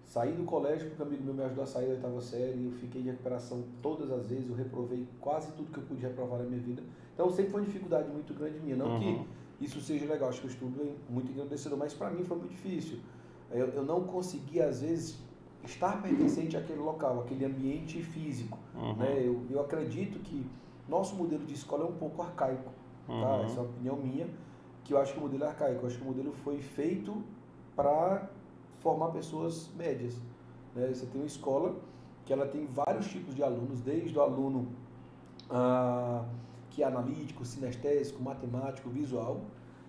Saí 0.05 0.33
do 0.33 0.45
colégio 0.45 0.89
porque 0.89 1.03
um 1.03 1.07
amigo 1.07 1.25
meu 1.25 1.35
me 1.35 1.43
ajudou 1.43 1.65
a 1.65 1.67
sair 1.67 1.87
da 1.87 1.93
oitava 1.93 2.21
série, 2.21 2.65
eu 2.65 2.73
fiquei 2.73 3.03
de 3.03 3.11
recuperação 3.11 3.63
todas 3.83 4.11
as 4.11 4.27
vezes, 4.27 4.49
eu 4.49 4.55
reprovei 4.55 5.07
quase 5.21 5.53
tudo 5.53 5.71
que 5.71 5.79
eu 5.79 5.85
pude 5.85 6.01
reprovar 6.01 6.39
na 6.39 6.47
minha 6.47 6.61
vida. 6.61 6.83
Então 7.13 7.29
sempre 7.31 7.51
foi 7.51 7.61
uma 7.61 7.67
dificuldade 7.67 8.09
muito 8.11 8.33
grande 8.33 8.59
minha. 8.61 8.75
Não 8.75 8.93
uhum. 8.95 9.01
que 9.01 9.65
isso 9.65 9.81
seja 9.81 10.07
legal, 10.07 10.31
acho 10.31 10.41
que 10.41 10.47
o 10.47 10.51
estudo 10.51 10.81
é 10.83 11.13
muito 11.13 11.31
engrandecedor, 11.31 11.79
mas 11.79 11.93
para 11.93 12.11
mim 12.11 12.25
foi 12.25 12.39
muito 12.39 12.53
difícil. 12.53 13.01
Eu, 13.51 13.67
eu, 13.69 13.85
não 13.85 14.05
conseguia, 14.05 14.67
às 14.67 14.81
vezes, 14.81 15.19
estar 15.65 16.01
pertencente 16.03 16.57
àquele 16.57 16.81
local, 16.81 17.21
aquele 17.21 17.45
ambiente 17.45 18.03
físico. 18.03 18.59
Uhum. 18.75 18.97
Né? 18.97 19.23
Eu, 19.27 19.43
eu 19.51 19.61
acredito 19.61 20.19
que 20.21 20.47
nosso 20.89 21.17
modelo 21.17 21.45
de 21.45 21.55
escola 21.55 21.85
é 21.85 21.87
um 21.87 21.97
pouco 21.97 22.23
arcaico. 22.23 22.73
Tá? 23.09 23.13
Uhum. 23.15 23.23
Tá? 23.23 23.45
Essa 23.45 23.57
é 23.57 23.61
uma 23.63 23.71
opinião 23.71 23.97
minha, 23.97 24.29
que 24.85 24.93
eu 24.93 24.99
acho 24.99 25.13
que 25.15 25.19
o 25.19 25.23
modelo 25.23 25.45
é 25.45 25.47
arcaico. 25.49 25.83
Eu 25.83 25.87
acho 25.87 25.97
que 25.97 26.03
o 26.03 26.07
modelo 26.07 26.33
foi 26.33 26.61
feito 26.61 27.23
para 27.75 28.29
formar 28.79 29.09
pessoas 29.09 29.71
médias. 29.77 30.17
Né? 30.75 30.89
Você 30.89 31.07
tem 31.07 31.21
uma 31.21 31.27
escola 31.27 31.77
que 32.25 32.33
ela 32.33 32.47
tem 32.47 32.67
vários 32.67 33.09
tipos 33.09 33.35
de 33.35 33.43
alunos, 33.43 33.81
desde 33.81 34.17
o 34.17 34.21
aluno 34.21 34.69
ah, 35.51 36.25
que 36.71 36.83
é 36.83 36.87
analítico, 36.87 37.45
sinestésico, 37.45 38.23
matemático, 38.23 38.89
visual. 38.91 39.41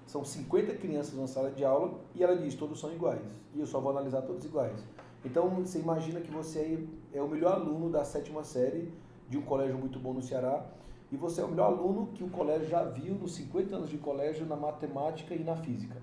São 0.05 0.23
50 0.23 0.73
crianças 0.75 1.13
na 1.13 1.27
sala 1.27 1.51
de 1.51 1.63
aula 1.63 1.99
e 2.15 2.23
ela 2.23 2.35
diz, 2.35 2.55
todos 2.55 2.79
são 2.79 2.91
iguais. 2.91 3.21
E 3.53 3.59
eu 3.59 3.67
só 3.67 3.79
vou 3.79 3.91
analisar 3.91 4.21
todos 4.23 4.43
iguais. 4.45 4.83
Então, 5.23 5.49
você 5.49 5.79
imagina 5.79 6.21
que 6.21 6.31
você 6.31 6.87
é 7.13 7.21
o 7.21 7.27
melhor 7.27 7.53
aluno 7.53 7.89
da 7.89 8.05
sétima 8.05 8.43
série 8.43 8.91
de 9.27 9.37
um 9.37 9.41
colégio 9.41 9.77
muito 9.77 9.99
bom 9.99 10.13
no 10.13 10.21
Ceará 10.21 10.65
e 11.11 11.17
você 11.17 11.41
é 11.41 11.43
o 11.43 11.47
melhor 11.47 11.73
aluno 11.73 12.07
que 12.13 12.23
o 12.23 12.29
colégio 12.29 12.67
já 12.67 12.83
viu 12.83 13.15
nos 13.15 13.33
50 13.35 13.75
anos 13.75 13.89
de 13.89 13.97
colégio 13.97 14.45
na 14.45 14.55
matemática 14.55 15.33
e 15.33 15.43
na 15.43 15.55
física. 15.55 16.01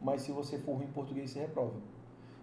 Mas 0.00 0.22
se 0.22 0.32
você 0.32 0.58
for 0.58 0.76
ruim 0.76 0.86
em 0.86 0.92
português, 0.92 1.30
você 1.30 1.40
reprova. 1.40 1.74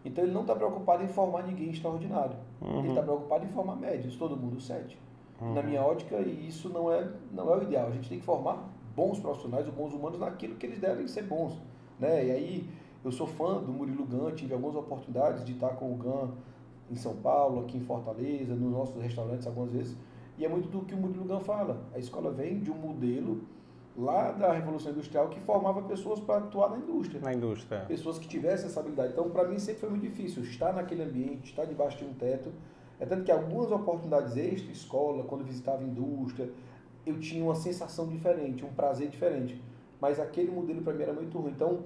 Então 0.03 0.23
ele 0.23 0.33
não 0.33 0.41
está 0.41 0.55
preocupado 0.55 1.03
em 1.03 1.07
formar 1.07 1.43
ninguém 1.43 1.71
extraordinário. 1.71 2.37
Uhum. 2.61 2.79
Ele 2.79 2.89
está 2.89 3.01
preocupado 3.01 3.43
em 3.43 3.49
formar 3.49 3.75
médios, 3.75 4.15
todo 4.15 4.37
mundo 4.37 4.61
sete. 4.61 4.97
Uhum. 5.41 5.53
Na 5.53 5.63
minha 5.63 5.81
ótica, 5.81 6.19
isso 6.21 6.69
não 6.69 6.91
é, 6.91 7.09
não 7.31 7.51
é 7.51 7.57
o 7.57 7.63
ideal. 7.63 7.87
A 7.87 7.91
gente 7.91 8.07
tem 8.07 8.19
que 8.19 8.25
formar 8.25 8.69
bons 8.95 9.19
profissionais, 9.19 9.67
bons 9.69 9.93
humanos 9.93 10.19
naquilo 10.19 10.55
que 10.55 10.65
eles 10.65 10.79
devem 10.79 11.07
ser 11.07 11.23
bons. 11.23 11.59
Né? 11.99 12.27
E 12.27 12.31
aí, 12.31 12.69
eu 13.03 13.11
sou 13.11 13.27
fã 13.27 13.61
do 13.61 13.71
Murilo 13.71 14.05
Gun, 14.05 14.31
tive 14.31 14.53
algumas 14.53 14.75
oportunidades 14.75 15.43
de 15.43 15.53
estar 15.53 15.69
com 15.69 15.91
o 15.91 15.95
Gun 15.95 16.29
em 16.89 16.95
São 16.95 17.15
Paulo, 17.15 17.61
aqui 17.61 17.77
em 17.77 17.81
Fortaleza, 17.81 18.55
nos 18.55 18.71
nossos 18.71 19.01
restaurantes 19.01 19.47
algumas 19.47 19.71
vezes. 19.71 19.97
E 20.37 20.45
é 20.45 20.49
muito 20.49 20.67
do 20.69 20.81
que 20.81 20.93
o 20.93 20.97
Murilo 20.97 21.25
Gun 21.25 21.39
fala. 21.39 21.85
A 21.93 21.99
escola 21.99 22.31
vem 22.31 22.59
de 22.59 22.69
um 22.69 22.75
modelo 22.75 23.41
lá 23.97 24.31
da 24.31 24.51
Revolução 24.51 24.91
Industrial 24.91 25.29
que 25.29 25.39
formava 25.39 25.81
pessoas 25.83 26.19
para 26.19 26.39
atuar 26.39 26.69
na 26.71 26.77
indústria. 26.77 27.21
Na 27.21 27.33
indústria. 27.33 27.85
Pessoas 27.87 28.19
que 28.19 28.27
tivessem 28.27 28.67
essa 28.67 28.79
habilidade. 28.79 29.13
Então, 29.13 29.29
para 29.29 29.47
mim, 29.47 29.57
sempre 29.57 29.81
foi 29.81 29.89
muito 29.89 30.03
difícil 30.03 30.43
estar 30.43 30.73
naquele 30.73 31.03
ambiente, 31.03 31.49
estar 31.49 31.65
debaixo 31.65 31.97
de 31.97 32.05
um 32.05 32.13
teto. 32.13 32.51
É 32.99 33.05
tanto 33.05 33.23
que 33.23 33.31
algumas 33.31 33.71
oportunidades 33.71 34.35
extra, 34.35 34.71
escola, 34.71 35.23
quando 35.23 35.43
visitava 35.43 35.83
indústria, 35.83 36.49
eu 37.05 37.19
tinha 37.19 37.43
uma 37.43 37.55
sensação 37.55 38.07
diferente, 38.07 38.65
um 38.65 38.73
prazer 38.73 39.09
diferente. 39.09 39.61
Mas 40.01 40.19
aquele 40.19 40.51
modelo 40.51 40.81
para 40.81 40.93
mim 40.93 41.03
era 41.03 41.13
muito 41.13 41.37
ruim. 41.37 41.51
Então, 41.51 41.85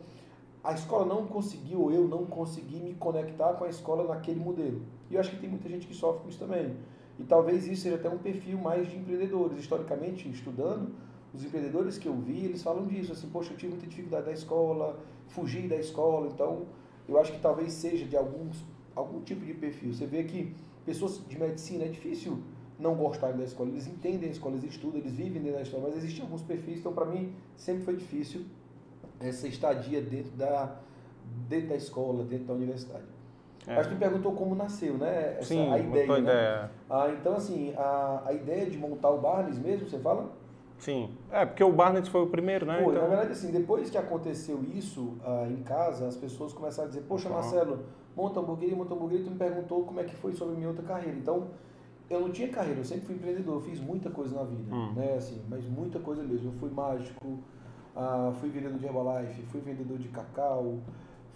a 0.64 0.74
escola 0.74 1.06
não 1.06 1.26
conseguiu, 1.26 1.92
eu 1.92 2.08
não 2.08 2.26
consegui 2.26 2.80
me 2.80 2.94
conectar 2.96 3.54
com 3.54 3.64
a 3.64 3.70
escola 3.70 4.08
naquele 4.08 4.40
modelo. 4.40 4.82
E 5.10 5.16
eu 5.16 5.20
acho 5.20 5.32
que 5.32 5.38
tem 5.38 5.50
muita 5.50 5.70
gente 5.70 5.88
que 5.88 5.94
sofre 5.94 6.24
com 6.24 6.30
isso 6.30 6.40
também. 6.40 6.76
E 7.20 7.24
talvez 7.24 7.68
isso 7.68 7.84
seja 7.84 7.96
até 7.96 8.10
um 8.10 8.18
perfil 8.18 8.58
mais 8.58 8.90
de 8.90 8.98
empreendedores. 8.98 9.60
Historicamente, 9.60 10.30
estudando, 10.30 10.94
os 11.34 11.44
empreendedores 11.44 11.98
que 11.98 12.08
eu 12.08 12.16
vi, 12.16 12.46
eles 12.46 12.64
falam 12.64 12.88
disso, 12.88 13.12
assim, 13.12 13.30
poxa, 13.30 13.54
eu 13.54 13.58
tive 13.58 13.74
muita 13.74 13.88
dificuldade 13.88 14.26
da 14.26 14.32
escola, 14.32 15.00
fugi 15.28 15.68
da 15.68 15.76
escola, 15.76 16.28
então 16.28 16.66
eu 17.08 17.20
acho 17.20 17.34
que 17.34 17.40
talvez 17.40 17.74
seja 17.74 18.06
de 18.06 18.16
alguns, 18.16 18.64
algum 18.96 19.22
tipo 19.22 19.46
de 19.46 19.54
perfil. 19.54 19.94
Você 19.94 20.06
vê 20.06 20.24
que 20.24 20.56
pessoas 20.86 21.22
de 21.28 21.38
medicina 21.38 21.84
é 21.84 21.88
difícil 21.88 22.40
não 22.80 22.96
gostarem 22.96 23.38
da 23.38 23.44
escola, 23.44 23.70
eles 23.70 23.88
entendem 23.88 24.30
a 24.30 24.32
escola, 24.32 24.56
eles 24.56 24.72
estudam, 24.72 25.00
eles 25.00 25.12
vivem 25.12 25.42
dentro 25.42 25.58
da 25.58 25.62
escola, 25.62 25.84
mas 25.88 25.98
existem 25.98 26.22
alguns 26.22 26.42
perfis, 26.42 26.80
então 26.80 26.94
para 26.94 27.06
mim 27.06 27.34
sempre 27.58 27.84
foi 27.84 27.98
difícil 27.98 28.46
essa 29.20 29.48
estadia 29.48 30.02
dentro 30.02 30.32
da, 30.32 30.80
dentro 31.50 31.70
da 31.70 31.76
escola, 31.76 32.24
dentro 32.24 32.46
da 32.46 32.54
universidade. 32.54 33.19
É. 33.70 33.76
Acho 33.76 33.90
que 33.90 33.96
tu 33.96 34.00
perguntou 34.00 34.32
como 34.34 34.56
nasceu, 34.56 34.98
né? 34.98 35.36
Essa, 35.38 35.50
Sim, 35.50 35.72
a 35.72 35.78
ideia. 35.78 36.08
Né? 36.08 36.20
ideia. 36.20 36.72
Ah, 36.90 37.08
então, 37.10 37.36
assim, 37.36 37.72
a, 37.78 38.24
a 38.26 38.34
ideia 38.34 38.68
de 38.68 38.80
montar 38.80 39.12
o 39.12 39.20
Barnes 39.20 39.60
mesmo, 39.60 39.88
você 39.88 40.00
fala? 40.00 40.32
Sim. 40.80 41.12
É, 41.32 41.46
porque 41.46 41.64
o 41.64 41.72
Barnett 41.72 42.10
foi 42.10 42.22
o 42.24 42.28
primeiro, 42.28 42.66
né? 42.66 42.82
Foi, 42.82 42.94
então... 42.94 43.04
na 43.04 43.10
verdade, 43.10 43.34
assim, 43.34 43.52
depois 43.52 43.92
que 43.92 43.98
aconteceu 43.98 44.64
isso 44.74 45.18
ah, 45.24 45.46
em 45.48 45.62
casa, 45.62 46.08
as 46.08 46.18
pessoas 46.18 46.52
começaram 46.52 46.88
a 46.88 46.90
dizer, 46.90 47.04
poxa, 47.08 47.30
uhum. 47.30 47.36
Marcelo, 47.36 47.86
monta 48.16 48.40
hamburgueria, 48.40 48.76
monta 48.76 48.96
hamburgueria, 48.96 49.26
tu 49.26 49.32
me 49.32 49.38
perguntou 49.38 49.84
como 49.84 50.00
é 50.00 50.04
que 50.04 50.16
foi 50.16 50.34
sobre 50.34 50.56
a 50.56 50.58
minha 50.58 50.70
outra 50.70 50.84
carreira. 50.84 51.16
Então, 51.16 51.50
eu 52.10 52.22
não 52.22 52.32
tinha 52.32 52.48
carreira, 52.48 52.80
eu 52.80 52.86
sempre 52.86 53.06
fui 53.06 53.16
empreendedor, 53.16 53.56
eu 53.56 53.62
fiz 53.62 53.80
muita 53.80 54.10
coisa 54.10 54.36
na 54.36 54.44
vida, 54.44 54.74
uhum. 54.74 54.94
né, 54.94 55.14
assim, 55.16 55.40
mas 55.48 55.64
muita 55.66 56.00
coisa 56.00 56.24
mesmo. 56.24 56.50
Eu 56.50 56.54
fui 56.54 56.72
mágico, 56.72 57.38
ah, 57.96 58.32
fui 58.40 58.50
vendedor 58.50 58.80
de 58.80 58.86
Herbalife, 58.86 59.44
fui 59.44 59.62
vendedor 59.62 60.00
de 60.00 60.08
cacau, 60.08 60.80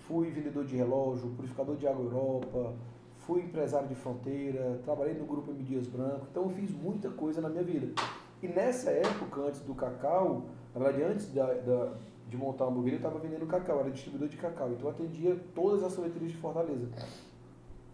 fui 0.07 0.29
vendedor 0.29 0.65
de 0.65 0.75
relógio, 0.75 1.29
purificador 1.31 1.75
de 1.75 1.87
água 1.87 2.03
Europa, 2.03 2.73
fui 3.19 3.41
empresário 3.41 3.87
de 3.87 3.95
fronteira, 3.95 4.79
trabalhei 4.83 5.13
no 5.13 5.25
grupo 5.25 5.51
M 5.51 5.63
Dias 5.63 5.87
Branco, 5.87 6.27
então 6.29 6.43
eu 6.43 6.49
fiz 6.49 6.71
muita 6.71 7.09
coisa 7.09 7.41
na 7.41 7.49
minha 7.49 7.63
vida. 7.63 7.93
E 8.41 8.47
nessa 8.47 8.91
época, 8.91 9.41
antes 9.41 9.61
do 9.61 9.73
cacau, 9.73 10.43
na 10.75 10.81
verdade, 10.81 11.03
antes 11.03 11.33
da, 11.33 11.53
da 11.53 11.93
de 12.27 12.37
montar 12.37 12.65
a 12.65 12.67
hamburgueria, 12.67 12.97
eu 12.97 13.05
estava 13.05 13.19
vendendo 13.19 13.45
cacau, 13.45 13.79
era 13.79 13.91
distribuidor 13.91 14.27
de 14.27 14.37
cacau, 14.37 14.71
então 14.71 14.87
eu 14.87 14.89
atendia 14.89 15.39
todas 15.53 15.83
as 15.83 15.93
sorveterias 15.93 16.31
de 16.31 16.37
Fortaleza. 16.37 16.87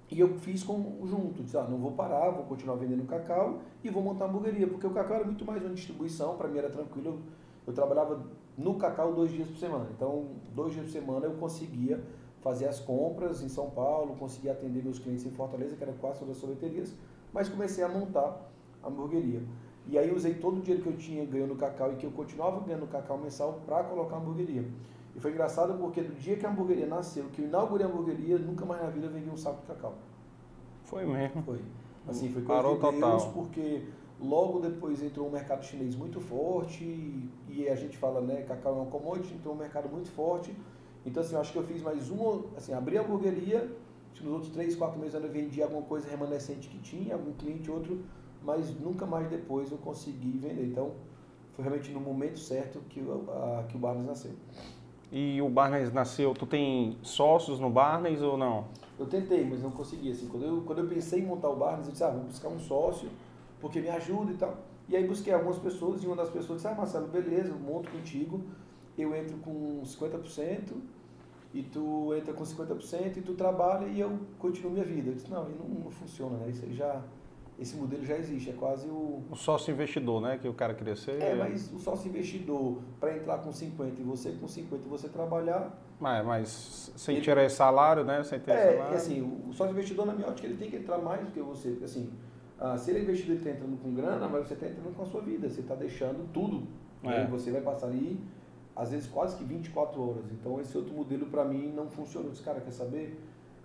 E 0.09 0.19
eu 0.19 0.39
fiz 0.39 0.63
conjunto, 0.63 1.43
disse, 1.43 1.57
ah, 1.57 1.67
não 1.69 1.77
vou 1.77 1.91
parar, 1.91 2.31
vou 2.31 2.45
continuar 2.45 2.77
vendendo 2.77 3.05
cacau 3.05 3.59
e 3.83 3.89
vou 3.89 4.01
montar 4.01 4.25
a 4.25 4.27
hamburgueria, 4.27 4.67
porque 4.67 4.87
o 4.87 4.91
cacau 4.91 5.17
era 5.17 5.25
muito 5.25 5.45
mais 5.45 5.61
uma 5.61 5.73
distribuição, 5.73 6.35
para 6.35 6.47
mim 6.47 6.57
era 6.57 6.69
tranquilo, 6.69 7.07
eu, 7.07 7.19
eu 7.67 7.73
trabalhava 7.73 8.23
no 8.59 8.75
cacau 8.75 9.13
dois 9.13 9.31
dias 9.31 9.47
por 9.47 9.57
semana, 9.57 9.87
então 9.95 10.25
dois 10.53 10.73
dias 10.73 10.85
por 10.85 10.91
semana 10.91 11.25
eu 11.25 11.31
conseguia 11.35 12.03
fazer 12.41 12.67
as 12.67 12.79
compras 12.79 13.41
em 13.41 13.47
São 13.47 13.69
Paulo, 13.69 14.15
conseguia 14.17 14.51
atender 14.51 14.83
meus 14.83 14.99
clientes 14.99 15.25
em 15.25 15.31
Fortaleza, 15.31 15.75
que 15.75 15.83
eram 15.83 15.93
quase 15.93 16.19
todas 16.19 16.35
as 16.35 16.41
sorveterias, 16.41 16.93
mas 17.33 17.47
comecei 17.47 17.83
a 17.83 17.87
montar 17.87 18.49
a 18.83 18.87
hamburgueria. 18.87 19.41
E 19.87 19.97
aí 19.97 20.13
usei 20.13 20.35
todo 20.35 20.57
o 20.57 20.61
dinheiro 20.61 20.83
que 20.83 20.89
eu 20.89 20.97
tinha 20.97 21.25
ganhando 21.25 21.55
cacau 21.55 21.91
e 21.93 21.95
que 21.95 22.05
eu 22.05 22.11
continuava 22.11 22.59
ganhando 22.59 22.85
cacau 22.87 23.17
mensal 23.17 23.61
para 23.65 23.83
colocar 23.85 24.17
a 24.17 24.19
hamburgueria. 24.19 24.65
E 25.15 25.19
foi 25.19 25.31
engraçado 25.31 25.73
porque 25.79 26.01
do 26.01 26.13
dia 26.13 26.35
que 26.35 26.45
a 26.45 26.49
hamburgueria 26.49 26.85
nasceu, 26.85 27.25
que 27.33 27.41
eu 27.41 27.45
inaugurei 27.45 27.85
a 27.85 27.89
hamburgueria, 27.89 28.37
nunca 28.37 28.65
mais 28.65 28.81
na 28.81 28.89
vida 28.89 29.07
eu 29.07 29.11
vendi 29.11 29.29
um 29.29 29.37
saco 29.37 29.61
de 29.61 29.67
cacau. 29.67 29.95
Foi 30.83 31.05
mesmo? 31.05 31.41
Foi. 31.43 31.59
Assim, 32.07 32.29
foi 32.29 32.43
coisa 32.43 32.61
Parou 32.61 32.75
de 32.75 32.81
Deus, 32.81 33.23
total. 33.23 33.31
porque 33.33 33.83
logo 34.21 34.59
depois 34.59 35.01
entrou 35.01 35.27
um 35.27 35.31
mercado 35.31 35.63
chinês 35.63 35.95
muito 35.95 36.19
forte 36.19 36.83
e 37.47 37.67
a 37.67 37.75
gente 37.75 37.97
fala, 37.97 38.21
né, 38.21 38.43
cacau 38.43 38.77
é 38.77 38.81
um 38.81 38.85
commodity, 38.85 39.33
então 39.33 39.53
um 39.53 39.55
mercado 39.55 39.89
muito 39.89 40.09
forte. 40.11 40.53
Então, 41.05 41.23
assim, 41.23 41.35
eu 41.35 41.41
acho 41.41 41.53
que 41.53 41.57
eu 41.57 41.63
fiz 41.63 41.81
mais 41.81 42.09
uma, 42.09 42.43
assim, 42.57 42.73
abri 42.73 42.97
a 42.97 43.01
hamburgueria, 43.01 43.69
nos 44.21 44.33
outros 44.33 44.51
três, 44.51 44.75
quatro 44.75 44.99
meses 44.99 45.13
eu 45.13 45.29
vendi 45.29 45.63
alguma 45.63 45.83
coisa 45.83 46.09
remanescente 46.09 46.67
que 46.67 46.77
tinha, 46.79 47.13
algum 47.13 47.31
cliente, 47.33 47.71
outro, 47.71 48.03
mas 48.43 48.77
nunca 48.79 49.05
mais 49.05 49.29
depois 49.29 49.71
eu 49.71 49.77
consegui 49.77 50.37
vender. 50.37 50.65
Então, 50.65 50.91
foi 51.53 51.63
realmente 51.63 51.91
no 51.91 52.01
momento 52.01 52.37
certo 52.37 52.79
que, 52.89 52.99
a, 52.99 53.63
que 53.63 53.77
o 53.77 53.79
Barnes 53.79 54.05
nasceu. 54.05 54.31
E 55.11 55.41
o 55.41 55.49
Barnes 55.49 55.93
nasceu, 55.93 56.33
tu 56.33 56.45
tem 56.45 56.97
sócios 57.01 57.59
no 57.59 57.69
Barnes 57.69 58.21
ou 58.21 58.37
não? 58.37 58.65
Eu 58.99 59.05
tentei, 59.07 59.45
mas 59.45 59.63
não 59.63 59.71
consegui. 59.71 60.11
Assim, 60.11 60.27
quando, 60.27 60.45
eu, 60.45 60.61
quando 60.61 60.79
eu 60.79 60.87
pensei 60.87 61.21
em 61.21 61.25
montar 61.25 61.49
o 61.49 61.55
Barnes, 61.55 61.87
eu 61.87 61.91
disse, 61.93 62.03
ah, 62.03 62.09
vou 62.09 62.25
buscar 62.25 62.49
um 62.49 62.59
sócio, 62.59 63.09
porque 63.59 63.81
me 63.81 63.89
ajuda 63.89 64.31
e 64.31 64.35
tal. 64.35 64.57
E 64.87 64.95
aí 64.95 65.05
busquei 65.05 65.33
algumas 65.33 65.59
pessoas, 65.59 66.03
e 66.03 66.07
uma 66.07 66.15
das 66.15 66.29
pessoas 66.29 66.61
disse, 66.61 66.67
ah, 66.67 66.75
Marcelo, 66.75 67.07
beleza, 67.07 67.49
eu 67.49 67.59
monto 67.59 67.89
contigo, 67.91 68.41
eu 68.97 69.15
entro 69.15 69.37
com 69.37 69.81
50%, 69.83 70.73
e 71.53 71.63
tu 71.63 72.13
entra 72.15 72.33
com 72.33 72.43
50% 72.43 73.17
e 73.17 73.21
tu 73.21 73.33
trabalha 73.33 73.87
e 73.87 73.99
eu 73.99 74.19
continuo 74.37 74.71
minha 74.71 74.85
vida. 74.85 75.09
Eu 75.09 75.15
disse, 75.15 75.29
não, 75.29 75.49
não, 75.49 75.67
não 75.67 75.91
funciona, 75.91 76.37
né? 76.37 76.49
Isso 76.49 76.63
aí 76.63 76.73
já 76.73 77.01
esse 77.59 77.75
modelo 77.75 78.05
já 78.05 78.15
existe, 78.15 78.49
é 78.49 78.53
quase 78.53 78.87
o... 78.87 79.21
O 79.29 79.35
sócio 79.35 79.71
investidor, 79.73 80.21
né, 80.21 80.37
que 80.37 80.47
o 80.47 80.53
cara 80.53 80.73
queria 80.73 80.95
ser. 80.95 81.21
É, 81.21 81.35
mas 81.35 81.69
o 81.73 81.77
sócio 81.77 82.07
investidor, 82.07 82.77
para 83.01 83.17
entrar 83.17 83.39
com 83.39 83.51
50 83.51 83.99
e 83.99 84.03
você 84.03 84.31
com 84.31 84.47
50 84.47 84.85
e 84.85 84.89
você 84.89 85.09
trabalhar... 85.09 85.77
Mas, 85.99 86.25
mas 86.25 86.91
sem 86.95 87.15
ele... 87.15 87.23
tirar 87.23 87.49
salário, 87.49 88.05
né, 88.05 88.23
sem 88.23 88.39
ter 88.39 88.51
é, 88.51 88.73
salário... 88.75 88.93
É, 88.93 88.95
assim, 88.95 89.41
o 89.45 89.51
sócio 89.51 89.73
investidor, 89.73 90.05
na 90.05 90.13
minha 90.13 90.29
ótica, 90.29 90.47
ele 90.47 90.55
tem 90.55 90.69
que 90.69 90.77
entrar 90.77 90.99
mais 90.99 91.19
do 91.19 91.31
que 91.33 91.41
você, 91.41 91.71
porque 91.71 91.83
assim, 91.83 92.09
ah, 92.59 92.77
se 92.77 92.91
ele 92.91 92.99
é 92.99 93.01
investidor, 93.03 93.35
ele 93.35 93.39
está 93.39 93.51
entrando 93.51 93.81
com 93.81 93.93
grana, 93.93 94.27
mas 94.27 94.47
você 94.47 94.53
está 94.53 94.67
entrando 94.67 94.95
com 94.95 95.03
a 95.03 95.05
sua 95.05 95.21
vida, 95.21 95.49
você 95.49 95.61
está 95.61 95.75
deixando 95.75 96.31
tudo, 96.33 96.67
é. 97.03 97.25
você 97.25 97.51
vai 97.51 97.61
passar 97.61 97.87
ali, 97.87 98.19
às 98.75 98.91
vezes, 98.91 99.07
quase 99.07 99.37
que 99.37 99.43
24 99.43 100.01
horas. 100.01 100.25
Então, 100.31 100.59
esse 100.59 100.77
outro 100.77 100.93
modelo, 100.93 101.25
para 101.27 101.45
mim, 101.45 101.71
não 101.75 101.89
funcionou. 101.89 102.31
Esse 102.31 102.41
cara 102.41 102.61
quer 102.61 102.71
saber 102.71 103.17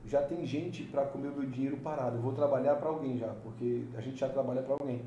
já 0.06 0.22
tem 0.22 0.44
gente 0.44 0.84
para 0.84 1.04
comer 1.06 1.28
o 1.28 1.32
meu 1.32 1.48
dinheiro 1.48 1.78
parado. 1.78 2.16
Eu 2.16 2.22
vou 2.22 2.32
trabalhar 2.32 2.76
para 2.76 2.88
alguém 2.88 3.16
já, 3.16 3.28
porque 3.42 3.84
a 3.96 4.00
gente 4.00 4.18
já 4.18 4.28
trabalha 4.28 4.62
para 4.62 4.74
alguém. 4.74 5.02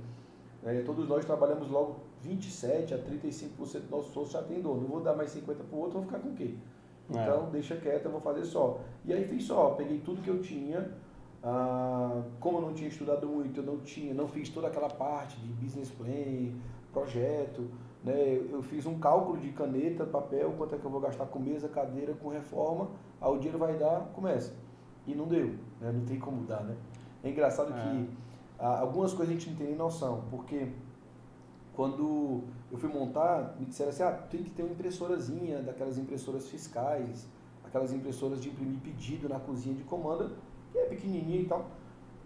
É, 0.63 0.81
todos 0.81 1.07
nós 1.07 1.23
trabalhamos 1.23 1.69
logo 1.69 1.97
27 2.23 2.93
a 2.93 2.97
35% 2.97 3.81
do 3.81 3.91
nosso 3.91 4.11
sócio 4.11 4.33
já 4.33 4.41
tem 4.41 4.59
dono. 4.59 4.81
Não 4.81 4.87
vou 4.87 5.01
dar 5.01 5.15
mais 5.15 5.33
50% 5.35 5.43
para 5.43 5.55
o 5.71 5.79
outro, 5.79 5.99
vou 5.99 6.03
ficar 6.03 6.19
com 6.19 6.33
quem? 6.33 6.57
É. 7.15 7.21
Então, 7.21 7.49
deixa 7.51 7.75
quieto, 7.77 8.05
eu 8.05 8.11
vou 8.11 8.19
fazer 8.19 8.43
só. 8.43 8.79
E 9.05 9.13
aí 9.13 9.23
fiz 9.23 9.43
só, 9.43 9.71
peguei 9.71 9.99
tudo 9.99 10.21
que 10.21 10.29
eu 10.29 10.41
tinha. 10.41 10.91
Ah, 11.49 12.23
como 12.41 12.57
eu 12.57 12.61
não 12.61 12.73
tinha 12.73 12.89
estudado 12.89 13.25
muito, 13.25 13.61
eu 13.61 13.63
não 13.63 13.77
tinha, 13.77 14.13
não 14.13 14.27
fiz 14.27 14.49
toda 14.49 14.67
aquela 14.67 14.89
parte 14.89 15.39
de 15.39 15.47
business 15.53 15.89
plan, 15.89 16.51
projeto, 16.91 17.69
né? 18.03 18.35
Eu 18.51 18.61
fiz 18.61 18.85
um 18.85 18.99
cálculo 18.99 19.37
de 19.37 19.53
caneta, 19.53 20.05
papel, 20.05 20.53
quanto 20.57 20.75
é 20.75 20.77
que 20.77 20.83
eu 20.83 20.91
vou 20.91 20.99
gastar 20.99 21.25
com 21.27 21.39
mesa, 21.39 21.69
cadeira, 21.69 22.13
com 22.15 22.27
reforma, 22.27 22.89
aí 23.21 23.31
o 23.31 23.37
dinheiro 23.37 23.57
vai 23.57 23.77
dar, 23.77 24.11
começa 24.13 24.53
e 25.05 25.15
não 25.15 25.25
deu, 25.25 25.55
né? 25.79 25.89
não 25.89 26.03
tem 26.03 26.19
como 26.19 26.45
dar, 26.45 26.65
né? 26.65 26.75
É 27.23 27.29
engraçado 27.29 27.73
é. 27.73 27.81
que 27.81 28.09
ah, 28.59 28.81
algumas 28.81 29.13
coisas 29.13 29.33
a 29.33 29.39
gente 29.39 29.49
não 29.49 29.57
tem 29.57 29.67
nem 29.67 29.75
noção, 29.77 30.25
porque 30.29 30.67
quando 31.73 32.41
eu 32.69 32.77
fui 32.77 32.89
montar, 32.89 33.55
me 33.57 33.67
disseram 33.67 33.91
assim, 33.91 34.03
ah, 34.03 34.11
tem 34.11 34.43
que 34.43 34.49
ter 34.49 34.63
uma 34.63 34.73
impressorazinha, 34.73 35.61
daquelas 35.61 35.97
impressoras 35.97 36.49
fiscais, 36.49 37.25
aquelas 37.63 37.93
impressoras 37.93 38.41
de 38.41 38.49
imprimir 38.49 38.79
pedido 38.79 39.29
na 39.29 39.39
cozinha 39.39 39.73
de 39.73 39.83
comanda, 39.83 40.31
é 40.79 40.85
pequenininha 40.85 41.41
e 41.41 41.45
tal. 41.45 41.59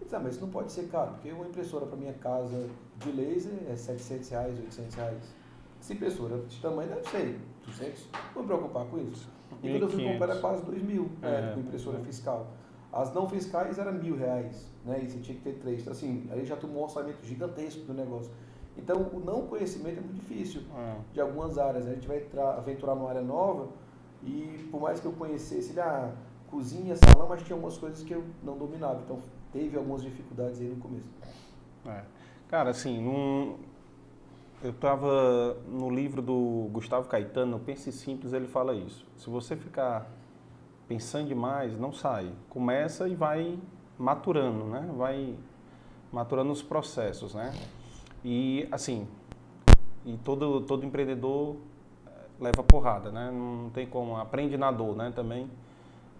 Eu 0.00 0.04
disse, 0.04 0.16
ah, 0.16 0.20
mas 0.20 0.34
isso 0.34 0.44
não 0.44 0.50
pode 0.50 0.72
ser 0.72 0.88
caro, 0.88 1.12
porque 1.12 1.30
uma 1.30 1.46
impressora 1.46 1.86
para 1.86 1.96
minha 1.96 2.12
casa 2.14 2.68
de 2.98 3.12
laser 3.12 3.52
é 3.68 3.76
700 3.76 4.28
reais, 4.30 4.58
800 4.58 4.94
reais. 4.94 5.34
Essa 5.80 5.92
impressora 5.92 6.38
de 6.38 6.60
tamanho 6.60 6.88
deve 6.88 7.08
ser 7.08 7.40
200, 7.64 8.08
não 8.34 8.42
me 8.42 8.48
preocupar 8.48 8.86
com 8.86 8.98
isso. 8.98 9.28
E 9.62 9.70
quando 9.70 9.82
eu 9.82 9.88
fui 9.90 10.12
comprar 10.12 10.30
era 10.30 10.40
quase 10.40 10.64
2 10.64 10.82
mil, 10.82 11.10
né, 11.20 11.50
é, 11.50 11.54
com 11.54 11.60
impressora 11.60 11.98
é. 11.98 12.02
fiscal. 12.02 12.46
As 12.92 13.12
não 13.14 13.28
fiscais 13.28 13.78
eram 13.78 13.92
mil 13.92 14.16
reais, 14.16 14.66
né? 14.84 15.00
E 15.02 15.08
você 15.08 15.18
tinha 15.18 15.36
que 15.36 15.42
ter 15.42 15.54
três. 15.54 15.80
Então, 15.80 15.92
assim, 15.92 16.28
aí 16.30 16.44
já 16.44 16.56
tomou 16.56 16.82
um 16.82 16.84
orçamento 16.84 17.24
gigantesco 17.24 17.80
do 17.84 17.94
negócio. 17.94 18.30
Então, 18.76 19.08
o 19.12 19.20
não 19.20 19.46
conhecimento 19.46 19.98
é 19.98 20.00
muito 20.02 20.14
difícil 20.14 20.62
é. 20.76 20.96
de 21.12 21.20
algumas 21.20 21.56
áreas. 21.56 21.86
Né? 21.86 21.92
A 21.92 21.94
gente 21.94 22.08
vai 22.08 22.26
aventurar 22.58 22.94
numa 22.94 23.08
área 23.08 23.22
nova 23.22 23.68
e, 24.22 24.68
por 24.70 24.80
mais 24.80 25.00
que 25.00 25.06
eu 25.06 25.12
conhecesse, 25.12 25.78
ah, 25.80 26.12
cozinha, 26.52 26.94
salão, 26.94 27.26
mas 27.26 27.42
tinha 27.42 27.56
algumas 27.56 27.78
coisas 27.78 28.04
que 28.04 28.12
eu 28.12 28.22
não 28.42 28.58
dominava. 28.58 29.00
Então, 29.02 29.18
teve 29.50 29.76
algumas 29.76 30.02
dificuldades 30.02 30.60
aí 30.60 30.68
no 30.68 30.76
começo. 30.76 31.08
É. 31.86 32.02
Cara, 32.46 32.70
assim, 32.70 33.00
num... 33.02 33.56
eu 34.62 34.70
estava 34.70 35.54
no 35.66 35.88
livro 35.88 36.20
do 36.20 36.68
Gustavo 36.70 37.08
Caetano, 37.08 37.58
Pense 37.58 37.90
Simples, 37.90 38.34
ele 38.34 38.46
fala 38.46 38.74
isso. 38.74 39.06
Se 39.16 39.30
você 39.30 39.56
ficar 39.56 40.06
pensando 40.86 41.26
demais, 41.26 41.78
não 41.78 41.90
sai. 41.90 42.30
Começa 42.50 43.08
e 43.08 43.14
vai 43.14 43.58
maturando, 43.98 44.66
né? 44.66 44.90
Vai 44.94 45.34
maturando 46.12 46.52
os 46.52 46.62
processos, 46.62 47.34
né? 47.34 47.54
E 48.22 48.68
assim, 48.70 49.08
e 50.04 50.18
todo 50.18 50.60
todo 50.60 50.84
empreendedor 50.84 51.56
eh, 52.06 52.10
leva 52.38 52.62
porrada, 52.62 53.10
né? 53.10 53.30
Não 53.30 53.70
tem 53.70 53.86
como, 53.86 54.16
aprende 54.16 54.58
na 54.58 54.70
dor, 54.70 54.94
né? 54.94 55.10
Também. 55.14 55.48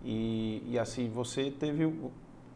E, 0.05 0.63
e 0.67 0.79
assim, 0.79 1.09
você 1.09 1.51
teve 1.51 1.87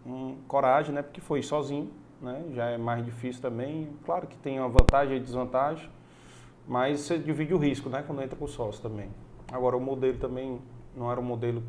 um, 0.05 0.37
coragem, 0.49 0.95
né? 0.95 1.03
Porque 1.03 1.21
foi 1.21 1.43
sozinho, 1.43 1.91
né? 2.21 2.45
Já 2.55 2.67
é 2.67 2.79
mais 2.79 3.05
difícil 3.05 3.43
também. 3.43 3.89
Claro 4.05 4.27
que 4.27 4.37
tem 4.37 4.59
uma 4.59 4.69
vantagem 4.69 5.17
e 5.17 5.21
desvantagem, 5.21 5.89
mas 6.67 7.01
você 7.01 7.19
divide 7.19 7.55
o 7.55 7.59
risco, 7.59 7.89
né? 7.89 8.03
Quando 8.07 8.23
entra 8.23 8.37
com 8.37 8.45
o 8.45 8.49
sócio 8.49 8.83
também. 8.83 9.09
Agora, 9.53 9.77
o 9.77 9.81
modelo 9.81 10.19
também 10.19 10.61
não 10.97 11.11
era 11.11 11.21
um 11.21 11.25
modelo 11.25 11.63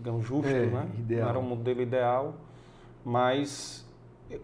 digamos, 0.00 0.26
justo, 0.26 0.48
é, 0.48 0.66
né? 0.66 0.88
Ideal. 0.98 1.22
Não 1.22 1.28
era 1.28 1.38
um 1.38 1.42
modelo 1.42 1.82
ideal, 1.82 2.34
mas, 3.04 3.86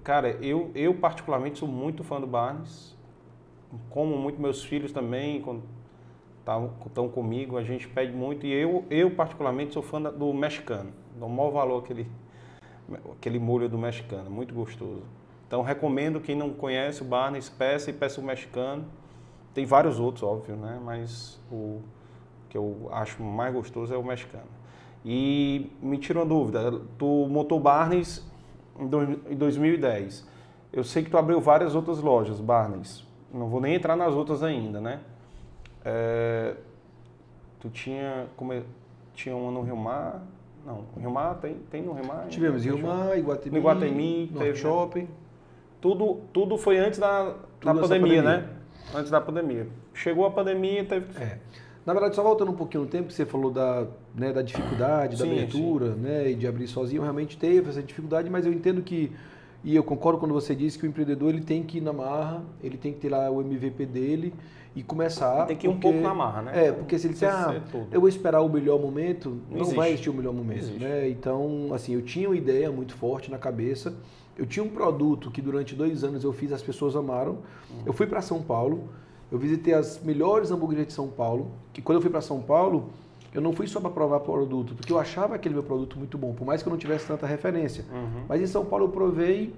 cara, 0.05 0.31
eu, 0.43 0.71
eu 0.75 0.95
particularmente 0.95 1.59
sou 1.59 1.69
muito 1.69 2.05
fã 2.05 2.21
do 2.21 2.27
Barnes, 2.27 2.95
como 3.91 4.17
muito 4.17 4.41
meus 4.41 4.63
filhos 4.63 4.93
também, 4.93 5.41
quando 5.41 5.63
estão 6.87 7.09
comigo, 7.09 7.57
a 7.57 7.63
gente 7.63 7.89
pede 7.89 8.13
muito, 8.13 8.47
e 8.47 8.53
eu, 8.53 8.85
eu 8.89 9.11
particularmente 9.11 9.75
sou 9.75 9.83
fã 9.83 10.01
do 10.01 10.33
mexicano, 10.33 10.91
dou 11.17 11.29
o 11.29 11.33
maior 11.33 11.51
valor 11.51 11.83
aquele, 11.83 12.07
aquele 13.13 13.39
molho 13.39 13.69
do 13.69 13.77
mexicano, 13.77 14.31
muito 14.31 14.55
gostoso. 14.55 15.03
Então 15.47 15.63
recomendo 15.63 16.21
quem 16.21 16.35
não 16.37 16.51
conhece 16.51 17.03
o 17.03 17.05
Barnes, 17.05 17.49
peça 17.49 17.91
e 17.91 17.93
peça 17.93 18.21
o 18.21 18.25
mexicano. 18.25 18.85
Tem 19.55 19.65
vários 19.65 19.99
outros, 19.99 20.23
óbvio, 20.23 20.57
né? 20.57 20.81
Mas 20.85 21.41
o 21.51 21.81
que 22.49 22.59
eu 22.59 22.89
acho 22.93 23.23
mais 23.23 23.55
gostoso 23.55 23.95
é 23.95 23.97
o 23.97 24.05
mexicano. 24.05 24.49
E 25.05 25.71
me 25.81 25.99
tira 25.99 26.19
uma 26.19 26.27
dúvida, 26.27 26.81
tu 26.99 27.29
montou 27.31 27.61
Barnes 27.61 28.29
em 28.79 29.37
2010. 29.37 30.27
Eu 30.73 30.83
sei 30.83 31.05
que 31.05 31.11
tu 31.11 31.17
abriu 31.17 31.41
várias 31.41 31.75
outras 31.75 32.01
lojas, 32.01 32.41
Barnes. 32.41 33.07
Não 33.33 33.49
vou 33.49 33.61
nem 33.61 33.75
entrar 33.75 33.97
nas 33.97 34.15
outras 34.15 34.43
ainda, 34.43 34.81
né? 34.81 35.01
É, 35.89 36.55
tu 37.61 37.71
tinha, 37.71 38.27
como 38.37 38.53
é, 38.53 38.61
tinha 39.15 39.37
uma 39.37 39.53
no 39.53 39.63
Rio 39.63 39.77
Mar, 39.77 40.21
não, 40.67 40.85
Rio 40.99 41.13
Mar 41.13 41.37
tem, 41.37 41.55
tem 41.71 41.81
no 41.81 41.93
Rio 41.93 42.05
Mar? 42.05 42.27
Tivemos 42.27 42.65
Rio 42.65 42.77
Mar, 42.77 43.17
Iguatemi, 43.17 43.53
no 43.53 43.59
Iguatemi 43.59 44.33
teve, 44.37 44.57
Shopping. 44.57 45.09
Tudo, 45.81 46.23
tudo 46.33 46.59
foi 46.59 46.77
antes 46.79 46.99
da, 46.99 47.37
da 47.63 47.73
pandemia, 47.73 47.83
pandemia, 47.83 48.23
né? 48.23 48.49
Antes 48.93 49.11
da 49.13 49.21
pandemia. 49.21 49.69
Chegou 49.95 50.27
a 50.27 50.31
pandemia, 50.33 50.85
teve 50.85 51.07
que... 51.07 51.23
É. 51.23 51.39
Na 51.87 51.93
verdade, 51.93 52.17
só 52.17 52.23
voltando 52.25 52.51
um 52.51 52.57
pouquinho 52.57 52.83
no 52.83 52.91
tempo, 52.91 53.07
que 53.07 53.15
você 53.15 53.25
falou 53.25 53.53
da, 53.53 53.87
né, 54.13 54.33
da 54.33 54.43
dificuldade, 54.43 55.17
da 55.17 55.25
sim, 55.25 55.31
abertura, 55.31 55.95
sim. 55.95 56.01
né, 56.01 56.33
e 56.33 56.35
de 56.35 56.49
abrir 56.49 56.67
sozinho, 56.67 57.01
realmente 57.01 57.39
teve 57.39 57.71
essa 57.71 57.81
dificuldade, 57.81 58.29
mas 58.29 58.45
eu 58.45 58.53
entendo 58.53 58.83
que, 58.83 59.13
e 59.63 59.77
eu 59.77 59.85
concordo 59.85 60.19
quando 60.19 60.35
você 60.35 60.53
disse 60.53 60.77
que 60.77 60.85
o 60.85 60.89
empreendedor 60.89 61.29
ele 61.29 61.43
tem 61.43 61.63
que 61.63 61.79
ir 61.79 61.81
na 61.81 61.93
marra, 61.93 62.43
ele 62.61 62.77
tem 62.77 62.93
que 62.93 62.99
ter 62.99 63.09
lá 63.09 63.31
o 63.31 63.41
MVP 63.41 63.87
dele 63.87 64.35
e 64.77 64.83
começar. 64.83 65.47
Tem 65.47 65.57
que 65.57 65.67
ir 65.67 65.71
porque, 65.71 65.89
um 65.89 65.93
pouco 65.93 66.07
na 66.07 66.15
marra, 66.15 66.43
né? 66.43 66.67
É, 66.67 66.73
porque 66.73 66.99
se 66.99 67.07
ele 67.07 67.15
disser, 67.15 67.35
ah, 67.35 67.61
eu 67.91 67.99
vou 67.99 68.09
esperar 68.09 68.43
o 68.43 68.49
melhor 68.49 68.79
momento, 68.79 69.41
não, 69.51 69.61
não 69.61 69.71
vai 69.71 69.89
existir 69.89 70.11
o 70.11 70.15
melhor 70.15 70.35
momento, 70.35 70.79
né? 70.79 71.09
Então, 71.09 71.71
assim, 71.73 71.95
eu 71.95 72.03
tinha 72.03 72.29
uma 72.29 72.37
ideia 72.37 72.71
muito 72.71 72.95
forte 72.95 73.31
na 73.31 73.39
cabeça, 73.39 73.95
eu 74.37 74.45
tinha 74.45 74.63
um 74.63 74.69
produto 74.69 75.31
que 75.31 75.41
durante 75.41 75.75
dois 75.75 76.05
anos 76.05 76.23
eu 76.23 76.33
fiz, 76.33 76.53
as 76.53 76.61
pessoas 76.61 76.95
amaram. 76.95 77.39
Eu 77.87 77.95
fui 77.95 78.07
para 78.07 78.21
São 78.21 78.43
Paulo, 78.43 78.91
eu 79.33 79.39
visitei 79.39 79.73
as 79.73 79.99
melhores 80.03 80.51
hamburguerias 80.51 80.89
de 80.89 80.93
São 80.93 81.09
Paulo, 81.09 81.51
que 81.73 81.81
quando 81.81 81.97
eu 81.97 82.03
fui 82.03 82.11
para 82.11 82.21
São 82.21 82.43
Paulo, 82.43 82.91
eu 83.33 83.41
não 83.41 83.55
fui 83.55 83.67
só 83.67 83.81
para 83.81 83.91
provar 83.91 84.21
produto, 84.21 84.75
porque 84.75 84.93
eu 84.93 84.99
achava 84.99 85.35
aquele 85.35 85.55
meu 85.55 85.63
produto 85.63 85.99
muito 85.99 86.19
bom, 86.19 86.35
por 86.35 86.47
mais 86.47 86.63
que 86.63 86.69
eu 86.69 86.71
não 86.71 86.79
tivesse 86.79 87.07
tanta 87.07 87.27
referência. 87.27 87.85
Uhum. 87.91 88.25
Mas 88.29 88.43
em 88.43 88.47
São 88.47 88.65
Paulo 88.65 88.85
eu 88.85 88.91
provei, 88.91 89.55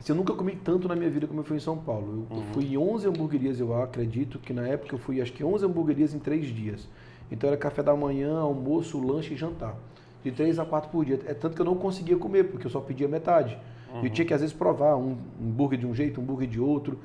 assim, 0.00 0.12
eu 0.12 0.16
nunca 0.16 0.32
comi 0.34 0.56
tanto 0.56 0.88
na 0.88 0.96
minha 0.96 1.10
vida 1.10 1.26
como 1.26 1.40
eu 1.40 1.44
fui 1.44 1.56
em 1.56 1.60
São 1.60 1.76
Paulo. 1.76 2.26
Eu, 2.30 2.36
uhum. 2.36 2.42
fui 2.52 2.64
em 2.64 2.78
11 2.78 3.06
hamburguerias, 3.08 3.60
eu 3.60 3.80
acredito 3.80 4.38
que 4.38 4.52
na 4.52 4.66
época 4.66 4.94
eu 4.94 4.98
fui 4.98 5.20
acho 5.20 5.32
que 5.32 5.44
11 5.44 5.64
hamburguerias 5.66 6.14
em 6.14 6.18
3 6.18 6.46
dias. 6.46 6.88
Então 7.30 7.48
era 7.48 7.56
café 7.56 7.82
da 7.82 7.94
manhã, 7.94 8.38
almoço, 8.38 8.98
lanche 8.98 9.34
e 9.34 9.36
jantar. 9.36 9.76
De 10.24 10.32
3 10.32 10.58
a 10.58 10.64
4 10.64 10.90
por 10.90 11.04
dia. 11.04 11.20
É 11.26 11.34
tanto 11.34 11.54
que 11.54 11.62
eu 11.62 11.66
não 11.66 11.76
conseguia 11.76 12.16
comer, 12.16 12.44
porque 12.44 12.66
eu 12.66 12.70
só 12.70 12.80
pedia 12.80 13.06
metade. 13.06 13.56
Uhum. 13.94 14.04
Eu 14.04 14.10
tinha 14.10 14.26
que 14.26 14.34
às 14.34 14.40
vezes 14.40 14.54
provar 14.54 14.96
um 14.96 15.16
hambúrguer 15.40 15.78
de 15.78 15.86
um 15.86 15.94
jeito, 15.94 16.20
um 16.20 16.24
hambúrguer 16.24 16.48
de 16.48 16.60
outro. 16.60 16.98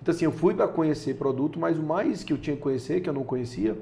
Então, 0.00 0.14
assim, 0.14 0.24
eu 0.24 0.32
fui 0.32 0.54
para 0.54 0.68
conhecer 0.68 1.14
produto, 1.14 1.58
mas 1.58 1.78
o 1.78 1.82
mais 1.82 2.22
que 2.22 2.32
eu 2.32 2.38
tinha 2.38 2.54
que 2.54 2.62
conhecer, 2.62 3.00
que 3.00 3.08
eu 3.08 3.12
não 3.14 3.24
conhecia, 3.24 3.76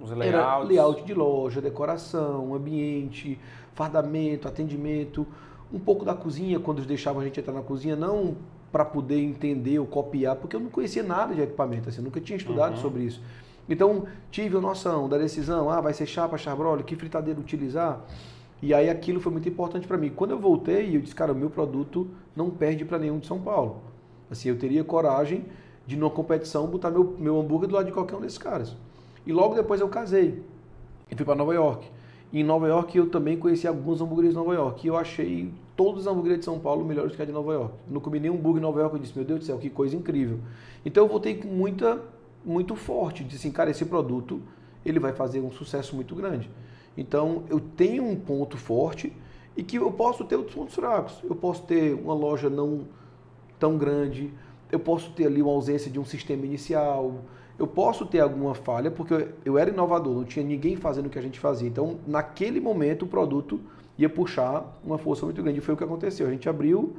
Os 0.00 0.10
layouts. 0.10 0.26
era 0.32 0.58
layout 0.58 1.04
de 1.04 1.12
loja, 1.12 1.60
decoração, 1.60 2.54
ambiente, 2.54 3.38
fardamento, 3.74 4.46
atendimento, 4.46 5.26
um 5.72 5.78
pouco 5.78 6.04
da 6.04 6.14
cozinha, 6.14 6.60
quando 6.60 6.78
eles 6.78 6.88
deixavam 6.88 7.20
a 7.22 7.24
gente 7.24 7.40
entrar 7.40 7.52
na 7.52 7.62
cozinha, 7.62 7.96
não 7.96 8.36
para 8.70 8.84
poder 8.84 9.20
entender 9.20 9.78
ou 9.78 9.86
copiar, 9.86 10.36
porque 10.36 10.54
eu 10.54 10.60
não 10.60 10.68
conhecia 10.68 11.02
nada 11.02 11.34
de 11.34 11.40
equipamento, 11.40 11.88
assim, 11.88 12.02
nunca 12.02 12.20
tinha 12.20 12.36
estudado 12.36 12.76
uhum. 12.76 12.80
sobre 12.80 13.02
isso. 13.02 13.20
Então, 13.68 14.06
tive 14.30 14.56
a 14.56 14.60
noção 14.60 15.08
da 15.08 15.18
decisão, 15.18 15.70
ah, 15.70 15.80
vai 15.80 15.92
ser 15.92 16.06
chapa, 16.06 16.38
charbroil, 16.38 16.84
que 16.84 16.94
fritadeira 16.94 17.40
utilizar. 17.40 18.00
E 18.62 18.72
aí 18.72 18.88
aquilo 18.88 19.20
foi 19.20 19.32
muito 19.32 19.48
importante 19.48 19.86
para 19.86 19.98
mim. 19.98 20.10
Quando 20.14 20.30
eu 20.30 20.38
voltei, 20.38 20.96
eu 20.96 21.00
disse, 21.00 21.14
cara, 21.14 21.32
o 21.32 21.34
meu 21.34 21.50
produto 21.50 22.08
não 22.34 22.48
perde 22.48 22.84
para 22.84 22.98
nenhum 22.98 23.18
de 23.18 23.26
São 23.26 23.40
Paulo. 23.40 23.82
Assim, 24.30 24.48
eu 24.48 24.58
teria 24.58 24.84
coragem 24.84 25.44
de, 25.86 25.96
numa 25.96 26.10
competição, 26.10 26.66
botar 26.66 26.90
meu, 26.90 27.16
meu 27.18 27.40
hambúrguer 27.40 27.68
do 27.68 27.74
lado 27.74 27.86
de 27.86 27.92
qualquer 27.92 28.16
um 28.16 28.20
desses 28.20 28.38
caras. 28.38 28.76
E 29.26 29.32
logo 29.32 29.54
depois 29.54 29.80
eu 29.80 29.88
casei 29.88 30.42
e 31.10 31.14
fui 31.14 31.24
para 31.24 31.34
Nova 31.34 31.54
York. 31.54 31.86
E 32.36 32.40
em 32.40 32.44
Nova 32.44 32.68
York 32.68 32.98
eu 32.98 33.08
também 33.08 33.38
conheci 33.38 33.66
alguns 33.66 33.98
hambúrgueres 34.02 34.32
de 34.32 34.36
Nova 34.36 34.52
York. 34.52 34.86
E 34.86 34.88
eu 34.88 34.96
achei 34.98 35.50
todos 35.74 36.02
os 36.02 36.06
hambúrgueres 36.06 36.40
de 36.40 36.44
São 36.44 36.58
Paulo 36.58 36.84
melhores 36.84 37.16
que 37.16 37.22
a 37.22 37.24
de 37.24 37.32
Nova 37.32 37.50
York. 37.54 37.74
Não 37.88 37.98
comi 37.98 38.20
nenhum 38.20 38.34
hambúrguer 38.34 38.58
em 38.58 38.62
Nova 38.62 38.78
York. 38.78 38.94
Eu 38.94 39.00
disse, 39.00 39.16
meu 39.16 39.24
Deus 39.24 39.40
do 39.40 39.46
céu, 39.46 39.56
que 39.56 39.70
coisa 39.70 39.96
incrível. 39.96 40.38
Então 40.84 41.04
eu 41.04 41.08
voltei 41.08 41.36
com 41.36 41.48
muita, 41.48 41.98
muito 42.44 42.76
forte. 42.76 43.24
Disse 43.24 43.36
assim, 43.36 43.50
cara, 43.50 43.70
esse 43.70 43.86
produto 43.86 44.42
ele 44.84 45.00
vai 45.00 45.14
fazer 45.14 45.40
um 45.40 45.50
sucesso 45.50 45.96
muito 45.96 46.14
grande. 46.14 46.50
Então 46.94 47.44
eu 47.48 47.58
tenho 47.58 48.04
um 48.04 48.14
ponto 48.14 48.58
forte 48.58 49.10
e 49.56 49.62
que 49.62 49.78
eu 49.78 49.90
posso 49.90 50.22
ter 50.22 50.36
outros 50.36 50.54
pontos 50.54 50.74
fracos. 50.74 51.14
Eu 51.24 51.34
posso 51.34 51.62
ter 51.62 51.94
uma 51.94 52.12
loja 52.12 52.50
não 52.50 52.80
tão 53.58 53.78
grande, 53.78 54.30
eu 54.70 54.78
posso 54.78 55.10
ter 55.12 55.24
ali 55.24 55.40
uma 55.40 55.52
ausência 55.52 55.90
de 55.90 55.98
um 55.98 56.04
sistema 56.04 56.44
inicial, 56.44 57.14
eu 57.58 57.66
posso 57.66 58.04
ter 58.04 58.20
alguma 58.20 58.54
falha, 58.54 58.90
porque 58.90 59.28
eu 59.44 59.56
era 59.56 59.70
inovador, 59.70 60.14
não 60.14 60.24
tinha 60.24 60.44
ninguém 60.44 60.76
fazendo 60.76 61.06
o 61.06 61.10
que 61.10 61.18
a 61.18 61.22
gente 61.22 61.40
fazia. 61.40 61.68
Então, 61.68 61.98
naquele 62.06 62.60
momento, 62.60 63.04
o 63.04 63.08
produto 63.08 63.60
ia 63.98 64.08
puxar 64.08 64.78
uma 64.84 64.98
força 64.98 65.24
muito 65.24 65.42
grande. 65.42 65.58
E 65.58 65.62
foi 65.62 65.74
o 65.74 65.76
que 65.76 65.84
aconteceu. 65.84 66.26
A 66.26 66.30
gente 66.30 66.48
abriu, 66.48 66.96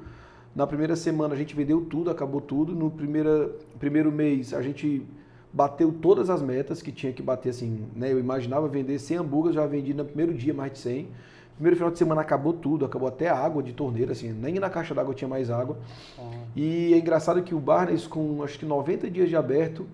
na 0.55 0.65
primeira 0.65 0.95
semana 0.95 1.33
a 1.35 1.37
gente 1.37 1.55
vendeu 1.55 1.81
tudo, 1.81 2.09
acabou 2.09 2.41
tudo. 2.41 2.73
No 2.73 2.89
primeira, 2.89 3.51
primeiro 3.79 4.11
mês 4.11 4.53
a 4.53 4.61
gente 4.61 5.05
bateu 5.53 5.91
todas 5.91 6.29
as 6.29 6.41
metas 6.41 6.81
que 6.81 6.91
tinha 6.91 7.13
que 7.13 7.21
bater, 7.21 7.49
assim, 7.49 7.85
né? 7.95 8.11
Eu 8.11 8.19
imaginava 8.19 8.67
vender 8.67 8.99
100 8.99 9.17
hambúrgueres, 9.17 9.55
já 9.55 9.65
vendi 9.65 9.93
no 9.93 10.05
primeiro 10.05 10.33
dia 10.33 10.53
mais 10.53 10.71
de 10.71 10.79
100. 10.79 11.07
Primeiro 11.55 11.75
final 11.75 11.91
de 11.91 11.97
semana 11.97 12.21
acabou 12.21 12.53
tudo, 12.53 12.85
acabou 12.85 13.07
até 13.07 13.29
a 13.29 13.35
água 13.35 13.63
de 13.63 13.73
torneira, 13.73 14.11
assim, 14.11 14.31
nem 14.31 14.55
na 14.55 14.69
caixa 14.69 14.93
d'água 14.93 15.15
tinha 15.15 15.27
mais 15.27 15.49
água. 15.49 15.77
Uhum. 16.19 16.43
E 16.55 16.93
é 16.93 16.97
engraçado 16.97 17.41
que 17.41 17.55
o 17.55 17.59
Barnes, 17.59 18.05
com 18.05 18.43
acho 18.43 18.59
que 18.59 18.65
90 18.65 19.09
dias 19.09 19.27
de 19.27 19.35
aberto, 19.35 19.87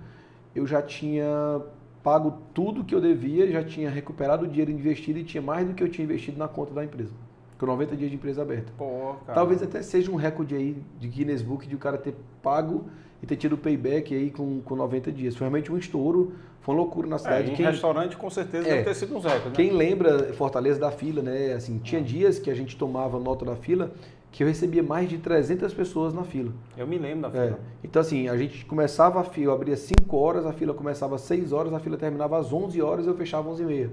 eu 0.55 0.67
já 0.67 0.81
tinha 0.81 1.61
pago 2.03 2.39
tudo 2.53 2.83
que 2.83 2.93
eu 2.93 2.99
devia, 2.99 3.49
já 3.49 3.63
tinha 3.63 3.89
recuperado 3.89 4.45
o 4.45 4.47
dinheiro 4.47 4.71
investido 4.71 5.19
e 5.19 5.23
tinha 5.23 5.41
mais 5.41 5.67
do 5.67 5.73
que 5.73 5.81
eu 5.81 5.89
tinha 5.89 6.03
investido 6.03 6.37
na 6.37 6.47
conta 6.47 6.73
da 6.73 6.83
empresa. 6.83 7.13
Com 7.57 7.65
90 7.65 7.95
dias 7.95 8.09
de 8.09 8.17
empresa 8.17 8.41
aberta. 8.41 8.73
Pô, 8.77 9.15
Talvez 9.33 9.63
até 9.63 9.81
seja 9.81 10.11
um 10.11 10.15
recorde 10.15 10.53
aí 10.53 10.75
de 10.99 11.07
Guinness 11.07 11.41
Book 11.41 11.65
de 11.65 11.75
o 11.75 11.79
cara 11.79 11.97
ter 11.97 12.13
pago 12.41 12.85
e 13.21 13.25
ter 13.25 13.37
tido 13.37 13.53
o 13.53 13.57
payback 13.57 14.13
aí 14.13 14.29
com, 14.29 14.59
com 14.61 14.75
90 14.75 15.09
dias. 15.13 15.33
Foi 15.33 15.45
realmente 15.45 15.71
um 15.71 15.77
estouro, 15.77 16.33
foi 16.59 16.75
uma 16.75 16.81
loucura 16.81 17.07
na 17.07 17.17
cidade. 17.17 17.51
É, 17.51 17.53
em 17.53 17.55
quem, 17.55 17.65
restaurante 17.65 18.17
com 18.17 18.29
certeza 18.29 18.67
é, 18.67 18.71
deve 18.71 18.83
ter 18.83 18.95
sido 18.95 19.15
um 19.15 19.19
recorde. 19.19 19.49
Né? 19.49 19.55
Quem 19.55 19.71
lembra 19.71 20.33
Fortaleza 20.33 20.77
da 20.77 20.91
fila, 20.91 21.21
né? 21.21 21.53
Assim, 21.53 21.77
tinha 21.77 22.01
dias 22.01 22.37
que 22.37 22.51
a 22.51 22.53
gente 22.53 22.75
tomava 22.75 23.17
nota 23.17 23.45
da 23.45 23.55
fila 23.55 23.93
que 24.33 24.41
eu 24.41 24.47
recebia 24.47 24.81
mais 24.81 25.07
de 25.07 25.19
300 25.19 25.71
pessoas 25.75 26.11
na 26.11 26.23
fila. 26.23 26.51
Eu 26.75 26.87
me 26.87 26.97
lembro 26.97 27.21
da 27.21 27.29
fila. 27.29 27.43
É. 27.43 27.55
Então 27.83 28.01
assim, 28.01 28.27
a 28.27 28.35
gente 28.35 28.65
começava 28.65 29.21
a 29.21 29.23
fila, 29.23 29.51
eu 29.51 29.53
abria 29.53 29.77
5 29.77 30.17
horas, 30.17 30.43
a 30.47 30.51
fila 30.51 30.73
começava 30.73 31.13
às 31.15 31.21
6 31.21 31.53
horas, 31.53 31.71
a 31.71 31.79
fila 31.79 31.97
terminava 31.97 32.39
às 32.39 32.51
11 32.51 32.81
horas, 32.81 33.05
eu 33.05 33.15
fechava 33.15 33.47
às 33.47 33.53
11 33.53 33.61
e 33.61 33.65
meia. 33.67 33.91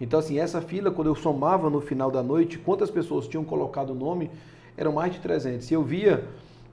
Então 0.00 0.18
assim, 0.18 0.40
essa 0.40 0.60
fila, 0.60 0.90
quando 0.90 1.06
eu 1.06 1.14
somava 1.14 1.70
no 1.70 1.80
final 1.80 2.10
da 2.10 2.20
noite, 2.20 2.58
quantas 2.58 2.90
pessoas 2.90 3.28
tinham 3.28 3.44
colocado 3.44 3.90
o 3.90 3.94
nome, 3.94 4.28
eram 4.76 4.90
mais 4.90 5.12
de 5.12 5.20
300. 5.20 5.70
E 5.70 5.74
eu 5.74 5.84
via 5.84 6.24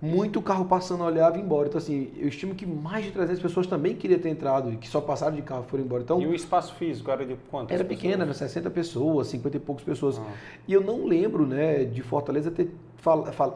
muito 0.03 0.41
carro 0.41 0.65
passando, 0.65 1.01
olhava 1.01 1.37
e 1.37 1.41
embora. 1.41 1.69
Então, 1.69 1.77
assim, 1.77 2.11
eu 2.17 2.27
estimo 2.27 2.53
que 2.53 2.65
mais 2.65 3.05
de 3.05 3.11
300 3.11 3.41
pessoas 3.41 3.67
também 3.67 3.95
queriam 3.95 4.19
ter 4.19 4.27
entrado 4.27 4.73
e 4.73 4.75
que 4.75 4.85
só 4.89 4.99
passaram 4.99 5.33
de 5.33 5.41
carro 5.41 5.63
e 5.65 5.69
foram 5.69 5.85
embora. 5.85 6.03
Então, 6.03 6.21
e 6.21 6.27
o 6.27 6.35
espaço 6.35 6.75
físico 6.75 7.09
era 7.09 7.25
de 7.25 7.37
quantas 7.49 7.73
Era 7.73 7.85
pessoas? 7.85 8.01
pequeno, 8.01 8.23
era 8.23 8.33
60 8.33 8.69
pessoas, 8.69 9.27
50 9.27 9.55
e 9.55 9.59
poucas 9.61 9.85
pessoas. 9.85 10.19
Ah. 10.19 10.31
E 10.67 10.73
eu 10.73 10.81
não 10.81 11.05
lembro, 11.05 11.47
né, 11.47 11.85
de 11.85 12.01
Fortaleza 12.01 12.51
ter, 12.51 12.69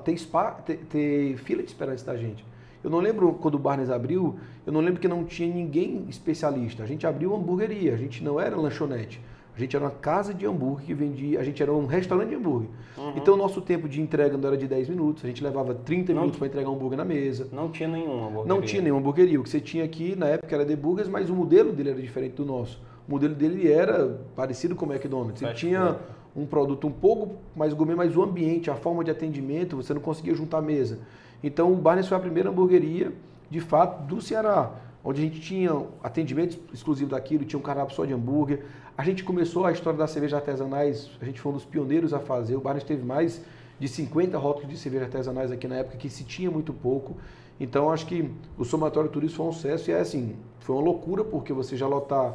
ter, 0.06 0.18
spa, 0.18 0.52
ter, 0.52 0.78
ter 0.90 1.36
fila 1.36 1.62
de 1.62 1.68
espera 1.68 1.94
da 1.94 2.16
gente. 2.16 2.46
Eu 2.82 2.90
não 2.90 3.00
lembro 3.00 3.34
quando 3.34 3.56
o 3.56 3.60
Barnes 3.60 3.90
abriu, 3.90 4.40
eu 4.66 4.72
não 4.72 4.80
lembro 4.80 5.02
que 5.02 5.08
não 5.10 5.26
tinha 5.26 5.54
ninguém 5.54 6.06
especialista. 6.08 6.82
A 6.82 6.86
gente 6.86 7.06
abriu 7.06 7.34
uma 7.34 7.40
hamburgueria, 7.40 7.94
a 7.94 7.98
gente 7.98 8.24
não 8.24 8.40
era 8.40 8.56
lanchonete. 8.56 9.20
A 9.58 9.60
gente 9.60 9.76
era 9.76 9.86
uma 9.86 9.92
casa 9.92 10.36
de 10.36 10.46
hambúrguer 10.46 10.86
que 10.86 10.94
vendia, 10.94 11.40
a 11.40 11.44
gente 11.44 11.64
era 11.64 11.74
um 11.74 11.88
restaurante 11.88 12.30
de 12.30 12.36
hambúrguer. 12.36 12.70
Uhum. 12.96 13.14
Então 13.16 13.34
o 13.34 13.38
nosso 13.38 13.60
tempo 13.60 13.90
de 13.90 14.00
entrega 14.00 14.38
não 14.38 14.48
era 14.48 14.56
de 14.56 14.68
10 14.68 14.90
minutos, 14.90 15.26
a 15.26 15.28
gente 15.28 15.44
levava 15.44 15.74
30 15.74 16.14
não, 16.14 16.22
minutos 16.22 16.38
para 16.38 16.48
entregar 16.48 16.70
um 16.70 16.76
hambúrguer 16.76 16.96
na 16.96 17.04
mesa. 17.04 17.48
Não 17.52 17.72
tinha 17.72 17.90
nenhuma 17.90 18.28
hamburgueria. 18.28 18.46
Não 18.46 18.62
tinha 18.62 18.82
nenhuma 18.84 19.02
hamburgueria. 19.02 19.40
O 19.40 19.44
que 19.44 19.50
você 19.50 19.60
tinha 19.60 19.84
aqui 19.84 20.16
na 20.16 20.28
época 20.28 20.54
era 20.54 20.64
de 20.64 20.76
burgers, 20.76 21.10
mas 21.10 21.32
o 21.32 21.34
modelo 21.34 21.74
dele 21.74 21.90
era 21.90 22.00
diferente 22.00 22.36
do 22.36 22.46
nosso. 22.46 22.80
O 23.08 23.12
modelo 23.12 23.34
dele 23.34 23.72
era 23.72 24.20
parecido 24.36 24.76
com 24.76 24.86
o 24.86 24.92
McDonald's. 24.92 25.42
Ele 25.42 25.54
tinha 25.56 25.98
um 26.36 26.46
produto 26.46 26.86
um 26.86 26.92
pouco 26.92 27.38
mais 27.56 27.74
gourmet, 27.74 27.96
mas 27.96 28.16
o 28.16 28.22
ambiente, 28.22 28.70
a 28.70 28.76
forma 28.76 29.04
de 29.04 29.10
atendimento, 29.10 29.76
você 29.76 29.92
não 29.92 30.02
conseguia 30.02 30.36
juntar 30.36 30.60
a 30.60 30.62
mesa. 30.62 31.00
Então 31.44 31.74
o 31.74 31.76
Barnes 31.76 32.08
foi 32.08 32.16
a 32.16 32.20
primeira 32.20 32.52
hamburgueria, 32.52 33.12
de 33.50 33.60
fato, 33.60 34.04
do 34.04 34.22
Ceará 34.22 34.72
onde 35.08 35.22
a 35.22 35.24
gente 35.24 35.40
tinha 35.40 35.72
atendimento 36.04 36.60
exclusivo 36.74 37.12
daquilo, 37.12 37.46
tinha 37.46 37.58
um 37.58 37.62
cardápio 37.62 37.96
só 37.96 38.04
de 38.04 38.12
hambúrguer. 38.12 38.66
A 38.98 39.04
gente 39.04 39.24
começou 39.24 39.64
a 39.64 39.72
história 39.72 40.00
das 40.00 40.10
cervejas 40.10 40.40
artesanais, 40.40 41.12
a 41.22 41.26
gente 41.26 41.40
foi 41.40 41.52
um 41.52 41.56
dos 41.56 41.64
pioneiros 41.64 42.16
a 42.16 42.20
fazer. 42.20 42.56
O 42.56 42.60
Barnes 42.60 42.84
teve 42.84 43.06
mais 43.06 43.40
de 43.80 43.88
50 43.88 44.36
rótulos 44.40 44.70
de 44.72 44.76
cerveja 44.76 45.06
artesanais 45.06 45.52
aqui 45.52 45.68
na 45.68 45.76
época, 45.76 45.98
que 45.98 46.10
se 46.10 46.24
tinha 46.24 46.50
muito 46.50 46.74
pouco. 46.74 47.16
Então, 47.60 47.92
acho 47.92 48.08
que 48.08 48.32
o 48.58 48.66
somatório 48.66 49.08
turismo 49.08 49.38
foi 49.38 49.46
um 49.46 49.52
sucesso 49.52 49.92
e 49.92 49.94
é 49.94 50.00
assim, 50.00 50.36
foi 50.62 50.76
uma 50.76 50.82
loucura, 50.82 51.24
porque 51.24 51.54
você 51.54 51.78
já 51.78 51.86
lotar... 51.86 52.34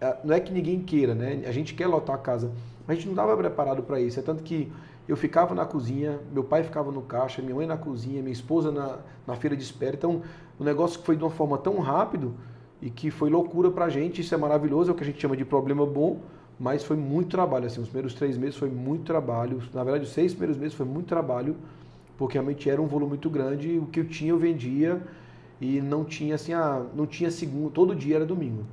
É, 0.00 0.16
não 0.24 0.34
é 0.34 0.40
que 0.40 0.52
ninguém 0.52 0.80
queira, 0.80 1.14
né? 1.14 1.44
A 1.46 1.52
gente 1.52 1.72
quer 1.72 1.86
lotar 1.86 2.16
a 2.16 2.18
casa, 2.18 2.50
mas 2.84 2.94
a 2.96 3.00
gente 3.00 3.06
não 3.06 3.12
estava 3.12 3.36
preparado 3.36 3.84
para 3.84 4.00
isso. 4.00 4.18
É 4.18 4.22
tanto 4.24 4.42
que 4.42 4.72
eu 5.06 5.16
ficava 5.16 5.54
na 5.54 5.64
cozinha, 5.64 6.18
meu 6.32 6.42
pai 6.42 6.64
ficava 6.64 6.90
no 6.90 7.02
caixa, 7.02 7.40
minha 7.40 7.54
mãe 7.54 7.66
na 7.66 7.76
cozinha, 7.76 8.20
minha 8.22 8.32
esposa 8.32 8.72
na, 8.72 8.98
na 9.24 9.36
feira 9.36 9.56
de 9.56 9.62
espera. 9.62 9.94
Então, 9.94 10.20
o 10.58 10.64
negócio 10.64 11.00
foi 11.04 11.16
de 11.16 11.22
uma 11.22 11.30
forma 11.30 11.58
tão 11.58 11.78
rápido 11.78 12.34
e 12.82 12.90
que 12.90 13.10
foi 13.10 13.30
loucura 13.30 13.70
pra 13.70 13.88
gente, 13.88 14.20
isso 14.20 14.34
é 14.34 14.36
maravilhoso, 14.36 14.90
é 14.90 14.92
o 14.92 14.96
que 14.96 15.04
a 15.04 15.06
gente 15.06 15.20
chama 15.20 15.36
de 15.36 15.44
problema 15.44 15.86
bom, 15.86 16.20
mas 16.58 16.84
foi 16.84 16.96
muito 16.96 17.30
trabalho, 17.30 17.66
assim, 17.66 17.80
os 17.80 17.88
primeiros 17.88 18.14
três 18.14 18.36
meses 18.36 18.56
foi 18.56 18.68
muito 18.68 19.04
trabalho, 19.04 19.62
na 19.72 19.84
verdade 19.84 20.04
os 20.04 20.12
seis 20.12 20.32
primeiros 20.32 20.58
meses 20.58 20.74
foi 20.74 20.84
muito 20.84 21.06
trabalho, 21.06 21.56
porque 22.18 22.34
realmente 22.34 22.68
era 22.68 22.82
um 22.82 22.86
volume 22.86 23.10
muito 23.10 23.30
grande, 23.30 23.78
o 23.78 23.86
que 23.86 24.00
eu 24.00 24.08
tinha 24.08 24.30
eu 24.30 24.38
vendia 24.38 25.00
e 25.60 25.80
não 25.80 26.04
tinha 26.04 26.34
assim, 26.34 26.52
ah, 26.52 26.84
não 26.94 27.06
tinha 27.06 27.30
segundo, 27.30 27.70
todo 27.70 27.94
dia 27.94 28.16
era 28.16 28.26
domingo. 28.26 28.64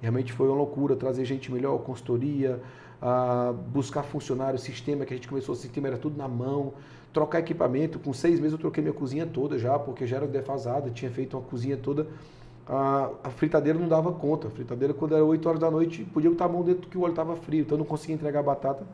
Realmente 0.00 0.32
foi 0.32 0.46
uma 0.46 0.56
loucura 0.56 0.94
trazer 0.94 1.24
gente 1.24 1.50
melhor, 1.50 1.78
consultoria, 1.78 2.60
a 3.00 3.54
buscar 3.72 4.02
funcionário, 4.02 4.58
sistema, 4.58 5.04
que 5.04 5.14
a 5.14 5.16
gente 5.16 5.28
começou, 5.28 5.54
o 5.54 5.56
sistema 5.56 5.88
era 5.88 5.96
tudo 5.96 6.16
na 6.16 6.28
mão, 6.28 6.74
trocar 7.12 7.38
equipamento. 7.38 7.98
Com 7.98 8.12
seis 8.12 8.38
meses 8.38 8.52
eu 8.52 8.58
troquei 8.58 8.82
minha 8.82 8.94
cozinha 8.94 9.26
toda 9.26 9.58
já, 9.58 9.78
porque 9.78 10.06
já 10.06 10.16
era 10.16 10.26
defasada, 10.26 10.90
tinha 10.90 11.10
feito 11.10 11.36
uma 11.36 11.42
cozinha 11.42 11.76
toda. 11.76 12.06
A, 12.68 13.10
a, 13.24 13.30
fritadeira 13.30 13.78
não 13.78 13.88
dava 13.88 14.12
conta. 14.12 14.48
A 14.48 14.50
fritadeira, 14.50 14.94
quando 14.94 15.14
era 15.14 15.24
8 15.24 15.48
horas 15.48 15.60
da 15.60 15.70
noite, 15.70 16.04
podia 16.04 16.30
botar 16.30 16.46
a 16.46 16.48
mão 16.48 16.62
dentro 16.62 16.88
que 16.88 16.96
o 16.96 17.02
óleo 17.02 17.10
estava 17.10 17.36
frio, 17.36 17.60
então 17.60 17.76
eu 17.76 17.80
não 17.80 17.86
conseguia 17.86 18.14
entregar 18.14 18.40
a 18.40 18.42
batata. 18.42 18.86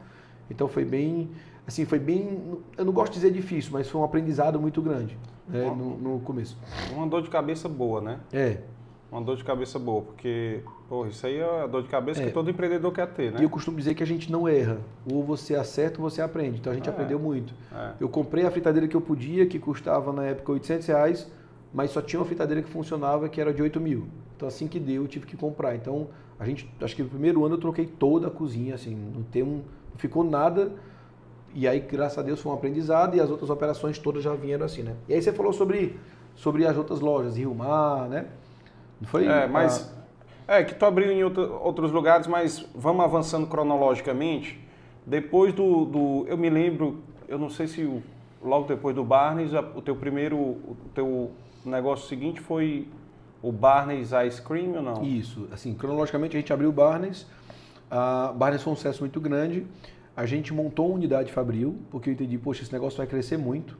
Então 0.50 0.66
foi 0.66 0.84
bem, 0.84 1.30
assim, 1.66 1.84
foi 1.84 1.98
bem, 1.98 2.58
eu 2.76 2.84
não 2.84 2.92
gosto 2.92 3.12
de 3.12 3.20
dizer 3.20 3.30
difícil, 3.30 3.70
mas 3.72 3.88
foi 3.88 4.00
um 4.00 4.04
aprendizado 4.04 4.58
muito 4.60 4.82
grande 4.82 5.16
né, 5.48 5.66
no, 5.76 5.96
no 5.96 6.20
começo. 6.20 6.56
Uma 6.92 7.06
dor 7.06 7.22
de 7.22 7.30
cabeça 7.30 7.68
boa, 7.68 8.00
né? 8.00 8.20
É. 8.32 8.58
Uma 9.10 9.20
dor 9.20 9.36
de 9.36 9.42
cabeça 9.42 9.76
boa, 9.76 10.02
porque, 10.02 10.60
pô, 10.88 11.04
isso 11.06 11.26
aí 11.26 11.38
é 11.38 11.62
a 11.62 11.66
dor 11.66 11.82
de 11.82 11.88
cabeça 11.88 12.22
é. 12.22 12.26
que 12.26 12.32
todo 12.32 12.48
empreendedor 12.48 12.92
quer 12.92 13.08
ter, 13.08 13.32
né? 13.32 13.40
E 13.40 13.42
eu 13.42 13.50
costumo 13.50 13.76
dizer 13.76 13.94
que 13.94 14.02
a 14.04 14.06
gente 14.06 14.30
não 14.30 14.46
erra. 14.46 14.78
Ou 15.10 15.24
você 15.24 15.56
acerta 15.56 16.00
ou 16.00 16.08
você 16.08 16.22
aprende. 16.22 16.60
Então 16.60 16.72
a 16.72 16.76
gente 16.76 16.88
é. 16.88 16.92
aprendeu 16.92 17.18
muito. 17.18 17.52
É. 17.74 17.92
Eu 17.98 18.08
comprei 18.08 18.46
a 18.46 18.50
fritadeira 18.52 18.86
que 18.86 18.96
eu 18.96 19.00
podia, 19.00 19.46
que 19.46 19.58
custava 19.58 20.12
na 20.12 20.24
época 20.26 20.52
800 20.52 20.86
reais, 20.86 21.32
mas 21.72 21.90
só 21.90 22.02
tinha 22.02 22.20
uma 22.20 22.26
fritadeira 22.26 22.62
que 22.62 22.68
funcionava 22.68 23.28
que 23.28 23.40
era 23.40 23.52
de 23.52 23.62
8 23.62 23.80
mil. 23.80 24.08
Então 24.36 24.48
assim 24.48 24.66
que 24.66 24.78
deu, 24.78 25.02
eu 25.02 25.08
tive 25.08 25.26
que 25.26 25.36
comprar. 25.36 25.74
Então 25.76 26.08
a 26.38 26.46
gente, 26.46 26.68
acho 26.80 26.96
que 26.96 27.02
no 27.02 27.08
primeiro 27.08 27.44
ano 27.44 27.56
eu 27.56 27.60
troquei 27.60 27.86
toda 27.86 28.28
a 28.28 28.30
cozinha, 28.30 28.74
assim, 28.74 28.94
não, 28.94 29.22
tem 29.22 29.42
um, 29.42 29.62
não 29.90 29.96
ficou 29.96 30.24
nada. 30.24 30.72
E 31.52 31.66
aí, 31.66 31.80
graças 31.80 32.16
a 32.16 32.22
Deus, 32.22 32.40
foi 32.40 32.50
um 32.50 32.54
aprendizado 32.54 33.16
e 33.16 33.20
as 33.20 33.28
outras 33.28 33.50
operações 33.50 33.98
todas 33.98 34.22
já 34.22 34.34
vieram 34.34 34.64
assim, 34.64 34.82
né? 34.82 34.94
E 35.08 35.14
aí 35.14 35.20
você 35.20 35.32
falou 35.32 35.52
sobre, 35.52 35.98
sobre 36.34 36.64
as 36.64 36.76
outras 36.76 37.00
lojas, 37.00 37.36
Rio 37.36 37.54
Mar, 37.54 38.08
né? 38.08 38.26
Foi, 39.02 39.26
é, 39.26 39.46
mas 39.46 39.92
a... 40.46 40.58
é 40.58 40.64
que 40.64 40.74
tu 40.74 40.86
abriu 40.86 41.10
em 41.10 41.22
outro, 41.24 41.60
outros 41.60 41.90
lugares, 41.92 42.26
mas 42.26 42.64
vamos 42.74 43.04
avançando 43.04 43.46
cronologicamente. 43.46 44.58
Depois 45.04 45.52
do, 45.52 45.84
do, 45.84 46.24
eu 46.28 46.38
me 46.38 46.48
lembro, 46.48 47.00
eu 47.28 47.38
não 47.38 47.50
sei 47.50 47.66
se 47.66 47.82
o, 47.82 48.02
logo 48.42 48.66
depois 48.66 48.94
do 48.94 49.04
Barnes, 49.04 49.52
o 49.52 49.82
teu 49.82 49.96
primeiro, 49.96 50.38
o 50.38 50.76
teu 50.94 51.30
negócio 51.68 52.08
seguinte 52.08 52.40
foi 52.40 52.88
o 53.42 53.50
Barnes 53.50 54.10
Ice 54.26 54.40
Cream 54.40 54.72
ou 54.74 54.82
não? 54.82 55.02
Isso, 55.04 55.48
assim, 55.52 55.74
cronologicamente 55.74 56.36
a 56.36 56.40
gente 56.40 56.52
abriu 56.52 56.68
o 56.68 56.72
Barnes, 56.72 57.26
a 57.90 58.32
Barnes 58.32 58.62
foi 58.62 58.72
um 58.72 58.76
sucesso 58.76 59.00
muito 59.00 59.20
grande. 59.20 59.66
A 60.16 60.26
gente 60.26 60.52
montou 60.52 60.86
uma 60.86 60.94
unidade 60.94 61.32
Fabril, 61.32 61.76
porque 61.90 62.10
eu 62.10 62.14
entendi, 62.14 62.38
poxa, 62.38 62.62
esse 62.62 62.72
negócio 62.72 62.98
vai 62.98 63.06
crescer 63.06 63.36
muito. 63.36 63.76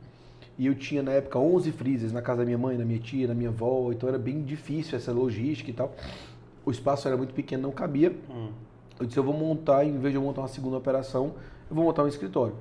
E 0.57 0.65
eu 0.65 0.75
tinha 0.75 1.01
na 1.01 1.11
época 1.11 1.39
11 1.39 1.71
freezers 1.71 2.11
na 2.11 2.21
casa 2.21 2.39
da 2.39 2.45
minha 2.45 2.57
mãe, 2.57 2.77
na 2.77 2.85
minha 2.85 2.99
tia, 2.99 3.27
na 3.27 3.33
minha 3.33 3.49
avó, 3.49 3.91
então 3.91 4.09
era 4.09 4.19
bem 4.19 4.43
difícil 4.43 4.97
essa 4.97 5.11
logística 5.11 5.69
e 5.69 5.73
tal. 5.73 5.95
O 6.65 6.71
espaço 6.71 7.07
era 7.07 7.15
muito 7.15 7.33
pequeno, 7.33 7.63
não 7.63 7.71
cabia. 7.71 8.15
Hum. 8.29 8.49
Eu 8.99 9.05
disse, 9.05 9.17
eu 9.17 9.23
vou 9.23 9.33
montar, 9.33 9.85
em 9.85 9.97
vez 9.97 10.11
de 10.11 10.17
eu 10.17 10.21
montar 10.21 10.41
uma 10.41 10.47
segunda 10.47 10.77
operação, 10.77 11.33
eu 11.69 11.75
vou 11.75 11.85
montar 11.85 12.03
um 12.03 12.07
escritório. 12.07 12.53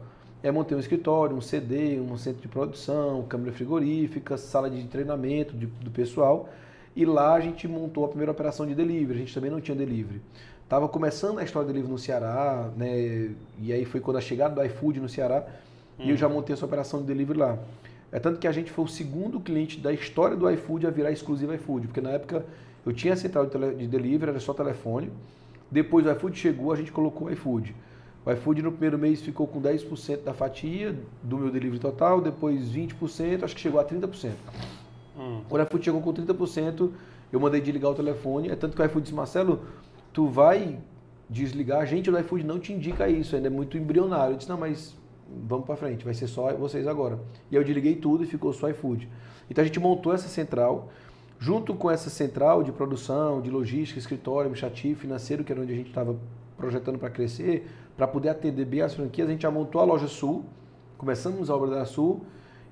Aí 0.43 0.51
montei 0.51 0.77
um 0.77 0.81
escritório, 0.81 1.37
um 1.37 1.41
CD, 1.41 2.01
um 2.01 2.17
centro 2.17 2.41
de 2.41 2.49
produção, 2.49 3.25
câmera 3.29 3.53
frigorífica, 3.53 4.39
sala 4.39 4.71
de 4.71 4.83
treinamento 4.85 5.55
de, 5.55 5.67
do 5.67 5.91
pessoal. 5.91 6.49
E 6.97 7.05
lá 7.05 7.35
a 7.35 7.41
gente 7.41 7.69
montou 7.69 8.05
a 8.05 8.09
primeira 8.09 8.33
operação 8.33 8.67
de 8.67 8.75
delivery. 8.75 9.19
A 9.19 9.21
gente 9.21 9.35
também 9.35 9.51
não 9.51 9.61
tinha 9.61 9.77
delivery. 9.77 10.21
Tava 10.69 10.89
começando 10.89 11.39
a 11.39 11.45
história 11.45 11.67
do 11.67 11.73
delivery 11.73 11.93
no 11.93 11.99
Ceará, 11.99 12.71
né? 12.77 13.31
E 13.59 13.73
aí 13.73 13.85
foi 13.85 14.01
quando 14.01 14.17
a 14.17 14.21
chegada 14.21 14.55
do 14.55 14.65
iFood 14.65 15.01
no 15.01 15.09
Ceará. 15.09 15.45
Hum. 15.99 16.05
E 16.05 16.11
eu 16.11 16.17
já 16.17 16.27
hum. 16.27 16.35
montei 16.35 16.55
essa 16.55 16.65
operação 16.65 17.01
de 17.01 17.07
delivery 17.07 17.39
lá. 17.39 17.59
É 18.13 18.19
tanto 18.19 18.41
que 18.41 18.47
a 18.47 18.53
gente 18.53 18.71
foi 18.71 18.85
o 18.85 18.89
segundo 18.89 19.39
cliente 19.41 19.79
da 19.79 19.93
história 19.93 20.37
do 20.37 20.51
iFood 20.51 20.87
a 20.87 20.91
virar 20.91 21.13
exclusivo 21.13 21.55
iFood, 21.55 21.87
porque 21.89 22.01
na 22.01 22.11
época 22.11 22.45
eu 22.85 22.93
tinha 22.93 23.13
a 23.13 23.17
central 23.17 23.47
de, 23.47 23.87
delivery, 23.87 24.31
era 24.31 24.41
só 24.41 24.53
telefone. 24.53 25.11
Depois 25.71 26.07
o 26.07 26.11
iFood 26.11 26.37
chegou, 26.37 26.73
a 26.73 26.77
gente 26.77 26.91
colocou 26.91 27.29
o 27.29 27.31
iFood. 27.31 27.75
O 28.25 28.31
iFood 28.33 28.63
no 28.63 28.71
primeiro 28.71 28.99
mês 28.99 29.23
ficou 29.23 29.47
com 29.47 29.61
10% 29.61 30.25
da 30.25 30.35
fatia 30.35 30.95
do 31.23 31.39
meu 31.39 31.51
delivery 31.51 31.79
total, 31.79 32.21
depois 32.21 32.71
20%, 32.71 33.45
acho 33.45 33.55
que 33.55 33.61
chegou 33.61 33.81
a 33.81 33.85
30%. 33.85 34.33
Hum. 35.19 35.41
Quando 35.49 35.63
o 35.63 35.65
iFood 35.65 35.85
chegou 35.85 36.01
com 36.03 36.13
30%, 36.13 36.91
eu 37.33 37.41
mandei 37.41 37.61
desligar 37.61 37.91
o 37.91 37.95
telefone. 37.95 38.51
É 38.51 38.57
tanto 38.57 38.77
que 38.77 38.83
o 38.83 38.85
iFood 38.85 39.05
disse, 39.05 39.15
Marcelo, 39.15 39.61
tu 40.13 40.27
vai 40.27 40.79
desligar, 41.29 41.81
a 41.81 41.85
gente 41.85 42.11
do 42.11 42.19
iFood 42.19 42.45
não 42.45 42.59
te 42.59 42.73
indica 42.73 43.09
isso, 43.09 43.37
ainda 43.37 43.49
é 43.49 43.51
muito 43.51 43.79
embrionário. 43.79 44.35
Eu 44.35 44.37
disse, 44.37 44.51
não, 44.51 44.59
mas 44.59 44.95
vamos 45.47 45.65
para 45.65 45.77
frente, 45.77 46.05
vai 46.05 46.13
ser 46.13 46.27
só 46.27 46.53
vocês 46.55 46.87
agora. 46.87 47.19
E 47.51 47.55
eu 47.55 47.65
desliguei 47.65 47.97
tudo 47.97 48.25
e 48.25 48.27
ficou 48.27 48.53
só 48.53 48.69
iFood. 48.69 49.09
Então 49.49 49.63
a 49.63 49.67
gente 49.67 49.81
montou 49.81 50.13
essa 50.13 50.29
central, 50.29 50.91
junto 51.39 51.75
com 51.75 51.91
essa 51.91 52.11
central 52.11 52.63
de 52.63 52.73
produção, 52.73 53.41
de 53.41 53.51
logística, 53.51 53.99
escritório, 53.99 54.43
administrativo, 54.43 55.01
financeiro, 55.01 55.45
que 55.45 55.53
era 55.53 55.61
onde 55.61 55.73
a 55.73 55.77
gente 55.77 55.89
estava 55.89 56.17
projetando 56.57 56.99
para 56.99 57.09
crescer, 57.09 57.67
para 58.01 58.09
poder 58.09 58.31
atender 58.31 58.65
bem 58.65 58.81
as 58.81 58.95
franquias, 58.95 59.29
a 59.29 59.31
gente 59.31 59.43
já 59.43 59.51
montou 59.51 59.79
a 59.79 59.85
loja 59.85 60.09
Sul, 60.09 60.43
começamos 60.97 61.51
a 61.51 61.55
obra 61.55 61.69
da 61.69 61.85
Sul, 61.85 62.23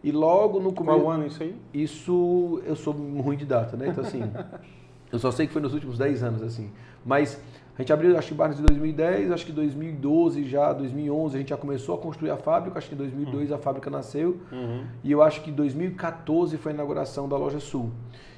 e 0.02 0.10
logo 0.10 0.59
no 0.59 0.72
começo... 0.72 1.00
Qual 1.00 1.10
ano 1.10 1.26
isso 1.26 1.42
aí? 1.42 1.55
Isso, 1.74 2.62
eu 2.64 2.74
sou 2.74 2.94
ruim 2.94 3.36
de 3.36 3.44
data, 3.44 3.76
né? 3.76 3.88
Então 3.88 4.02
assim, 4.02 4.22
eu 5.12 5.18
só 5.18 5.30
sei 5.30 5.46
que 5.46 5.52
foi 5.52 5.60
nos 5.60 5.74
últimos 5.74 5.98
10 5.98 6.22
anos, 6.22 6.42
assim. 6.42 6.70
Mas 7.05 7.38
a 7.76 7.82
gente 7.82 7.92
abriu, 7.92 8.16
acho 8.16 8.28
que 8.28 8.34
Barnes 8.34 8.59
em 8.59 8.62
2010, 8.62 9.30
acho 9.30 9.44
que 9.44 9.52
2012 9.52 10.44
já, 10.44 10.72
2011 10.72 11.36
a 11.36 11.38
gente 11.40 11.50
já 11.50 11.59
começou 11.59 11.96
a 11.96 11.98
construir 11.98 12.30
a 12.30 12.38
fábrica, 12.38 12.78
acho 12.78 12.88
que 12.88 12.94
em 12.94 12.98
2002 12.98 13.50
uhum. 13.50 13.56
a 13.56 13.59
fábrica 13.59 13.90
nasceu 13.90 14.38
uhum. 14.50 14.86
e 15.05 15.12
eu 15.12 15.20
acho 15.20 15.42
que 15.42 15.50
2014 15.50 16.56
foi 16.56 16.72
a 16.72 16.74
inauguração 16.74 17.28
da 17.28 17.36
Loja 17.36 17.60
Sul. 17.60 17.90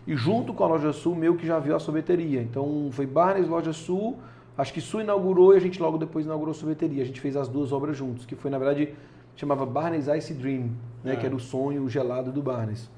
E 0.09 0.17
junto 0.17 0.53
com 0.53 0.65
a 0.65 0.67
Loja 0.67 0.93
Sul, 0.93 1.15
meu 1.15 1.37
que 1.37 1.47
já 1.47 1.61
viu 1.61 1.77
a 1.77 1.79
sorveteria. 1.79 2.43
Então 2.43 2.89
foi 2.91 3.07
Barnes, 3.07 3.47
Loja 3.47 3.73
Sul, 3.73 4.19
acho 4.61 4.73
que 4.73 4.81
Sul 4.81 5.01
inaugurou 5.01 5.55
e 5.55 5.57
a 5.57 5.61
gente 5.61 5.81
logo 5.81 5.99
depois 5.99 6.25
inaugurou 6.25 6.53
a 6.53 6.55
sorveteria. 6.55 7.03
A 7.03 7.07
gente 7.07 7.21
fez 7.21 7.37
as 7.37 7.49
duas 7.49 7.73
obras 7.73 7.97
juntos, 7.97 8.27
que 8.27 8.35
foi 8.35 8.51
na 8.51 8.59
verdade 8.59 8.95
chamava 9.37 9.65
Barnes 9.65 10.07
Ice 10.07 10.35
Dream, 10.35 10.71
né, 11.03 11.15
é. 11.15 11.17
que 11.17 11.25
era 11.25 11.35
o 11.35 11.41
sonho 11.41 11.89
gelado 11.89 12.31
do 12.31 12.43
Barnes. 12.43 12.91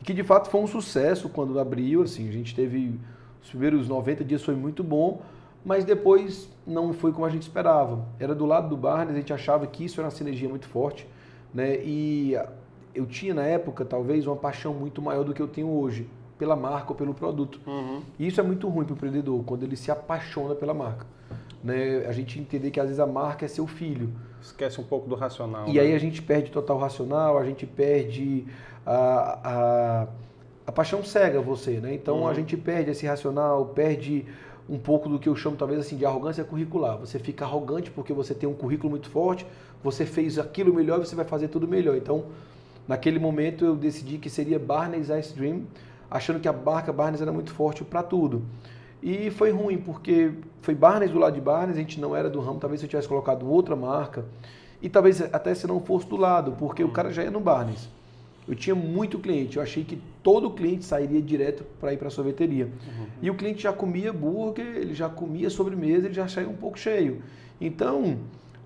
E 0.00 0.04
que 0.04 0.12
de 0.12 0.22
fato 0.22 0.50
foi 0.50 0.60
um 0.60 0.66
sucesso 0.66 1.28
quando 1.28 1.58
abriu, 1.58 2.02
assim, 2.02 2.28
a 2.28 2.32
gente 2.32 2.54
teve 2.54 2.98
os 3.42 3.48
primeiros 3.48 3.88
90 3.88 4.22
dias 4.24 4.42
foi 4.42 4.54
muito 4.54 4.84
bom 4.84 5.22
mas 5.64 5.84
depois 5.84 6.48
não 6.66 6.92
foi 6.92 7.12
como 7.12 7.26
a 7.26 7.30
gente 7.30 7.42
esperava. 7.42 8.04
Era 8.18 8.34
do 8.34 8.46
lado 8.46 8.68
do 8.68 8.76
Barnes, 8.76 9.14
a 9.14 9.18
gente 9.18 9.32
achava 9.32 9.66
que 9.66 9.84
isso 9.84 10.00
era 10.00 10.06
uma 10.06 10.10
sinergia 10.10 10.48
muito 10.48 10.66
forte, 10.66 11.06
né? 11.52 11.78
E 11.84 12.34
eu 12.94 13.06
tinha 13.06 13.34
na 13.34 13.44
época 13.44 13.84
talvez 13.84 14.26
uma 14.26 14.36
paixão 14.36 14.72
muito 14.72 15.02
maior 15.02 15.24
do 15.24 15.34
que 15.34 15.40
eu 15.40 15.48
tenho 15.48 15.68
hoje 15.68 16.08
pela 16.40 16.56
marca 16.56 16.88
ou 16.88 16.96
pelo 16.96 17.12
produto. 17.12 17.60
Uhum. 17.66 18.00
E 18.18 18.26
isso 18.26 18.40
é 18.40 18.42
muito 18.42 18.66
ruim 18.66 18.86
para 18.86 18.94
o 18.94 18.96
empreendedor 18.96 19.44
quando 19.44 19.62
ele 19.62 19.76
se 19.76 19.90
apaixona 19.90 20.54
pela 20.54 20.72
marca. 20.72 21.04
Né? 21.62 22.06
A 22.08 22.12
gente 22.12 22.40
entender 22.40 22.70
que 22.70 22.80
às 22.80 22.86
vezes 22.86 22.98
a 22.98 23.06
marca 23.06 23.44
é 23.44 23.48
seu 23.48 23.66
filho. 23.66 24.10
Esquece 24.40 24.80
um 24.80 24.84
pouco 24.84 25.06
do 25.06 25.14
racional. 25.14 25.68
E 25.68 25.74
né? 25.74 25.80
aí 25.80 25.94
a 25.94 25.98
gente 25.98 26.22
perde 26.22 26.50
total 26.50 26.78
racional, 26.78 27.36
a 27.36 27.44
gente 27.44 27.66
perde 27.66 28.46
a, 28.86 29.38
a, 29.44 30.06
a 30.66 30.72
paixão 30.72 31.04
cega 31.04 31.42
você, 31.42 31.72
né? 31.72 31.92
Então 31.92 32.20
uhum. 32.20 32.28
a 32.28 32.32
gente 32.32 32.56
perde 32.56 32.90
esse 32.90 33.06
racional, 33.06 33.66
perde 33.66 34.24
um 34.66 34.78
pouco 34.78 35.10
do 35.10 35.18
que 35.18 35.28
eu 35.28 35.36
chamo 35.36 35.56
talvez 35.56 35.78
assim 35.78 35.98
de 35.98 36.06
arrogância 36.06 36.42
curricular. 36.42 36.96
Você 36.96 37.18
fica 37.18 37.44
arrogante 37.44 37.90
porque 37.90 38.14
você 38.14 38.32
tem 38.32 38.48
um 38.48 38.54
currículo 38.54 38.88
muito 38.88 39.10
forte, 39.10 39.46
você 39.84 40.06
fez 40.06 40.38
aquilo 40.38 40.72
melhor, 40.72 41.00
você 41.00 41.14
vai 41.14 41.26
fazer 41.26 41.48
tudo 41.48 41.68
melhor. 41.68 41.96
Então, 41.98 42.24
naquele 42.88 43.18
momento 43.18 43.62
eu 43.62 43.76
decidi 43.76 44.16
que 44.16 44.30
seria 44.30 44.58
Barney's 44.58 45.10
Ice 45.10 45.34
Dream, 45.34 45.64
achando 46.10 46.40
que 46.40 46.48
a 46.48 46.52
marca 46.52 46.92
Barney's 46.92 47.22
era 47.22 47.32
muito 47.32 47.52
forte 47.52 47.84
para 47.84 48.02
tudo. 48.02 48.42
E 49.02 49.30
foi 49.30 49.50
ruim 49.50 49.78
porque 49.78 50.32
foi 50.60 50.74
Barney's 50.74 51.12
do 51.12 51.18
lado 51.18 51.34
de 51.34 51.40
Barney's, 51.40 51.76
a 51.76 51.80
gente 51.80 52.00
não 52.00 52.14
era 52.14 52.28
do 52.28 52.40
ramo, 52.40 52.58
talvez 52.58 52.80
se 52.80 52.86
eu 52.86 52.90
tivesse 52.90 53.08
colocado 53.08 53.48
outra 53.48 53.74
marca 53.74 54.24
e 54.82 54.88
talvez 54.88 55.22
até 55.22 55.54
se 55.54 55.66
não 55.66 55.80
fosse 55.80 56.06
do 56.06 56.16
lado, 56.16 56.52
porque 56.58 56.82
o 56.82 56.90
cara 56.90 57.12
já 57.12 57.22
ia 57.22 57.30
no 57.30 57.40
Barney's. 57.40 57.88
Eu 58.48 58.54
tinha 58.54 58.74
muito 58.74 59.18
cliente, 59.18 59.58
eu 59.58 59.62
achei 59.62 59.84
que 59.84 60.02
todo 60.22 60.50
cliente 60.50 60.84
sairia 60.84 61.22
direto 61.22 61.64
para 61.78 61.92
ir 61.92 61.98
para 61.98 62.08
a 62.08 62.10
sorveteria. 62.10 62.64
Uhum. 62.64 63.06
E 63.22 63.30
o 63.30 63.34
cliente 63.34 63.62
já 63.62 63.72
comia 63.72 64.10
hambúrguer, 64.10 64.66
ele 64.66 64.94
já 64.94 65.08
comia 65.08 65.48
sobremesa, 65.48 66.06
ele 66.06 66.14
já 66.14 66.26
saía 66.26 66.48
um 66.48 66.56
pouco 66.56 66.78
cheio. 66.78 67.22
Então, 67.60 68.18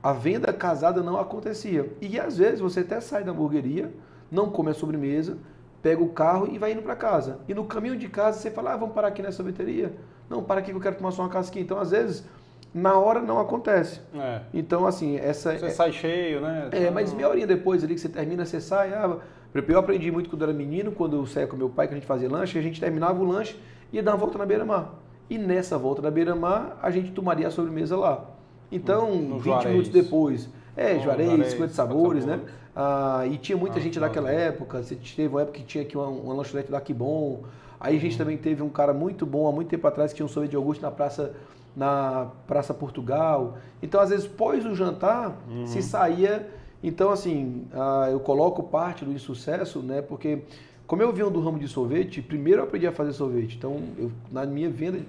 a 0.02 0.12
venda 0.12 0.52
casada 0.52 1.02
não 1.02 1.18
acontecia. 1.18 1.92
E 2.00 2.18
às 2.18 2.38
vezes 2.38 2.60
você 2.60 2.80
até 2.80 3.00
sai 3.00 3.24
da 3.24 3.32
hamburgueria, 3.32 3.92
não 4.30 4.48
come 4.48 4.70
a 4.70 4.74
sobremesa, 4.74 5.36
pega 5.84 6.02
o 6.02 6.08
carro 6.08 6.48
e 6.50 6.56
vai 6.56 6.72
indo 6.72 6.80
para 6.80 6.96
casa. 6.96 7.40
E 7.46 7.52
no 7.52 7.66
caminho 7.66 7.94
de 7.94 8.08
casa 8.08 8.38
você 8.38 8.50
fala, 8.50 8.72
ah, 8.72 8.76
vamos 8.78 8.94
parar 8.94 9.08
aqui 9.08 9.20
na 9.20 9.30
sorveteria? 9.30 9.92
Não, 10.30 10.42
para 10.42 10.60
aqui 10.60 10.70
que 10.70 10.76
eu 10.78 10.80
quero 10.80 10.96
tomar 10.96 11.10
só 11.10 11.20
uma 11.20 11.28
casquinha. 11.28 11.62
Então, 11.62 11.78
às 11.78 11.90
vezes, 11.90 12.24
na 12.72 12.98
hora 12.98 13.20
não 13.20 13.38
acontece. 13.38 14.00
É. 14.14 14.40
Então, 14.54 14.86
assim, 14.86 15.18
essa... 15.18 15.58
Você 15.58 15.66
é, 15.66 15.70
sai 15.70 15.92
cheio, 15.92 16.40
né? 16.40 16.70
É, 16.72 16.90
mas 16.90 17.12
meia 17.12 17.28
horinha 17.28 17.46
depois 17.46 17.84
ali 17.84 17.94
que 17.94 18.00
você 18.00 18.08
termina, 18.08 18.46
você 18.46 18.62
sai, 18.62 18.94
ah, 18.94 19.18
eu 19.54 19.78
aprendi 19.78 20.10
muito 20.10 20.30
quando 20.30 20.44
era 20.44 20.54
menino, 20.54 20.90
quando 20.90 21.16
eu 21.16 21.26
saía 21.26 21.46
com 21.46 21.54
meu 21.54 21.68
pai, 21.68 21.86
que 21.86 21.92
a 21.92 21.98
gente 21.98 22.06
fazia 22.06 22.30
lanche, 22.30 22.58
a 22.58 22.62
gente 22.62 22.80
terminava 22.80 23.20
o 23.20 23.24
lanche 23.24 23.54
e 23.92 23.96
ia 23.96 24.02
dar 24.02 24.12
uma 24.12 24.18
volta 24.18 24.38
na 24.38 24.46
beira-mar. 24.46 24.94
E 25.28 25.36
nessa 25.36 25.76
volta 25.76 26.00
na 26.00 26.10
beira-mar, 26.10 26.78
a 26.80 26.90
gente 26.90 27.10
tomaria 27.10 27.46
a 27.46 27.50
sobremesa 27.50 27.94
lá. 27.94 28.24
Então, 28.72 29.14
no 29.14 29.34
20 29.34 29.44
Juarez. 29.44 29.70
minutos 29.70 29.92
depois, 29.92 30.48
é, 30.74 30.96
oh, 30.96 31.02
Juarez, 31.02 31.28
Juarez 31.28 31.52
50 31.52 31.74
sabores, 31.74 32.24
né? 32.24 32.40
Ah, 32.74 33.24
e 33.26 33.36
tinha 33.38 33.56
muita 33.56 33.78
ah, 33.78 33.80
gente 33.80 34.00
naquela 34.00 34.30
época, 34.30 34.82
você 34.82 34.96
teve 34.96 35.28
uma 35.28 35.42
época 35.42 35.58
que 35.58 35.64
tinha 35.64 35.82
aqui 35.82 35.96
uma, 35.96 36.08
uma 36.08 36.34
lanchonete 36.34 36.70
da 36.70 36.82
Bom. 36.94 37.44
Aí 37.78 37.96
a 37.96 38.00
gente 38.00 38.12
uhum. 38.12 38.18
também 38.18 38.36
teve 38.36 38.62
um 38.62 38.68
cara 38.68 38.92
muito 38.92 39.26
bom, 39.26 39.46
há 39.48 39.52
muito 39.52 39.68
tempo 39.68 39.86
atrás, 39.86 40.12
que 40.12 40.16
tinha 40.16 40.26
um 40.26 40.28
sorvete 40.28 40.50
de 40.50 40.56
Augusto 40.56 40.82
na 40.82 40.90
Praça 40.90 41.34
na 41.76 42.28
Praça 42.46 42.72
Portugal. 42.72 43.58
Então, 43.82 44.00
às 44.00 44.10
vezes, 44.10 44.26
pós 44.26 44.64
o 44.64 44.74
jantar, 44.76 45.36
uhum. 45.50 45.66
se 45.66 45.82
saía 45.82 46.48
então, 46.84 47.10
assim, 47.10 47.66
eu 48.12 48.20
coloco 48.20 48.62
parte 48.62 49.06
do 49.06 49.12
insucesso, 49.12 49.78
né, 49.78 50.02
porque 50.02 50.42
como 50.86 51.00
eu 51.00 51.10
vinha 51.14 51.30
do 51.30 51.40
ramo 51.40 51.58
de 51.58 51.66
sorvete, 51.66 52.20
primeiro 52.20 52.60
eu 52.60 52.64
aprendi 52.66 52.86
a 52.86 52.92
fazer 52.92 53.14
sorvete. 53.14 53.56
Então, 53.56 53.80
eu, 53.96 54.12
na 54.30 54.44
minha 54.44 54.68
venda, 54.68 55.00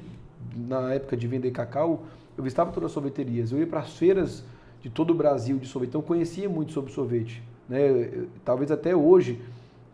na 0.56 0.94
época 0.94 1.18
de 1.18 1.28
vender 1.28 1.52
cacau, 1.52 2.04
eu 2.38 2.42
visitava 2.46 2.72
todas 2.72 2.88
as 2.88 2.94
sorveterias. 2.94 3.52
Eu 3.52 3.60
ia 3.60 3.68
para 3.68 3.82
as 3.82 3.92
feiras 3.98 4.42
de 4.82 4.90
todo 4.90 5.12
o 5.12 5.14
Brasil 5.14 5.58
de 5.58 5.68
sorvete. 5.68 5.90
Então, 5.90 6.00
eu 6.00 6.06
conhecia 6.06 6.48
muito 6.48 6.72
sobre 6.72 6.94
sorvete. 6.94 7.44
Né? 7.68 8.26
Talvez 8.44 8.72
até 8.72 8.96
hoje 8.96 9.42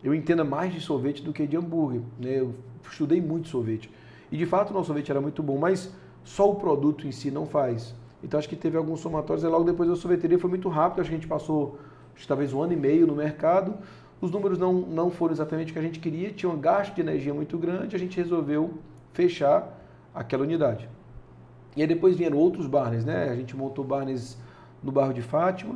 eu 0.02 0.14
entenda 0.14 0.44
mais 0.44 0.72
de 0.72 0.80
sorvete 0.80 1.22
do 1.22 1.32
que 1.32 1.46
de 1.46 1.56
hambúrguer. 1.56 2.00
Né? 2.18 2.40
Eu 2.40 2.54
estudei 2.90 3.20
muito 3.20 3.48
sorvete. 3.48 3.90
E 4.30 4.36
de 4.36 4.46
fato 4.46 4.70
o 4.70 4.72
nosso 4.72 4.86
sorvete 4.86 5.10
era 5.10 5.20
muito 5.20 5.42
bom, 5.42 5.58
mas 5.58 5.92
só 6.24 6.50
o 6.50 6.54
produto 6.54 7.06
em 7.06 7.12
si 7.12 7.30
não 7.30 7.46
faz. 7.46 7.94
Então 8.22 8.38
acho 8.38 8.48
que 8.48 8.56
teve 8.56 8.76
alguns 8.76 9.00
somatórios 9.00 9.44
e 9.44 9.48
logo 9.48 9.64
depois 9.64 9.88
da 9.88 9.96
sorveteria 9.96 10.38
foi 10.38 10.50
muito 10.50 10.68
rápido. 10.68 11.00
Acho 11.00 11.10
que 11.10 11.16
a 11.16 11.18
gente 11.18 11.28
passou 11.28 11.78
acho, 12.16 12.26
talvez 12.26 12.52
um 12.52 12.62
ano 12.62 12.72
e 12.72 12.76
meio 12.76 13.06
no 13.06 13.14
mercado. 13.14 13.74
Os 14.20 14.30
números 14.30 14.56
não, 14.56 14.72
não 14.72 15.10
foram 15.10 15.32
exatamente 15.32 15.70
o 15.70 15.72
que 15.72 15.78
a 15.80 15.82
gente 15.82 15.98
queria, 15.98 16.30
tinha 16.30 16.50
um 16.50 16.58
gasto 16.58 16.94
de 16.94 17.00
energia 17.00 17.34
muito 17.34 17.58
grande, 17.58 17.96
a 17.96 17.98
gente 17.98 18.16
resolveu 18.16 18.74
fechar 19.12 19.76
aquela 20.14 20.44
unidade. 20.44 20.88
E 21.76 21.82
aí 21.82 21.88
depois 21.88 22.16
vieram 22.16 22.38
outros 22.38 22.68
barnes, 22.68 23.04
né? 23.04 23.28
A 23.28 23.34
gente 23.34 23.56
montou 23.56 23.84
barnes 23.84 24.38
no 24.80 24.92
bairro 24.92 25.12
de 25.12 25.22
Fátima, 25.22 25.74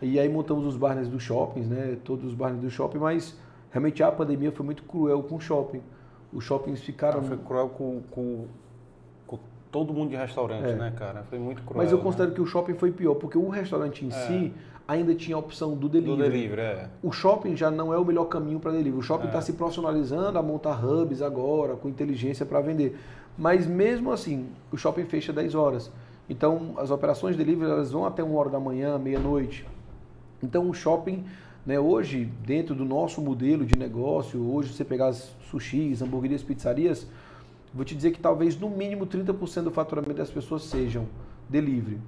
e 0.00 0.18
aí 0.18 0.28
montamos 0.28 0.64
os 0.64 0.76
barnes 0.76 1.08
dos 1.08 1.22
shoppings, 1.22 1.68
né? 1.68 1.96
Todos 2.04 2.24
os 2.26 2.34
barnes 2.34 2.60
do 2.60 2.70
shopping, 2.70 2.98
mas 2.98 3.36
realmente 3.70 4.02
a 4.02 4.12
pandemia 4.12 4.52
foi 4.52 4.64
muito 4.64 4.82
cruel 4.84 5.22
com 5.22 5.36
o 5.36 5.40
shopping. 5.40 5.80
Os 6.32 6.44
shoppings 6.44 6.80
ficaram. 6.82 7.20
Ah, 7.20 7.22
foi 7.22 7.36
cruel 7.36 7.68
com, 7.70 8.02
com, 8.10 8.46
com, 9.26 9.38
todo 9.72 9.92
mundo 9.92 10.10
de 10.10 10.16
restaurante, 10.16 10.68
é. 10.68 10.74
né, 10.74 10.92
cara? 10.96 11.24
Foi 11.24 11.38
muito 11.38 11.62
cruel. 11.62 11.82
Mas 11.82 11.90
eu 11.90 11.98
considero 11.98 12.30
né? 12.30 12.34
que 12.36 12.40
o 12.40 12.46
shopping 12.46 12.74
foi 12.74 12.92
pior, 12.92 13.14
porque 13.14 13.36
o 13.36 13.48
restaurante 13.48 14.04
em 14.04 14.08
é. 14.08 14.12
si 14.12 14.52
ainda 14.86 15.14
tinha 15.14 15.36
a 15.36 15.40
opção 15.40 15.74
do 15.74 15.88
delivery. 15.88 16.16
Do 16.16 16.22
delivery, 16.22 16.60
é. 16.60 16.88
O 17.02 17.10
shopping 17.10 17.56
já 17.56 17.70
não 17.70 17.92
é 17.92 17.98
o 17.98 18.04
melhor 18.04 18.26
caminho 18.26 18.60
para 18.60 18.70
delivery. 18.70 18.98
O 18.98 19.02
shopping 19.02 19.26
está 19.26 19.38
é. 19.38 19.42
se 19.42 19.52
profissionalizando 19.54 20.38
a 20.38 20.42
montar 20.42 20.82
hubs 20.84 21.22
agora, 21.22 21.74
com 21.74 21.88
inteligência 21.88 22.46
para 22.46 22.60
vender. 22.60 22.96
Mas 23.36 23.66
mesmo 23.66 24.12
assim, 24.12 24.46
o 24.70 24.76
shopping 24.76 25.04
fecha 25.04 25.32
10 25.32 25.54
horas. 25.54 25.90
Então, 26.28 26.74
as 26.76 26.90
operações 26.90 27.36
de 27.36 27.44
delivery 27.44 27.70
elas 27.70 27.90
vão 27.90 28.04
até 28.04 28.22
1 28.22 28.34
hora 28.34 28.50
da 28.50 28.60
manhã, 28.60 28.98
meia-noite. 28.98 29.66
Então 30.42 30.68
o 30.68 30.74
shopping, 30.74 31.24
né, 31.66 31.78
hoje, 31.78 32.30
dentro 32.46 32.74
do 32.74 32.84
nosso 32.84 33.20
modelo 33.20 33.64
de 33.64 33.76
negócio, 33.76 34.40
hoje 34.50 34.72
você 34.72 34.84
pegar 34.84 35.08
as 35.08 35.34
sushis, 35.50 36.00
hamburguerias, 36.00 36.42
pizzarias, 36.42 37.06
vou 37.74 37.84
te 37.84 37.94
dizer 37.94 38.12
que 38.12 38.20
talvez 38.20 38.58
no 38.58 38.70
mínimo 38.70 39.06
30% 39.06 39.62
do 39.62 39.70
faturamento 39.70 40.14
das 40.14 40.30
pessoas 40.30 40.62
sejam 40.64 41.06
delivery. 41.48 41.98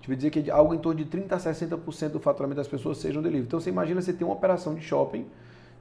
Te 0.00 0.06
vou 0.06 0.16
dizer 0.16 0.30
que 0.30 0.50
algo 0.50 0.72
em 0.72 0.78
torno 0.78 0.98
de 0.98 1.04
30 1.04 1.34
a 1.34 1.38
60% 1.38 2.08
do 2.10 2.20
faturamento 2.20 2.56
das 2.56 2.68
pessoas 2.68 2.98
sejam 2.98 3.22
delivery. 3.22 3.46
Então 3.46 3.60
você 3.60 3.70
imagina 3.70 4.00
você 4.00 4.12
ter 4.12 4.24
uma 4.24 4.34
operação 4.34 4.74
de 4.74 4.80
shopping 4.80 5.26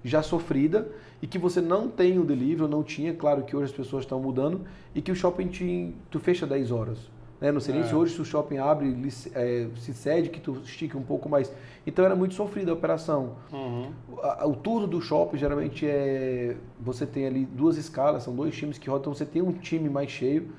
já 0.04 0.22
sofrida 0.22 0.88
e 1.22 1.28
que 1.28 1.38
você 1.38 1.62
não 1.62 1.88
tem 1.88 2.20
o 2.20 2.26
delivery, 2.26 2.64
ou 2.64 2.70
não 2.70 2.84
tinha, 2.84 3.14
claro 3.14 3.44
que 3.44 3.56
hoje 3.56 3.66
as 3.66 3.78
pessoas 3.78 4.04
estão 4.04 4.20
mudando, 4.20 4.62
e 4.96 5.02
que 5.02 5.12
o 5.12 5.16
shopping 5.16 5.48
te, 5.48 5.94
tu 6.10 6.20
fecha 6.20 6.48
10 6.48 6.72
horas. 6.72 6.98
Né? 7.40 7.52
Não 7.52 7.60
sei 7.60 7.74
nem 7.74 7.84
é. 7.84 7.88
se 7.88 7.96
hoje 7.96 8.14
se 8.14 8.22
o 8.22 8.26
shopping 8.26 8.58
abre, 8.58 8.96
é, 9.34 9.68
se 9.78 9.94
cede 9.94 10.30
que 10.30 10.40
tu 10.40 10.58
estique 10.64 10.98
um 10.98 11.02
pouco 11.02 11.30
mais. 11.30 11.52
Então 11.88 12.04
era 12.04 12.16
muito 12.16 12.34
sofrida 12.34 12.72
a 12.72 12.74
operação. 12.74 13.36
Uhum. 13.52 13.92
O, 14.12 14.50
o 14.50 14.56
turno 14.56 14.88
do 14.88 15.02
shopping 15.02 15.38
geralmente 15.38 15.86
é. 15.88 16.58
Você 16.80 17.06
tem 17.06 17.26
ali 17.26 17.46
duas 17.46 17.78
escalas, 17.78 18.24
são 18.24 18.36
dois 18.36 18.56
times 18.56 18.78
que 18.78 18.90
rodam, 18.90 19.02
então 19.02 19.14
você 19.14 19.26
tem 19.26 19.42
um 19.42 19.54
time 19.54 19.90
mais 19.90 20.12
cheio. 20.12 20.50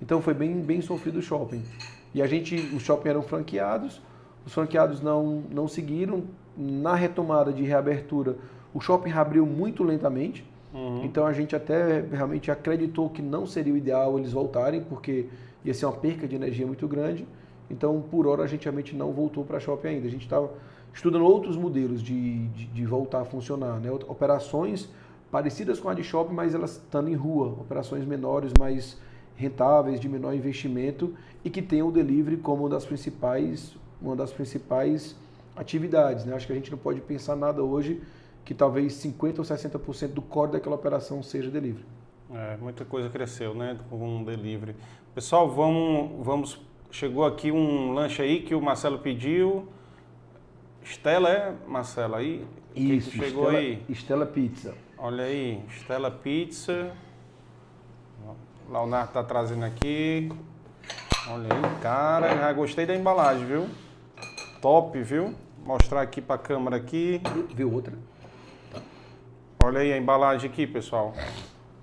Então 0.00 0.22
foi 0.22 0.32
bem, 0.32 0.60
bem 0.60 0.80
sofrido 0.80 1.18
o 1.18 1.22
shopping. 1.22 1.62
E 2.14 2.22
a 2.22 2.26
gente, 2.26 2.56
os 2.74 2.82
shopping 2.82 3.10
eram 3.10 3.22
franqueados, 3.22 4.00
os 4.46 4.52
franqueados 4.52 5.00
não, 5.00 5.44
não 5.50 5.68
seguiram. 5.68 6.24
Na 6.56 6.94
retomada 6.94 7.52
de 7.52 7.62
reabertura, 7.62 8.36
o 8.74 8.80
shopping 8.80 9.12
abriu 9.12 9.46
muito 9.46 9.82
lentamente. 9.84 10.44
Uhum. 10.74 11.04
Então 11.04 11.26
a 11.26 11.32
gente 11.32 11.54
até 11.54 12.00
realmente 12.00 12.50
acreditou 12.50 13.08
que 13.08 13.22
não 13.22 13.46
seria 13.46 13.72
o 13.72 13.76
ideal 13.76 14.18
eles 14.18 14.32
voltarem, 14.32 14.82
porque 14.82 15.26
ia 15.64 15.74
ser 15.74 15.86
uma 15.86 15.92
perca 15.92 16.26
de 16.26 16.34
energia 16.34 16.66
muito 16.66 16.86
grande. 16.88 17.26
Então, 17.70 18.02
por 18.10 18.26
hora, 18.26 18.42
a 18.42 18.46
gente 18.46 18.64
realmente 18.64 18.94
não 18.94 19.12
voltou 19.12 19.44
para 19.44 19.60
shopping 19.60 19.88
ainda. 19.88 20.06
A 20.06 20.10
gente 20.10 20.22
estava 20.22 20.50
estudando 20.92 21.24
outros 21.24 21.56
modelos 21.56 22.02
de, 22.02 22.48
de, 22.48 22.66
de, 22.66 22.86
voltar 22.86 23.20
a 23.20 23.24
funcionar. 23.24 23.78
Né? 23.78 23.90
Operações 24.08 24.88
parecidas 25.30 25.78
com 25.78 25.88
a 25.88 25.94
de 25.94 26.02
shopping, 26.02 26.34
mas 26.34 26.54
elas 26.54 26.72
estando 26.72 27.08
em 27.08 27.14
rua. 27.14 27.48
Operações 27.60 28.04
menores, 28.04 28.52
mais 28.58 28.98
rentáveis, 29.36 30.00
de 30.00 30.08
menor 30.08 30.34
investimento 30.34 31.14
e 31.44 31.48
que 31.48 31.62
tenham 31.62 31.88
o 31.88 31.92
delivery 31.92 32.36
como 32.36 32.64
uma 32.64 32.68
das 32.68 32.84
principais, 32.84 33.74
uma 34.02 34.16
das 34.16 34.32
principais 34.32 35.16
atividades. 35.56 36.24
Né? 36.24 36.34
Acho 36.34 36.46
que 36.46 36.52
a 36.52 36.56
gente 36.56 36.70
não 36.70 36.78
pode 36.78 37.00
pensar 37.00 37.36
nada 37.36 37.62
hoje 37.62 38.02
que 38.44 38.54
talvez 38.54 38.94
50% 38.94 39.38
ou 39.38 39.44
60% 39.44 40.08
do 40.08 40.22
core 40.22 40.52
daquela 40.52 40.74
operação 40.74 41.22
seja 41.22 41.50
delivery. 41.50 41.84
É, 42.32 42.56
muita 42.58 42.84
coisa 42.84 43.08
cresceu, 43.08 43.54
né, 43.54 43.76
com 43.88 44.22
o 44.22 44.24
delivery. 44.24 44.76
Pessoal, 45.14 45.50
vamos, 45.50 46.24
vamos. 46.24 46.60
Chegou 46.90 47.24
aqui 47.24 47.50
um 47.50 47.92
lanche 47.92 48.22
aí 48.22 48.42
que 48.42 48.54
o 48.54 48.60
Marcelo 48.60 48.98
pediu. 48.98 49.68
Estela 50.82 51.28
é, 51.28 51.54
Marcelo, 51.66 52.14
aí? 52.14 52.46
Isso, 52.74 53.10
que 53.10 53.18
que 53.18 53.24
chegou 53.24 53.44
Estela, 53.44 53.58
aí? 53.58 53.84
Estela 53.88 54.26
Pizza. 54.26 54.74
Olha 54.96 55.24
aí, 55.24 55.60
Estela 55.68 56.10
Pizza. 56.10 56.92
Leonardo 58.68 59.12
tá 59.12 59.24
trazendo 59.24 59.64
aqui. 59.64 60.30
Olha 61.28 61.48
aí, 61.52 61.80
cara, 61.82 62.36
já 62.36 62.52
gostei 62.52 62.86
da 62.86 62.94
embalagem, 62.94 63.44
viu? 63.44 63.68
Top, 64.62 65.00
viu? 65.02 65.34
Mostrar 65.64 66.02
aqui 66.02 66.20
para 66.20 66.36
a 66.36 66.38
câmera 66.38 66.76
aqui. 66.76 67.20
Viu 67.54 67.72
outra? 67.72 67.92
Olha 69.62 69.80
aí 69.80 69.92
a 69.92 69.98
embalagem 69.98 70.48
aqui, 70.48 70.66
pessoal. 70.66 71.12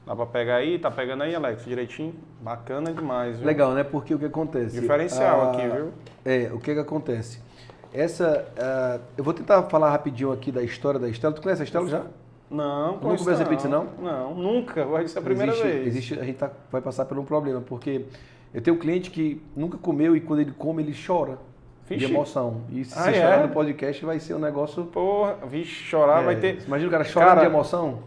Dá 0.08 0.16
para 0.16 0.26
pegar 0.26 0.56
aí? 0.56 0.80
Tá 0.80 0.90
pegando 0.90 1.24
aí, 1.24 1.36
Alex, 1.36 1.66
direitinho? 1.66 2.16
Bacana 2.42 2.94
demais, 2.94 3.38
viu? 3.38 3.46
Legal, 3.46 3.74
né? 3.74 3.84
Porque 3.84 4.16
o 4.16 4.20
que 4.20 4.26
acontece? 4.26 4.80
Diferencial 4.80 5.42
ah, 5.42 5.52
aqui, 5.52 5.68
viu? 5.68 5.92
É, 6.24 6.50
o 6.54 6.60
que 6.60 6.74
que 6.74 6.80
acontece? 6.80 7.42
Essa, 7.94 8.48
uh, 8.58 9.04
eu 9.18 9.24
vou 9.24 9.34
tentar 9.34 9.64
falar 9.64 9.92
rapidinho 9.92 10.32
aqui 10.32 10.50
da 10.50 10.64
história 10.64 10.98
da 10.98 11.10
Estela. 11.10 11.34
Tu 11.34 11.42
conhece 11.42 11.62
a 11.62 11.66
Estela 11.66 11.90
já? 11.90 12.06
Não, 12.50 12.94
Nunca 12.94 13.18
comeu 13.18 13.48
pizza, 13.48 13.68
não? 13.68 13.88
Não, 14.02 14.34
nunca. 14.34 14.86
Vai 14.86 15.06
ser 15.10 15.20
a 15.20 15.22
primeira 15.22 15.52
existe, 15.52 15.68
vez. 15.68 15.88
Existe, 15.88 16.20
a 16.20 16.24
gente 16.24 16.38
tá, 16.38 16.52
vai 16.72 16.82
passar 16.82 17.04
por 17.04 17.20
um 17.20 17.26
problema, 17.26 17.60
porque 17.60 18.06
eu 18.54 18.62
tenho 18.62 18.78
um 18.78 18.80
cliente 18.80 19.12
que 19.12 19.42
nunca 19.54 19.78
comeu 19.78 20.16
e 20.16 20.22
quando 20.22 20.40
ele 20.40 20.54
come, 20.54 20.82
ele 20.82 20.96
chora. 21.06 21.38
Vixe. 21.86 22.06
de 22.06 22.14
emoção. 22.14 22.62
E 22.72 22.84
se 22.84 22.98
ah, 22.98 23.04
você 23.04 23.10
é? 23.12 23.14
chorar 23.22 23.48
no 23.48 23.54
podcast, 23.54 24.06
vai 24.06 24.20
ser 24.20 24.34
um 24.34 24.40
negócio. 24.40 24.86
Porra, 24.86 25.38
vixe, 25.48 25.84
chorar 25.84 26.22
é. 26.22 26.26
vai 26.26 26.36
ter. 26.38 26.62
Imagina 26.66 26.88
o 26.88 26.92
cara 26.92 27.04
chorar 27.04 27.40
de 27.40 27.46
emoção. 27.46 28.04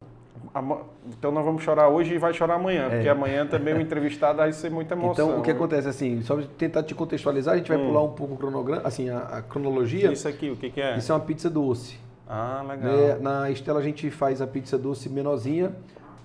Então 1.06 1.30
nós 1.30 1.44
vamos 1.44 1.62
chorar 1.62 1.88
hoje 1.88 2.14
e 2.14 2.18
vai 2.18 2.34
chorar 2.34 2.54
amanhã, 2.54 2.86
é. 2.86 2.90
porque 2.90 3.08
amanhã 3.08 3.46
também 3.46 3.74
o 3.74 3.80
entrevistado 3.80 4.38
vai 4.38 4.52
ser 4.52 4.70
muita 4.70 4.94
emoção. 4.94 5.28
Então 5.28 5.40
o 5.40 5.42
que 5.42 5.50
acontece 5.50 5.88
assim, 5.88 6.22
só 6.22 6.36
tentar 6.58 6.82
te 6.82 6.94
contextualizar, 6.94 7.54
a 7.54 7.56
gente 7.56 7.68
vai 7.68 7.78
hum. 7.78 7.86
pular 7.86 8.02
um 8.02 8.12
pouco 8.12 8.34
o 8.34 8.36
cronograma, 8.36 8.82
assim, 8.84 9.08
a, 9.08 9.18
a, 9.18 9.42
cronologia. 9.42 10.12
Isso 10.12 10.26
aqui, 10.26 10.50
o 10.50 10.56
que, 10.56 10.70
que 10.70 10.80
é? 10.80 10.98
Isso 10.98 11.12
é 11.12 11.14
uma 11.14 11.20
pizza 11.20 11.48
doce. 11.48 11.96
Ah, 12.28 12.64
legal. 12.68 12.92
Né? 12.92 13.18
Na 13.20 13.50
Estela 13.50 13.78
a 13.78 13.82
gente 13.82 14.10
faz 14.10 14.42
a 14.42 14.46
pizza 14.46 14.76
doce 14.76 15.08
menorzinha 15.08 15.72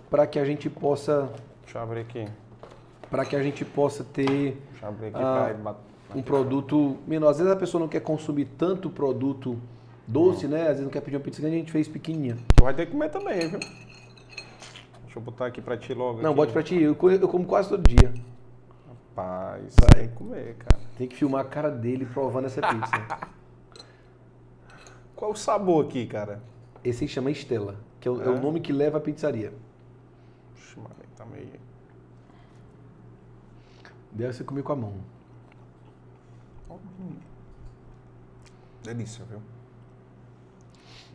para 0.09 0.25
que 0.25 0.39
a 0.39 0.45
gente 0.45 0.69
possa. 0.69 1.29
Deixa 1.63 1.77
eu 1.77 1.83
abrir 1.83 2.01
aqui. 2.01 2.27
Para 3.09 3.25
que 3.25 3.35
a 3.35 3.43
gente 3.43 3.63
possa 3.63 4.03
ter. 4.03 4.27
Deixa 4.71 4.85
eu 4.85 4.89
abrir 4.89 5.07
aqui 5.07 5.17
a, 5.17 5.55
pra 5.61 5.75
um 6.15 6.21
produto 6.21 6.97
menor. 7.07 7.29
Às 7.29 7.37
vezes 7.37 7.51
a 7.51 7.55
pessoa 7.55 7.79
não 7.79 7.87
quer 7.87 8.01
consumir 8.01 8.45
tanto 8.57 8.89
produto 8.89 9.57
doce, 10.07 10.45
hum. 10.45 10.49
né? 10.49 10.61
Às 10.61 10.67
vezes 10.67 10.83
não 10.83 10.89
quer 10.89 11.01
pedir 11.01 11.17
uma 11.17 11.23
pizza 11.23 11.41
grande, 11.41 11.55
a 11.55 11.59
gente 11.59 11.71
fez 11.71 11.87
pequenininha. 11.87 12.37
Tu 12.55 12.63
vai 12.63 12.73
ter 12.73 12.85
que 12.85 12.91
comer 12.91 13.09
também, 13.09 13.49
viu? 13.49 13.59
Deixa 15.15 15.19
eu 15.19 15.31
botar 15.31 15.45
aqui 15.45 15.61
pra 15.61 15.77
ti 15.77 15.93
logo. 15.93 16.21
Não, 16.21 16.31
aqui. 16.31 16.35
bote 16.35 16.51
pra 16.51 16.61
ti. 16.61 16.75
Eu, 16.75 16.97
eu 17.09 17.29
como 17.29 17.45
quase 17.45 17.69
todo 17.69 17.87
dia. 17.87 18.13
Rapaz, 18.85 19.73
Vai. 19.79 20.01
tem 20.01 20.09
que 20.09 20.15
comer, 20.15 20.55
cara. 20.55 20.81
Tem 20.97 21.07
que 21.07 21.15
filmar 21.15 21.45
a 21.45 21.47
cara 21.47 21.71
dele 21.71 22.05
provando 22.05 22.45
essa 22.45 22.59
pizza. 22.61 23.29
Qual 25.15 25.31
o 25.31 25.35
sabor 25.35 25.85
aqui, 25.85 26.05
cara? 26.05 26.43
Esse 26.83 27.05
aí 27.05 27.07
chama 27.07 27.31
Estela, 27.31 27.79
que 28.01 28.09
é 28.09 28.11
o, 28.11 28.21
é? 28.21 28.25
é 28.25 28.29
o 28.29 28.41
nome 28.41 28.59
que 28.59 28.73
leva 28.73 28.97
a 28.97 29.01
pizzaria. 29.01 29.53
Puxa, 30.53 30.81
mano, 30.81 30.95
tá 31.15 31.25
meio... 31.25 31.47
Deve 34.11 34.33
ser 34.33 34.43
comer 34.43 34.63
com 34.63 34.73
a 34.73 34.75
mão. 34.75 34.93
Delícia, 38.83 39.23
viu? 39.23 39.41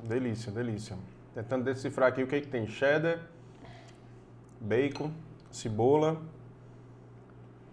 Delícia, 0.04 0.50
delícia. 0.50 0.96
Tentando 1.34 1.64
decifrar 1.64 2.08
aqui 2.08 2.22
o 2.22 2.26
que, 2.26 2.36
é 2.36 2.40
que 2.40 2.48
tem. 2.48 2.66
Cheddar, 2.66 3.29
bacon, 4.60 5.10
cebola. 5.50 6.20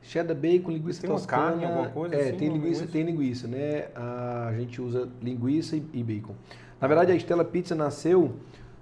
Cheddar, 0.01 0.38
bacon, 0.38 0.72
linguiça 0.72 1.01
tem 1.01 1.09
toscana. 1.09 1.51
Tem 1.51 1.59
carne, 1.59 1.65
alguma 1.65 1.89
coisa 1.89 2.15
É, 2.15 2.30
assim, 2.30 2.38
tem 2.38 2.47
linguiça, 2.47 2.85
linguiça, 2.85 2.88
tem 2.88 3.03
linguiça, 3.03 3.47
né? 3.47 3.88
A 3.93 4.53
gente 4.57 4.81
usa 4.81 5.09
linguiça 5.22 5.76
e, 5.76 5.85
e 5.93 6.03
bacon. 6.03 6.34
Na 6.80 6.88
verdade, 6.88 7.11
a 7.11 7.15
Estela 7.15 7.43
Pizza 7.43 7.76
nasceu 7.76 8.35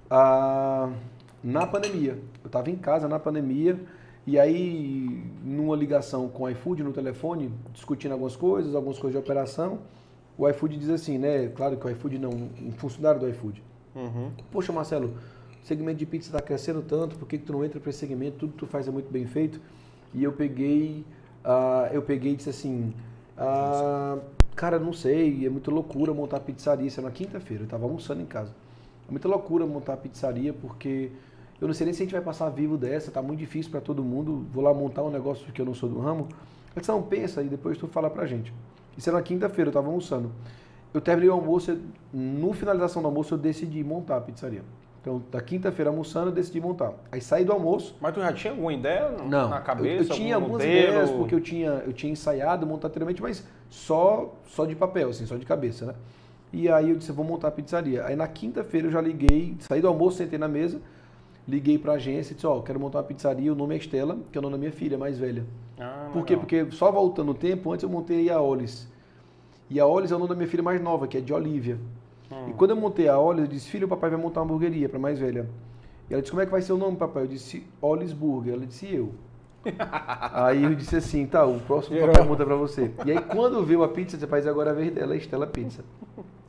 ah, 0.10 0.92
na 1.44 1.66
pandemia. 1.66 2.20
Eu 2.44 2.48
estava 2.48 2.70
em 2.70 2.76
casa 2.76 3.08
na 3.08 3.18
pandemia 3.18 3.80
e 4.28 4.40
aí, 4.40 5.24
numa 5.44 5.76
ligação 5.76 6.28
com 6.28 6.44
o 6.44 6.50
iFood 6.50 6.84
no 6.84 6.92
telefone, 6.92 7.52
discutindo 7.74 8.12
algumas 8.12 8.36
coisas, 8.36 8.74
algumas 8.74 8.98
coisas 8.98 9.20
de 9.20 9.24
operação, 9.24 9.80
o 10.38 10.50
iFood 10.50 10.78
diz 10.78 10.90
assim, 10.90 11.18
né? 11.18 11.48
Claro 11.50 11.78
que 11.78 11.86
o 11.86 11.90
iFood 11.92 12.18
não, 12.18 12.32
um 12.32 12.72
funcionário 12.72 13.20
do 13.20 13.30
iFood. 13.30 13.64
Uhum. 13.96 14.32
Poxa, 14.52 14.74
Marcelo, 14.74 15.14
segmento 15.66 15.98
de 15.98 16.06
pizza 16.06 16.30
está 16.30 16.42
crescendo 16.42 16.82
tanto, 16.82 17.18
por 17.18 17.28
que, 17.28 17.38
que 17.38 17.46
tu 17.46 17.54
não 17.54 17.66
entra 17.66 17.80
para 17.80 17.90
esse 17.90 18.00
segmento? 18.00 18.38
Tudo 18.38 18.52
que 18.54 18.60
tu 18.60 18.68
faz 18.68 18.88
é 18.88 18.92
muito 18.92 19.12
bem 19.12 19.26
feito. 19.26 19.60
E 20.14 20.24
eu 20.24 20.32
peguei, 20.32 21.04
uh, 21.44 21.92
eu 21.92 22.02
peguei 22.04 22.34
e 22.34 22.36
disse 22.36 22.50
assim, 22.50 22.94
uh, 23.38 24.22
cara, 24.56 24.78
não 24.78 24.94
sei, 24.94 25.46
é 25.46 25.50
muita 25.50 25.72
loucura 25.72 26.14
montar 26.14 26.40
pizzaria. 26.40 26.88
Isso 26.88 27.00
é 27.00 27.04
na 27.04 27.12
quinta-feira, 27.12 27.64
eu 27.64 27.66
estava 27.66 27.84
almoçando 27.84 28.22
em 28.22 28.26
casa. 28.26 28.54
É 29.08 29.12
muita 29.12 29.28
loucura 29.28 29.66
montar 29.66 29.98
pizzaria 29.98 30.54
porque 30.54 31.12
eu 31.60 31.68
não 31.68 31.74
sei 31.74 31.86
nem 31.86 31.94
se 31.94 32.04
a 32.04 32.06
gente 32.06 32.14
vai 32.14 32.22
passar 32.22 32.50
vivo 32.50 32.78
dessa, 32.78 33.12
tá 33.12 33.22
muito 33.22 33.40
difícil 33.40 33.72
para 33.72 33.82
todo 33.82 34.04
mundo. 34.04 34.46
Vou 34.54 34.64
lá 34.64 34.74
montar 34.74 35.04
um 35.04 35.10
negócio 35.10 35.44
porque 35.46 35.62
eu 35.62 35.66
não 35.66 35.74
sou 35.74 35.90
do 35.90 36.00
ramo. 36.00 36.28
Eu 36.76 36.80
disse, 36.80 36.92
não, 36.92 37.02
pensa 37.02 37.42
e 37.42 37.48
depois 37.48 37.78
tu 37.78 37.88
fala 37.88 38.10
pra 38.10 38.28
gente. 38.28 38.54
Isso 38.96 39.10
era 39.10 39.18
na 39.18 39.24
quinta-feira, 39.24 39.70
eu 39.70 39.72
estava 39.72 39.88
almoçando. 39.88 40.32
Eu 40.94 41.02
terminei 41.02 41.30
o 41.30 41.34
almoço, 41.34 41.78
no 42.14 42.54
finalização 42.54 43.02
do 43.02 43.08
almoço 43.08 43.34
eu 43.34 43.38
decidi 43.38 43.84
montar 43.84 44.18
a 44.18 44.22
pizzaria. 44.22 44.64
Então, 45.06 45.22
da 45.32 45.40
quinta-feira 45.40 45.92
almoçando, 45.92 46.30
eu 46.30 46.34
decidi 46.34 46.60
montar. 46.60 46.92
Aí 47.12 47.22
saí 47.22 47.46
do 47.46 47.52
almoço. 47.52 47.96
Mas 48.02 48.12
tu 48.12 48.22
já 48.22 48.34
tinha 48.34 48.52
alguma 48.54 48.74
ideia 48.74 49.12
não, 49.12 49.50
na 49.50 49.62
cabeça? 49.62 50.04
Eu, 50.04 50.10
eu 50.10 50.16
tinha 50.16 50.34
algumas 50.34 50.64
modelo? 50.64 50.88
ideias, 50.88 51.12
porque 51.12 51.36
eu 51.36 51.40
tinha, 51.40 51.70
eu 51.86 51.94
tinha 51.94 52.12
ensaiado 52.12 52.66
montar 52.66 52.88
anteriormente, 52.88 53.22
mas 53.22 53.46
só, 53.70 54.34
só 54.48 54.66
de 54.66 54.76
papel, 54.76 55.10
assim, 55.10 55.28
só 55.28 55.36
de 55.36 55.46
cabeça, 55.46 55.86
né? 55.86 55.94
E 56.52 56.68
aí 56.68 56.90
eu 56.90 56.96
disse, 56.96 57.12
vou 57.12 57.24
montar 57.24 57.50
a 57.50 57.52
pizzaria. 57.52 58.04
Aí 58.04 58.16
na 58.16 58.28
quinta-feira 58.28 58.88
eu 58.88 58.92
já 58.92 59.00
liguei, 59.00 59.56
saí 59.60 59.80
do 59.80 59.88
almoço, 59.88 60.18
sentei 60.18 60.40
na 60.40 60.48
mesa, 60.48 60.82
liguei 61.48 61.78
para 61.78 61.92
a 61.92 61.96
agência 61.98 62.32
e 62.32 62.36
disse, 62.36 62.48
ó, 62.48 62.58
oh, 62.58 62.64
quero 62.64 62.80
montar 62.80 62.98
uma 62.98 63.04
pizzaria, 63.04 63.54
o 63.54 63.56
nome 63.56 63.76
é 63.76 63.78
Estela, 63.78 64.18
que 64.32 64.38
é 64.38 64.40
o 64.40 64.42
nome 64.42 64.54
da 64.54 64.58
minha 64.58 64.72
filha 64.72 64.98
mais 64.98 65.20
velha. 65.20 65.46
Ah, 65.80 66.10
Por 66.14 66.26
quê? 66.26 66.36
Porque 66.36 66.66
só 66.72 66.92
voltando 66.92 67.30
o 67.30 67.36
tempo, 67.36 67.72
antes 67.72 67.84
eu 67.84 67.90
montei 67.90 68.32
a 68.32 68.42
Olis. 68.42 68.88
E 69.70 69.80
a 69.80 69.86
Olis 69.86 70.12
é 70.12 70.16
o 70.16 70.18
nome 70.18 70.30
da 70.30 70.36
minha 70.36 70.48
filha 70.48 70.64
mais 70.64 70.82
nova, 70.82 71.08
que 71.08 71.16
é 71.16 71.22
de 71.22 71.32
Olivia. 71.32 71.78
Hum. 72.32 72.50
E 72.50 72.54
quando 72.54 72.72
eu 72.72 72.78
montei 72.78 73.08
a 73.08 73.20
Olis, 73.20 73.42
eu 73.42 73.48
disse, 73.48 73.70
filho, 73.70 73.86
o 73.86 73.90
papai 73.90 74.10
vai 74.10 74.20
montar 74.20 74.42
uma 74.42 74.46
hamburgueria 74.46 74.90
para 74.90 75.00
mais 75.00 75.20
velha. 75.20 75.48
E 76.10 76.14
ela 76.14 76.22
disse, 76.22 76.32
como 76.32 76.42
é 76.42 76.46
que 76.46 76.52
vai 76.52 76.62
ser 76.62 76.74
o 76.74 76.78
nome, 76.78 76.98
papai? 76.98 77.24
Eu 77.24 77.28
disse, 77.28 77.66
Olis 77.82 78.14
Burger. 78.14 78.54
Ela 78.54 78.66
disse, 78.66 78.94
eu. 78.94 79.14
aí 80.32 80.64
eu 80.64 80.76
disse 80.76 80.96
assim, 80.96 81.26
tá, 81.26 81.46
o 81.46 81.60
próximo 81.60 82.00
papai 82.00 82.24
monta 82.24 82.46
para 82.46 82.56
você. 82.56 82.92
E 83.06 83.12
aí 83.12 83.22
quando 83.22 83.64
veio 83.64 83.84
a 83.84 83.88
pizza, 83.88 84.18
você 84.18 84.28
faz 84.28 84.46
agora 84.46 84.72
a 84.72 84.74
vez 84.74 84.94
dela, 84.94 85.14
é 85.16 85.18
Estela 85.18 85.48
Pizza. 85.48 85.84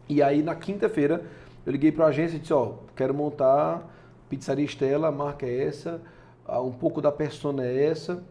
E 0.08 0.22
aí 0.22 0.42
na 0.42 0.54
quinta-feira 0.54 1.24
eu 1.64 1.72
liguei 1.72 1.90
para 1.90 2.04
a 2.04 2.08
agência 2.08 2.36
e 2.36 2.38
disse, 2.38 2.52
ó, 2.52 2.74
quero 2.94 3.14
montar 3.14 3.90
Pizzaria 4.28 4.64
Estela, 4.64 5.08
a 5.08 5.12
marca 5.12 5.46
é 5.46 5.66
essa, 5.66 6.00
um 6.48 6.72
pouco 6.72 7.00
da 7.00 7.10
persona 7.10 7.64
é 7.64 7.86
essa. 7.86 8.22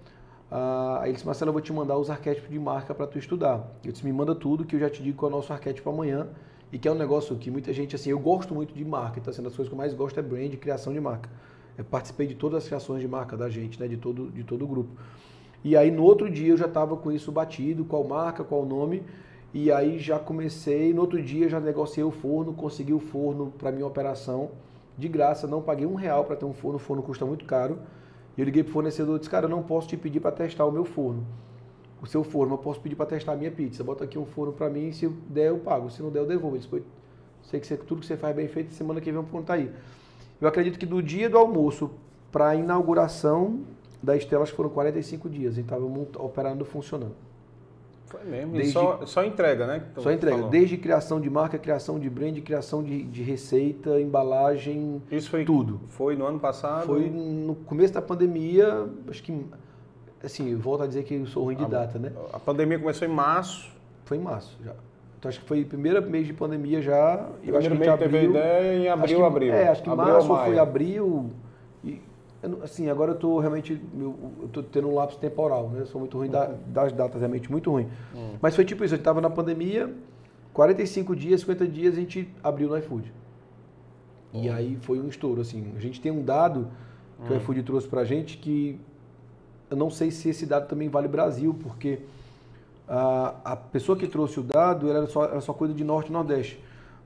Ah, 0.51 0.99
aí 1.01 1.09
ele 1.09 1.13
disse, 1.13 1.25
Marcelo, 1.25 1.49
eu 1.49 1.53
vou 1.53 1.61
te 1.61 1.73
mandar 1.73 1.97
os 1.97 2.09
arquétipos 2.09 2.49
de 2.49 2.59
marca 2.59 2.93
para 2.93 3.07
tu 3.07 3.17
estudar. 3.17 3.67
Eu 3.83 3.91
disse, 3.91 4.05
me 4.05 4.13
manda 4.13 4.35
tudo 4.35 4.63
que 4.63 4.75
eu 4.75 4.79
já 4.79 4.89
te 4.89 5.01
digo 5.01 5.17
qual 5.17 5.31
é 5.31 5.33
o 5.33 5.37
nosso 5.37 5.51
arquétipo 5.51 5.89
amanhã. 5.89 6.27
E 6.75 6.77
que 6.77 6.89
é 6.89 6.91
um 6.91 6.95
negócio 6.95 7.33
que 7.37 7.49
muita 7.49 7.71
gente, 7.71 7.95
assim, 7.95 8.09
eu 8.09 8.19
gosto 8.19 8.53
muito 8.53 8.73
de 8.73 8.83
marca, 8.83 9.17
então, 9.17 9.31
assim, 9.31 9.41
das 9.41 9.55
coisas 9.55 9.69
que 9.69 9.73
eu 9.73 9.77
mais 9.77 9.93
gosto 9.93 10.19
é 10.19 10.21
brand 10.21 10.53
criação 10.55 10.91
de 10.91 10.99
marca. 10.99 11.29
Eu 11.77 11.85
participei 11.85 12.27
de 12.27 12.35
todas 12.35 12.63
as 12.63 12.67
criações 12.67 12.99
de 12.99 13.07
marca 13.07 13.37
da 13.37 13.49
gente, 13.49 13.79
né, 13.79 13.87
de 13.87 13.95
todo, 13.95 14.29
de 14.29 14.43
todo 14.43 14.65
o 14.65 14.67
grupo. 14.67 14.89
E 15.63 15.77
aí 15.77 15.89
no 15.89 16.03
outro 16.03 16.29
dia 16.29 16.49
eu 16.49 16.57
já 16.57 16.65
estava 16.65 16.97
com 16.97 17.13
isso 17.13 17.31
batido, 17.31 17.85
qual 17.85 18.03
marca, 18.03 18.43
qual 18.43 18.65
nome, 18.65 19.03
e 19.53 19.71
aí 19.71 19.97
já 19.97 20.19
comecei, 20.19 20.93
no 20.93 20.99
outro 20.99 21.21
dia 21.23 21.47
já 21.47 21.61
negociei 21.61 22.03
o 22.03 22.11
forno, 22.11 22.51
consegui 22.51 22.93
o 22.93 22.99
forno 22.99 23.53
para 23.57 23.71
minha 23.71 23.87
operação 23.87 24.51
de 24.97 25.07
graça, 25.07 25.47
não 25.47 25.61
paguei 25.61 25.87
um 25.87 25.95
real 25.95 26.25
para 26.25 26.35
ter 26.35 26.43
um 26.43 26.53
forno, 26.53 26.75
o 26.75 26.79
forno 26.79 27.01
custa 27.01 27.25
muito 27.25 27.45
caro. 27.45 27.79
E 28.35 28.41
eu 28.41 28.43
liguei 28.43 28.63
para 28.63 28.71
o 28.71 28.73
fornecedor 28.73 29.15
e 29.15 29.19
disse, 29.19 29.31
cara, 29.31 29.45
eu 29.45 29.49
não 29.49 29.63
posso 29.63 29.87
te 29.87 29.95
pedir 29.95 30.19
para 30.19 30.31
testar 30.33 30.65
o 30.65 30.73
meu 30.73 30.83
forno. 30.83 31.25
O 32.01 32.07
seu 32.07 32.23
forno, 32.23 32.53
eu 32.53 32.57
posso 32.57 32.79
pedir 32.79 32.95
para 32.95 33.05
testar 33.05 33.33
a 33.33 33.35
minha 33.35 33.51
pizza. 33.51 33.83
Bota 33.83 34.03
aqui 34.03 34.17
um 34.17 34.25
forno 34.25 34.53
para 34.53 34.69
mim, 34.69 34.91
se 34.91 35.07
der 35.29 35.49
eu 35.49 35.57
pago, 35.57 35.89
se 35.89 36.01
não 36.01 36.09
der 36.09 36.19
eu 36.19 36.25
devolvo. 36.25 36.57
Disse, 36.57 36.69
sei 37.43 37.59
que 37.59 37.65
você, 37.67 37.77
tudo 37.77 38.01
que 38.01 38.07
você 38.07 38.17
faz 38.17 38.35
bem 38.35 38.47
feito, 38.47 38.73
semana 38.73 38.99
que 38.99 39.11
vem 39.11 39.19
um 39.19 39.23
ponto 39.23 39.51
aí. 39.51 39.71
Eu 40.39 40.47
acredito 40.47 40.77
que 40.77 40.85
do 40.85 41.01
dia 41.01 41.29
do 41.29 41.37
almoço 41.37 41.91
para 42.31 42.49
a 42.49 42.55
inauguração 42.55 43.61
da 44.03 44.15
Estela, 44.15 44.45
foram 44.45 44.69
45 44.69 45.29
dias, 45.29 45.57
e 45.57 45.61
estava 45.61 45.83
operando, 46.19 46.63
funcionando. 46.63 47.15
Foi 48.05 48.23
mesmo. 48.23 48.53
Desde, 48.53 48.71
só, 48.71 49.05
só 49.05 49.23
entrega, 49.23 49.65
né? 49.65 49.83
Só 49.97 50.11
entrega. 50.11 50.37
Falou. 50.37 50.51
Desde 50.51 50.77
criação 50.77 51.19
de 51.19 51.29
marca, 51.29 51.57
criação 51.57 51.99
de 51.99 52.09
brand, 52.09 52.37
criação 52.41 52.83
de, 52.83 53.03
de 53.03 53.23
receita, 53.23 53.99
embalagem, 53.99 55.01
Isso 55.11 55.29
foi 55.29 55.43
tudo. 55.43 55.81
Foi 55.89 56.15
no 56.15 56.25
ano 56.25 56.39
passado? 56.39 56.85
Foi 56.85 57.09
no 57.09 57.55
começo 57.55 57.93
da 57.93 58.01
pandemia, 58.01 58.87
acho 59.09 59.23
que 59.23 59.45
assim, 60.25 60.51
eu 60.51 60.59
volto 60.59 60.83
a 60.83 60.87
dizer 60.87 61.03
que 61.03 61.13
eu 61.13 61.25
sou 61.27 61.43
ruim 61.43 61.55
de 61.55 61.63
a, 61.63 61.67
data, 61.67 61.99
né? 61.99 62.11
A 62.33 62.39
pandemia 62.39 62.79
começou 62.79 63.07
em 63.07 63.11
março. 63.11 63.71
Foi 64.05 64.17
em 64.17 64.21
março 64.21 64.57
já. 64.63 64.73
Então 65.17 65.29
acho 65.29 65.39
que 65.39 65.47
foi 65.47 65.61
o 65.61 65.65
primeiro 65.65 66.01
mês 66.07 66.27
de 66.27 66.33
pandemia 66.33 66.81
já. 66.81 67.29
Eu 67.43 67.57
acho 67.57 67.69
que 67.69 67.77
mês 67.77 67.97
teve 67.97 68.23
ideia 68.25 68.77
em 68.77 68.89
abril, 68.89 69.17
que, 69.17 69.23
abril. 69.23 69.53
É, 69.53 69.67
acho 69.69 69.83
que 69.83 69.89
abril 69.89 70.13
março 70.13 70.27
foi 70.27 70.59
abril. 70.59 71.31
E, 71.83 72.01
assim, 72.63 72.89
agora 72.89 73.11
eu 73.11 73.15
estou 73.15 73.39
realmente, 73.39 73.81
eu, 73.99 74.15
estou 74.43 74.61
tendo 74.61 74.87
um 74.87 74.95
lapso 74.95 75.17
temporal, 75.17 75.69
né? 75.69 75.81
Eu 75.81 75.87
sou 75.87 75.99
muito 75.99 76.17
ruim 76.17 76.29
da, 76.29 76.51
das 76.67 76.91
datas, 76.91 77.19
realmente 77.19 77.51
muito 77.51 77.71
ruim. 77.71 77.87
Hum. 78.15 78.35
Mas 78.41 78.55
foi 78.55 78.65
tipo 78.65 78.83
isso, 78.83 78.93
a 78.93 78.97
gente 78.97 79.01
estava 79.01 79.21
na 79.21 79.29
pandemia, 79.29 79.91
45 80.53 81.15
dias, 81.15 81.41
50 81.41 81.67
dias 81.67 81.93
a 81.95 81.99
gente 81.99 82.29
abriu 82.43 82.69
no 82.69 82.77
iFood. 82.77 83.11
E 84.33 84.49
aí 84.49 84.75
foi 84.75 84.99
um 84.99 85.07
estouro, 85.07 85.41
assim. 85.41 85.73
A 85.75 85.79
gente 85.79 86.01
tem 86.01 86.11
um 86.11 86.21
dado 86.21 86.67
que 87.25 87.33
o 87.33 87.37
iFood 87.37 87.63
trouxe 87.63 87.87
pra 87.87 88.03
gente 88.03 88.37
que 88.37 88.79
eu 89.69 89.77
não 89.77 89.89
sei 89.89 90.11
se 90.11 90.29
esse 90.29 90.45
dado 90.45 90.67
também 90.67 90.89
vale 90.89 91.07
Brasil, 91.07 91.55
porque 91.61 91.99
a, 92.87 93.35
a 93.43 93.55
pessoa 93.55 93.97
que 93.97 94.07
trouxe 94.07 94.39
o 94.39 94.43
dado 94.43 94.89
era 94.89 95.07
só, 95.07 95.25
era 95.25 95.41
só 95.41 95.53
coisa 95.53 95.73
de 95.73 95.83
Norte 95.83 96.09
e 96.09 96.13
Nordeste. 96.13 96.59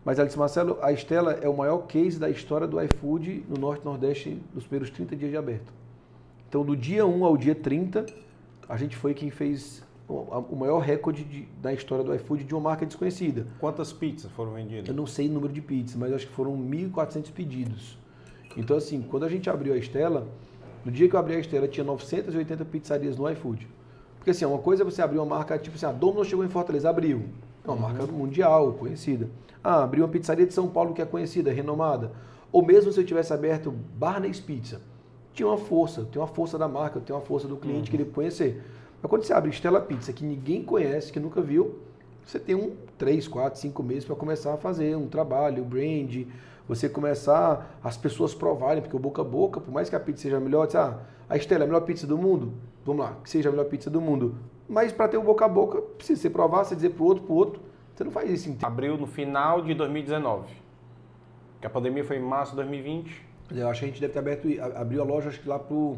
Mas 0.04 0.18
ela 0.18 0.26
disse, 0.26 0.40
Marcelo, 0.40 0.78
a 0.82 0.92
Estela 0.92 1.34
é 1.34 1.48
o 1.48 1.56
maior 1.56 1.80
case 1.80 2.18
da 2.18 2.30
história 2.30 2.68
do 2.68 2.82
iFood 2.82 3.46
no 3.50 3.58
Norte 3.58 3.82
e 3.82 3.86
Nordeste 3.86 4.42
nos 4.54 4.64
primeiros 4.64 4.90
30 4.90 5.16
dias 5.16 5.32
de 5.32 5.38
aberto. 5.38 5.72
Então, 6.48 6.64
do 6.64 6.76
dia 6.76 7.06
1 7.06 7.26
ao 7.26 7.38
dia 7.38 7.54
30, 7.54 8.06
a 8.68 8.78
gente 8.78 8.96
foi 8.96 9.14
quem 9.14 9.30
fez 9.30 9.84
o 10.08 10.56
maior 10.56 10.80
recorde 10.80 11.24
de, 11.24 11.44
da 11.62 11.72
história 11.72 12.04
do 12.04 12.14
iFood 12.16 12.44
de 12.44 12.56
uma 12.56 12.62
marca 12.62 12.84
desconhecida. 12.84 13.46
Quantas 13.60 13.94
pizzas 13.94 14.32
foram 14.32 14.54
vendidas? 14.54 14.88
Eu 14.88 14.96
não 14.96 15.06
sei 15.06 15.28
o 15.28 15.32
número 15.32 15.54
de 15.54 15.62
pizzas, 15.62 15.96
mas 15.96 16.12
acho 16.12 16.26
que 16.26 16.34
foram 16.34 16.58
1.400 16.58 17.32
pedidos. 17.32 17.96
Então, 18.58 18.76
assim, 18.76 19.04
quando 19.04 19.26
a 19.26 19.30
gente 19.30 19.48
abriu 19.50 19.74
a 19.74 19.78
Estela, 19.78 20.28
no 20.86 20.92
dia 20.92 21.08
que 21.10 21.16
eu 21.16 21.20
abri 21.20 21.36
a 21.36 21.40
Estela, 21.40 21.68
tinha 21.68 21.84
980 21.84 22.66
pizzarias 22.66 23.18
no 23.18 23.30
iFood. 23.30 23.68
Porque, 24.18 24.32
assim, 24.32 24.46
uma 24.46 24.60
coisa 24.60 24.84
é 24.84 24.86
você 24.86 25.02
abrir 25.02 25.18
uma 25.18 25.26
marca, 25.26 25.58
tipo 25.58 25.76
assim, 25.76 25.86
a 25.86 25.92
Domino's 25.92 26.28
chegou 26.28 26.44
em 26.44 26.50
Fortaleza, 26.50 26.90
abriu. 26.90 27.26
É 27.64 27.68
uma 27.68 27.76
uhum. 27.76 27.82
marca 27.82 28.12
mundial, 28.12 28.74
conhecida. 28.74 29.30
Ah, 29.64 29.84
abriu 29.84 30.04
uma 30.04 30.10
pizzaria 30.10 30.46
de 30.46 30.54
São 30.54 30.68
Paulo 30.68 30.94
que 30.94 31.02
é 31.02 31.06
conhecida, 31.06 31.52
renomada. 31.52 32.12
Ou 32.52 32.66
mesmo 32.66 32.92
se 32.92 33.00
eu 33.00 33.06
tivesse 33.06 33.34
aberto 33.34 33.72
Barney's 33.72 34.40
Pizza, 34.40 34.82
tinha 35.34 35.48
uma 35.48 35.58
força, 35.58 36.06
tem 36.12 36.22
uma 36.22 36.28
força 36.28 36.58
da 36.58 36.68
marca, 36.68 37.00
tem 37.00 37.16
uma 37.16 37.22
força 37.22 37.48
do 37.48 37.58
cliente 37.58 37.92
uhum. 37.92 37.98
que 37.98 38.04
ele 38.04 38.12
conhecer. 38.12 38.64
Mas 39.02 39.10
quando 39.10 39.24
você 39.24 39.34
abre 39.34 39.50
Estela 39.50 39.80
Pizza, 39.80 40.12
que 40.12 40.26
ninguém 40.26 40.64
conhece, 40.64 41.12
que 41.12 41.20
nunca 41.20 41.42
viu, 41.42 41.80
você 42.30 42.40
tem 42.40 42.56
um 42.56 42.76
3, 43.00 43.28
4, 43.28 43.60
5 43.60 43.82
meses 43.82 44.06
para 44.06 44.16
começar 44.16 44.54
a 44.54 44.58
fazer 44.58 44.96
um 44.96 45.08
trabalho, 45.08 45.66
brand, 45.66 46.28
você 46.68 46.88
começar 46.88 47.80
as 47.84 47.98
pessoas 47.98 48.36
provarem, 48.36 48.84
porque 48.84 48.96
o 48.96 49.00
boca 49.00 49.24
a 49.24 49.26
boca, 49.26 49.60
por 49.60 49.74
mais 49.74 49.90
que 49.90 49.96
a 49.96 50.00
pizza 50.00 50.22
seja 50.22 50.40
melhor, 50.40 50.68
diz, 50.68 50.76
ah, 50.76 51.00
a 51.28 51.36
Estela 51.36 51.64
é 51.64 51.66
a 51.66 51.68
melhor 51.68 51.82
pizza 51.82 52.06
do 52.06 52.20
mundo, 52.20 52.54
vamos 52.86 53.04
lá, 53.04 53.18
que 53.24 53.30
seja 53.32 53.50
a 53.50 53.52
melhor 53.52 53.66
pizza 53.66 53.90
do 53.90 54.00
mundo. 54.00 54.36
Mas 54.68 54.92
para 54.92 55.08
ter 55.08 55.18
o 55.18 55.24
boca 55.24 55.44
a 55.44 55.48
boca, 55.48 55.82
precisa 55.82 56.22
você 56.22 56.30
provar, 56.30 56.64
você 56.64 56.76
dizer 56.76 56.92
para 56.92 57.02
o 57.02 57.08
outro, 57.08 57.24
para 57.24 57.34
o 57.34 57.36
outro, 57.36 57.62
você 57.96 58.04
não 58.04 58.12
faz 58.12 58.30
isso. 58.30 58.56
Abriu 58.62 58.96
no 58.96 59.08
final 59.08 59.64
de 59.64 59.74
2019. 59.74 60.54
Que 61.60 61.66
a 61.66 61.70
pandemia 61.70 62.04
foi 62.04 62.18
em 62.18 62.22
março 62.22 62.52
de 62.52 62.58
2020. 62.58 63.26
Eu 63.56 63.68
acho 63.68 63.80
que 63.80 63.86
a 63.86 63.90
gente 63.90 64.00
deve 64.00 64.14
ter 64.14 64.20
aberto, 64.20 64.48
abriu 64.76 65.02
a 65.02 65.04
loja 65.04 65.30
acho 65.30 65.42
que 65.42 65.50
lá 65.50 65.58
pro 65.58 65.98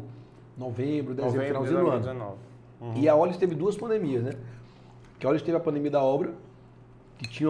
novembro, 0.56 1.14
dezembro, 1.14 1.36
novembro, 1.36 1.46
finalzinho 1.66 2.00
do 2.00 2.08
ano. 2.08 2.38
Uhum. 2.80 2.94
E 2.96 3.06
a 3.06 3.14
Olhos 3.14 3.36
teve 3.36 3.54
duas 3.54 3.76
pandemias, 3.76 4.24
né? 4.24 4.32
Que 5.22 5.26
a 5.26 5.30
Olhos 5.30 5.42
teve 5.42 5.56
a 5.56 5.60
pandemia 5.60 5.88
da 5.88 6.02
obra, 6.02 6.32
que 7.16 7.28
tinha 7.28 7.48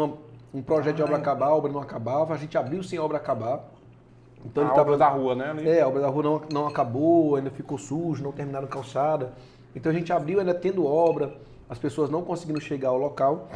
um 0.53 0.61
projeto 0.61 0.97
de 0.97 1.03
obra 1.03 1.17
acabar, 1.17 1.47
a 1.47 1.55
obra 1.55 1.73
não 1.73 1.81
acabava, 1.81 2.35
a 2.35 2.37
gente 2.37 2.59
abriu 2.59 2.83
sem 2.83 2.99
a 2.99 3.03
obra 3.03 3.17
acabar. 3.17 3.65
Então 4.45 4.63
a 4.63 4.67
ele 4.67 4.79
obra 4.79 4.85
tava, 4.85 4.99
da 4.99 5.09
rua, 5.09 5.35
né? 5.35 5.51
Ali? 5.53 5.67
É, 5.67 5.81
a 5.81 5.89
obra 5.89 6.03
da 6.03 6.09
rua 6.09 6.23
não, 6.23 6.43
não 6.53 6.67
acabou, 6.67 7.35
ainda 7.37 7.51
ficou 7.51 7.79
sujo, 7.79 8.23
não 8.23 8.31
terminaram 8.31 8.69
calçada. 8.69 9.33
Então 9.75 9.91
a 9.91 9.95
gente 9.95 10.13
abriu 10.13 10.39
ainda 10.39 10.53
tendo 10.53 10.85
obra, 10.85 11.35
as 11.67 11.79
pessoas 11.79 12.11
não 12.11 12.21
conseguindo 12.21 12.61
chegar 12.61 12.91
ao 12.91 12.99
local. 12.99 13.49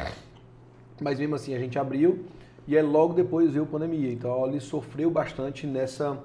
Mas 0.99 1.19
mesmo 1.19 1.35
assim 1.35 1.53
a 1.53 1.59
gente 1.59 1.77
abriu 1.77 2.25
e 2.67 2.75
aí 2.75 2.81
logo 2.81 3.13
depois 3.13 3.51
veio 3.51 3.65
a 3.65 3.67
pandemia. 3.67 4.11
Então 4.11 4.47
ele 4.47 4.59
sofreu 4.59 5.11
bastante 5.11 5.67
nessa, 5.67 6.17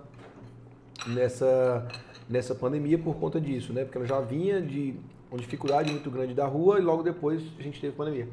nessa, 1.09 1.87
nessa 2.27 2.55
pandemia 2.55 2.99
por 2.99 3.17
conta 3.17 3.39
disso, 3.39 3.71
né? 3.75 3.85
Porque 3.85 3.99
ela 3.99 4.07
já 4.07 4.19
vinha 4.19 4.63
de 4.63 4.97
uma 5.33 5.41
dificuldade 5.41 5.91
muito 5.91 6.11
grande 6.11 6.35
da 6.35 6.47
rua 6.47 6.79
e 6.79 6.83
logo 6.83 7.03
depois 7.03 7.43
a 7.59 7.63
gente 7.63 7.81
teve 7.81 7.97
pandemia. 7.97 8.29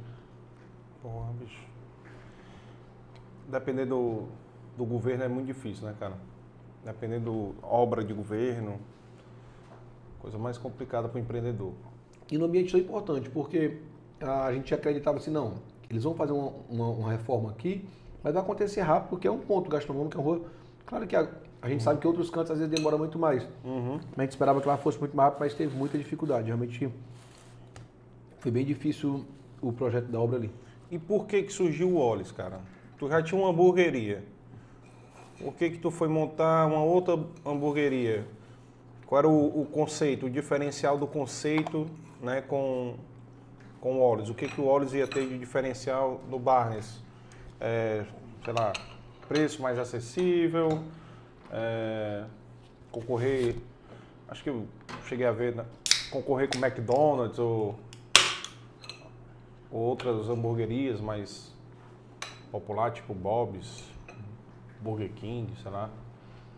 Porra, 1.02 1.32
bicho. 1.40 1.64
Depender 3.48 3.86
do, 3.86 4.24
do 4.78 4.84
governo 4.84 5.24
é 5.24 5.28
muito 5.30 5.48
difícil, 5.48 5.88
né, 5.88 5.96
cara? 5.98 6.16
Dependendo 6.84 7.56
obra 7.64 8.04
de 8.04 8.14
governo, 8.14 8.80
coisa 10.20 10.38
mais 10.38 10.58
complicada 10.58 11.08
para 11.08 11.18
o 11.18 11.22
empreendedor. 11.22 11.74
E 12.30 12.38
no 12.38 12.46
ambiente 12.46 12.76
é 12.76 12.80
importante, 12.80 13.30
porque 13.30 13.78
a 14.20 14.52
gente 14.52 14.74
acreditava 14.74 15.18
assim, 15.18 15.32
não, 15.32 15.56
eles 15.90 16.04
vão 16.04 16.14
fazer 16.14 16.34
uma, 16.34 16.52
uma, 16.70 16.90
uma, 16.90 17.12
reforma 17.12 17.50
aqui, 17.50 17.88
mas 18.22 18.34
vai 18.34 18.44
acontecer 18.44 18.82
rápido, 18.82 19.10
porque 19.10 19.28
é 19.28 19.32
um 19.32 19.40
ponto 19.40 19.70
gastronômico, 19.70 20.18
é 20.18 20.22
um 20.22 20.46
Claro 20.86 21.08
que 21.08 21.16
a, 21.16 21.30
A 21.62 21.68
gente 21.68 21.80
uhum. 21.80 21.84
sabe 21.86 22.00
que 22.00 22.08
outros 22.08 22.30
cantos 22.30 22.52
às 22.52 22.60
vezes 22.60 22.74
demora 22.74 22.98
muito 22.98 23.20
mais. 23.20 23.48
Uhum. 23.64 24.00
A 24.18 24.22
gente 24.22 24.32
esperava 24.32 24.62
que 24.62 24.68
lá 24.68 24.78
fosse 24.78 24.98
muito 24.98 25.16
mais 25.16 25.28
rápido, 25.28 25.42
mas 25.42 25.54
teve 25.54 25.76
muita 25.76 25.98
dificuldade. 25.98 26.48
Realmente 26.48 26.90
foi 28.40 28.52
bem 28.52 28.66
difícil 28.66 29.26
o 29.62 29.74
projeto 29.74 30.06
da 30.06 30.20
obra 30.20 30.38
ali. 30.38 30.52
E 30.90 30.98
por 30.98 31.26
que 31.26 31.44
que 31.44 31.52
surgiu 31.52 31.90
o 31.90 31.98
Olis, 31.98 32.32
cara? 32.32 32.62
Tu 32.98 33.10
já 33.10 33.22
tinha 33.22 33.40
uma 33.40 33.50
hamburgueria. 33.50 34.24
Por 35.38 35.54
que 35.54 35.70
que 35.70 35.78
tu 35.78 35.92
foi 35.92 36.08
montar 36.08 36.66
uma 36.68 36.84
outra 36.84 37.20
hamburgueria? 37.46 38.26
Qual 39.06 39.20
era 39.20 39.28
o, 39.28 39.62
o 39.62 39.66
conceito, 39.66 40.26
o 40.28 40.30
diferencial 40.30 40.98
do 40.98 41.08
conceito 41.08 41.88
né, 42.22 42.42
com, 42.42 42.96
com 43.82 43.98
o 43.98 44.02
Olis? 44.02 44.30
O 44.30 44.34
que 44.34 44.48
que 44.48 44.62
o 44.62 44.66
Olis 44.66 44.94
ia 44.94 45.08
ter 45.08 45.28
de 45.28 45.38
diferencial 45.38 46.22
no 46.30 46.40
Barnes? 46.40 47.02
É, 47.60 48.06
sei 48.44 48.54
lá, 48.54 48.72
preço 49.28 49.62
mais 49.62 49.78
acessível, 49.78 50.84
é, 51.52 52.26
concorrer, 52.92 53.56
acho 54.28 54.44
que 54.44 54.50
eu 54.50 54.68
cheguei 55.06 55.26
a 55.26 55.32
ver, 55.32 55.56
né, 55.56 55.66
concorrer 56.10 56.50
com 56.50 56.58
McDonald's 56.58 57.40
ou, 57.40 57.80
ou 59.72 59.82
outras 59.82 60.30
hamburguerias 60.30 61.00
mais 61.00 61.54
popular, 62.52 62.92
tipo 62.92 63.14
Bob's, 63.14 63.84
Burger 64.82 65.12
King, 65.14 65.52
sei 65.62 65.72
lá. 65.72 65.90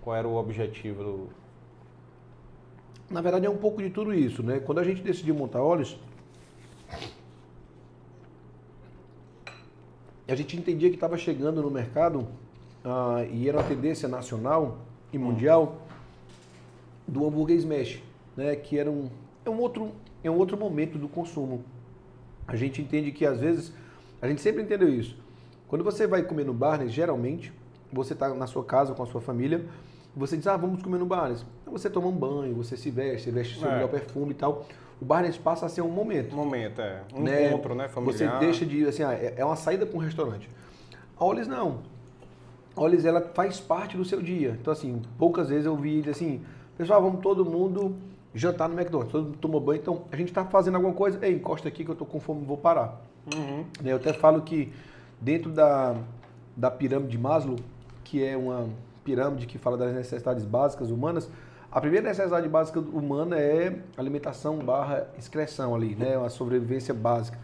Qual 0.02 0.16
era 0.16 0.28
o 0.28 0.36
objetivo 0.36 1.04
do... 1.04 1.30
Na 3.10 3.22
verdade 3.22 3.46
é 3.46 3.50
um 3.50 3.58
pouco 3.58 3.82
de 3.82 3.90
tudo 3.90 4.14
isso, 4.14 4.42
né? 4.42 4.60
Quando 4.60 4.80
a 4.80 4.84
gente 4.84 5.02
decidiu 5.02 5.36
montar 5.36 5.62
olhos, 5.62 6.00
a 10.28 10.36
gente 10.36 10.56
entendia 10.56 10.90
que 10.90 10.96
estava 10.96 11.18
chegando 11.18 11.62
no 11.62 11.70
mercado 11.70 12.28
ah, 12.84 13.26
e 13.32 13.48
era 13.48 13.58
uma 13.58 13.68
tendência 13.68 14.08
nacional 14.08 14.80
e 15.14 15.18
mundial 15.18 15.82
do 17.08 17.26
hambúrguer 17.26 17.58
smash, 17.58 18.02
né? 18.36 18.56
Que 18.56 18.80
era 18.80 18.90
um, 18.90 19.10
é 19.46 19.50
um 19.50 19.60
outro 19.60 19.92
é 20.24 20.30
um 20.30 20.38
outro 20.38 20.58
momento 20.58 20.98
do 20.98 21.08
consumo. 21.08 21.64
A 22.48 22.56
gente 22.56 22.82
entende 22.82 23.12
que 23.12 23.26
às 23.26 23.40
vezes 23.40 23.74
a 24.22 24.28
gente 24.28 24.42
sempre 24.42 24.62
entendeu 24.62 24.90
isso. 24.90 25.18
Quando 25.68 25.84
você 25.84 26.06
vai 26.06 26.22
comer 26.24 26.46
no 26.46 26.54
Barnes, 26.54 26.92
geralmente 26.92 27.52
você 27.92 28.14
está 28.14 28.34
na 28.34 28.48
sua 28.48 28.64
casa 28.64 28.94
com 28.94 29.04
a 29.04 29.06
sua 29.06 29.20
família, 29.20 29.66
você 30.16 30.38
diz, 30.38 30.48
ah, 30.48 30.58
vamos 30.58 30.82
comer 30.84 30.98
no 30.98 31.06
Barnes. 31.06 31.46
Então 31.62 31.72
você 31.72 31.90
toma 31.90 32.08
um 32.08 32.12
banho, 32.12 32.54
você 32.56 32.76
se 32.76 32.90
veste, 32.90 33.26
você 33.26 33.32
veste 33.32 33.60
seu 33.60 33.70
é. 33.70 33.76
melhor 33.76 33.90
perfume 33.90 34.32
e 34.32 34.36
tal. 34.36 34.66
O 35.02 35.06
Barnes 35.06 35.38
passa 35.38 35.66
a 35.66 35.70
ser 35.70 35.82
um 35.82 35.90
momento. 35.90 36.34
Um 36.34 36.38
momento, 36.38 36.82
é. 36.82 37.02
Um 37.14 37.24
né? 37.24 37.48
encontro, 37.48 37.74
né? 37.74 37.88
Familiar. 37.88 38.14
Você 38.14 38.46
deixa 38.46 38.66
de, 38.66 38.86
assim, 38.86 39.04
ah, 39.04 39.14
é, 39.14 39.36
é 39.38 39.46
uma 39.46 39.56
saída 39.56 39.86
para 39.86 39.98
um 39.98 40.02
restaurante. 40.02 40.50
A 41.18 41.26
Olis 41.26 41.48
não. 41.48 41.80
Olis, 42.76 43.06
ela 43.06 43.22
faz 43.34 43.60
parte 43.60 43.98
do 43.98 44.06
seu 44.06 44.22
dia. 44.22 44.58
Então, 44.60 44.72
assim, 44.72 45.02
poucas 45.18 45.50
vezes 45.50 45.66
eu 45.66 45.76
vi 45.76 46.08
assim, 46.10 46.42
pessoal, 46.78 47.02
vamos 47.02 47.22
todo 47.22 47.46
mundo 47.46 47.96
jantar 48.34 48.70
no 48.70 48.80
McDonald's, 48.80 49.12
todo 49.12 49.26
mundo 49.26 49.38
tomou 49.38 49.60
banho, 49.60 49.82
então 49.82 50.04
a 50.12 50.16
gente 50.16 50.30
está 50.30 50.46
fazendo 50.46 50.76
alguma 50.76 50.94
coisa, 50.94 51.20
ei, 51.26 51.36
encosta 51.36 51.68
aqui 51.68 51.84
que 51.84 51.90
eu 51.90 51.94
estou 51.94 52.08
com 52.08 52.20
fome, 52.20 52.46
vou 52.46 52.58
parar. 52.58 53.02
Uhum. 53.36 53.66
Eu 53.84 53.98
até 53.98 54.14
falo 54.14 54.42
que 54.42 54.72
dentro 55.20 55.52
da, 55.52 55.96
da 56.56 56.72
pirâmide 56.72 57.12
de 57.12 57.18
Maslow, 57.18 57.58
que 58.04 58.24
é 58.24 58.38
uma 58.38 58.70
pirâmide 59.04 59.46
que 59.46 59.58
fala 59.58 59.78
das 59.78 59.94
necessidades 59.94 60.46
básicas 60.46 60.90
humanas, 60.90 61.30
a 61.72 61.80
primeira 61.80 62.10
necessidade 62.10 62.50
básica 62.50 62.80
humana 62.80 63.40
é 63.40 63.80
alimentação 63.96 64.58
barra 64.58 65.08
excreção 65.18 65.74
ali, 65.74 65.96
né? 65.96 66.18
Uma 66.18 66.30
sobrevivência 66.30 66.94
básica. 66.94 67.40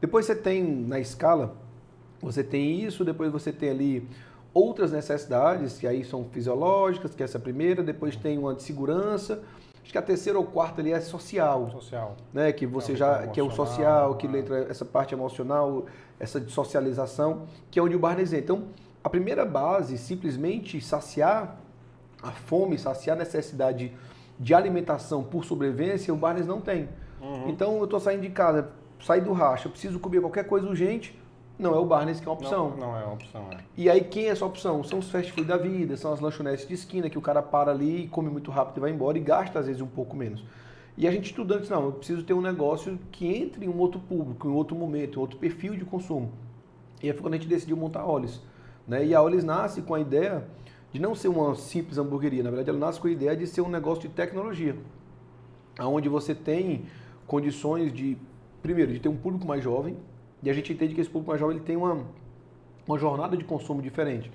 Depois 0.00 0.26
você 0.26 0.34
tem 0.34 0.64
na 0.64 0.98
escala, 0.98 1.54
você 2.20 2.42
tem 2.42 2.82
isso, 2.82 3.04
depois 3.04 3.30
você 3.30 3.52
tem 3.52 3.70
ali 3.70 4.08
outras 4.52 4.92
necessidades, 4.92 5.78
que 5.78 5.86
aí 5.86 6.04
são 6.04 6.24
fisiológicas, 6.24 7.14
que 7.14 7.22
é 7.22 7.24
essa 7.24 7.38
primeira, 7.38 7.82
depois 7.82 8.16
tem 8.16 8.38
uma 8.38 8.54
de 8.54 8.62
segurança, 8.62 9.42
acho 9.82 9.92
que 9.92 9.98
a 9.98 10.02
terceira 10.02 10.38
ou 10.38 10.44
quarta 10.44 10.80
ali 10.80 10.92
é 10.92 11.00
social. 11.00 11.70
Social. 11.70 12.16
Né? 12.32 12.52
Que 12.52 12.66
você 12.66 12.92
é 12.92 12.96
já, 12.96 13.26
que 13.28 13.38
é 13.40 13.42
o 13.42 13.50
social, 13.50 14.16
que 14.16 14.26
entra 14.26 14.66
essa 14.68 14.84
parte 14.84 15.14
emocional, 15.14 15.86
essa 16.18 16.40
de 16.40 16.50
socialização, 16.50 17.46
que 17.70 17.78
é 17.78 17.82
onde 17.82 17.96
o 17.96 17.98
Barnes 17.98 18.32
entra. 18.32 18.44
Então, 18.44 18.68
a 19.02 19.08
primeira 19.08 19.44
base, 19.44 19.96
simplesmente 19.96 20.80
saciar 20.80 21.56
a 22.22 22.30
fome, 22.30 22.78
saciar 22.78 23.16
a 23.16 23.18
necessidade 23.18 23.92
de 24.38 24.54
alimentação 24.54 25.22
por 25.22 25.44
sobrevivência, 25.44 26.12
o 26.12 26.16
Barnes 26.16 26.46
não 26.46 26.60
tem. 26.60 26.88
Uhum. 27.20 27.48
Então 27.48 27.76
eu 27.78 27.84
estou 27.84 28.00
saindo 28.00 28.22
de 28.22 28.30
casa, 28.30 28.70
saí 29.02 29.20
do 29.20 29.32
racha, 29.32 29.68
preciso 29.68 29.98
comer 29.98 30.20
qualquer 30.20 30.44
coisa 30.44 30.66
urgente, 30.66 31.19
não 31.60 31.74
é 31.74 31.78
o 31.78 31.84
Barnes 31.84 32.18
que 32.18 32.26
é 32.26 32.30
uma 32.30 32.38
opção. 32.38 32.70
Não, 32.70 32.76
não 32.76 32.96
é 32.96 33.04
uma 33.04 33.14
opção, 33.14 33.48
é. 33.52 33.58
E 33.76 33.88
aí 33.88 34.02
quem 34.02 34.24
é 34.24 34.28
essa 34.28 34.44
opção? 34.44 34.82
São 34.82 34.98
os 34.98 35.10
fast 35.10 35.30
food 35.32 35.46
da 35.46 35.56
vida, 35.56 35.96
são 35.96 36.12
as 36.12 36.20
lanchonetes 36.20 36.66
de 36.66 36.74
esquina 36.74 37.10
que 37.10 37.18
o 37.18 37.20
cara 37.20 37.42
para 37.42 37.70
ali, 37.70 38.08
come 38.08 38.30
muito 38.30 38.50
rápido 38.50 38.78
e 38.78 38.80
vai 38.80 38.90
embora 38.90 39.18
e 39.18 39.20
gasta 39.20 39.58
às 39.58 39.66
vezes 39.66 39.82
um 39.82 39.86
pouco 39.86 40.16
menos. 40.16 40.42
E 40.96 41.06
a 41.06 41.10
gente 41.10 41.26
estudante, 41.26 41.70
não, 41.70 41.84
eu 41.86 41.92
preciso 41.92 42.22
ter 42.22 42.34
um 42.34 42.40
negócio 42.40 42.98
que 43.12 43.26
entre 43.26 43.64
em 43.64 43.68
um 43.68 43.78
outro 43.78 44.00
público, 44.00 44.48
em 44.48 44.52
outro 44.52 44.76
momento, 44.76 45.18
em 45.18 45.20
outro 45.20 45.38
perfil 45.38 45.76
de 45.76 45.84
consumo. 45.84 46.30
E 47.02 47.06
aí 47.06 47.12
foi 47.12 47.22
quando 47.22 47.34
a 47.34 47.36
gente 47.36 47.48
decidiu 47.48 47.76
montar 47.76 48.00
a 48.00 48.06
Olhos. 48.06 48.42
Né? 48.86 49.06
E 49.06 49.14
a 49.14 49.22
Olhos 49.22 49.44
nasce 49.44 49.82
com 49.82 49.94
a 49.94 50.00
ideia 50.00 50.44
de 50.92 51.00
não 51.00 51.14
ser 51.14 51.28
uma 51.28 51.54
simples 51.54 51.98
hamburgueria, 51.98 52.42
na 52.42 52.50
verdade 52.50 52.70
ela 52.70 52.78
nasce 52.78 53.00
com 53.00 53.06
a 53.06 53.10
ideia 53.10 53.36
de 53.36 53.46
ser 53.46 53.60
um 53.60 53.68
negócio 53.68 54.08
de 54.08 54.14
tecnologia, 54.14 54.76
onde 55.78 56.08
você 56.08 56.34
tem 56.34 56.86
condições 57.26 57.92
de, 57.92 58.18
primeiro, 58.60 58.92
de 58.92 58.98
ter 58.98 59.08
um 59.08 59.16
público 59.16 59.46
mais 59.46 59.62
jovem, 59.62 59.96
e 60.42 60.50
a 60.50 60.52
gente 60.52 60.72
entende 60.72 60.94
que 60.94 61.00
esse 61.00 61.10
público 61.10 61.30
mais 61.30 61.40
jovem 61.40 61.56
ele 61.56 61.64
tem 61.64 61.76
uma, 61.76 62.04
uma 62.86 62.98
jornada 62.98 63.36
de 63.36 63.44
consumo 63.44 63.82
diferente. 63.82 64.30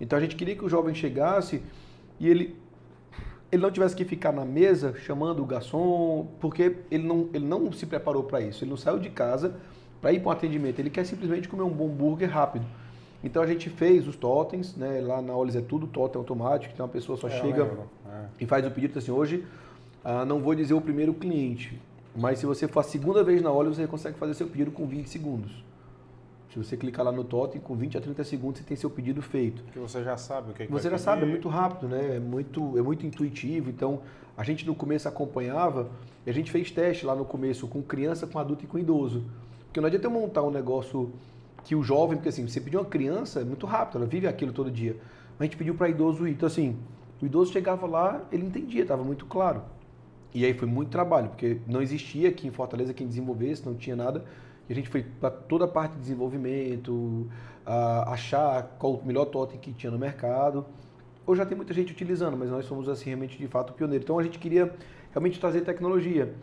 Então 0.00 0.18
a 0.18 0.20
gente 0.20 0.36
queria 0.36 0.56
que 0.56 0.64
o 0.64 0.68
jovem 0.68 0.94
chegasse 0.94 1.62
e 2.18 2.28
ele, 2.28 2.56
ele 3.52 3.62
não 3.62 3.70
tivesse 3.70 3.94
que 3.94 4.04
ficar 4.04 4.32
na 4.32 4.44
mesa 4.44 4.94
chamando 4.94 5.42
o 5.42 5.46
garçom, 5.46 6.28
porque 6.40 6.76
ele 6.90 7.06
não, 7.06 7.28
ele 7.34 7.44
não 7.44 7.70
se 7.72 7.86
preparou 7.86 8.24
para 8.24 8.40
isso, 8.40 8.64
ele 8.64 8.70
não 8.70 8.78
saiu 8.78 8.98
de 8.98 9.10
casa 9.10 9.56
para 10.00 10.12
ir 10.12 10.20
para 10.20 10.30
um 10.30 10.32
atendimento, 10.32 10.78
ele 10.78 10.90
quer 10.90 11.04
simplesmente 11.04 11.48
comer 11.48 11.62
um 11.62 11.70
bom 11.70 11.86
hambúrguer 11.86 12.30
rápido. 12.30 12.64
Então 13.22 13.42
a 13.42 13.46
gente 13.46 13.68
fez 13.68 14.08
os 14.08 14.16
totens, 14.16 14.74
né? 14.74 15.02
Lá 15.02 15.20
na 15.20 15.36
Olis 15.36 15.54
é 15.54 15.60
tudo 15.60 15.86
totem 15.86 16.18
automático, 16.18 16.72
então 16.72 16.86
a 16.86 16.88
pessoa 16.88 17.18
só 17.18 17.28
é, 17.28 17.30
chega 17.30 17.64
é. 18.08 18.24
e 18.40 18.46
faz 18.46 18.66
o 18.66 18.70
pedido 18.70 18.98
assim, 18.98 19.10
hoje 19.10 19.44
ah, 20.02 20.24
não 20.24 20.40
vou 20.40 20.54
dizer 20.54 20.72
o 20.72 20.80
primeiro 20.80 21.12
cliente, 21.12 21.78
mas 22.14 22.38
se 22.38 22.46
você 22.46 22.66
for 22.66 22.80
a 22.80 22.82
segunda 22.82 23.22
vez 23.22 23.40
na 23.42 23.52
Olis, 23.52 23.76
você 23.76 23.86
consegue 23.86 24.18
fazer 24.18 24.34
seu 24.34 24.46
pedido 24.46 24.70
com 24.70 24.86
20 24.86 25.08
segundos. 25.08 25.64
Se 26.52 26.58
você 26.58 26.76
clicar 26.76 27.04
lá 27.04 27.12
no 27.12 27.22
totem, 27.22 27.60
com 27.60 27.76
20 27.76 27.96
a 27.96 28.00
30 28.00 28.24
segundos 28.24 28.58
você 28.58 28.66
tem 28.66 28.76
seu 28.76 28.90
pedido 28.90 29.22
feito. 29.22 29.62
Que 29.72 29.78
você 29.78 30.02
já 30.02 30.16
sabe 30.16 30.50
o 30.50 30.54
que, 30.54 30.64
é 30.64 30.66
que 30.66 30.72
Você 30.72 30.84
já 30.84 30.90
pedir. 30.90 31.02
sabe, 31.04 31.22
é 31.22 31.26
muito 31.26 31.48
rápido, 31.48 31.88
né? 31.88 32.16
É 32.16 32.20
muito, 32.20 32.76
é 32.76 32.82
muito 32.82 33.06
intuitivo. 33.06 33.70
Então, 33.70 34.00
a 34.36 34.42
gente 34.42 34.66
no 34.66 34.74
começo 34.74 35.06
acompanhava 35.08 35.88
e 36.26 36.30
a 36.30 36.34
gente 36.34 36.50
fez 36.50 36.70
teste 36.70 37.06
lá 37.06 37.14
no 37.14 37.24
começo 37.24 37.68
com 37.68 37.80
criança, 37.80 38.26
com 38.26 38.36
adulto 38.38 38.64
e 38.64 38.66
com 38.66 38.78
idoso. 38.80 39.22
Porque 39.66 39.80
não 39.80 39.86
adianta 39.86 40.08
eu 40.08 40.10
montar 40.10 40.42
um 40.42 40.50
negócio 40.50 41.12
que 41.62 41.76
o 41.76 41.84
jovem, 41.84 42.16
porque 42.16 42.30
assim, 42.30 42.48
você 42.48 42.60
pediu 42.60 42.80
uma 42.80 42.86
criança, 42.86 43.40
é 43.40 43.44
muito 43.44 43.64
rápido, 43.64 43.98
ela 43.98 44.06
vive 44.06 44.26
aquilo 44.26 44.52
todo 44.52 44.70
dia. 44.72 44.96
Mas 45.38 45.42
a 45.42 45.44
gente 45.44 45.56
pediu 45.56 45.74
para 45.76 45.88
idoso 45.88 46.26
ir. 46.26 46.32
Então, 46.32 46.48
assim, 46.48 46.76
o 47.22 47.26
idoso 47.26 47.52
chegava 47.52 47.86
lá, 47.86 48.22
ele 48.32 48.44
entendia, 48.44 48.82
estava 48.82 49.04
muito 49.04 49.24
claro. 49.26 49.62
E 50.32 50.44
aí 50.44 50.54
foi 50.54 50.68
muito 50.68 50.90
trabalho, 50.90 51.28
porque 51.28 51.58
não 51.66 51.82
existia 51.82 52.28
aqui 52.28 52.46
em 52.46 52.50
Fortaleza 52.50 52.94
quem 52.94 53.06
desenvolvesse, 53.06 53.66
não 53.66 53.74
tinha 53.74 53.96
nada. 53.96 54.24
E 54.68 54.72
a 54.72 54.76
gente 54.76 54.88
foi 54.88 55.02
para 55.02 55.30
toda 55.30 55.64
a 55.64 55.68
parte 55.68 55.94
de 55.94 56.00
desenvolvimento, 56.00 57.28
achar 58.06 58.76
qual 58.78 58.94
o 58.94 59.04
melhor 59.04 59.26
totem 59.26 59.58
que 59.58 59.72
tinha 59.72 59.90
no 59.90 59.98
mercado. 59.98 60.64
Hoje 61.26 61.38
já 61.38 61.46
tem 61.46 61.56
muita 61.56 61.74
gente 61.74 61.92
utilizando, 61.92 62.36
mas 62.36 62.50
nós 62.50 62.64
somos 62.64 62.88
assim 62.88 63.06
realmente 63.06 63.36
de 63.36 63.46
fato 63.48 63.72
pioneiros. 63.72 64.04
Então 64.04 64.18
a 64.18 64.22
gente 64.22 64.38
queria 64.38 64.72
realmente 65.12 65.38
trazer 65.40 65.62
tecnologia 65.62 66.34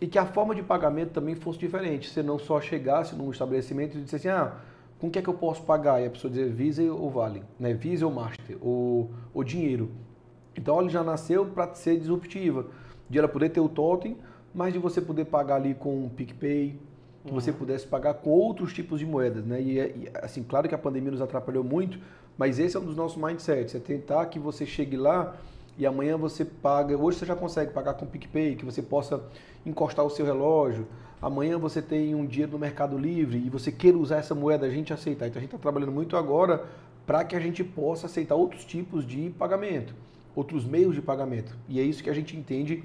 e 0.00 0.06
que 0.06 0.18
a 0.18 0.26
forma 0.26 0.54
de 0.54 0.62
pagamento 0.62 1.12
também 1.12 1.34
fosse 1.34 1.58
diferente. 1.58 2.10
Você 2.10 2.22
não 2.22 2.38
só 2.38 2.60
chegasse 2.60 3.14
num 3.14 3.30
estabelecimento 3.30 3.96
e 3.96 4.02
dissesse 4.02 4.28
assim, 4.28 4.36
ah, 4.36 4.56
com 4.98 5.10
que 5.10 5.18
é 5.18 5.22
que 5.22 5.28
eu 5.28 5.34
posso 5.34 5.62
pagar? 5.62 6.02
E 6.02 6.06
a 6.06 6.10
pessoa 6.10 6.30
dizer 6.30 6.52
Visa 6.52 6.82
ou 6.82 7.10
Vale, 7.10 7.42
né? 7.58 7.72
Visa 7.72 8.06
ou 8.06 8.12
Master, 8.12 8.56
ou, 8.60 9.10
ou 9.32 9.44
dinheiro. 9.44 9.90
Então 10.56 10.78
ela 10.78 10.88
já 10.88 11.02
nasceu 11.02 11.46
para 11.46 11.74
ser 11.74 11.98
disruptiva, 11.98 12.66
de 13.08 13.18
ela 13.18 13.28
poder 13.28 13.50
ter 13.50 13.60
o 13.60 13.68
totem, 13.68 14.16
mas 14.54 14.72
de 14.72 14.78
você 14.78 15.00
poder 15.00 15.26
pagar 15.26 15.56
ali 15.56 15.74
com 15.74 16.04
o 16.04 16.10
PicPay, 16.10 16.78
que 17.24 17.30
uhum. 17.30 17.40
você 17.40 17.52
pudesse 17.52 17.86
pagar 17.86 18.14
com 18.14 18.30
outros 18.30 18.72
tipos 18.72 19.00
de 19.00 19.06
moedas, 19.06 19.44
né? 19.44 19.60
E, 19.60 19.78
e, 19.78 20.10
assim, 20.22 20.42
claro 20.42 20.68
que 20.68 20.74
a 20.74 20.78
pandemia 20.78 21.10
nos 21.10 21.20
atrapalhou 21.20 21.64
muito, 21.64 21.98
mas 22.36 22.58
esse 22.58 22.76
é 22.76 22.80
um 22.80 22.84
dos 22.84 22.96
nossos 22.96 23.20
mindsets, 23.20 23.74
é 23.74 23.78
tentar 23.78 24.26
que 24.26 24.38
você 24.38 24.66
chegue 24.66 24.96
lá 24.96 25.36
e 25.76 25.86
amanhã 25.86 26.16
você 26.16 26.44
paga, 26.44 26.96
hoje 26.96 27.18
você 27.18 27.26
já 27.26 27.34
consegue 27.34 27.72
pagar 27.72 27.94
com 27.94 28.06
PicPay, 28.06 28.56
que 28.56 28.64
você 28.64 28.82
possa 28.82 29.22
encostar 29.66 30.04
o 30.04 30.10
seu 30.10 30.24
relógio, 30.24 30.86
amanhã 31.20 31.58
você 31.58 31.82
tem 31.82 32.14
um 32.14 32.26
dinheiro 32.26 32.52
no 32.52 32.58
Mercado 32.58 32.96
Livre 32.96 33.38
e 33.38 33.50
você 33.50 33.72
queira 33.72 33.96
usar 33.96 34.18
essa 34.18 34.34
moeda, 34.34 34.66
a 34.66 34.70
gente 34.70 34.92
aceitar. 34.92 35.26
Então 35.26 35.38
a 35.38 35.40
gente 35.40 35.48
está 35.54 35.58
trabalhando 35.58 35.92
muito 35.92 36.16
agora 36.16 36.64
para 37.06 37.24
que 37.24 37.34
a 37.34 37.40
gente 37.40 37.64
possa 37.64 38.06
aceitar 38.06 38.34
outros 38.34 38.64
tipos 38.64 39.06
de 39.06 39.30
pagamento, 39.30 39.94
outros 40.34 40.64
meios 40.64 40.94
de 40.94 41.02
pagamento. 41.02 41.56
E 41.68 41.80
é 41.80 41.82
isso 41.82 42.02
que 42.02 42.10
a 42.10 42.14
gente 42.14 42.36
entende 42.36 42.84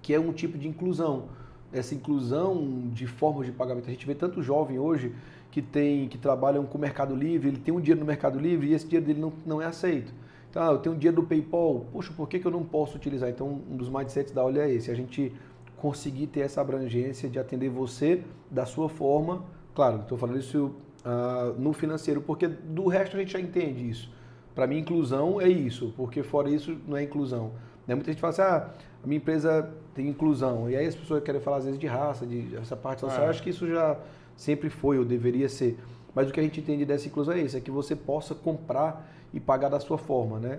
que 0.00 0.14
é 0.14 0.20
um 0.20 0.32
tipo 0.32 0.56
de 0.56 0.68
inclusão. 0.68 1.24
Essa 1.72 1.94
inclusão 1.94 2.88
de 2.92 3.06
formas 3.06 3.46
de 3.46 3.52
pagamento. 3.52 3.88
A 3.88 3.90
gente 3.90 4.06
vê 4.06 4.14
tanto 4.14 4.42
jovem 4.42 4.78
hoje 4.78 5.14
que 5.50 5.60
tem 5.60 6.08
que 6.08 6.18
trabalham 6.18 6.64
com 6.64 6.78
o 6.78 6.80
Mercado 6.80 7.14
Livre, 7.14 7.48
ele 7.48 7.58
tem 7.58 7.74
um 7.74 7.80
dinheiro 7.80 8.00
no 8.00 8.06
Mercado 8.06 8.38
Livre 8.38 8.68
e 8.68 8.74
esse 8.74 8.86
dinheiro 8.86 9.06
dele 9.06 9.20
não, 9.20 9.32
não 9.44 9.62
é 9.62 9.66
aceito. 9.66 10.12
Então, 10.50 10.62
ah, 10.62 10.72
eu 10.72 10.78
tenho 10.78 10.94
um 10.94 10.98
dinheiro 10.98 11.20
do 11.20 11.26
PayPal, 11.26 11.86
poxa, 11.92 12.12
por 12.16 12.28
que, 12.28 12.38
que 12.38 12.46
eu 12.46 12.50
não 12.50 12.64
posso 12.64 12.96
utilizar? 12.96 13.28
Então, 13.28 13.60
um 13.70 13.76
dos 13.76 13.90
mindsets 13.90 14.32
da 14.32 14.42
Olha 14.42 14.62
é 14.62 14.72
esse, 14.72 14.90
a 14.90 14.94
gente 14.94 15.32
conseguir 15.76 16.26
ter 16.26 16.40
essa 16.40 16.60
abrangência 16.60 17.28
de 17.28 17.38
atender 17.38 17.68
você 17.68 18.22
da 18.50 18.64
sua 18.64 18.88
forma, 18.88 19.44
claro, 19.74 20.00
estou 20.00 20.16
falando 20.16 20.38
isso 20.38 20.72
uh, 21.04 21.58
no 21.58 21.72
financeiro, 21.72 22.20
porque 22.22 22.48
do 22.48 22.88
resto 22.88 23.16
a 23.16 23.20
gente 23.20 23.32
já 23.32 23.40
entende 23.40 23.88
isso. 23.88 24.10
Para 24.58 24.66
mim, 24.66 24.78
inclusão 24.78 25.40
é 25.40 25.48
isso, 25.48 25.94
porque 25.96 26.20
fora 26.20 26.50
isso 26.50 26.76
não 26.84 26.96
é 26.96 27.04
inclusão. 27.04 27.52
Né? 27.86 27.94
Muita 27.94 28.10
gente 28.10 28.20
fala 28.20 28.32
assim, 28.32 28.42
ah, 28.42 28.70
a 29.04 29.06
minha 29.06 29.18
empresa 29.18 29.72
tem 29.94 30.08
inclusão, 30.08 30.68
e 30.68 30.74
aí 30.74 30.84
as 30.84 30.96
pessoas 30.96 31.22
querem 31.22 31.40
falar 31.40 31.58
às 31.58 31.64
vezes 31.64 31.78
de 31.78 31.86
raça, 31.86 32.26
de 32.26 32.56
essa 32.56 32.74
parte 32.74 33.02
social, 33.02 33.26
é. 33.26 33.28
acho 33.28 33.40
que 33.40 33.50
isso 33.50 33.68
já 33.68 33.96
sempre 34.36 34.68
foi 34.68 34.98
ou 34.98 35.04
deveria 35.04 35.48
ser. 35.48 35.78
Mas 36.12 36.28
o 36.28 36.32
que 36.32 36.40
a 36.40 36.42
gente 36.42 36.58
entende 36.58 36.84
dessa 36.84 37.06
inclusão 37.06 37.34
é 37.34 37.40
isso, 37.40 37.56
é 37.56 37.60
que 37.60 37.70
você 37.70 37.94
possa 37.94 38.34
comprar 38.34 39.08
e 39.32 39.38
pagar 39.38 39.68
da 39.68 39.78
sua 39.78 39.96
forma, 39.96 40.40
né? 40.40 40.58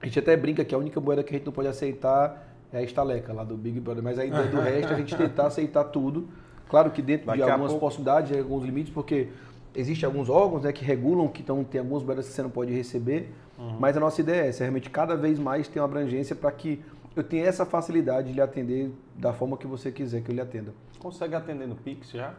A 0.00 0.06
gente 0.06 0.20
até 0.20 0.36
brinca 0.36 0.64
que 0.64 0.72
a 0.72 0.78
única 0.78 1.00
moeda 1.00 1.24
que 1.24 1.34
a 1.34 1.36
gente 1.36 1.46
não 1.46 1.52
pode 1.52 1.66
aceitar 1.66 2.54
é 2.72 2.78
a 2.78 2.82
estaleca 2.84 3.32
lá 3.32 3.42
do 3.42 3.56
Big 3.56 3.80
Brother, 3.80 4.04
mas 4.04 4.20
a 4.20 4.24
ideia 4.24 4.46
do 4.46 4.60
resto 4.62 4.94
a 4.94 4.96
gente 4.96 5.16
tentar 5.16 5.48
aceitar 5.48 5.82
tudo. 5.82 6.28
Claro 6.68 6.92
que 6.92 7.02
dentro 7.02 7.26
Daqui 7.26 7.38
de 7.38 7.42
algumas 7.42 7.72
pouco... 7.72 7.86
possibilidades, 7.86 8.38
alguns 8.38 8.64
limites, 8.64 8.94
porque 8.94 9.30
existem 9.76 10.06
alguns 10.06 10.28
órgãos 10.28 10.62
né, 10.62 10.72
que 10.72 10.84
regulam, 10.84 11.28
que 11.28 11.42
então, 11.42 11.62
tem 11.62 11.80
algumas 11.80 12.02
moedas 12.02 12.26
que 12.26 12.32
você 12.32 12.42
não 12.42 12.50
pode 12.50 12.72
receber, 12.72 13.32
uhum. 13.58 13.76
mas 13.78 13.96
a 13.96 14.00
nossa 14.00 14.20
ideia 14.20 14.42
é 14.42 14.48
essa, 14.48 14.64
realmente 14.64 14.90
cada 14.90 15.16
vez 15.16 15.38
mais 15.38 15.68
ter 15.68 15.80
uma 15.80 15.84
abrangência 15.84 16.34
para 16.34 16.50
que 16.52 16.82
eu 17.14 17.22
tenha 17.22 17.46
essa 17.46 17.64
facilidade 17.64 18.28
de 18.28 18.34
lhe 18.34 18.40
atender 18.40 18.90
da 19.16 19.32
forma 19.32 19.56
que 19.56 19.66
você 19.66 19.90
quiser 19.90 20.22
que 20.22 20.30
eu 20.30 20.34
lhe 20.34 20.40
atenda. 20.40 20.74
Consegue 20.98 21.34
atender 21.34 21.66
no 21.66 21.76
Pix 21.76 22.10
já? 22.10 22.34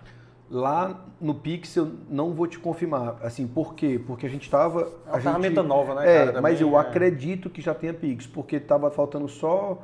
Lá 0.49 1.05
no 1.19 1.35
Pix 1.35 1.75
eu 1.75 1.91
não 2.09 2.33
vou 2.33 2.47
te 2.47 2.57
confirmar. 2.57 3.17
Assim, 3.21 3.47
por 3.47 3.73
quê? 3.73 3.99
Porque 4.05 4.25
a 4.25 4.29
gente 4.29 4.43
estava. 4.43 4.93
É 5.05 5.11
uma 5.11 5.19
ferramenta 5.19 5.61
gente, 5.61 5.67
nova, 5.67 5.95
né, 5.95 6.09
é, 6.09 6.25
cara? 6.27 6.41
mas 6.41 6.61
eu 6.61 6.77
é. 6.77 6.79
acredito 6.79 7.49
que 7.49 7.61
já 7.61 7.73
tenha 7.73 7.93
Pix, 7.93 8.27
porque 8.27 8.55
estava 8.55 8.89
faltando 8.89 9.27
só 9.27 9.83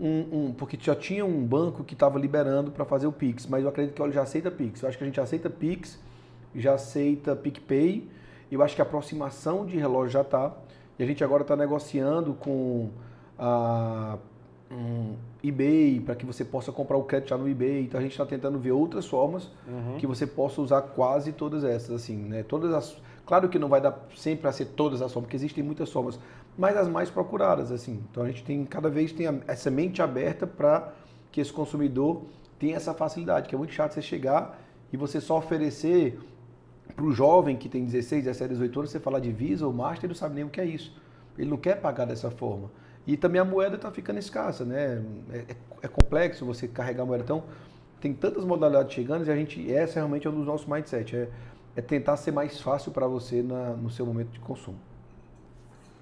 um, 0.00 0.46
um, 0.46 0.52
Porque 0.52 0.78
já 0.80 0.96
tinha 0.96 1.24
um 1.26 1.44
banco 1.44 1.84
que 1.84 1.92
estava 1.92 2.18
liberando 2.18 2.70
para 2.70 2.86
fazer 2.86 3.06
o 3.06 3.12
Pix, 3.12 3.46
mas 3.46 3.62
eu 3.62 3.68
acredito 3.68 3.94
que 3.94 4.02
ele 4.02 4.12
já 4.12 4.22
aceita 4.22 4.50
Pix. 4.50 4.82
Eu 4.82 4.88
acho 4.88 4.96
que 4.96 5.04
a 5.04 5.06
gente 5.06 5.20
aceita 5.20 5.50
Pix, 5.50 6.00
já 6.54 6.74
aceita 6.74 7.36
PicPay, 7.36 8.08
eu 8.50 8.62
acho 8.62 8.74
que 8.74 8.82
a 8.82 8.84
aproximação 8.84 9.64
de 9.64 9.76
relógio 9.76 10.10
já 10.10 10.22
está. 10.22 10.52
E 10.98 11.02
a 11.02 11.06
gente 11.06 11.22
agora 11.24 11.42
está 11.42 11.56
negociando 11.56 12.34
com 12.34 12.90
a 13.38 14.18
um 14.70 15.16
eBay, 15.42 16.00
para 16.00 16.14
que 16.14 16.24
você 16.24 16.44
possa 16.44 16.70
comprar 16.70 16.96
o 16.96 17.02
crédito 17.02 17.30
já 17.30 17.36
no 17.36 17.48
eBay. 17.48 17.82
Então 17.82 17.98
a 17.98 18.02
gente 18.02 18.12
está 18.12 18.24
tentando 18.24 18.58
ver 18.58 18.70
outras 18.70 19.06
formas 19.06 19.50
uhum. 19.66 19.96
que 19.98 20.06
você 20.06 20.26
possa 20.26 20.60
usar 20.60 20.82
quase 20.82 21.32
todas 21.32 21.64
essas, 21.64 21.90
assim, 21.90 22.16
né? 22.16 22.42
Todas 22.44 22.72
as, 22.72 22.96
claro 23.26 23.48
que 23.48 23.58
não 23.58 23.68
vai 23.68 23.80
dar 23.80 24.06
sempre 24.14 24.42
para 24.42 24.52
ser 24.52 24.66
todas 24.66 25.02
as 25.02 25.12
formas, 25.12 25.26
porque 25.26 25.36
existem 25.36 25.64
muitas 25.64 25.90
formas, 25.90 26.20
mas 26.56 26.76
as 26.76 26.88
mais 26.88 27.10
procuradas, 27.10 27.72
assim. 27.72 28.00
Então 28.10 28.22
a 28.22 28.26
gente 28.28 28.44
tem 28.44 28.64
cada 28.64 28.88
vez 28.88 29.12
tem 29.12 29.26
essa 29.48 29.70
mente 29.70 30.00
aberta 30.00 30.46
para 30.46 30.92
que 31.32 31.40
esse 31.40 31.52
consumidor 31.52 32.22
tenha 32.58 32.76
essa 32.76 32.94
facilidade, 32.94 33.48
que 33.48 33.54
é 33.54 33.58
muito 33.58 33.72
chato 33.72 33.94
você 33.94 34.02
chegar 34.02 34.60
e 34.92 34.96
você 34.96 35.20
só 35.20 35.38
oferecer 35.38 36.18
para 36.90 37.04
o 37.04 37.12
jovem 37.12 37.56
que 37.56 37.68
tem 37.68 37.84
16, 37.84 38.24
17, 38.24 38.50
18 38.54 38.78
anos, 38.80 38.90
você 38.90 39.00
falar 39.00 39.20
de 39.20 39.30
Visa 39.30 39.66
ou 39.66 39.72
Master, 39.72 40.04
ele 40.04 40.08
não 40.08 40.14
sabe 40.14 40.34
nem 40.34 40.44
o 40.44 40.48
que 40.48 40.60
é 40.60 40.64
isso. 40.64 40.94
Ele 41.38 41.50
não 41.50 41.56
quer 41.56 41.80
pagar 41.80 42.04
dessa 42.04 42.30
forma. 42.30 42.70
E 43.06 43.16
também 43.16 43.40
a 43.40 43.44
moeda 43.44 43.76
está 43.76 43.90
ficando 43.90 44.18
escassa, 44.18 44.64
né? 44.64 45.02
É, 45.32 45.36
é, 45.38 45.56
é, 45.82 45.88
complexo 45.88 46.44
você 46.44 46.68
carregar 46.68 47.02
a 47.02 47.06
moeda. 47.06 47.24
Então, 47.24 47.44
tem 48.00 48.12
tantas 48.12 48.44
modalidades 48.44 48.92
chegando 48.92 49.26
e 49.26 49.30
a 49.30 49.36
gente, 49.36 49.72
essa 49.72 49.94
realmente 49.94 50.26
é 50.26 50.30
um 50.30 50.34
dos 50.34 50.46
nossos 50.46 50.66
mindset, 50.66 51.16
é, 51.16 51.28
é 51.76 51.80
tentar 51.80 52.16
ser 52.16 52.32
mais 52.32 52.60
fácil 52.60 52.92
para 52.92 53.06
você 53.06 53.42
na, 53.42 53.70
no 53.70 53.90
seu 53.90 54.04
momento 54.04 54.30
de 54.30 54.40
consumo. 54.40 54.78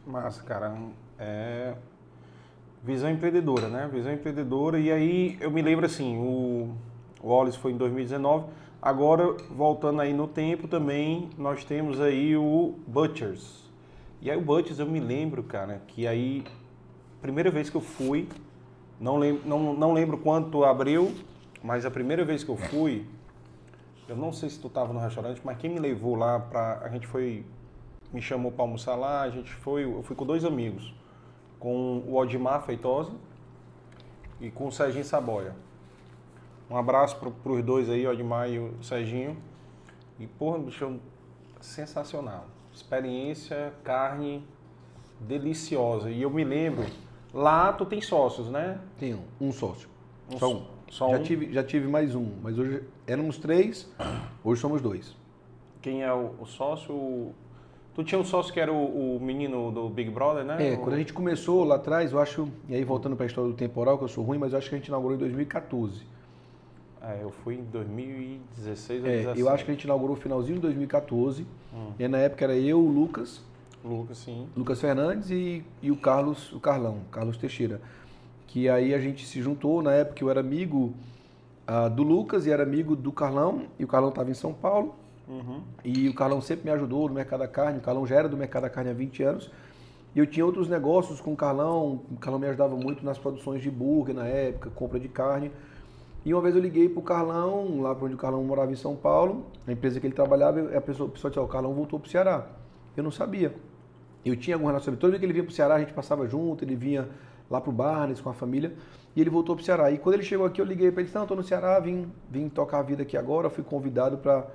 Massa, 0.06 0.42
cara. 0.42 0.76
É 1.18 1.74
visão 2.82 3.10
empreendedora, 3.10 3.68
né? 3.68 3.88
Visão 3.92 4.12
empreendedora. 4.12 4.78
E 4.78 4.90
aí 4.90 5.36
eu 5.40 5.50
me 5.50 5.62
lembro 5.62 5.86
assim, 5.86 6.16
o, 6.16 6.74
o 7.22 7.28
Wallace 7.28 7.58
foi 7.58 7.72
em 7.72 7.76
2019. 7.76 8.46
Agora, 8.80 9.36
voltando 9.50 10.00
aí 10.00 10.12
no 10.12 10.28
tempo 10.28 10.68
também, 10.68 11.28
nós 11.36 11.64
temos 11.64 12.00
aí 12.00 12.36
o 12.36 12.76
Butchers. 12.86 13.68
E 14.22 14.30
aí 14.30 14.36
o 14.36 14.40
Butchers 14.40 14.78
eu 14.78 14.86
me 14.86 15.00
lembro, 15.00 15.42
cara, 15.42 15.82
que 15.88 16.06
aí 16.06 16.44
primeira 17.20 17.50
vez 17.50 17.68
que 17.68 17.76
eu 17.76 17.80
fui, 17.80 18.28
não 19.00 19.16
lembro, 19.16 19.42
não, 19.48 19.74
não 19.74 19.92
lembro 19.92 20.18
quanto 20.18 20.64
abriu, 20.64 21.12
mas 21.62 21.84
a 21.84 21.90
primeira 21.90 22.24
vez 22.24 22.44
que 22.44 22.50
eu 22.50 22.56
fui, 22.56 23.04
eu 24.08 24.16
não 24.16 24.32
sei 24.32 24.48
se 24.48 24.60
tu 24.60 24.68
estava 24.68 24.92
no 24.92 25.00
restaurante, 25.00 25.40
mas 25.44 25.58
quem 25.58 25.70
me 25.70 25.80
levou 25.80 26.14
lá 26.14 26.38
para 26.38 26.80
a 26.84 26.88
gente 26.88 27.06
foi 27.06 27.44
me 28.12 28.22
chamou 28.22 28.50
para 28.50 28.62
almoçar 28.62 28.94
lá, 28.94 29.22
a 29.22 29.30
gente 29.30 29.52
foi, 29.52 29.84
eu 29.84 30.02
fui 30.02 30.16
com 30.16 30.24
dois 30.24 30.44
amigos, 30.44 30.94
com 31.58 31.98
o 32.06 32.16
Odimar 32.16 32.62
Feitosa 32.64 33.12
e 34.40 34.50
com 34.50 34.68
o 34.68 34.72
Serginho 34.72 35.04
Saboia. 35.04 35.54
Um 36.70 36.76
abraço 36.76 37.16
para 37.16 37.52
os 37.52 37.62
dois 37.62 37.88
aí, 37.88 38.06
o 38.06 38.12
e 38.12 38.58
o 38.58 38.82
Serginho. 38.82 39.36
E 40.18 40.26
porra, 40.26 40.58
bicho, 40.58 40.98
sensacional. 41.60 42.46
Experiência, 42.72 43.72
carne 43.82 44.44
deliciosa. 45.20 46.10
E 46.10 46.22
eu 46.22 46.30
me 46.30 46.44
lembro 46.44 46.84
Lá 47.32 47.72
tu 47.72 47.84
tem 47.84 48.00
sócios, 48.00 48.48
né? 48.48 48.78
Tenho, 48.98 49.20
um 49.40 49.52
sócio. 49.52 49.88
Um 50.32 50.38
só 50.38 50.52
um. 50.52 50.62
Só 50.88 51.10
já, 51.10 51.18
um? 51.18 51.22
Tive, 51.22 51.52
já 51.52 51.62
tive 51.62 51.86
mais 51.86 52.14
um, 52.14 52.26
mas 52.42 52.58
hoje 52.58 52.82
éramos 53.06 53.36
três, 53.36 53.90
hoje 54.42 54.60
somos 54.60 54.80
dois. 54.80 55.16
Quem 55.82 56.02
é 56.02 56.12
o, 56.12 56.32
o 56.40 56.46
sócio? 56.46 57.32
Tu 57.94 58.04
tinha 58.04 58.18
um 58.18 58.24
sócio 58.24 58.52
que 58.52 58.60
era 58.60 58.72
o, 58.72 59.16
o, 59.16 59.20
menino 59.20 59.70
do 59.70 59.88
Big 59.88 60.10
Brother, 60.10 60.44
né? 60.44 60.72
É, 60.72 60.76
quando 60.76 60.94
a 60.94 60.98
gente 60.98 61.12
começou 61.12 61.64
lá 61.64 61.74
atrás, 61.74 62.12
eu 62.12 62.20
acho, 62.20 62.48
e 62.68 62.74
aí 62.74 62.84
voltando 62.84 63.16
para 63.16 63.26
a 63.26 63.26
história 63.26 63.50
do 63.50 63.56
temporal, 63.56 63.98
que 63.98 64.04
eu 64.04 64.08
sou 64.08 64.24
ruim, 64.24 64.38
mas 64.38 64.52
eu 64.52 64.58
acho 64.58 64.68
que 64.68 64.74
a 64.74 64.78
gente 64.78 64.88
inaugurou 64.88 65.16
em 65.16 65.20
2014. 65.20 66.02
É, 67.08 67.22
eu 67.22 67.30
fui 67.30 67.54
em 67.54 67.64
2016 67.64 69.02
ou 69.02 69.08
é, 69.08 69.22
2017. 69.22 69.40
Eu 69.40 69.48
acho 69.48 69.64
que 69.64 69.70
a 69.70 69.74
gente 69.74 69.84
inaugurou 69.84 70.14
no 70.14 70.20
finalzinho 70.20 70.56
de 70.56 70.62
2014. 70.62 71.46
Hum. 71.72 71.92
E 71.98 72.06
na 72.06 72.18
época 72.18 72.44
era 72.44 72.54
eu, 72.54 72.78
o 72.78 72.86
Lucas, 72.86 73.40
Lucas, 73.82 74.18
sim. 74.18 74.46
Lucas 74.54 74.78
Fernandes 74.78 75.30
e, 75.30 75.64
e 75.80 75.90
o 75.90 75.96
Carlos, 75.96 76.52
o 76.52 76.60
Carlão, 76.60 76.98
Carlos 77.10 77.38
Teixeira. 77.38 77.80
Que 78.46 78.68
aí 78.68 78.92
a 78.92 78.98
gente 78.98 79.26
se 79.26 79.40
juntou, 79.40 79.82
na 79.82 79.92
época 79.92 80.22
eu 80.22 80.28
era 80.28 80.40
amigo 80.40 80.92
uh, 81.66 81.88
do 81.88 82.02
Lucas 82.02 82.46
e 82.46 82.50
era 82.50 82.62
amigo 82.62 82.94
do 82.94 83.12
Carlão, 83.12 83.62
e 83.78 83.84
o 83.84 83.88
Carlão 83.88 84.10
estava 84.10 84.30
em 84.30 84.34
São 84.34 84.52
Paulo. 84.52 84.94
Uhum. 85.26 85.62
E 85.84 86.08
o 86.08 86.14
Carlão 86.14 86.40
sempre 86.40 86.64
me 86.64 86.70
ajudou 86.70 87.08
no 87.08 87.14
mercado 87.14 87.40
da 87.40 87.48
carne, 87.48 87.78
o 87.78 87.82
Carlão 87.82 88.06
já 88.06 88.16
era 88.16 88.28
do 88.28 88.36
mercado 88.36 88.62
da 88.62 88.70
carne 88.70 88.90
há 88.90 88.94
20 88.94 89.22
anos. 89.22 89.50
E 90.14 90.18
eu 90.18 90.26
tinha 90.26 90.44
outros 90.44 90.68
negócios 90.68 91.20
com 91.20 91.32
o 91.32 91.36
Carlão, 91.36 92.00
o 92.10 92.16
Carlão 92.16 92.40
me 92.40 92.46
ajudava 92.48 92.74
muito 92.74 93.04
nas 93.04 93.18
produções 93.18 93.62
de 93.62 93.70
burger 93.70 94.14
na 94.14 94.26
época, 94.26 94.70
compra 94.70 94.98
de 94.98 95.08
carne. 95.08 95.52
E 96.24 96.34
uma 96.34 96.42
vez 96.42 96.54
eu 96.54 96.60
liguei 96.60 96.88
para 96.88 97.00
o 97.00 97.02
Carlão, 97.02 97.80
lá 97.80 97.94
para 97.94 98.04
onde 98.04 98.14
o 98.14 98.18
Carlão 98.18 98.42
morava 98.44 98.72
em 98.72 98.76
São 98.76 98.96
Paulo, 98.96 99.46
a 99.66 99.72
empresa 99.72 100.00
que 100.00 100.06
ele 100.06 100.14
trabalhava, 100.14 100.76
a 100.76 100.80
pessoa, 100.80 101.08
a 101.08 101.12
pessoa 101.12 101.30
disse, 101.30 101.40
o 101.40 101.46
Carlão 101.46 101.72
voltou 101.72 101.98
para 101.98 102.06
o 102.06 102.10
Ceará. 102.10 102.46
Eu 102.96 103.02
não 103.02 103.10
sabia. 103.10 103.54
Eu 104.24 104.36
tinha 104.36 104.56
algum 104.56 104.66
relacionamento. 104.66 105.00
Toda 105.00 105.12
vez 105.12 105.20
que 105.20 105.26
ele 105.26 105.32
vinha 105.32 105.44
para 105.44 105.52
o 105.52 105.54
Ceará, 105.54 105.74
a 105.76 105.78
gente 105.78 105.92
passava 105.92 106.26
junto, 106.26 106.64
ele 106.64 106.74
vinha 106.74 107.08
lá 107.50 107.60
para 107.60 107.70
o 107.70 107.72
Barnes 107.72 108.20
com 108.20 108.28
a 108.28 108.34
família, 108.34 108.74
e 109.16 109.20
ele 109.20 109.30
voltou 109.30 109.54
para 109.54 109.62
o 109.62 109.64
Ceará. 109.64 109.90
E 109.90 109.98
quando 109.98 110.16
ele 110.16 110.24
chegou 110.24 110.44
aqui, 110.46 110.60
eu 110.60 110.64
liguei 110.64 110.90
para 110.90 111.02
ele, 111.02 111.10
não, 111.14 111.22
estou 111.22 111.36
no 111.36 111.42
Ceará, 111.42 111.78
vim, 111.80 112.10
vim 112.30 112.48
tocar 112.48 112.80
a 112.80 112.82
vida 112.82 113.02
aqui 113.02 113.16
agora, 113.16 113.48
fui 113.48 113.64
convidado 113.64 114.18
para 114.18 114.46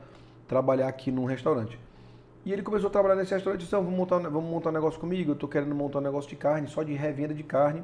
trabalhar 0.47 0.87
aqui 0.87 1.11
num 1.11 1.25
restaurante. 1.25 1.79
E 2.45 2.51
ele 2.51 2.61
começou 2.61 2.89
a 2.89 2.91
trabalhar 2.91 3.15
nesse 3.15 3.33
restaurante 3.33 3.61
disse, 3.61 3.71
vamos 3.71 3.93
montar, 3.93 4.19
vamos 4.19 4.49
montar 4.49 4.69
um 4.69 4.73
negócio 4.73 4.99
comigo, 4.99 5.31
eu 5.31 5.33
estou 5.33 5.47
querendo 5.47 5.73
montar 5.73 5.99
um 5.99 6.01
negócio 6.01 6.29
de 6.29 6.35
carne, 6.35 6.67
só 6.67 6.83
de 6.83 6.93
revenda 6.93 7.33
de 7.33 7.43
carne, 7.43 7.83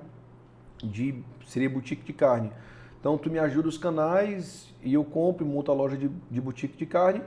de 0.83 1.23
seria 1.47 1.69
boutique 1.69 2.03
de 2.03 2.13
carne. 2.13 2.51
Então 2.99 3.17
tu 3.17 3.29
me 3.29 3.39
ajuda 3.39 3.67
os 3.67 3.77
canais 3.77 4.73
e 4.83 4.93
eu 4.93 5.03
compro 5.03 5.45
e 5.45 5.49
monto 5.49 5.71
a 5.71 5.73
loja 5.73 5.97
de, 5.97 6.09
de 6.29 6.41
boutique 6.41 6.77
de 6.77 6.85
carne 6.85 7.21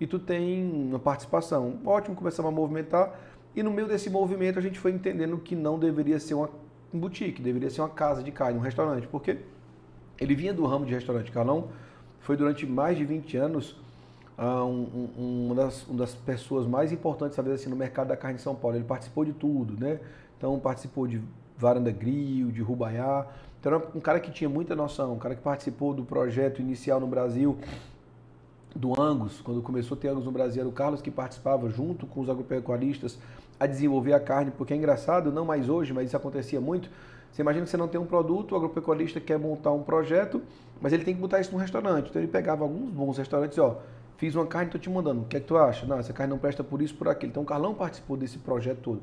e 0.00 0.06
tu 0.06 0.18
tem 0.18 0.64
uma 0.88 0.98
participação. 0.98 1.78
Ótimo, 1.84 2.16
começamos 2.16 2.50
a 2.50 2.54
movimentar. 2.54 3.18
E 3.54 3.62
no 3.62 3.70
meio 3.70 3.86
desse 3.86 4.10
movimento 4.10 4.58
a 4.58 4.62
gente 4.62 4.78
foi 4.78 4.90
entendendo 4.90 5.38
que 5.38 5.54
não 5.54 5.78
deveria 5.78 6.18
ser 6.18 6.34
uma 6.34 6.50
boutique, 6.92 7.40
deveria 7.40 7.70
ser 7.70 7.80
uma 7.80 7.88
casa 7.88 8.22
de 8.22 8.32
carne, 8.32 8.58
um 8.58 8.62
restaurante, 8.62 9.06
porque 9.06 9.38
ele 10.18 10.34
vinha 10.34 10.52
do 10.52 10.66
ramo 10.66 10.84
de 10.84 10.94
restaurante. 10.94 11.30
Carlão 11.30 11.68
foi 12.20 12.36
durante 12.36 12.66
mais 12.66 12.96
de 12.96 13.04
20 13.04 13.36
anos 13.36 13.76
uh, 14.38 14.64
um, 14.64 15.10
um, 15.16 15.46
uma, 15.46 15.54
das, 15.54 15.86
uma, 15.86 15.98
das, 15.98 16.14
pessoas 16.14 16.66
mais 16.66 16.92
importantes, 16.92 17.36
talvez 17.36 17.60
assim, 17.60 17.70
no 17.70 17.76
mercado 17.76 18.08
da 18.08 18.16
carne 18.16 18.36
em 18.36 18.40
São 18.40 18.54
Paulo. 18.54 18.76
Ele 18.76 18.84
participou 18.84 19.24
de 19.24 19.32
tudo, 19.32 19.78
né? 19.78 20.00
Então 20.36 20.58
participou 20.58 21.06
de 21.06 21.20
Varanda 21.56 21.90
Grill, 21.90 22.50
de 22.50 22.60
Rubaiá. 22.60 23.26
Então 23.64 23.76
era 23.76 23.82
um 23.94 24.00
cara 24.00 24.20
que 24.20 24.30
tinha 24.30 24.50
muita 24.50 24.76
noção, 24.76 25.14
um 25.14 25.18
cara 25.18 25.34
que 25.34 25.40
participou 25.40 25.94
do 25.94 26.04
projeto 26.04 26.60
inicial 26.60 27.00
no 27.00 27.06
Brasil 27.06 27.56
do 28.76 29.00
Angus, 29.00 29.40
quando 29.40 29.62
começou 29.62 29.96
a 29.96 29.98
ter 29.98 30.08
Angus 30.08 30.26
no 30.26 30.30
Brasil, 30.30 30.60
era 30.60 30.68
o 30.68 30.72
Carlos 30.72 31.00
que 31.00 31.10
participava 31.10 31.70
junto 31.70 32.06
com 32.06 32.20
os 32.20 32.28
agropecuaristas 32.28 33.18
a 33.58 33.66
desenvolver 33.66 34.12
a 34.12 34.20
carne, 34.20 34.50
porque 34.50 34.74
é 34.74 34.76
engraçado, 34.76 35.32
não 35.32 35.46
mais 35.46 35.70
hoje, 35.70 35.94
mas 35.94 36.08
isso 36.08 36.16
acontecia 36.16 36.60
muito. 36.60 36.90
Você 37.32 37.40
imagina 37.40 37.64
que 37.64 37.70
você 37.70 37.78
não 37.78 37.88
tem 37.88 37.98
um 37.98 38.04
produto, 38.04 38.52
o 38.52 38.56
agropecuarista 38.56 39.18
quer 39.18 39.38
montar 39.38 39.72
um 39.72 39.82
projeto, 39.82 40.42
mas 40.78 40.92
ele 40.92 41.02
tem 41.02 41.14
que 41.14 41.20
botar 41.22 41.40
isso 41.40 41.50
num 41.50 41.58
restaurante. 41.58 42.10
Então 42.10 42.20
ele 42.20 42.30
pegava 42.30 42.64
alguns 42.64 42.90
bons 42.90 43.16
restaurantes 43.16 43.56
ó, 43.56 43.80
fiz 44.18 44.34
uma 44.34 44.44
carne, 44.44 44.66
estou 44.66 44.80
te 44.80 44.90
mandando, 44.90 45.22
o 45.22 45.24
que 45.24 45.38
é 45.38 45.40
que 45.40 45.46
tu 45.46 45.56
acha? 45.56 45.86
Não, 45.86 45.98
essa 45.98 46.12
carne 46.12 46.30
não 46.30 46.38
presta 46.38 46.62
por 46.62 46.82
isso, 46.82 46.94
por 46.94 47.08
aquilo. 47.08 47.30
Então 47.30 47.42
o 47.42 47.46
Carlão 47.46 47.72
participou 47.72 48.14
desse 48.14 48.36
projeto 48.36 48.80
todo. 48.82 49.00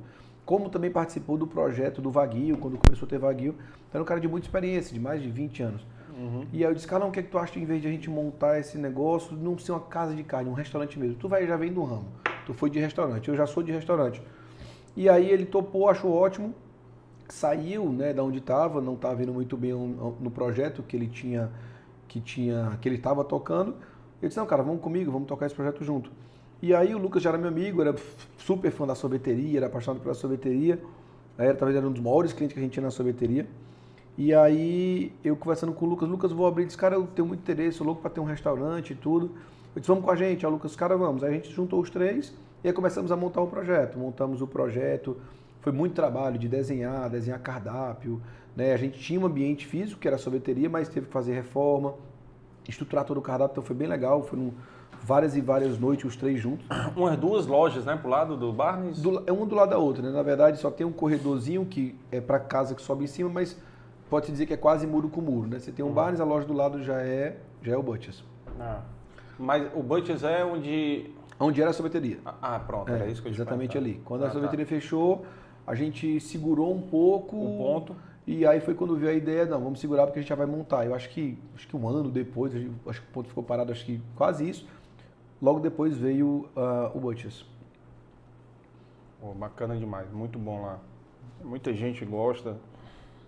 Como 0.51 0.69
também 0.69 0.91
participou 0.91 1.37
do 1.37 1.47
projeto 1.47 2.01
do 2.01 2.11
Vaguio, 2.11 2.57
quando 2.57 2.77
começou 2.77 3.05
a 3.05 3.09
ter 3.09 3.17
Vaguio. 3.17 3.55
Então 3.87 3.93
era 3.93 4.01
um 4.01 4.05
cara 4.05 4.19
de 4.19 4.27
muita 4.27 4.47
experiência, 4.47 4.93
de 4.93 4.99
mais 4.99 5.21
de 5.21 5.29
20 5.29 5.63
anos. 5.63 5.81
Uhum. 6.09 6.45
E 6.51 6.57
aí 6.57 6.69
eu 6.69 6.75
disse, 6.75 6.85
Carlão, 6.85 7.07
o 7.07 7.11
que, 7.13 7.21
é 7.21 7.23
que 7.23 7.29
tu 7.29 7.37
acha 7.37 7.57
em 7.57 7.63
vez 7.63 7.81
de 7.81 7.87
a 7.87 7.89
gente 7.89 8.09
montar 8.09 8.59
esse 8.59 8.77
negócio, 8.77 9.33
não 9.33 9.57
ser 9.57 9.71
uma 9.71 9.79
casa 9.79 10.13
de 10.13 10.25
carne, 10.25 10.49
um 10.49 10.53
restaurante 10.53 10.99
mesmo? 10.99 11.15
Tu 11.15 11.29
vai 11.29 11.47
já 11.47 11.55
vem 11.55 11.71
do 11.71 11.81
ramo. 11.85 12.03
Tu 12.45 12.53
foi 12.53 12.69
de 12.69 12.79
restaurante, 12.79 13.29
eu 13.29 13.35
já 13.37 13.47
sou 13.47 13.63
de 13.63 13.71
restaurante. 13.71 14.21
E 14.93 15.07
aí 15.07 15.29
ele 15.29 15.45
topou, 15.45 15.87
achou 15.87 16.11
ótimo, 16.11 16.53
saiu 17.29 17.85
né, 17.89 18.11
da 18.11 18.21
onde 18.21 18.39
estava, 18.39 18.81
não 18.81 18.95
estava 18.95 19.23
indo 19.23 19.31
muito 19.31 19.55
bem 19.55 19.71
no 19.71 20.29
projeto 20.31 20.83
que 20.83 20.97
ele 20.97 21.07
tinha, 21.07 21.49
que 22.09 22.19
tinha, 22.19 22.77
que 22.81 22.89
ele 22.89 22.97
estava 22.97 23.23
tocando. 23.23 23.73
Eu 24.21 24.27
disse, 24.27 24.37
não, 24.37 24.45
cara, 24.45 24.63
vamos 24.63 24.81
comigo, 24.81 25.13
vamos 25.13 25.29
tocar 25.29 25.45
esse 25.45 25.55
projeto 25.55 25.81
junto. 25.81 26.11
E 26.61 26.75
aí 26.75 26.93
o 26.93 26.97
Lucas 26.99 27.23
já 27.23 27.29
era 27.29 27.37
meu 27.37 27.47
amigo, 27.47 27.81
era 27.81 27.95
super 28.37 28.71
fã 28.71 28.85
da 28.85 28.93
sorveteria, 28.93 29.59
era 29.59 29.65
apaixonado 29.65 30.01
pela 30.01 30.13
sorveteria. 30.13 30.79
Aí 31.37 31.47
era, 31.47 31.55
talvez 31.55 31.75
era 31.75 31.87
um 31.87 31.91
dos 31.91 32.01
maiores 32.01 32.33
clientes 32.33 32.53
que 32.53 32.59
a 32.59 32.63
gente 32.63 32.73
tinha 32.73 32.83
na 32.83 32.91
sorveteria. 32.91 33.47
E 34.17 34.33
aí 34.33 35.11
eu 35.23 35.35
conversando 35.35 35.73
com 35.73 35.85
o 35.85 35.89
Lucas, 35.89 36.07
Lucas, 36.07 36.31
vou 36.31 36.45
abrir, 36.45 36.65
disse, 36.65 36.77
cara, 36.77 36.95
eu 36.95 37.07
tenho 37.07 37.27
muito 37.27 37.39
interesse, 37.39 37.77
sou 37.77 37.87
louco 37.87 38.01
para 38.01 38.11
ter 38.11 38.19
um 38.19 38.25
restaurante 38.25 38.91
e 38.93 38.95
tudo. 38.95 39.31
Eu 39.73 39.79
disse, 39.79 39.87
vamos 39.87 40.03
com 40.05 40.11
a 40.11 40.15
gente, 40.15 40.45
aí 40.45 40.51
Lucas, 40.51 40.75
cara, 40.75 40.95
vamos. 40.95 41.23
Aí 41.23 41.31
a 41.31 41.33
gente 41.33 41.51
juntou 41.51 41.79
os 41.79 41.89
três 41.89 42.31
e 42.63 42.67
aí 42.67 42.73
começamos 42.73 43.11
a 43.11 43.15
montar 43.15 43.41
o 43.41 43.47
projeto. 43.47 43.97
Montamos 43.97 44.41
o 44.41 44.47
projeto, 44.47 45.17
foi 45.61 45.71
muito 45.71 45.95
trabalho 45.95 46.37
de 46.37 46.47
desenhar, 46.47 47.09
desenhar 47.09 47.39
cardápio. 47.39 48.21
Né? 48.55 48.73
A 48.73 48.77
gente 48.77 48.99
tinha 48.99 49.19
um 49.19 49.25
ambiente 49.25 49.65
físico, 49.65 49.99
que 49.99 50.07
era 50.07 50.17
a 50.17 50.19
sorveteria, 50.19 50.69
mas 50.69 50.89
teve 50.89 51.07
que 51.07 51.11
fazer 51.11 51.33
reforma, 51.33 51.95
estruturar 52.67 53.05
todo 53.05 53.17
o 53.17 53.21
cardápio, 53.21 53.53
então 53.53 53.63
foi 53.63 53.75
bem 53.75 53.87
legal. 53.87 54.21
Foram 54.21 54.53
várias 55.03 55.35
e 55.35 55.41
várias 55.41 55.79
noites, 55.79 56.05
os 56.05 56.15
três 56.15 56.39
juntos. 56.39 56.65
Umas 56.95 57.17
duas 57.17 57.45
lojas, 57.45 57.85
né, 57.85 57.95
pro 57.95 58.09
lado 58.09 58.37
do 58.37 58.51
Barnes? 58.51 59.01
Do, 59.01 59.23
é 59.25 59.31
uma 59.31 59.45
do 59.45 59.55
lado 59.55 59.69
da 59.69 59.77
outra, 59.77 60.01
né? 60.01 60.11
Na 60.11 60.23
verdade, 60.23 60.59
só 60.59 60.69
tem 60.69 60.85
um 60.85 60.91
corredorzinho 60.91 61.65
que 61.65 61.95
é 62.11 62.21
para 62.21 62.39
casa 62.39 62.75
que 62.75 62.81
sobe 62.81 63.03
em 63.03 63.07
cima, 63.07 63.29
mas 63.29 63.57
pode-se 64.09 64.31
dizer 64.31 64.45
que 64.45 64.53
é 64.53 64.57
quase 64.57 64.85
muro 64.85 65.09
com 65.09 65.21
muro, 65.21 65.47
né? 65.47 65.59
Você 65.59 65.71
tem 65.71 65.83
um 65.83 65.89
uhum. 65.89 65.93
Barnes, 65.93 66.19
a 66.19 66.23
loja 66.23 66.45
do 66.45 66.53
lado 66.53 66.83
já 66.83 67.01
é, 67.01 67.37
já 67.61 67.73
é 67.73 67.77
o 67.77 67.83
Butchers. 67.83 68.23
Ah. 68.59 68.81
Mas 69.37 69.67
o 69.75 69.81
Butchers 69.81 70.23
é 70.23 70.43
onde... 70.45 71.09
Onde 71.39 71.59
era 71.59 71.71
a 71.71 71.73
sorveteria. 71.73 72.19
Ah, 72.23 72.59
pronto, 72.59 72.91
é, 72.91 72.95
era 72.95 73.07
isso 73.07 73.21
que 73.21 73.27
eu 73.27 73.31
Exatamente 73.31 73.75
ali. 73.75 73.99
Quando 74.05 74.21
ah, 74.21 74.25
a 74.25 74.27
tá. 74.27 74.33
sorveteria 74.33 74.65
tá. 74.65 74.69
fechou, 74.69 75.25
a 75.65 75.73
gente 75.73 76.19
segurou 76.19 76.71
um 76.71 76.81
pouco. 76.81 77.35
O 77.35 77.57
ponto. 77.57 77.95
E 78.27 78.45
aí 78.45 78.59
foi 78.59 78.75
quando 78.75 78.95
veio 78.95 79.11
a 79.11 79.15
ideia, 79.15 79.45
não, 79.45 79.59
vamos 79.59 79.79
segurar 79.79 80.05
porque 80.05 80.19
a 80.19 80.21
gente 80.21 80.29
já 80.29 80.35
vai 80.35 80.45
montar. 80.45 80.85
Eu 80.85 80.93
acho 80.93 81.09
que 81.09 81.39
acho 81.55 81.67
que 81.67 81.75
um 81.75 81.87
ano 81.87 82.09
depois, 82.09 82.53
acho 82.87 83.01
que 83.01 83.07
o 83.07 83.11
ponto 83.11 83.27
ficou 83.27 83.43
parado, 83.43 83.71
acho 83.71 83.83
que 83.83 83.99
quase 84.15 84.47
isso. 84.47 84.67
Logo 85.41 85.59
depois 85.59 85.97
veio 85.97 86.47
uh, 86.55 86.95
o 86.95 86.99
Butchers. 86.99 87.45
Oh, 89.21 89.33
bacana 89.33 89.75
demais, 89.75 90.11
muito 90.11 90.37
bom 90.37 90.61
lá. 90.61 90.79
Muita 91.43 91.73
gente 91.73 92.05
gosta, 92.05 92.57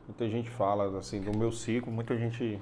muita 0.07 0.29
gente 0.29 0.49
fala 0.49 0.97
assim 0.97 1.19
do 1.21 1.35
meu 1.35 1.51
ciclo, 1.51 1.91
muita 1.91 2.15
gente 2.17 2.61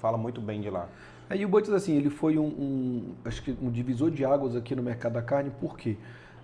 fala 0.00 0.18
muito 0.18 0.40
bem 0.40 0.60
de 0.60 0.68
lá. 0.68 0.88
Aí 1.30 1.44
o 1.44 1.48
Butchers 1.48 1.74
assim, 1.74 1.96
ele 1.96 2.10
foi 2.10 2.38
um, 2.38 2.46
um, 2.46 3.14
acho 3.24 3.42
que 3.42 3.56
um 3.62 3.70
divisor 3.70 4.10
de 4.10 4.24
águas 4.24 4.56
aqui 4.56 4.74
no 4.74 4.82
mercado 4.82 5.12
da 5.12 5.22
carne, 5.22 5.50
por 5.60 5.76
quê? 5.76 5.96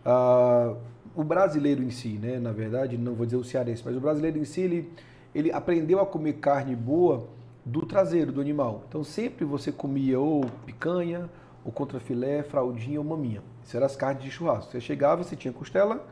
Uh, 0.04 0.76
o 1.14 1.24
brasileiro 1.24 1.82
em 1.82 1.90
si, 1.90 2.18
né, 2.18 2.38
na 2.38 2.52
verdade, 2.52 2.98
não 2.98 3.14
vou 3.14 3.24
dizer 3.24 3.38
o 3.38 3.44
cearense, 3.44 3.82
mas 3.84 3.96
o 3.96 4.00
brasileiro 4.00 4.38
em 4.38 4.44
si, 4.44 4.60
ele, 4.60 4.92
ele 5.34 5.50
aprendeu 5.52 6.00
a 6.00 6.06
comer 6.06 6.34
carne 6.34 6.76
boa 6.76 7.26
do 7.64 7.86
traseiro 7.86 8.30
do 8.30 8.40
animal. 8.40 8.84
Então 8.88 9.02
sempre 9.02 9.44
você 9.44 9.72
comia 9.72 10.20
ou 10.20 10.44
picanha, 10.66 11.30
o 11.64 11.72
contrafilé, 11.72 12.42
fraldinha 12.42 13.00
ou 13.00 13.04
maminha. 13.04 13.42
Isso 13.64 13.76
eram 13.76 13.86
as 13.86 13.96
carnes 13.96 14.22
de 14.22 14.30
churrasco. 14.30 14.70
Você 14.70 14.80
chegava, 14.80 15.24
você 15.24 15.34
tinha 15.34 15.52
costela, 15.52 16.06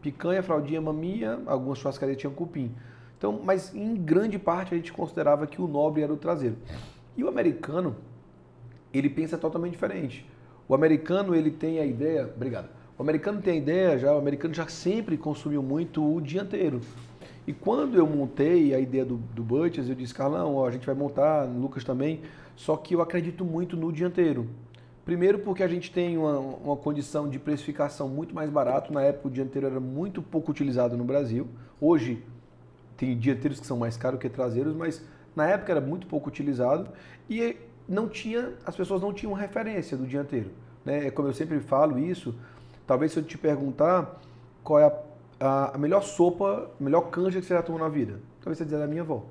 picanha, 0.00 0.42
fraldinha, 0.42 0.80
maminha, 0.80 1.40
algumas 1.46 1.78
churrascarias 1.78 2.18
tinham 2.18 2.32
cupim. 2.32 2.74
Então, 3.18 3.40
mas 3.44 3.74
em 3.74 3.94
grande 3.94 4.38
parte 4.38 4.74
a 4.74 4.76
gente 4.76 4.92
considerava 4.92 5.46
que 5.46 5.60
o 5.60 5.66
nobre 5.68 6.02
era 6.02 6.12
o 6.12 6.16
traseiro. 6.16 6.56
E 7.16 7.22
o 7.22 7.28
americano, 7.28 7.96
ele 8.92 9.08
pensa 9.08 9.36
totalmente 9.38 9.72
diferente. 9.72 10.26
O 10.66 10.74
americano, 10.74 11.34
ele 11.34 11.50
tem 11.50 11.78
a 11.78 11.84
ideia, 11.84 12.30
obrigado. 12.34 12.68
O 12.98 13.02
americano 13.02 13.42
tem 13.42 13.54
a 13.54 13.56
ideia 13.56 13.98
já, 13.98 14.14
o 14.14 14.18
americano 14.18 14.54
já 14.54 14.66
sempre 14.68 15.16
consumiu 15.16 15.62
muito 15.62 16.02
o 16.02 16.20
dianteiro. 16.20 16.80
E 17.46 17.52
quando 17.52 17.98
eu 17.98 18.06
montei 18.06 18.74
a 18.74 18.78
ideia 18.78 19.04
do, 19.04 19.16
do 19.16 19.42
Butchers, 19.42 19.88
eu 19.88 19.94
disse, 19.94 20.14
Carlão, 20.14 20.54
ó, 20.54 20.66
a 20.66 20.70
gente 20.70 20.86
vai 20.86 20.94
montar, 20.94 21.44
Lucas 21.44 21.84
também, 21.84 22.22
só 22.56 22.76
que 22.76 22.94
eu 22.94 23.02
acredito 23.02 23.44
muito 23.44 23.76
no 23.76 23.92
dianteiro. 23.92 24.48
Primeiro 25.04 25.38
porque 25.40 25.62
a 25.62 25.68
gente 25.68 25.92
tem 25.92 26.16
uma, 26.16 26.38
uma 26.38 26.76
condição 26.76 27.28
de 27.28 27.38
precificação 27.38 28.08
muito 28.08 28.34
mais 28.34 28.48
barato. 28.48 28.92
Na 28.92 29.02
época 29.02 29.28
o 29.28 29.30
dianteiro 29.30 29.66
era 29.66 29.80
muito 29.80 30.22
pouco 30.22 30.50
utilizado 30.50 30.96
no 30.96 31.04
Brasil. 31.04 31.46
Hoje 31.80 32.24
tem 32.96 33.16
dianteiros 33.18 33.60
que 33.60 33.66
são 33.66 33.76
mais 33.76 33.96
caros 33.96 34.18
que 34.18 34.28
traseiros, 34.28 34.74
mas 34.74 35.04
na 35.36 35.46
época 35.46 35.72
era 35.72 35.80
muito 35.80 36.06
pouco 36.06 36.28
utilizado 36.28 36.88
e 37.28 37.56
não 37.88 38.08
tinha, 38.08 38.52
as 38.64 38.74
pessoas 38.74 39.02
não 39.02 39.12
tinham 39.12 39.34
referência 39.34 39.96
do 39.96 40.06
dianteiro. 40.06 40.50
Né? 40.84 41.08
É 41.08 41.10
como 41.10 41.28
eu 41.28 41.34
sempre 41.34 41.60
falo 41.60 41.98
isso, 41.98 42.34
talvez 42.86 43.12
se 43.12 43.18
eu 43.18 43.22
te 43.22 43.36
perguntar 43.36 44.20
qual 44.62 44.78
é 44.78 44.84
a, 44.86 44.92
a, 45.40 45.74
a 45.74 45.78
melhor 45.78 46.02
sopa, 46.02 46.70
a 46.80 46.82
melhor 46.82 47.02
canja 47.10 47.40
que 47.40 47.46
você 47.46 47.54
já 47.54 47.62
tomou 47.62 47.80
na 47.80 47.88
vida, 47.88 48.20
talvez 48.40 48.56
você 48.56 48.64
dizer 48.64 48.78
da 48.78 48.86
minha 48.86 49.02
avó. 49.02 49.24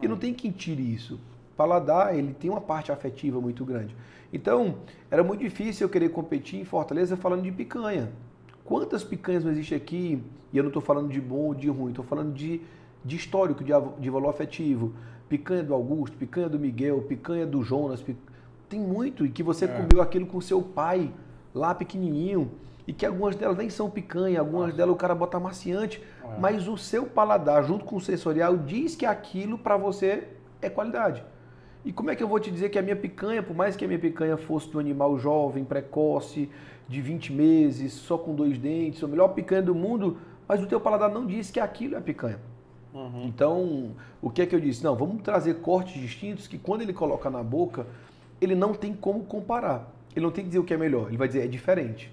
E 0.00 0.08
não 0.08 0.16
tem 0.16 0.32
quem 0.32 0.50
tire 0.50 0.82
isso. 0.82 1.20
Paladar, 1.56 2.16
ele 2.16 2.32
tem 2.32 2.50
uma 2.50 2.60
parte 2.60 2.90
afetiva 2.90 3.40
muito 3.40 3.64
grande. 3.64 3.94
Então, 4.32 4.76
era 5.10 5.22
muito 5.22 5.40
difícil 5.40 5.86
eu 5.86 5.90
querer 5.90 6.08
competir 6.08 6.58
em 6.58 6.64
Fortaleza 6.64 7.16
falando 7.16 7.42
de 7.42 7.52
picanha. 7.52 8.10
Quantas 8.64 9.04
picanhas 9.04 9.44
não 9.44 9.50
existem 9.50 9.76
aqui? 9.76 10.22
E 10.52 10.56
eu 10.56 10.62
não 10.62 10.68
estou 10.68 10.82
falando 10.82 11.10
de 11.10 11.20
bom 11.20 11.46
ou 11.46 11.54
de 11.54 11.68
ruim, 11.68 11.90
estou 11.90 12.04
falando 12.04 12.32
de, 12.32 12.62
de 13.04 13.16
histórico, 13.16 13.62
de, 13.62 13.72
de 13.98 14.10
valor 14.10 14.30
afetivo. 14.30 14.94
Picanha 15.28 15.62
do 15.62 15.74
Augusto, 15.74 16.16
picanha 16.16 16.48
do 16.48 16.58
Miguel, 16.58 17.02
picanha 17.02 17.46
do 17.46 17.62
Jonas. 17.62 18.00
Pic... 18.00 18.16
Tem 18.68 18.80
muito. 18.80 19.26
E 19.26 19.30
que 19.30 19.42
você 19.42 19.66
é. 19.66 19.68
comeu 19.68 20.02
aquilo 20.02 20.26
com 20.26 20.40
seu 20.40 20.62
pai 20.62 21.12
lá 21.54 21.74
pequenininho. 21.74 22.50
E 22.86 22.92
que 22.92 23.06
algumas 23.06 23.36
delas 23.36 23.56
nem 23.56 23.70
são 23.70 23.88
picanha, 23.88 24.40
algumas 24.40 24.66
Nossa. 24.66 24.76
delas 24.76 24.94
o 24.94 24.98
cara 24.98 25.14
bota 25.14 25.36
amaciante. 25.36 26.02
É. 26.24 26.38
Mas 26.38 26.66
o 26.68 26.76
seu 26.76 27.04
paladar, 27.04 27.62
junto 27.64 27.84
com 27.84 27.96
o 27.96 28.00
sensorial, 28.00 28.56
diz 28.56 28.96
que 28.96 29.06
aquilo 29.06 29.58
para 29.58 29.76
você 29.76 30.28
é 30.60 30.70
qualidade. 30.70 31.24
E 31.84 31.92
como 31.92 32.10
é 32.10 32.16
que 32.16 32.22
eu 32.22 32.28
vou 32.28 32.38
te 32.38 32.50
dizer 32.50 32.68
que 32.68 32.78
a 32.78 32.82
minha 32.82 32.94
picanha, 32.94 33.42
por 33.42 33.56
mais 33.56 33.74
que 33.74 33.84
a 33.84 33.88
minha 33.88 33.98
picanha 33.98 34.36
fosse 34.36 34.68
do 34.68 34.78
animal 34.78 35.18
jovem, 35.18 35.64
precoce, 35.64 36.48
de 36.88 37.00
20 37.00 37.32
meses, 37.32 37.92
só 37.92 38.16
com 38.16 38.34
dois 38.34 38.58
dentes, 38.58 39.02
a 39.02 39.08
melhor 39.08 39.28
picanha 39.28 39.62
do 39.62 39.74
mundo, 39.74 40.18
mas 40.46 40.62
o 40.62 40.66
teu 40.66 40.80
paladar 40.80 41.10
não 41.10 41.26
disse 41.26 41.52
que 41.52 41.58
aquilo 41.58 41.96
é 41.96 42.00
picanha. 42.00 42.38
Uhum. 42.94 43.24
Então, 43.24 43.90
o 44.20 44.30
que 44.30 44.42
é 44.42 44.46
que 44.46 44.54
eu 44.54 44.60
disse? 44.60 44.84
Não, 44.84 44.94
vamos 44.94 45.22
trazer 45.22 45.54
cortes 45.54 46.00
distintos 46.00 46.46
que 46.46 46.58
quando 46.58 46.82
ele 46.82 46.92
coloca 46.92 47.30
na 47.30 47.42
boca, 47.42 47.86
ele 48.40 48.54
não 48.54 48.74
tem 48.74 48.92
como 48.94 49.24
comparar. 49.24 49.90
Ele 50.14 50.24
não 50.24 50.30
tem 50.30 50.44
que 50.44 50.48
dizer 50.48 50.58
o 50.58 50.64
que 50.64 50.74
é 50.74 50.76
melhor, 50.76 51.08
ele 51.08 51.16
vai 51.16 51.26
dizer 51.26 51.44
é 51.44 51.46
diferente. 51.46 52.12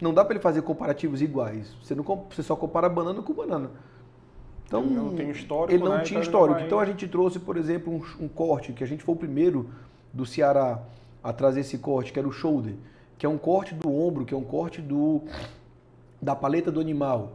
Não 0.00 0.14
dá 0.14 0.24
para 0.24 0.34
ele 0.34 0.42
fazer 0.42 0.62
comparativos 0.62 1.20
iguais. 1.20 1.74
Você, 1.82 1.94
não, 1.94 2.04
você 2.04 2.42
só 2.42 2.56
compara 2.56 2.88
banana 2.88 3.20
com 3.20 3.34
banana. 3.34 3.70
Então, 4.68 4.82
ele 4.82 4.94
não 4.94 5.14
tem 5.14 5.30
histórico. 5.30 5.72
Ele 5.72 5.82
não 5.82 5.96
né? 5.96 6.02
tinha 6.02 6.20
então 6.20 6.30
histórico. 6.30 6.58
Vai... 6.58 6.66
Então 6.66 6.78
a 6.78 6.84
gente 6.84 7.08
trouxe, 7.08 7.38
por 7.38 7.56
exemplo, 7.56 7.92
um, 7.92 8.24
um, 8.24 8.28
corte, 8.28 8.72
que 8.74 8.84
a 8.84 8.86
gente 8.86 9.02
foi 9.02 9.14
o 9.14 9.18
primeiro 9.18 9.70
do 10.12 10.26
Ceará 10.26 10.78
a 11.24 11.32
trazer 11.32 11.60
esse 11.60 11.78
corte, 11.78 12.12
que 12.12 12.18
era 12.18 12.28
o 12.28 12.32
shoulder, 12.32 12.74
que 13.16 13.24
é 13.24 13.28
um 13.28 13.38
corte 13.38 13.74
do 13.74 13.90
ombro, 13.90 14.26
que 14.26 14.34
é 14.34 14.36
um 14.36 14.44
corte 14.44 14.80
do 14.82 15.22
da 16.20 16.36
paleta 16.36 16.70
do 16.70 16.80
animal. 16.80 17.32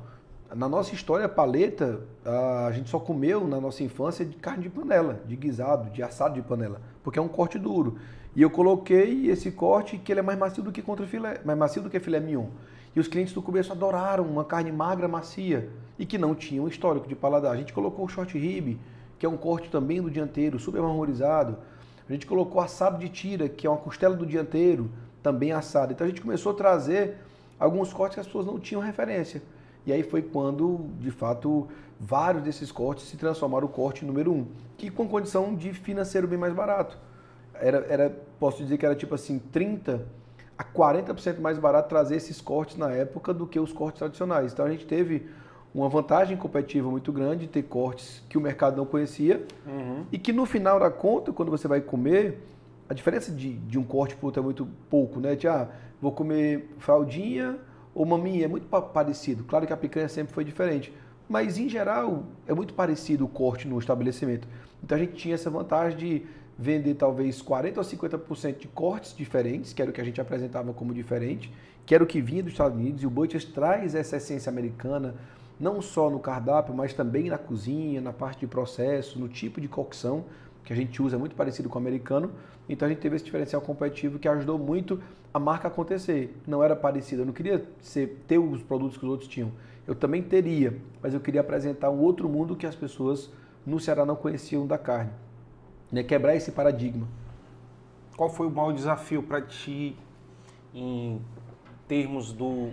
Na 0.56 0.70
nossa 0.70 0.94
história, 0.94 1.26
a 1.26 1.30
paleta, 1.30 2.02
a 2.24 2.72
gente 2.72 2.90
só 2.90 3.00
comeu 3.00 3.48
na 3.48 3.60
nossa 3.60 3.82
infância 3.82 4.24
de 4.24 4.36
carne 4.36 4.64
de 4.64 4.70
panela, 4.70 5.20
de 5.26 5.36
guisado, 5.36 5.90
de 5.90 6.04
assado 6.04 6.36
de 6.36 6.42
panela, 6.44 6.80
porque 7.04 7.18
é 7.18 7.22
um 7.22 7.28
corte 7.28 7.58
duro. 7.58 7.98
E 8.36 8.42
eu 8.42 8.50
coloquei 8.50 9.30
esse 9.32 9.52
corte 9.52 9.98
que 9.98 10.12
ele 10.12 10.20
é 10.20 10.24
mais 10.24 10.38
macio 10.38 10.62
do 10.62 10.72
que 10.72 10.82
contra 10.82 11.08
filé, 11.08 11.40
mais 11.44 11.58
macio 11.58 11.82
do 11.82 11.90
que 11.90 12.00
filé 12.00 12.20
mignon. 12.20 12.48
E 12.96 13.00
os 13.00 13.08
clientes 13.08 13.34
do 13.34 13.42
começo 13.42 13.72
adoraram 13.72 14.24
uma 14.26 14.46
carne 14.46 14.72
magra, 14.72 15.08
macia 15.08 15.70
e 15.98 16.06
que 16.06 16.18
não 16.18 16.34
tinha 16.34 16.62
um 16.62 16.68
histórico 16.68 17.08
de 17.08 17.16
paladar. 17.16 17.54
A 17.54 17.58
gente 17.58 17.74
colocou 17.74 18.06
o 18.06 18.10
short 18.10 18.38
rib, 18.38 18.80
que 19.20 19.26
é 19.26 19.30
um 19.30 19.38
corte 19.38 19.70
também 19.70 20.02
do 20.02 20.10
dianteiro, 20.10 20.60
super 20.60 20.82
marmorizado. 20.82 21.58
A 22.10 22.12
gente 22.12 22.26
colocou 22.26 22.62
assado 22.62 22.98
de 22.98 23.10
tira, 23.10 23.48
que 23.48 23.66
é 23.66 23.70
uma 23.70 23.80
costela 23.80 24.16
do 24.16 24.26
dianteiro, 24.26 24.90
também 25.22 25.52
assado. 25.52 25.94
Então 25.94 26.06
a 26.06 26.10
gente 26.10 26.22
começou 26.22 26.52
a 26.52 26.56
trazer 26.56 27.18
alguns 27.60 27.94
cortes 27.94 28.16
que 28.16 28.20
as 28.20 28.26
pessoas 28.26 28.46
não 28.46 28.60
tinham 28.60 28.82
referência. 28.82 29.42
E 29.86 29.92
aí 29.92 30.04
foi 30.04 30.22
quando, 30.22 30.90
de 31.00 31.12
fato, 31.12 31.68
vários 32.00 32.44
desses 32.44 32.72
cortes 32.72 33.06
se 33.06 33.18
transformaram 33.18 33.68
no 33.68 33.74
corte 33.74 34.06
número 34.06 34.32
um, 34.32 34.48
que 34.78 34.90
com 34.90 35.08
condição 35.08 35.56
de 35.56 35.74
financeiro 35.74 36.28
bem 36.28 36.38
mais 36.38 36.54
barato. 36.54 36.98
Era, 37.54 37.86
era 37.90 38.18
posso 38.40 38.64
dizer 38.64 38.78
que 38.78 38.86
era 38.86 38.96
tipo 38.96 39.16
assim, 39.16 39.40
30 39.40 40.06
a 40.58 40.64
40% 40.64 41.40
mais 41.40 41.58
barato 41.58 41.90
trazer 41.90 42.16
esses 42.16 42.40
cortes 42.40 42.78
na 42.78 42.92
época 42.92 43.34
do 43.34 43.48
que 43.48 43.60
os 43.60 43.74
cortes 43.74 44.00
tradicionais. 44.00 44.54
Então 44.54 44.66
a 44.66 44.70
gente 44.70 44.86
teve 44.86 45.28
uma 45.74 45.90
vantagem 45.90 46.38
competitiva 46.38 46.90
muito 46.90 47.12
grande 47.12 47.42
de 47.42 47.48
ter 47.48 47.64
cortes 47.64 48.24
que 48.30 48.38
o 48.38 48.42
mercado 48.42 48.78
não 48.78 48.86
conhecia 48.86 49.44
uhum. 49.66 50.06
e 50.12 50.18
que 50.20 50.32
no 50.32 50.46
final 50.46 50.80
da 50.80 50.92
conta, 50.92 51.34
quando 51.34 51.50
você 51.50 51.68
vai 51.68 51.82
comer, 51.82 52.40
a 52.88 52.94
diferença 52.94 53.32
de, 53.32 53.54
de 53.54 53.80
um 53.80 53.84
corte 53.84 54.16
para 54.16 54.26
outro 54.26 54.42
é 54.42 54.44
muito 54.44 54.68
pouco, 54.90 55.20
né? 55.20 55.36
De, 55.36 55.48
ah, 55.48 55.68
vou 56.00 56.12
comer 56.12 56.70
fraldinha 56.78 57.58
ou 57.96 58.06
maminha, 58.06 58.46
é 58.46 58.48
muito 58.48 58.68
parecido. 58.68 59.44
Claro 59.44 59.66
que 59.66 59.74
a 59.74 59.78
picanha 59.78 60.08
sempre 60.08 60.34
foi 60.34 60.44
diferente, 60.44 60.94
mas 61.28 61.58
em 61.58 61.68
geral 61.68 62.24
é 62.48 62.54
muito 62.54 62.74
parecido 62.74 63.26
o 63.26 63.28
corte 63.28 63.68
no 63.68 63.80
estabelecimento. 63.80 64.48
Então 64.84 64.98
a 64.98 65.02
gente 65.02 65.14
tinha 65.14 65.34
essa 65.34 65.50
vantagem 65.50 65.98
de 65.98 66.26
vender 66.58 66.94
talvez 66.96 67.42
40 67.42 67.80
ou 67.80 67.86
50% 67.86 68.60
de 68.60 68.68
cortes 68.68 69.16
diferentes, 69.16 69.74
que 69.74 69.82
era 69.82 69.90
o 69.90 69.94
que 69.94 70.02
a 70.02 70.04
gente 70.04 70.22
apresentava 70.22 70.72
como 70.74 70.94
diferente, 70.94 71.52
que 71.86 71.96
era 71.96 72.04
o 72.04 72.08
que 72.08 72.22
vinha 72.22 72.44
dos 72.44 72.52
Estados 72.52 72.78
Unidos, 72.78 73.02
e 73.02 73.08
o 73.08 73.10
Butchers 73.10 73.46
traz 73.46 73.96
essa 73.96 74.18
essência 74.18 74.50
americana, 74.50 75.16
não 75.64 75.82
só 75.82 76.10
no 76.10 76.20
cardápio, 76.20 76.76
mas 76.76 76.94
também 76.94 77.30
na 77.30 77.38
cozinha, 77.38 78.02
na 78.02 78.12
parte 78.12 78.42
de 78.42 78.48
processo, 78.48 79.18
no 79.18 79.30
tipo 79.30 79.62
de 79.62 79.70
cocção 79.70 80.26
que 80.66 80.74
a 80.74 80.76
gente 80.76 81.02
usa, 81.02 81.18
muito 81.18 81.36
parecido 81.36 81.70
com 81.70 81.80
o 81.80 81.82
americano. 81.82 82.32
Então 82.68 82.86
a 82.86 82.90
gente 82.90 83.00
teve 83.00 83.16
esse 83.16 83.26
diferencial 83.26 83.62
competitivo 83.62 84.20
que 84.20 84.28
ajudou 84.28 84.60
muito 84.60 85.02
a 85.34 85.40
marca 85.40 85.68
a 85.68 85.72
acontecer. 85.72 86.38
Não 86.46 86.62
era 86.62 86.76
parecida, 86.76 87.22
eu 87.22 87.26
não 87.26 87.34
queria 87.34 87.66
ser, 87.82 88.24
ter 88.28 88.38
os 88.38 88.62
produtos 88.62 88.98
que 88.98 89.06
os 89.06 89.10
outros 89.10 89.30
tinham. 89.30 89.52
Eu 89.88 89.96
também 89.96 90.22
teria, 90.22 90.78
mas 91.02 91.14
eu 91.14 91.20
queria 91.20 91.42
apresentar 91.42 91.90
um 91.90 92.00
outro 92.00 92.28
mundo 92.28 92.56
que 92.56 92.66
as 92.66 92.76
pessoas 92.76 93.32
no 93.66 93.80
Ceará 93.80 94.06
não 94.06 94.16
conheciam 94.16 94.68
da 94.68 94.78
carne. 94.78 95.12
Né? 95.92 96.04
Quebrar 96.04 96.36
esse 96.36 96.52
paradigma. 96.52 97.08
Qual 98.18 98.30
foi 98.30 98.48
o 98.48 98.52
maior 98.52 98.74
desafio 98.74 99.24
para 99.24 99.42
ti 99.42 99.98
em 100.74 101.22
termos 101.88 102.32
do, 102.32 102.72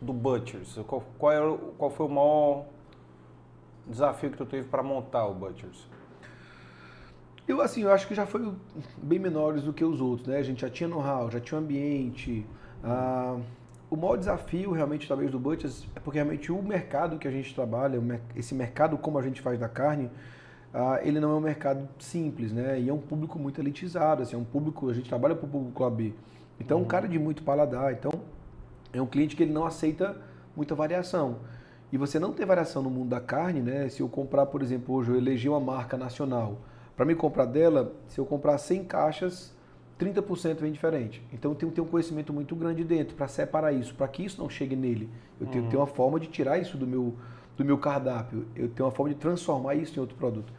do 0.00 0.12
Butchers? 0.12 0.78
Qual, 0.86 1.02
qual, 1.18 1.32
era, 1.32 1.58
qual 1.78 1.90
foi 1.90 2.06
o 2.06 2.08
maior 2.08 2.64
desafio 3.86 4.30
que 4.30 4.36
tu 4.36 4.46
teve 4.46 4.68
para 4.68 4.82
montar 4.82 5.26
o 5.26 5.34
Butchers? 5.34 5.88
Eu, 7.46 7.60
assim, 7.60 7.82
eu 7.82 7.92
acho 7.92 8.08
que 8.08 8.14
já 8.14 8.26
foi 8.26 8.52
bem 8.96 9.18
menores 9.18 9.62
do 9.62 9.72
que 9.72 9.84
os 9.84 10.00
outros, 10.00 10.26
né? 10.26 10.38
A 10.38 10.42
gente 10.42 10.62
já 10.62 10.70
tinha 10.70 10.88
know-how, 10.88 11.30
já 11.30 11.38
tinha 11.38 11.60
ambiente. 11.60 12.44
Ah, 12.82 13.38
o 13.88 13.96
maior 13.96 14.16
desafio, 14.16 14.72
realmente, 14.72 15.06
talvez, 15.06 15.30
do 15.30 15.38
Butchers 15.38 15.86
é 15.94 16.00
porque, 16.00 16.18
realmente, 16.18 16.50
o 16.50 16.60
mercado 16.60 17.18
que 17.18 17.28
a 17.28 17.30
gente 17.30 17.54
trabalha, 17.54 18.00
esse 18.34 18.52
mercado 18.52 18.98
como 18.98 19.16
a 19.16 19.22
gente 19.22 19.40
faz 19.40 19.60
da 19.60 19.68
carne, 19.68 20.10
ah, 20.74 20.98
ele 21.02 21.20
não 21.20 21.30
é 21.30 21.34
um 21.34 21.40
mercado 21.40 21.88
simples, 22.00 22.52
né? 22.52 22.80
E 22.80 22.88
é 22.88 22.92
um 22.92 22.98
público 22.98 23.38
muito 23.38 23.60
elitizado, 23.60 24.22
assim, 24.22 24.34
é 24.34 24.38
um 24.38 24.44
público, 24.44 24.90
a 24.90 24.94
gente 24.94 25.08
trabalha 25.08 25.36
para 25.36 25.46
o 25.46 25.48
público 25.48 25.84
AB. 25.84 26.14
Então, 26.58 26.78
uhum. 26.78 26.82
um 26.84 26.86
cara 26.86 27.06
de 27.06 27.16
muito 27.16 27.44
paladar. 27.44 27.92
Então, 27.92 28.10
é 28.98 29.02
um 29.02 29.06
cliente 29.06 29.36
que 29.36 29.42
ele 29.42 29.52
não 29.52 29.66
aceita 29.66 30.16
muita 30.54 30.74
variação. 30.74 31.38
E 31.92 31.98
você 31.98 32.18
não 32.18 32.32
ter 32.32 32.44
variação 32.44 32.82
no 32.82 32.90
mundo 32.90 33.10
da 33.10 33.20
carne, 33.20 33.60
né? 33.60 33.88
Se 33.88 34.00
eu 34.00 34.08
comprar, 34.08 34.46
por 34.46 34.62
exemplo, 34.62 34.94
hoje 34.94 35.10
eu 35.10 35.16
elegi 35.16 35.48
uma 35.48 35.60
marca 35.60 35.96
nacional, 35.96 36.58
para 36.96 37.04
me 37.04 37.14
comprar 37.14 37.44
dela, 37.44 37.92
se 38.08 38.18
eu 38.18 38.24
comprar 38.24 38.58
100 38.58 38.84
caixas, 38.84 39.54
30% 39.98 40.56
vem 40.56 40.72
diferente. 40.72 41.22
Então 41.32 41.52
eu 41.52 41.54
tenho 41.54 41.70
que 41.70 41.76
ter 41.76 41.82
um 41.82 41.86
conhecimento 41.86 42.32
muito 42.32 42.56
grande 42.56 42.82
dentro 42.84 43.14
para 43.14 43.28
separar 43.28 43.72
isso, 43.72 43.94
para 43.94 44.08
que 44.08 44.24
isso 44.24 44.40
não 44.40 44.48
chegue 44.48 44.74
nele. 44.74 45.08
Eu 45.40 45.46
tenho 45.46 45.64
que 45.64 45.70
ter 45.70 45.76
uhum. 45.76 45.82
uma 45.82 45.86
forma 45.86 46.18
de 46.18 46.26
tirar 46.26 46.58
isso 46.58 46.76
do 46.76 46.86
meu, 46.86 47.14
do 47.56 47.64
meu 47.64 47.78
cardápio. 47.78 48.46
Eu 48.54 48.68
tenho 48.68 48.86
uma 48.86 48.92
forma 48.92 49.12
de 49.12 49.20
transformar 49.20 49.74
isso 49.74 49.96
em 49.96 50.00
outro 50.00 50.16
produto. 50.16 50.52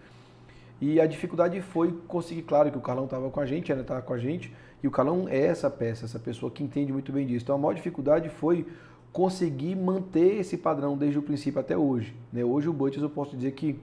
E 0.80 1.02
a 1.02 1.08
dificuldade 1.08 1.60
foi 1.62 1.92
conseguir, 2.08 2.44
claro, 2.44 2.72
que 2.72 2.78
o 2.78 2.82
Carlão 2.82 3.06
estava 3.06 3.30
com 3.30 3.40
a 3.40 3.46
gente, 3.46 3.72
ainda 3.72 3.82
estava 3.82 4.02
com 4.02 4.14
a 4.14 4.18
gente, 4.18 4.54
e 4.88 4.90
o 4.90 4.92
Carlão 4.92 5.28
é 5.28 5.38
essa 5.38 5.70
peça, 5.70 6.06
essa 6.06 6.18
pessoa 6.18 6.50
que 6.50 6.64
entende 6.64 6.94
muito 6.94 7.12
bem 7.12 7.28
disso. 7.28 7.44
Então 7.44 7.56
a 7.56 7.58
maior 7.58 7.74
dificuldade 7.74 8.30
foi 8.30 8.66
conseguir 9.12 9.76
manter 9.76 10.40
esse 10.40 10.58
padrão 10.58 10.98
desde 10.98 11.20
o 11.20 11.22
princípio 11.22 11.60
até 11.60 11.78
hoje. 11.78 12.16
Né? 12.32 12.42
Hoje 12.46 12.70
o 12.70 12.74
Butchers 12.74 13.04
eu 13.04 13.10
posso 13.10 13.36
dizer 13.36 13.52
que 13.52 13.78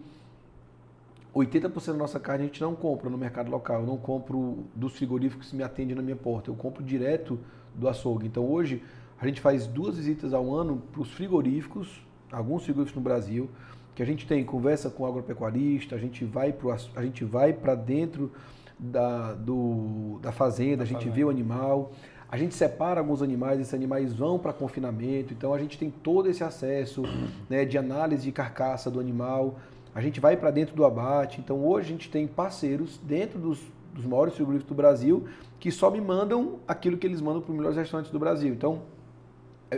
80% 1.34 1.88
da 1.88 1.92
nossa 1.92 2.18
carne 2.18 2.44
a 2.44 2.46
gente 2.46 2.58
não 2.62 2.74
compra 2.74 3.10
no 3.10 3.18
mercado 3.18 3.50
local. 3.50 3.82
Eu 3.82 3.86
não 3.86 3.98
compro 3.98 4.64
dos 4.74 4.94
frigoríficos 4.94 5.50
que 5.50 5.56
me 5.56 5.62
atendem 5.62 5.94
na 5.94 6.00
minha 6.00 6.16
porta. 6.16 6.50
Eu 6.50 6.54
compro 6.54 6.82
direto 6.82 7.38
do 7.74 7.86
açougue. 7.86 8.26
Então 8.26 8.50
hoje 8.50 8.82
a 9.20 9.26
gente 9.26 9.42
faz 9.42 9.66
duas 9.66 9.98
visitas 9.98 10.32
ao 10.32 10.54
ano 10.54 10.82
para 10.90 11.02
os 11.02 11.10
frigoríficos, 11.10 12.00
alguns 12.32 12.64
frigoríficos 12.64 12.96
no 12.96 13.02
Brasil, 13.02 13.50
que 13.94 14.02
a 14.02 14.06
gente 14.06 14.26
tem 14.26 14.42
conversa 14.42 14.88
com 14.88 15.02
o 15.02 15.06
agropecuarista, 15.06 15.96
a 15.96 15.98
gente 15.98 16.24
vai 16.24 16.50
para 16.50 16.78
a 16.96 17.02
gente 17.02 17.26
vai 17.26 17.52
para 17.52 17.74
dentro 17.74 18.32
da, 18.78 19.34
do, 19.34 20.18
da 20.22 20.32
fazenda, 20.32 20.78
da 20.78 20.82
a 20.82 20.86
gente 20.86 20.98
fazenda. 20.98 21.14
vê 21.14 21.24
o 21.24 21.30
animal, 21.30 21.92
a 22.28 22.36
gente 22.36 22.54
separa 22.54 23.00
alguns 23.00 23.22
animais, 23.22 23.60
esses 23.60 23.74
animais 23.74 24.12
vão 24.12 24.38
para 24.38 24.52
confinamento, 24.52 25.32
então 25.32 25.54
a 25.54 25.58
gente 25.58 25.78
tem 25.78 25.90
todo 25.90 26.28
esse 26.28 26.42
acesso 26.42 27.02
né, 27.48 27.64
de 27.64 27.78
análise 27.78 28.24
de 28.24 28.32
carcaça 28.32 28.90
do 28.90 28.98
animal, 28.98 29.58
a 29.94 30.00
gente 30.00 30.18
vai 30.18 30.36
para 30.36 30.50
dentro 30.50 30.74
do 30.74 30.84
abate. 30.84 31.40
Então 31.40 31.64
hoje 31.64 31.86
a 31.86 31.90
gente 31.92 32.10
tem 32.10 32.26
parceiros 32.26 32.98
dentro 33.02 33.38
dos, 33.38 33.60
dos 33.92 34.04
maiores 34.04 34.34
frigoríficos 34.34 34.68
do 34.68 34.74
Brasil 34.74 35.28
que 35.60 35.70
só 35.70 35.90
me 35.90 36.00
mandam 36.00 36.58
aquilo 36.66 36.98
que 36.98 37.06
eles 37.06 37.20
mandam 37.20 37.40
para 37.40 37.50
os 37.50 37.56
melhores 37.56 37.76
restaurantes 37.76 38.10
do 38.10 38.18
Brasil. 38.18 38.52
Então 38.52 38.82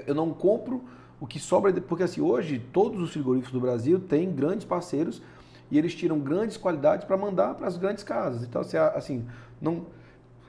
eu 0.06 0.14
não 0.14 0.32
compro 0.32 0.82
o 1.20 1.26
que 1.26 1.38
sobra, 1.38 1.72
porque 1.72 2.02
assim, 2.02 2.20
hoje 2.20 2.58
todos 2.72 3.00
os 3.00 3.12
frigoríficos 3.12 3.52
do 3.52 3.60
Brasil 3.60 4.00
têm 4.00 4.32
grandes 4.32 4.64
parceiros 4.64 5.22
e 5.70 5.78
eles 5.78 5.94
tiram 5.94 6.18
grandes 6.18 6.56
qualidades 6.56 7.04
para 7.06 7.16
mandar 7.16 7.54
para 7.54 7.66
as 7.66 7.76
grandes 7.76 8.04
casas. 8.04 8.42
Então, 8.42 8.62
assim, 8.94 9.26
não, 9.60 9.86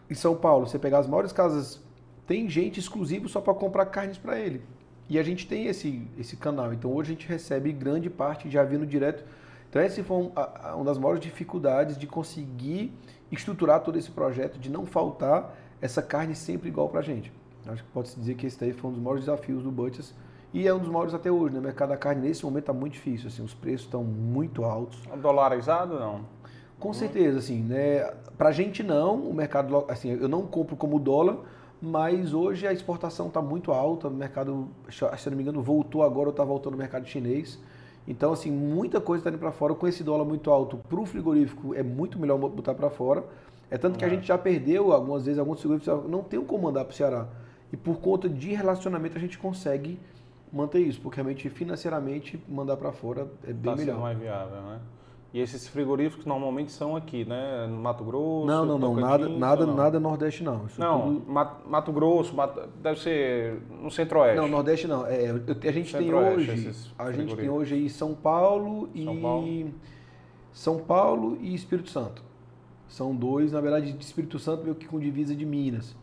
em 0.10 0.16
São 0.16 0.36
Paulo, 0.36 0.68
você 0.68 0.78
pegar 0.78 1.00
as 1.00 1.08
maiores 1.08 1.32
casas, 1.32 1.82
tem 2.26 2.50
gente 2.50 2.80
exclusiva 2.80 3.28
só 3.28 3.42
para 3.42 3.54
comprar 3.54 3.86
carnes 3.88 4.18
para 4.18 4.40
ele. 4.40 4.62
E 5.10 5.18
a 5.18 5.24
gente 5.24 5.48
tem 5.48 5.68
esse, 5.68 6.06
esse 6.20 6.36
canal. 6.36 6.74
Então, 6.74 6.94
hoje 6.94 7.12
a 7.12 7.14
gente 7.14 7.28
recebe 7.28 7.72
grande 7.72 8.10
parte 8.10 8.50
já 8.50 8.64
vindo 8.64 8.86
direto 8.86 9.24
então, 9.70 9.82
essa 9.82 10.04
foi 10.04 10.18
um, 10.18 10.32
a, 10.36 10.76
uma 10.76 10.86
das 10.86 10.98
maiores 10.98 11.22
dificuldades 11.22 11.98
de 11.98 12.08
conseguir 12.08 12.94
estruturar 13.32 13.82
todo 13.82 13.98
esse 13.98 14.10
projeto, 14.10 14.58
de 14.58 14.70
não 14.70 14.86
faltar 14.86 15.56
essa 15.82 16.02
carne 16.02 16.36
sempre 16.36 16.70
igual 16.70 16.90
para 16.90 17.02
a 17.02 17.04
gente. 17.04 17.32
Acho 17.66 17.84
que 17.84 17.90
pode-se 17.92 18.18
dizer 18.18 18.36
que 18.36 18.48
esse 18.48 18.58
daí 18.60 18.72
foi 18.72 18.90
um 18.90 18.94
dos 18.94 19.02
maiores 19.02 19.26
desafios 19.26 19.62
do 19.62 19.72
Butchers 19.72 20.14
e 20.54 20.68
é 20.68 20.74
um 20.74 20.80
dos 20.80 20.90
maiores 20.90 21.14
até 21.14 21.32
hoje. 21.32 21.54
Né? 21.54 21.60
O 21.60 21.64
mercado 21.64 21.90
da 21.90 21.98
carne 21.98 22.28
nesse 22.28 22.44
momento 22.44 22.64
está 22.64 22.74
muito 22.74 22.94
difícil, 22.94 23.28
assim, 23.28 23.44
os 23.44 23.54
preços 23.54 23.86
estão 23.86 24.04
muito 24.04 24.64
altos. 24.64 25.00
É 25.12 25.18
dolarizado 25.18 26.00
não? 26.00 26.22
Com 26.80 26.94
certeza, 26.94 27.40
assim, 27.40 27.62
né? 27.64 28.12
Para 28.38 28.50
a 28.50 28.52
gente 28.52 28.84
não, 28.84 29.16
o 29.16 29.34
mercado, 29.34 29.86
assim, 29.88 30.12
eu 30.12 30.28
não 30.28 30.46
compro 30.46 30.76
como 30.76 31.00
dólar, 31.00 31.38
mas 31.82 32.34
hoje 32.34 32.68
a 32.68 32.74
exportação 32.74 33.28
está 33.28 33.42
muito 33.42 33.72
alta, 33.72 34.08
o 34.08 34.12
mercado, 34.12 34.68
se 34.90 35.04
eu 35.04 35.32
não 35.32 35.38
me 35.38 35.42
engano, 35.42 35.62
voltou 35.62 36.04
agora, 36.04 36.28
ou 36.28 36.32
está 36.32 36.44
voltando 36.44 36.74
no 36.74 36.78
mercado 36.78 37.08
chinês. 37.08 37.60
Então, 38.08 38.32
assim, 38.32 38.52
muita 38.52 39.02
coisa 39.02 39.22
está 39.22 39.30
indo 39.30 39.40
para 39.40 39.52
fora. 39.52 39.74
Com 39.74 39.88
esse 39.88 40.04
dólar 40.04 40.24
muito 40.24 40.50
alto 40.50 40.78
para 40.78 41.00
o 41.00 41.06
frigorífico, 41.06 41.74
é 41.74 41.84
muito 41.84 42.18
melhor 42.20 42.38
botar 42.38 42.74
para 42.74 42.90
fora. 42.90 43.24
É 43.70 43.78
tanto 43.78 43.98
que 43.98 44.06
a 44.06 44.08
é. 44.08 44.12
gente 44.12 44.28
já 44.28 44.38
perdeu 44.38 44.94
algumas 44.94 45.26
vezes, 45.26 45.40
alguns 45.40 45.60
frigoríficos 45.60 46.10
não 46.10 46.24
tem 46.24 46.40
como 46.42 46.64
mandar 46.64 46.86
para 46.86 46.94
o 46.94 46.96
Ceará. 46.96 47.28
E 47.72 47.76
por 47.76 47.98
conta 47.98 48.30
de 48.30 48.54
relacionamento 48.54 49.18
a 49.18 49.20
gente 49.20 49.38
consegue 49.38 50.00
manter 50.52 50.80
isso, 50.80 51.00
porque 51.02 51.18
realmente 51.18 51.50
financeiramente 51.50 52.42
mandar 52.48 52.78
para 52.78 52.92
fora 52.92 53.28
é 53.44 53.54
bem 53.54 53.72
tá 53.72 53.76
melhor. 53.76 54.00
mais 54.00 54.18
viável, 54.18 54.62
né? 54.62 54.80
E 55.34 55.40
esses 55.40 55.68
frigoríficos 55.68 56.26
normalmente 56.26 56.72
são 56.72 56.96
aqui, 56.96 57.26
né? 57.26 57.68
No 57.68 57.78
Mato 57.78 58.04
Grosso? 58.04 58.48
Não, 58.48 58.66
não, 58.66 58.80
não. 58.80 58.96
Nada, 58.96 59.28
nada, 59.28 59.66
não? 59.66 59.76
nada 59.76 60.00
Nordeste 60.00 60.42
não. 60.42 60.66
Isso 60.66 60.80
não, 60.80 61.16
tudo... 61.16 61.32
Mato, 61.68 61.92
Grosso, 61.92 62.34
Mato, 62.34 62.62
deve 62.82 63.00
ser 63.00 63.60
no 63.82 63.92
Centro-Oeste. 63.92 64.38
Não, 64.38 64.48
Nordeste 64.48 64.88
não. 64.88 65.06
É, 65.06 65.30
a 65.30 65.72
gente 65.72 65.96
tem 65.96 66.14
hoje, 66.14 66.72
a 66.98 67.12
gente 67.12 67.36
tem 67.36 67.50
hoje 67.50 67.76
aí 67.76 67.90
São 67.90 68.16
Paulo 68.16 68.90
e 68.96 69.04
São 69.04 69.22
Paulo. 69.22 69.70
São 70.54 70.78
Paulo 70.80 71.38
e 71.42 71.54
Espírito 71.54 71.90
Santo. 71.90 72.24
São 72.88 73.14
dois, 73.14 73.52
na 73.52 73.60
verdade, 73.60 73.92
de 73.92 74.04
Espírito 74.04 74.40
Santo 74.40 74.64
meio 74.64 74.76
que 74.76 74.88
com 74.88 74.98
divisa 74.98 75.36
de 75.36 75.46
Minas. 75.46 75.96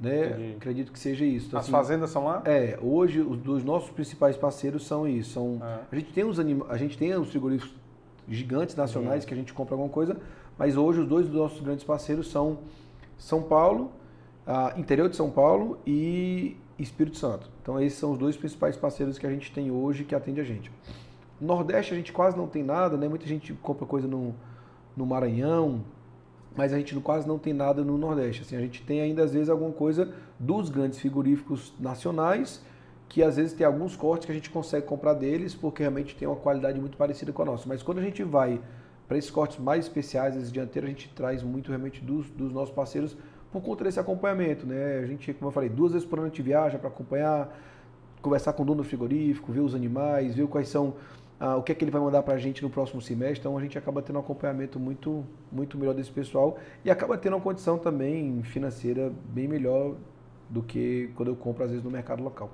Né? 0.00 0.54
Acredito 0.56 0.90
que 0.90 0.98
seja 0.98 1.26
isso. 1.26 1.48
Então, 1.48 1.60
As 1.60 1.66
assim, 1.66 1.72
fazendas 1.72 2.08
são 2.08 2.24
lá? 2.24 2.42
É, 2.46 2.78
hoje 2.80 3.20
os 3.20 3.38
dos 3.38 3.62
nossos 3.62 3.90
principais 3.90 4.34
parceiros 4.34 4.86
são 4.86 5.06
isso. 5.06 5.32
São, 5.32 5.60
é. 5.62 5.80
A 5.92 5.96
gente 5.96 6.10
tem 6.12 6.24
os 6.24 6.40
anima, 6.40 6.64
a 6.70 6.78
gente 6.78 6.96
tem 6.96 7.14
os 7.14 7.28
frigoríficos 7.28 7.74
gigantes 8.26 8.74
nacionais 8.74 9.22
uhum. 9.22 9.28
que 9.28 9.34
a 9.34 9.36
gente 9.36 9.52
compra 9.52 9.74
alguma 9.74 9.90
coisa, 9.90 10.16
mas 10.56 10.76
hoje 10.76 11.00
os 11.00 11.06
dois 11.06 11.26
dos 11.26 11.36
nossos 11.36 11.60
grandes 11.60 11.84
parceiros 11.84 12.30
são 12.30 12.58
São 13.18 13.42
Paulo, 13.42 13.92
interior 14.76 15.08
de 15.08 15.16
São 15.16 15.30
Paulo 15.30 15.78
e 15.86 16.56
Espírito 16.78 17.18
Santo. 17.18 17.50
Então 17.60 17.78
esses 17.80 17.98
são 17.98 18.12
os 18.12 18.18
dois 18.18 18.36
principais 18.36 18.76
parceiros 18.76 19.18
que 19.18 19.26
a 19.26 19.30
gente 19.30 19.52
tem 19.52 19.70
hoje 19.70 20.04
que 20.04 20.14
atende 20.14 20.40
a 20.40 20.44
gente. 20.44 20.70
Nordeste 21.38 21.92
a 21.92 21.96
gente 21.96 22.12
quase 22.12 22.36
não 22.36 22.46
tem 22.46 22.62
nada, 22.62 22.96
né? 22.96 23.08
Muita 23.08 23.26
gente 23.26 23.52
compra 23.54 23.86
coisa 23.86 24.06
no, 24.08 24.34
no 24.96 25.04
Maranhão, 25.04 25.82
mas 26.56 26.72
a 26.72 26.78
gente 26.78 26.94
quase 27.00 27.26
não 27.26 27.38
tem 27.38 27.52
nada 27.52 27.82
no 27.82 27.96
Nordeste. 27.96 28.42
Assim, 28.42 28.56
a 28.56 28.60
gente 28.60 28.82
tem 28.82 29.00
ainda 29.00 29.22
às 29.22 29.32
vezes 29.32 29.48
alguma 29.48 29.72
coisa 29.72 30.12
dos 30.38 30.68
grandes 30.68 30.98
frigoríficos 30.98 31.72
nacionais 31.78 32.62
que 33.08 33.24
às 33.24 33.36
vezes 33.36 33.52
tem 33.52 33.66
alguns 33.66 33.96
cortes 33.96 34.24
que 34.24 34.30
a 34.30 34.34
gente 34.34 34.50
consegue 34.50 34.86
comprar 34.86 35.14
deles 35.14 35.52
porque 35.52 35.82
realmente 35.82 36.14
tem 36.14 36.28
uma 36.28 36.36
qualidade 36.36 36.78
muito 36.78 36.96
parecida 36.96 37.32
com 37.32 37.42
a 37.42 37.44
nossa. 37.44 37.68
Mas 37.68 37.82
quando 37.82 37.98
a 37.98 38.02
gente 38.02 38.22
vai 38.22 38.60
para 39.08 39.18
esses 39.18 39.30
cortes 39.30 39.58
mais 39.58 39.86
especiais, 39.86 40.36
esses 40.36 40.52
dianteiros, 40.52 40.88
a 40.88 40.92
gente 40.92 41.08
traz 41.08 41.42
muito 41.42 41.68
realmente 41.68 42.00
dos, 42.00 42.30
dos 42.30 42.52
nossos 42.52 42.72
parceiros 42.72 43.16
por 43.50 43.60
conta 43.60 43.82
desse 43.82 43.98
acompanhamento. 43.98 44.64
Né? 44.64 45.00
A 45.02 45.06
gente, 45.06 45.34
como 45.34 45.48
eu 45.48 45.52
falei, 45.52 45.68
duas 45.68 45.92
vezes 45.92 46.06
por 46.06 46.20
ano 46.20 46.26
a 46.26 46.30
gente 46.30 46.40
viaja 46.40 46.78
para 46.78 46.86
acompanhar, 46.86 47.52
conversar 48.22 48.52
com 48.52 48.62
o 48.62 48.66
dono 48.66 48.82
do 48.82 48.88
frigorífico, 48.88 49.50
ver 49.50 49.60
os 49.60 49.74
animais, 49.74 50.36
ver 50.36 50.46
quais 50.46 50.68
são 50.68 50.94
ah, 51.40 51.56
o 51.56 51.62
que 51.62 51.72
é 51.72 51.74
que 51.74 51.82
ele 51.82 51.90
vai 51.90 52.02
mandar 52.02 52.22
para 52.22 52.34
a 52.34 52.38
gente 52.38 52.62
no 52.62 52.68
próximo 52.68 53.00
semestre. 53.00 53.40
Então 53.40 53.56
a 53.56 53.62
gente 53.62 53.78
acaba 53.78 54.02
tendo 54.02 54.16
um 54.16 54.20
acompanhamento 54.20 54.78
muito, 54.78 55.24
muito 55.50 55.78
melhor 55.78 55.94
desse 55.94 56.12
pessoal 56.12 56.58
e 56.84 56.90
acaba 56.90 57.16
tendo 57.16 57.34
uma 57.34 57.42
condição 57.42 57.78
também 57.78 58.42
financeira 58.42 59.10
bem 59.30 59.48
melhor 59.48 59.96
do 60.50 60.62
que 60.62 61.10
quando 61.16 61.28
eu 61.30 61.36
compro 61.36 61.64
às 61.64 61.70
vezes 61.70 61.82
no 61.82 61.90
mercado 61.90 62.22
local. 62.22 62.50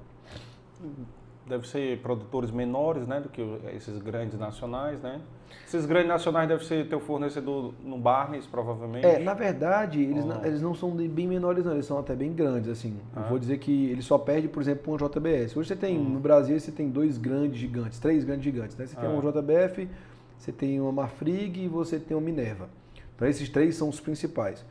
Deve 1.46 1.68
ser 1.68 1.98
produtores 1.98 2.50
menores, 2.50 3.06
né, 3.06 3.20
do 3.20 3.28
que 3.28 3.42
esses 3.74 3.98
grandes 3.98 4.38
nacionais, 4.38 5.00
né? 5.00 5.20
Esses 5.66 5.86
grandes 5.86 6.08
nacionais 6.08 6.48
devem 6.48 6.64
ser 6.64 6.88
teu 6.88 7.00
fornecedor 7.00 7.72
no 7.82 7.98
Barnes, 7.98 8.46
provavelmente. 8.46 9.06
É, 9.06 9.18
na 9.18 9.34
verdade, 9.34 10.00
eles, 10.00 10.24
oh. 10.24 10.28
não, 10.28 10.44
eles 10.44 10.60
não 10.60 10.74
são 10.74 10.90
bem 10.90 11.26
menores, 11.26 11.64
não, 11.64 11.72
eles 11.72 11.86
são 11.86 11.98
até 11.98 12.14
bem 12.14 12.32
grandes, 12.32 12.68
assim. 12.68 12.96
Ah. 13.14 13.22
Eu 13.22 13.28
vou 13.28 13.38
dizer 13.38 13.58
que 13.58 13.90
ele 13.90 14.02
só 14.02 14.18
perde, 14.18 14.48
por 14.48 14.60
exemplo, 14.60 14.92
um 14.92 14.96
JBS. 14.96 15.56
Hoje 15.56 15.68
você 15.68 15.76
tem, 15.76 15.98
hum. 15.98 16.04
no 16.04 16.20
Brasil, 16.20 16.58
você 16.58 16.70
tem 16.70 16.88
dois 16.88 17.18
grandes 17.18 17.58
gigantes, 17.58 17.98
três 17.98 18.24
grandes 18.24 18.44
gigantes, 18.44 18.76
né? 18.76 18.86
Você 18.86 18.96
ah. 18.96 19.00
tem 19.00 19.10
um 19.10 19.20
JBF, 19.20 19.88
você 20.38 20.52
tem 20.52 20.80
uma 20.80 20.92
Marfrig 20.92 21.64
e 21.64 21.68
você 21.68 21.98
tem 21.98 22.16
uma 22.16 22.24
Minerva. 22.24 22.68
Então 23.14 23.26
esses 23.26 23.48
três 23.48 23.76
são 23.76 23.88
os 23.88 23.98
principais. 23.98 24.64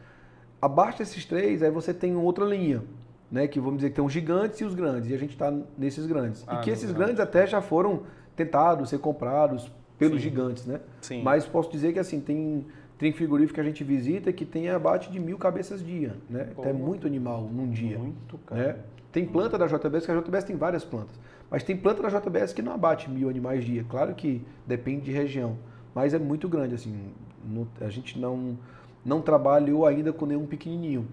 Abaixo 0.62 1.00
desses 1.00 1.26
três, 1.26 1.62
aí 1.64 1.72
você 1.72 1.94
tem 1.94 2.16
outra 2.16 2.46
linha, 2.46 2.84
né? 3.32 3.48
Que 3.48 3.60
vamos 3.60 3.78
dizer 3.78 3.90
que 3.90 3.96
tem 3.96 4.06
os 4.06 4.14
gigantes 4.14 4.60
e 4.60 4.64
os 4.64 4.74
grandes, 4.74 5.10
e 5.10 5.14
a 5.14 5.18
gente 5.18 5.32
está 5.32 5.54
nesses 5.78 6.06
grandes. 6.06 6.44
Ah, 6.48 6.56
e 6.56 6.62
que 6.62 6.70
esses 6.70 6.92
grandes 6.92 7.20
até 7.20 7.46
já 7.46 7.62
foram 7.62 8.04
tentados 8.36 8.90
ser 8.90 9.00
comprados 9.00 9.72
pelos 9.98 10.18
Sim. 10.18 10.30
gigantes, 10.30 10.66
né? 10.66 10.82
Sim. 11.02 11.22
Mas 11.24 11.46
posso 11.46 11.72
dizer 11.72 11.94
que 11.94 12.00
assim, 12.00 12.20
tem, 12.20 12.66
tem 12.98 13.12
frigorífico 13.14 13.56
que 13.56 13.62
a 13.62 13.64
gente 13.64 13.84
visita 13.84 14.32
que 14.34 14.46
tem 14.46 14.70
abate 14.70 15.12
de 15.12 15.20
mil 15.20 15.38
cabeças 15.38 15.84
dia, 15.84 16.16
né? 16.30 16.50
Pô, 16.56 16.64
é 16.64 16.74
muito 16.74 17.08
animal 17.08 17.44
num 17.44 17.70
dia. 17.70 17.98
Muito, 17.98 18.38
cara. 18.40 18.62
Né? 18.62 18.76
Tem 19.12 19.26
planta 19.26 19.58
da 19.58 19.66
JBS, 19.66 20.06
que 20.06 20.12
a 20.12 20.20
JBS 20.20 20.44
tem 20.44 20.58
várias 20.58 20.84
plantas. 20.84 21.18
Mas 21.50 21.64
tem 21.64 21.78
planta 21.78 22.02
da 22.02 22.10
JBS 22.10 22.52
que 22.52 22.62
não 22.62 22.74
abate 22.74 23.10
mil 23.10 23.30
animais 23.30 23.64
dia. 23.64 23.86
Claro 23.88 24.14
que 24.14 24.42
depende 24.68 25.06
de 25.06 25.12
região. 25.14 25.58
Mas 25.94 26.14
é 26.14 26.20
muito 26.20 26.50
grande, 26.50 26.76
assim. 26.76 26.94
No, 27.46 27.66
a 27.80 27.90
gente 27.90 28.20
não, 28.20 28.58
não 29.06 29.22
trabalhou 29.22 29.86
ainda 29.86 30.12
com 30.12 30.26
nenhum 30.26 30.46
pequenininho. 30.46 31.08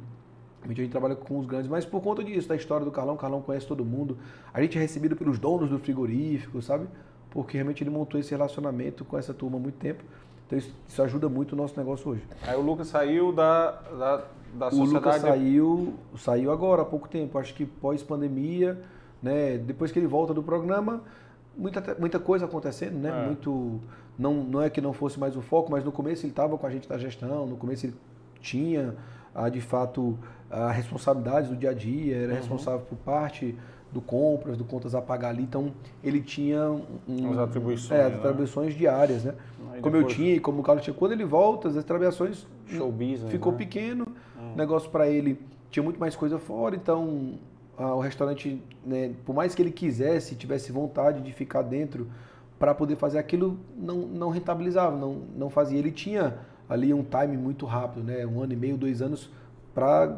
A 0.64 0.68
gente 0.68 0.88
trabalha 0.88 1.16
com 1.16 1.38
os 1.38 1.46
grandes, 1.46 1.68
mas 1.68 1.84
por 1.84 2.00
conta 2.00 2.22
disso, 2.22 2.48
da 2.48 2.54
história 2.54 2.84
do 2.84 2.92
Carlão, 2.92 3.14
o 3.14 3.18
Carlão 3.18 3.42
conhece 3.42 3.66
todo 3.66 3.84
mundo. 3.84 4.16
A 4.54 4.62
gente 4.62 4.78
é 4.78 4.80
recebido 4.80 5.16
pelos 5.16 5.38
donos 5.38 5.68
do 5.68 5.78
frigorífico, 5.78 6.62
sabe? 6.62 6.86
porque 7.32 7.56
realmente 7.56 7.82
ele 7.82 7.90
montou 7.90 8.20
esse 8.20 8.30
relacionamento 8.30 9.04
com 9.04 9.18
essa 9.18 9.32
turma 9.32 9.56
há 9.56 9.60
muito 9.60 9.78
tempo. 9.78 10.04
Então 10.46 10.58
isso, 10.58 10.72
isso 10.86 11.02
ajuda 11.02 11.28
muito 11.28 11.52
o 11.52 11.56
nosso 11.56 11.76
negócio 11.78 12.10
hoje. 12.10 12.22
Aí 12.46 12.56
o 12.56 12.60
Lucas 12.60 12.88
saiu 12.88 13.32
da, 13.32 13.70
da, 13.70 14.24
da 14.54 14.70
sociedade... 14.70 14.80
O 14.80 14.84
Lucas 14.84 15.16
saiu, 15.16 15.94
saiu 16.16 16.52
agora, 16.52 16.82
há 16.82 16.84
pouco 16.84 17.08
tempo, 17.08 17.38
acho 17.38 17.54
que 17.54 17.64
pós-pandemia, 17.64 18.78
né? 19.22 19.56
depois 19.56 19.90
que 19.90 19.98
ele 19.98 20.06
volta 20.06 20.34
do 20.34 20.42
programa, 20.42 21.00
muita, 21.56 21.96
muita 21.98 22.18
coisa 22.18 22.44
acontecendo, 22.44 22.98
né? 22.98 23.08
É. 23.08 23.26
Muito, 23.26 23.80
não, 24.18 24.34
não 24.44 24.62
é 24.62 24.68
que 24.68 24.80
não 24.80 24.92
fosse 24.92 25.18
mais 25.18 25.36
o 25.36 25.40
foco, 25.40 25.70
mas 25.70 25.82
no 25.82 25.90
começo 25.90 26.26
ele 26.26 26.32
estava 26.32 26.58
com 26.58 26.66
a 26.66 26.70
gente 26.70 26.86
da 26.86 26.98
gestão, 26.98 27.46
no 27.46 27.56
começo 27.56 27.86
ele 27.86 27.94
tinha, 28.42 28.94
ah, 29.34 29.48
de 29.48 29.60
fato, 29.62 30.18
a 30.52 30.70
responsabilidade 30.70 31.48
do 31.48 31.56
dia 31.56 31.70
a 31.70 31.74
dia, 31.74 32.16
era 32.16 32.32
uhum. 32.32 32.38
responsável 32.38 32.80
por 32.80 32.96
parte 32.98 33.56
do 33.90 34.00
compras, 34.00 34.56
do 34.56 34.64
contas 34.64 34.94
a 34.94 35.02
pagar 35.02 35.30
ali. 35.30 35.42
Então, 35.42 35.72
ele 36.04 36.20
tinha 36.20 36.70
um, 37.08 37.32
as 37.32 37.38
atribuições, 37.38 38.00
é, 38.00 38.04
as 38.04 38.12
né? 38.12 38.18
atribuições 38.18 38.74
diárias, 38.74 39.24
né? 39.24 39.34
Aí 39.72 39.80
como 39.80 39.96
depois... 39.96 40.12
eu 40.12 40.18
tinha 40.18 40.34
e 40.34 40.40
como 40.40 40.60
o 40.60 40.62
Carlos 40.62 40.84
tinha. 40.84 40.94
Quando 40.94 41.12
ele 41.12 41.24
volta, 41.24 41.68
as 41.68 41.76
atribuições 41.76 42.46
Show 42.66 42.92
business, 42.92 43.30
ficou 43.30 43.52
né? 43.52 43.58
pequeno, 43.58 44.06
hum. 44.38 44.54
negócio 44.54 44.90
para 44.90 45.08
ele 45.08 45.38
tinha 45.70 45.82
muito 45.82 45.98
mais 45.98 46.14
coisa 46.14 46.38
fora, 46.38 46.76
então 46.76 47.38
o 47.78 48.00
restaurante, 48.00 48.62
né, 48.84 49.12
por 49.24 49.34
mais 49.34 49.54
que 49.54 49.62
ele 49.62 49.72
quisesse, 49.72 50.36
tivesse 50.36 50.70
vontade 50.70 51.20
de 51.22 51.32
ficar 51.32 51.62
dentro 51.62 52.06
para 52.58 52.74
poder 52.74 52.96
fazer 52.96 53.18
aquilo, 53.18 53.58
não, 53.76 53.96
não 53.98 54.28
rentabilizava, 54.28 54.96
não, 54.96 55.22
não 55.36 55.50
fazia. 55.50 55.78
Ele 55.78 55.90
tinha 55.90 56.38
ali 56.68 56.92
um 56.94 57.02
time 57.02 57.36
muito 57.36 57.66
rápido, 57.66 58.04
né, 58.04 58.24
um 58.26 58.40
ano 58.40 58.52
e 58.52 58.56
meio, 58.56 58.76
dois 58.76 59.02
anos, 59.02 59.30
para 59.74 60.16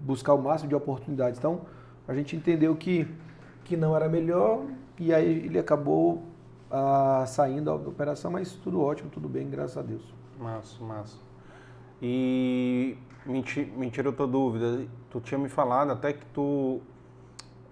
buscar 0.00 0.34
o 0.34 0.42
máximo 0.42 0.68
de 0.68 0.74
oportunidades. 0.74 1.38
Então, 1.38 1.62
a 2.06 2.14
gente 2.14 2.36
entendeu 2.36 2.74
que, 2.76 3.06
que 3.64 3.76
não 3.76 3.94
era 3.94 4.08
melhor 4.08 4.62
e 4.98 5.12
aí 5.12 5.46
ele 5.46 5.58
acabou 5.58 6.22
ah, 6.70 7.24
saindo 7.26 7.64
da 7.64 7.74
operação, 7.74 8.30
mas 8.30 8.52
tudo 8.52 8.80
ótimo, 8.80 9.10
tudo 9.10 9.28
bem, 9.28 9.48
graças 9.48 9.76
a 9.76 9.82
Deus. 9.82 10.02
Massa, 10.38 10.82
massa. 10.82 11.16
E 12.00 12.96
me, 13.26 13.44
me 13.76 13.90
tirou 13.90 14.12
tua 14.12 14.26
dúvida, 14.26 14.86
tu 15.10 15.20
tinha 15.20 15.38
me 15.38 15.48
falado 15.48 15.90
até 15.90 16.12
que 16.12 16.24
tu 16.26 16.80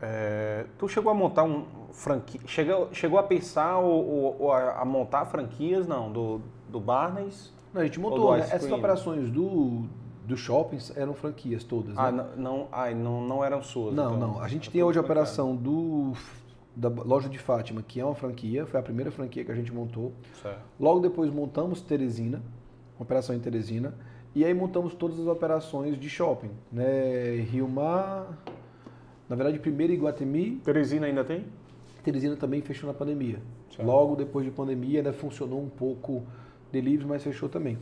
é, 0.01 0.66
tu 0.78 0.89
chegou 0.89 1.11
a 1.11 1.15
montar 1.15 1.44
um 1.44 1.65
franquia, 1.93 2.40
chegou, 2.47 2.89
chegou 2.93 3.19
a 3.19 3.23
pensar 3.23 3.78
ou, 3.78 4.36
ou 4.39 4.53
a, 4.53 4.81
a, 4.81 4.85
montar 4.85 5.24
franquias, 5.24 5.86
não, 5.86 6.12
do, 6.12 6.40
do 6.69 6.78
Barnes? 6.78 7.55
Não, 7.73 7.81
a 7.81 7.85
gente 7.85 7.98
montou, 7.98 8.36
né? 8.36 8.47
essas 8.51 8.70
operações 8.70 9.31
do, 9.31 9.85
dos 10.27 10.40
shoppings 10.40 10.93
eram 10.97 11.15
franquias 11.15 11.62
todas. 11.62 11.97
Ah, 11.97 12.11
né? 12.11 12.27
não, 12.36 12.69
não, 12.97 13.20
não 13.27 13.44
eram 13.44 13.62
suas? 13.62 13.94
Não, 13.94 14.16
então, 14.16 14.28
não. 14.35 14.40
A 14.40 14.48
gente 14.48 14.70
tem 14.70 14.82
hoje 14.82 14.98
a 14.98 15.01
operação 15.01 15.55
do, 15.55 16.12
da 16.74 16.89
loja 16.89 17.28
de 17.28 17.39
Fátima, 17.39 17.82
que 17.82 18.01
é 18.01 18.05
uma 18.05 18.15
franquia, 18.15 18.66
foi 18.66 18.81
a 18.81 18.82
primeira 18.82 19.11
franquia 19.11 19.44
que 19.44 19.53
a 19.53 19.55
gente 19.55 19.73
montou. 19.73 20.12
Certo. 20.43 20.61
Logo 20.78 21.01
depois 21.01 21.32
montamos 21.32 21.81
Teresina, 21.81 22.43
operação 22.98 23.35
em 23.36 23.39
Teresina, 23.39 23.94
e 24.35 24.44
aí 24.44 24.53
montamos 24.53 24.94
todas 24.94 25.19
as 25.19 25.27
operações 25.27 25.98
de 25.98 26.11
shopping. 26.11 26.51
Né? 26.70 27.36
Rio 27.51 27.69
Mar, 27.69 28.36
na 29.28 29.36
verdade, 29.36 29.59
primeiro 29.59 29.93
Iguatemi. 29.93 30.61
Teresina 30.65 31.07
ainda 31.07 31.24
tem? 31.24 31.47
Teresina 32.03 32.36
também 32.36 32.61
fechou 32.61 32.89
na 32.89 32.94
pandemia. 32.94 33.39
Certo. 33.70 33.86
Logo 33.86 34.16
depois 34.16 34.44
de 34.44 34.51
pandemia, 34.51 34.98
ainda 34.98 35.12
funcionou 35.12 35.62
um 35.62 35.69
pouco 35.69 36.24
delivery, 36.73 37.07
mas 37.07 37.23
fechou 37.23 37.48
também. 37.48 37.78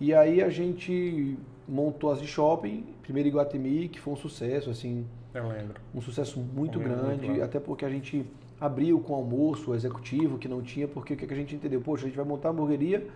E 0.00 0.14
aí 0.14 0.42
a 0.42 0.48
gente 0.48 1.36
montou 1.70 2.10
as 2.10 2.20
de 2.20 2.26
shopping, 2.26 2.84
primeiro 3.02 3.28
Iguatemi, 3.28 3.88
que 3.88 4.00
foi 4.00 4.12
um 4.12 4.16
sucesso, 4.16 4.70
assim. 4.70 5.06
Eu 5.32 5.48
lembro. 5.48 5.80
Um 5.94 6.00
sucesso 6.00 6.40
muito 6.40 6.80
grande, 6.80 7.28
muito 7.28 7.42
até 7.42 7.60
porque 7.60 7.84
a 7.84 7.88
gente 7.88 8.26
abriu 8.60 8.98
com 9.00 9.14
almoço 9.14 9.72
executivo, 9.74 10.36
que 10.36 10.48
não 10.48 10.60
tinha, 10.60 10.88
porque 10.88 11.14
o 11.14 11.16
que 11.16 11.32
a 11.32 11.36
gente 11.36 11.54
entendeu? 11.54 11.80
Poxa, 11.80 12.04
a 12.04 12.08
gente 12.08 12.16
vai 12.16 12.26
montar 12.26 12.48
a 12.48 12.52
hamburgueria, 12.52 13.06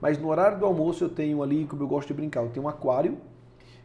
mas 0.00 0.18
no 0.18 0.28
horário 0.28 0.58
do 0.58 0.66
almoço 0.66 1.02
eu 1.02 1.08
tenho 1.08 1.42
ali, 1.42 1.64
como 1.64 1.82
eu 1.82 1.88
gosto 1.88 2.08
de 2.08 2.14
brincar, 2.14 2.42
eu 2.42 2.50
tenho 2.50 2.66
um 2.66 2.68
aquário 2.68 3.16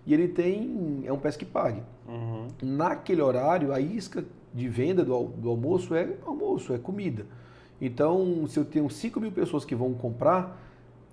e 0.05 0.13
ele 0.13 0.27
tem, 0.27 1.03
é 1.05 1.13
um 1.13 1.17
pesca 1.17 1.43
que 1.43 1.49
pague. 1.49 1.81
Uhum. 2.07 2.47
Naquele 2.61 3.21
horário, 3.21 3.73
a 3.73 3.79
isca 3.79 4.25
de 4.53 4.67
venda 4.67 5.03
do, 5.03 5.23
do 5.23 5.49
almoço 5.49 5.95
é 5.95 6.15
almoço, 6.25 6.73
é 6.73 6.77
comida. 6.77 7.25
Então, 7.81 8.45
se 8.47 8.59
eu 8.59 8.65
tenho 8.65 8.89
5 8.89 9.19
mil 9.19 9.31
pessoas 9.31 9.63
que 9.63 9.73
vão 9.73 9.93
comprar 9.93 10.59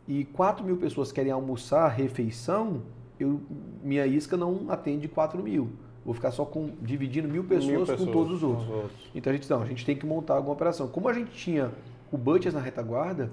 e 0.08 0.24
4 0.24 0.64
mil 0.64 0.76
pessoas 0.76 1.12
querem 1.12 1.30
almoçar 1.32 1.88
refeição, 1.88 2.82
eu, 3.18 3.40
minha 3.82 4.06
isca 4.06 4.36
não 4.36 4.66
atende 4.68 5.08
4 5.08 5.42
mil. 5.42 5.70
Vou 6.04 6.14
ficar 6.14 6.30
só 6.30 6.44
com, 6.44 6.70
dividindo 6.80 7.28
mil 7.28 7.42
pessoas, 7.42 7.66
mil 7.66 7.80
pessoas 7.80 8.00
com 8.00 8.12
todos 8.12 8.34
os 8.34 8.42
outros. 8.42 8.68
outros. 8.68 9.10
Então 9.14 9.32
a 9.32 9.36
gente, 9.36 9.50
não, 9.50 9.62
a 9.62 9.66
gente 9.66 9.84
tem 9.84 9.96
que 9.96 10.06
montar 10.06 10.34
alguma 10.34 10.54
operação. 10.54 10.86
Como 10.86 11.08
a 11.08 11.12
gente 11.12 11.32
tinha 11.32 11.72
o 12.12 12.16
Butchers 12.16 12.54
na 12.54 12.60
retaguarda, 12.60 13.30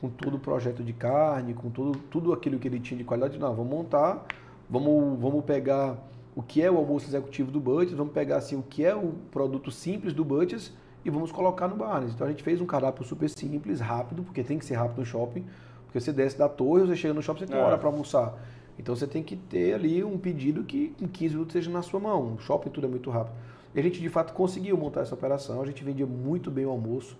com 0.00 0.08
todo 0.08 0.36
o 0.36 0.38
projeto 0.38 0.82
de 0.82 0.92
carne, 0.92 1.54
com 1.54 1.70
tudo, 1.70 1.98
tudo 2.10 2.32
aquilo 2.32 2.58
que 2.58 2.68
ele 2.68 2.80
tinha 2.80 2.96
de 2.96 3.04
qualidade, 3.04 3.38
não, 3.38 3.54
vamos 3.54 3.70
montar, 3.70 4.24
vamos, 4.68 5.20
vamos 5.20 5.44
pegar 5.44 5.98
o 6.34 6.42
que 6.42 6.62
é 6.62 6.70
o 6.70 6.76
almoço 6.76 7.06
executivo 7.06 7.50
do 7.50 7.60
Butchers, 7.60 7.96
vamos 7.96 8.12
pegar 8.12 8.36
assim, 8.36 8.56
o 8.56 8.62
que 8.62 8.84
é 8.84 8.94
o 8.94 9.12
produto 9.30 9.70
simples 9.70 10.12
do 10.12 10.24
Butchers 10.24 10.72
e 11.04 11.10
vamos 11.10 11.30
colocar 11.30 11.68
no 11.68 11.76
Barnes. 11.76 12.12
Então 12.12 12.26
a 12.26 12.30
gente 12.30 12.42
fez 12.42 12.60
um 12.60 12.66
cardápio 12.66 13.04
super 13.04 13.28
simples, 13.28 13.80
rápido, 13.80 14.22
porque 14.22 14.42
tem 14.42 14.58
que 14.58 14.64
ser 14.64 14.74
rápido 14.74 14.98
no 14.98 15.04
shopping, 15.04 15.44
porque 15.84 16.00
você 16.00 16.12
desce 16.12 16.36
da 16.36 16.48
torre, 16.48 16.86
você 16.86 16.96
chega 16.96 17.14
no 17.14 17.22
shopping, 17.22 17.40
você 17.40 17.46
tem 17.46 17.56
é. 17.56 17.62
hora 17.62 17.78
para 17.78 17.88
almoçar. 17.88 18.34
Então 18.78 18.94
você 18.94 19.06
tem 19.06 19.22
que 19.22 19.36
ter 19.36 19.74
ali 19.74 20.02
um 20.02 20.18
pedido 20.18 20.64
que 20.64 20.94
em 21.00 21.06
15 21.06 21.34
minutos 21.34 21.52
seja 21.52 21.70
na 21.70 21.82
sua 21.82 22.00
mão. 22.00 22.38
Shopping 22.38 22.70
tudo 22.70 22.86
é 22.86 22.90
muito 22.90 23.10
rápido. 23.10 23.36
E 23.74 23.80
a 23.80 23.82
gente 23.82 24.00
de 24.00 24.08
fato 24.08 24.32
conseguiu 24.32 24.76
montar 24.76 25.00
essa 25.00 25.14
operação, 25.14 25.60
a 25.60 25.66
gente 25.66 25.82
vendia 25.82 26.06
muito 26.06 26.50
bem 26.50 26.64
o 26.64 26.70
almoço. 26.70 27.18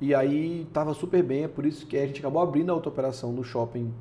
E 0.00 0.14
aí 0.14 0.62
estava 0.62 0.92
super 0.94 1.22
bem, 1.22 1.44
é 1.44 1.48
por 1.48 1.64
isso 1.64 1.86
que 1.86 1.96
a 1.96 2.06
gente 2.06 2.20
acabou 2.20 2.42
abrindo 2.42 2.70
a 2.70 2.74
outra 2.74 2.88
operação 2.88 3.32
no 3.32 3.44
shopping 3.44 3.92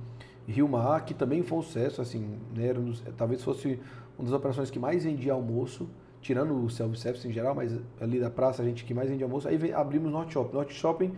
Rio 0.48 0.68
Mar, 0.68 1.06
que 1.06 1.14
também 1.14 1.44
foi 1.44 1.60
um 1.60 1.62
sucesso, 1.62 2.02
assim, 2.02 2.38
né? 2.56 2.68
Era 2.68 2.82
talvez 3.16 3.44
fosse 3.44 3.80
uma 4.18 4.26
das 4.26 4.34
operações 4.34 4.70
que 4.70 4.80
mais 4.80 5.03
vendia 5.03 5.34
almoço, 5.34 5.88
tirando 6.22 6.53
o 6.64 6.70
self-service 6.70 7.28
em 7.28 7.32
geral, 7.32 7.56
mas 7.56 7.80
ali 7.99 8.20
da 8.20 8.30
praça 8.30 8.62
a 8.62 8.66
gente 8.66 8.84
que 8.84 8.94
mais 8.94 9.10
vendia 9.10 9.26
almoço. 9.26 9.48
Aí 9.48 9.74
abrimos 9.74 10.12
Norte 10.12 10.34
Shopping. 10.34 10.53
Norte 10.56 10.74
Shopping, 10.74 11.14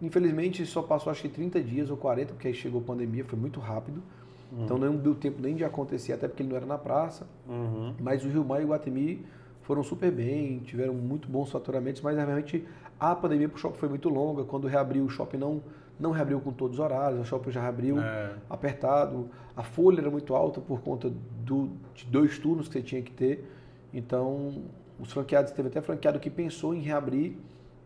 infelizmente, 0.00 0.64
só 0.64 0.82
passou 0.82 1.10
acho 1.10 1.22
que 1.22 1.28
30 1.28 1.60
dias 1.60 1.90
ou 1.90 1.96
40, 1.96 2.32
porque 2.32 2.48
aí 2.48 2.54
chegou 2.54 2.80
a 2.80 2.84
pandemia, 2.84 3.24
foi 3.24 3.38
muito 3.38 3.60
rápido. 3.60 4.02
Uhum. 4.52 4.64
Então 4.64 4.78
não 4.78 4.96
deu 4.96 5.14
tempo 5.14 5.40
nem 5.40 5.54
de 5.54 5.64
acontecer, 5.64 6.12
até 6.12 6.26
porque 6.26 6.42
ele 6.42 6.50
não 6.50 6.56
era 6.56 6.66
na 6.66 6.78
praça. 6.78 7.26
Uhum. 7.48 7.94
Mas 8.00 8.24
o 8.24 8.28
Rio 8.28 8.44
Mar 8.44 8.60
e 8.60 8.64
o 8.64 8.68
Guatemi 8.68 9.24
foram 9.62 9.82
super 9.82 10.10
bem, 10.10 10.58
tiveram 10.60 10.94
muito 10.94 11.28
bons 11.28 11.50
faturamentos, 11.50 12.02
mas 12.02 12.16
realmente 12.16 12.66
a 12.98 13.14
pandemia 13.14 13.48
para 13.48 13.56
o 13.56 13.58
shopping 13.58 13.78
foi 13.78 13.88
muito 13.88 14.08
longa. 14.08 14.44
Quando 14.44 14.66
reabriu, 14.66 15.04
o 15.04 15.08
shopping 15.08 15.36
não, 15.36 15.62
não 15.98 16.10
reabriu 16.10 16.40
com 16.40 16.52
todos 16.52 16.78
os 16.78 16.84
horários, 16.84 17.20
o 17.20 17.24
shopping 17.24 17.50
já 17.50 17.62
reabriu 17.62 18.00
é. 18.00 18.34
apertado. 18.48 19.28
A 19.56 19.62
folha 19.62 20.00
era 20.00 20.10
muito 20.10 20.34
alta 20.34 20.60
por 20.60 20.80
conta 20.80 21.10
do, 21.44 21.70
de 21.94 22.04
dois 22.06 22.38
turnos 22.38 22.66
que 22.66 22.74
você 22.74 22.82
tinha 22.82 23.02
que 23.02 23.12
ter. 23.12 23.48
Então, 23.92 24.62
os 24.98 25.12
franqueados, 25.12 25.52
teve 25.52 25.68
até 25.68 25.80
franqueado 25.80 26.18
que 26.18 26.30
pensou 26.30 26.74
em 26.74 26.80
reabrir, 26.80 27.36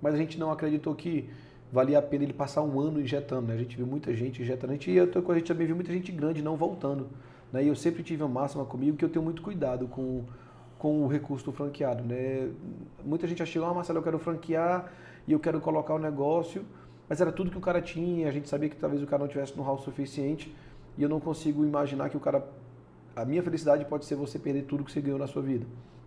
mas 0.00 0.14
a 0.14 0.16
gente 0.16 0.38
não 0.38 0.50
acreditou 0.50 0.94
que 0.94 1.28
valia 1.72 1.98
a 1.98 2.02
pena 2.02 2.24
ele 2.24 2.32
passar 2.32 2.62
um 2.62 2.78
ano 2.80 3.00
injetando. 3.00 3.48
Né? 3.48 3.54
A 3.54 3.58
gente 3.58 3.76
viu 3.76 3.86
muita 3.86 4.14
gente 4.14 4.42
injetando. 4.42 4.72
A 4.72 4.76
gente, 4.76 4.90
e 4.90 4.98
a 4.98 5.04
gente 5.04 5.46
também 5.46 5.66
viu 5.66 5.74
muita 5.74 5.92
gente 5.92 6.12
grande 6.12 6.42
não 6.42 6.56
voltando. 6.56 7.08
Né? 7.52 7.64
E 7.64 7.68
eu 7.68 7.76
sempre 7.76 8.02
tive 8.02 8.22
a 8.22 8.28
máxima 8.28 8.64
comigo 8.64 8.96
que 8.96 9.04
eu 9.04 9.08
tenho 9.08 9.24
muito 9.24 9.42
cuidado 9.42 9.86
com, 9.86 10.24
com 10.78 11.04
o 11.04 11.06
recurso 11.06 11.44
do 11.44 11.52
franqueado, 11.52 12.02
né? 12.02 12.50
Muita 13.04 13.26
gente 13.26 13.42
achou, 13.42 13.64
ah, 13.64 13.72
Marcelo, 13.72 14.00
eu 14.00 14.02
quero 14.02 14.18
franquear 14.18 14.92
e 15.26 15.32
eu 15.32 15.38
quero 15.38 15.60
colocar 15.60 15.94
o 15.94 15.98
negócio, 15.98 16.64
mas 17.08 17.20
era 17.20 17.32
tudo 17.32 17.50
que 17.50 17.56
o 17.56 17.60
cara 17.60 17.80
tinha, 17.80 18.28
a 18.28 18.32
gente 18.32 18.48
sabia 18.48 18.68
que 18.68 18.76
talvez 18.76 19.02
o 19.02 19.06
cara 19.06 19.22
não 19.22 19.28
tivesse 19.28 19.56
no 19.56 19.62
hall 19.62 19.78
suficiente 19.78 20.54
e 20.98 21.02
eu 21.02 21.08
não 21.08 21.20
consigo 21.20 21.64
imaginar 21.64 22.10
que 22.10 22.16
o 22.16 22.20
cara... 22.20 22.46
A 23.16 23.24
minha 23.24 23.42
felicidade 23.42 23.84
pode 23.84 24.04
ser 24.04 24.16
você 24.16 24.38
perder 24.38 24.64
tudo 24.64 24.82
que 24.82 24.90
você 24.90 25.00
ganhou 25.00 25.18
na 25.18 25.28
sua 25.28 25.40
vida. 25.40 25.64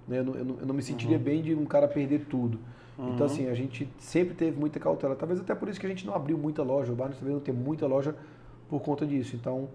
Né? 0.07 0.19
Eu, 0.19 0.23
não, 0.25 0.35
eu, 0.35 0.45
não, 0.45 0.59
eu 0.59 0.65
não 0.65 0.75
me 0.75 0.83
sentiria 0.83 1.17
uhum. 1.17 1.23
bem 1.23 1.41
de 1.41 1.55
um 1.55 1.65
cara 1.65 1.87
perder 1.87 2.25
tudo. 2.25 2.59
Uhum. 2.97 3.13
Então, 3.13 3.25
assim, 3.25 3.47
a 3.47 3.53
gente 3.53 3.87
sempre 3.99 4.33
teve 4.33 4.59
muita 4.59 4.79
cautela. 4.79 5.15
Talvez 5.15 5.39
até 5.39 5.53
por 5.53 5.69
isso 5.69 5.79
que 5.79 5.85
a 5.85 5.89
gente 5.89 6.05
não 6.05 6.15
abriu 6.15 6.37
muita 6.37 6.63
loja. 6.63 6.91
O 6.91 6.95
Barnes 6.95 7.17
também 7.17 7.33
não 7.33 7.41
tem 7.41 7.53
muita 7.53 7.85
loja 7.85 8.15
por 8.69 8.81
conta 8.81 9.05
disso. 9.05 9.35
Então, 9.35 9.69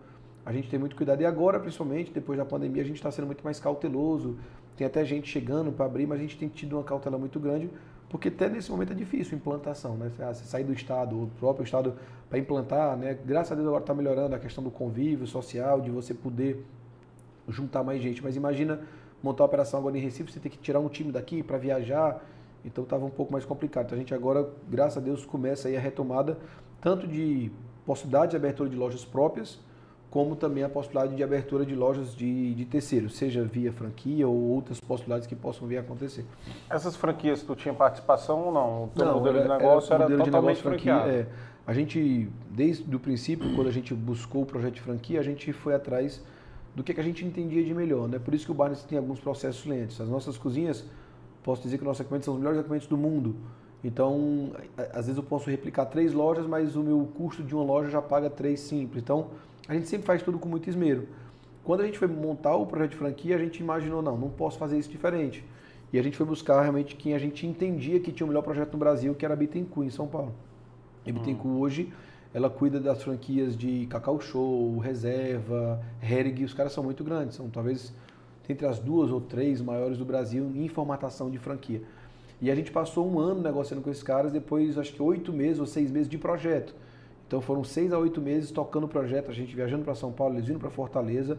a 0.45 0.53
gente 0.53 0.69
tem 0.69 0.79
muito 0.79 0.97
cuidado. 0.97 1.21
E 1.21 1.27
agora, 1.27 1.61
principalmente, 1.61 2.13
depois 2.13 2.39
da 2.39 2.45
pandemia, 2.45 2.83
a 2.83 2.85
gente 2.85 2.97
está 2.97 3.11
sendo 3.11 3.27
muito 3.27 3.45
mais 3.45 3.61
cauteloso. 3.61 4.37
Tem 4.77 4.87
até 4.87 5.05
gente 5.05 5.29
chegando 5.29 5.71
para 5.71 5.87
abrir, 5.87 6.07
mas 6.07 6.19
a 6.19 6.23
gente 6.23 6.37
tem 6.37 6.49
tido 6.49 6.77
uma 6.77 6.83
cautela 6.83 7.19
muito 7.19 7.39
grande, 7.39 7.71
porque 8.09 8.29
até 8.29 8.49
nesse 8.49 8.71
momento 8.71 8.93
é 8.93 8.97
difícil 8.97 9.35
a 9.35 9.37
implantação, 9.37 9.97
né? 9.97 10.11
Você 10.17 10.45
sair 10.45 10.65
do 10.65 10.73
estado, 10.73 11.25
o 11.25 11.31
próprio 11.39 11.63
estado 11.63 11.95
para 12.29 12.39
implantar, 12.39 12.97
né? 12.97 13.17
Graças 13.25 13.53
a 13.53 13.55
Deus 13.55 13.67
agora 13.67 13.83
está 13.83 13.95
melhorando 13.95 14.35
a 14.35 14.39
questão 14.39 14.65
do 14.65 14.71
convívio 14.71 15.27
social, 15.27 15.81
de 15.81 15.91
você 15.91 16.15
poder 16.15 16.65
juntar 17.49 17.83
mais 17.83 18.03
gente. 18.03 18.23
Mas 18.23 18.35
imagina 18.35 18.81
montar 19.23 19.45
uma 19.45 19.47
operação 19.47 19.79
agora 19.79 19.97
em 19.97 20.01
Recife, 20.01 20.33
você 20.33 20.41
tem 20.41 20.51
que 20.51 20.59
tirar 20.59 20.81
um 20.81 20.89
time 20.89 21.13
daqui 21.13 21.43
para 21.43 21.59
viajar, 21.59 22.25
então 22.65 22.85
estava 22.85 23.05
um 23.05 23.11
pouco 23.11 23.33
mais 23.33 23.45
complicado. 23.45 23.87
Então 23.87 23.97
a 23.97 23.99
gente 23.99 24.15
agora, 24.15 24.49
graças 24.69 24.99
a 24.99 25.01
Deus, 25.01 25.25
começa 25.25 25.69
aí 25.69 25.77
a 25.77 25.81
retomada 25.81 26.39
tanto 26.81 27.07
de 27.07 27.51
possibilidade 27.87 28.31
de 28.31 28.37
abertura 28.37 28.69
de 28.69 28.77
lojas 28.77 29.05
próprias, 29.05 29.59
como 30.11 30.37
também 30.37 30.63
a 30.63 30.69
possibilidade 30.69 31.17
de 31.17 31.23
abertura 31.23 31.65
de 31.65 31.75
lojas 31.75 32.15
de, 32.15 32.55
de 32.55 32.65
terceiros, 32.67 33.17
seja 33.17 33.43
via 33.43 33.73
franquia 33.73 34.29
ou 34.29 34.37
outras 34.37 34.79
possibilidades 34.79 35.27
que 35.27 35.35
possam 35.35 35.67
vir 35.67 35.79
a 35.79 35.81
acontecer. 35.81 36.25
Essas 36.69 36.95
franquias, 36.95 37.43
tu 37.43 37.57
tinha 37.57 37.73
participação 37.73 38.41
ou 38.45 38.53
não? 38.53 38.85
O 38.85 38.89
teu 38.89 39.07
não, 39.07 39.15
modelo 39.15 39.39
era, 39.39 39.49
de 39.49 39.63
negócio 39.63 39.95
era, 39.95 40.05
era 40.05 40.25
totalmente 40.25 40.61
franquia, 40.61 40.99
franqueado? 40.99 41.11
É, 41.11 41.27
a 41.67 41.73
gente, 41.73 42.29
desde 42.51 42.95
o 42.95 43.01
princípio, 43.01 43.55
quando 43.55 43.69
a 43.69 43.73
gente 43.73 43.95
buscou 43.95 44.43
o 44.43 44.47
projeto 44.47 44.75
de 44.75 44.81
franquia, 44.83 45.19
a 45.19 45.23
gente 45.23 45.53
foi 45.53 45.75
atrás 45.75 46.23
do 46.75 46.83
que, 46.83 46.93
que 46.93 47.01
a 47.01 47.05
gente 47.05 47.25
entendia 47.25 47.65
de 47.65 47.73
melhor. 47.73 48.09
Né? 48.09 48.19
Por 48.19 48.35
isso 48.35 48.45
que 48.45 48.51
o 48.51 48.55
Barnes 48.55 48.83
tem 48.83 48.99
alguns 48.99 49.21
processos 49.21 49.65
lentos. 49.65 50.01
As 50.01 50.09
nossas 50.09 50.37
cozinhas, 50.37 50.85
posso 51.43 51.63
dizer 51.63 51.79
que 51.79 51.85
nossos 51.85 52.01
equipamentos 52.01 52.25
são 52.25 52.35
os 52.35 52.41
melhores 52.41 52.59
equipamentos 52.59 52.89
do 52.89 52.97
mundo. 52.97 53.37
Então, 53.85 54.53
às 54.93 55.07
vezes 55.07 55.17
eu 55.17 55.23
posso 55.23 55.51
replicar 55.51 55.87
três 55.87 56.13
lojas, 56.13 56.47
mas 56.47 56.77
o 56.77 56.83
meu 56.83 57.09
custo 57.17 57.43
de 57.43 57.55
uma 57.55 57.65
loja 57.65 57.91
já 57.91 58.01
paga 58.01 58.31
três 58.31 58.61
simples. 58.61 59.03
Então, 59.03 59.29
a 59.67 59.75
gente 59.75 59.89
sempre 59.89 60.07
faz 60.07 60.23
tudo 60.23 60.39
com 60.39 60.49
muito 60.49 60.69
esmero. 60.69 61.09
Quando 61.65 61.81
a 61.81 61.85
gente 61.85 61.99
foi 61.99 62.09
montar 62.09 62.55
o 62.55 62.67
projeto 62.67 62.93
de 62.93 62.97
franquia, 62.97 63.37
a 63.37 63.39
gente 63.39 63.61
imaginou, 63.61 64.03
não, 64.03 64.17
não 64.17 64.31
posso 64.31 64.59
fazer 64.59 64.79
isso 64.79 64.91
diferente. 64.91 65.45
E 65.93 65.99
a 65.99 66.03
gente 66.03 66.17
foi 66.17 66.27
buscar 66.27 66.61
realmente 66.61 66.97
quem 66.97 67.15
a 67.15 67.19
gente 67.19 67.47
entendia 67.47 68.01
que 68.01 68.13
tinha 68.13 68.25
o 68.25 68.29
melhor 68.29 68.43
projeto 68.43 68.73
no 68.73 68.79
Brasil, 68.79 69.15
que 69.15 69.25
era 69.25 69.35
a 69.35 69.37
Bittencourt, 69.37 69.87
em 69.87 69.91
São 69.91 70.07
Paulo. 70.07 70.33
E 71.05 71.11
a 71.11 71.13
Bittencourt 71.13 71.55
hum. 71.55 71.61
hoje 71.61 71.93
ela 72.35 72.49
cuida 72.49 72.81
das 72.81 73.03
franquias 73.03 73.57
de 73.57 73.87
Cacau 73.87 74.19
Show, 74.21 74.79
Reserva, 74.79 75.83
Hering, 76.03 76.45
os 76.45 76.55
caras 76.55 76.73
são 76.73 76.83
muito 76.83 77.05
grandes, 77.05 77.37
são 77.37 77.51
talvez 77.51 77.93
entre 78.53 78.67
as 78.67 78.79
duas 78.79 79.11
ou 79.11 79.21
três 79.21 79.61
maiores 79.61 79.99
do 79.99 80.05
Brasil 80.05 80.51
em 80.55 80.69
formatação 80.69 81.31
de 81.31 81.39
franquia. 81.39 81.83
E 82.41 82.51
a 82.51 82.55
gente 82.55 82.73
passou 82.73 83.09
um 83.09 83.19
ano 83.19 83.41
negociando 83.41 83.83
com 83.83 83.91
esses 83.91 84.03
caras, 84.03 84.33
depois 84.33 84.77
acho 84.77 84.93
que 84.93 85.03
oito 85.03 85.33
meses 85.33 85.61
ou 85.61 85.67
seis 85.67 85.91
meses 85.91 86.09
de 86.09 86.19
projeto. 86.19 86.75
Então 87.27 87.41
foram 87.41 87.65
seis 87.65 87.93
a 87.93 87.99
oito 87.99 88.21
meses 88.21 88.51
tocando 88.51 88.85
o 88.85 88.89
projeto, 88.89 89.31
a 89.31 89.35
gente 89.35 89.55
viajando 89.55 89.85
para 89.85 89.95
São 89.95 90.13
Paulo, 90.13 90.35
eles 90.35 90.47
vindo 90.47 90.59
para 90.59 90.69
Fortaleza, 90.69 91.39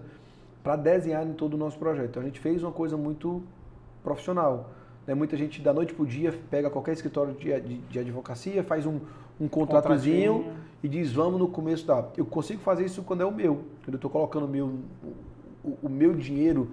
para 0.64 0.76
desenharem 0.76 1.34
todo 1.34 1.56
o 1.56 1.58
nosso 1.58 1.78
projeto. 1.78 2.10
Então 2.10 2.24
a 2.24 2.26
gente 2.26 2.40
fez 2.40 2.64
uma 2.64 2.72
coisa 2.72 2.96
muito 2.96 3.44
profissional. 4.02 4.72
Né? 5.06 5.14
Muita 5.14 5.36
gente 5.36 5.62
da 5.62 5.74
noite 5.74 5.94
para 5.94 6.04
o 6.04 6.08
dia 6.08 6.34
pega 6.50 6.70
qualquer 6.70 6.94
escritório 6.94 7.34
de, 7.34 7.60
de, 7.60 7.78
de 7.78 8.00
advocacia, 8.00 8.64
faz 8.64 8.86
um, 8.86 9.00
um 9.40 9.48
contratozinho 9.48 10.54
e 10.82 10.88
diz 10.88 11.12
vamos 11.12 11.38
no 11.38 11.48
começo 11.48 11.86
da. 11.86 12.08
Eu 12.16 12.26
consigo 12.26 12.62
fazer 12.62 12.86
isso 12.86 13.04
quando 13.04 13.22
é 13.22 13.26
o 13.26 13.32
meu, 13.32 13.66
quando 13.84 13.94
eu 13.94 13.96
estou 13.96 14.10
colocando 14.10 14.46
o 14.46 14.50
meu, 14.50 14.80
o, 15.64 15.78
o 15.84 15.90
meu 15.90 16.14
dinheiro 16.14 16.72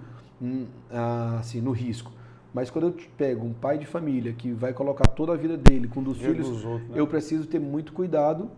assim, 1.39 1.61
no 1.61 1.71
risco. 1.71 2.11
Mas 2.53 2.69
quando 2.69 2.87
eu 2.87 2.95
pego 3.17 3.45
um 3.45 3.53
pai 3.53 3.77
de 3.77 3.85
família 3.85 4.33
que 4.33 4.51
vai 4.51 4.73
colocar 4.73 5.07
toda 5.07 5.33
a 5.33 5.37
vida 5.37 5.55
dele 5.57 5.87
com 5.87 6.03
dos 6.03 6.17
filhos, 6.17 6.65
outros, 6.65 6.89
né? 6.89 6.95
eu 6.95 7.07
preciso 7.07 7.47
ter 7.47 7.59
muito 7.59 7.93
cuidado, 7.93 8.49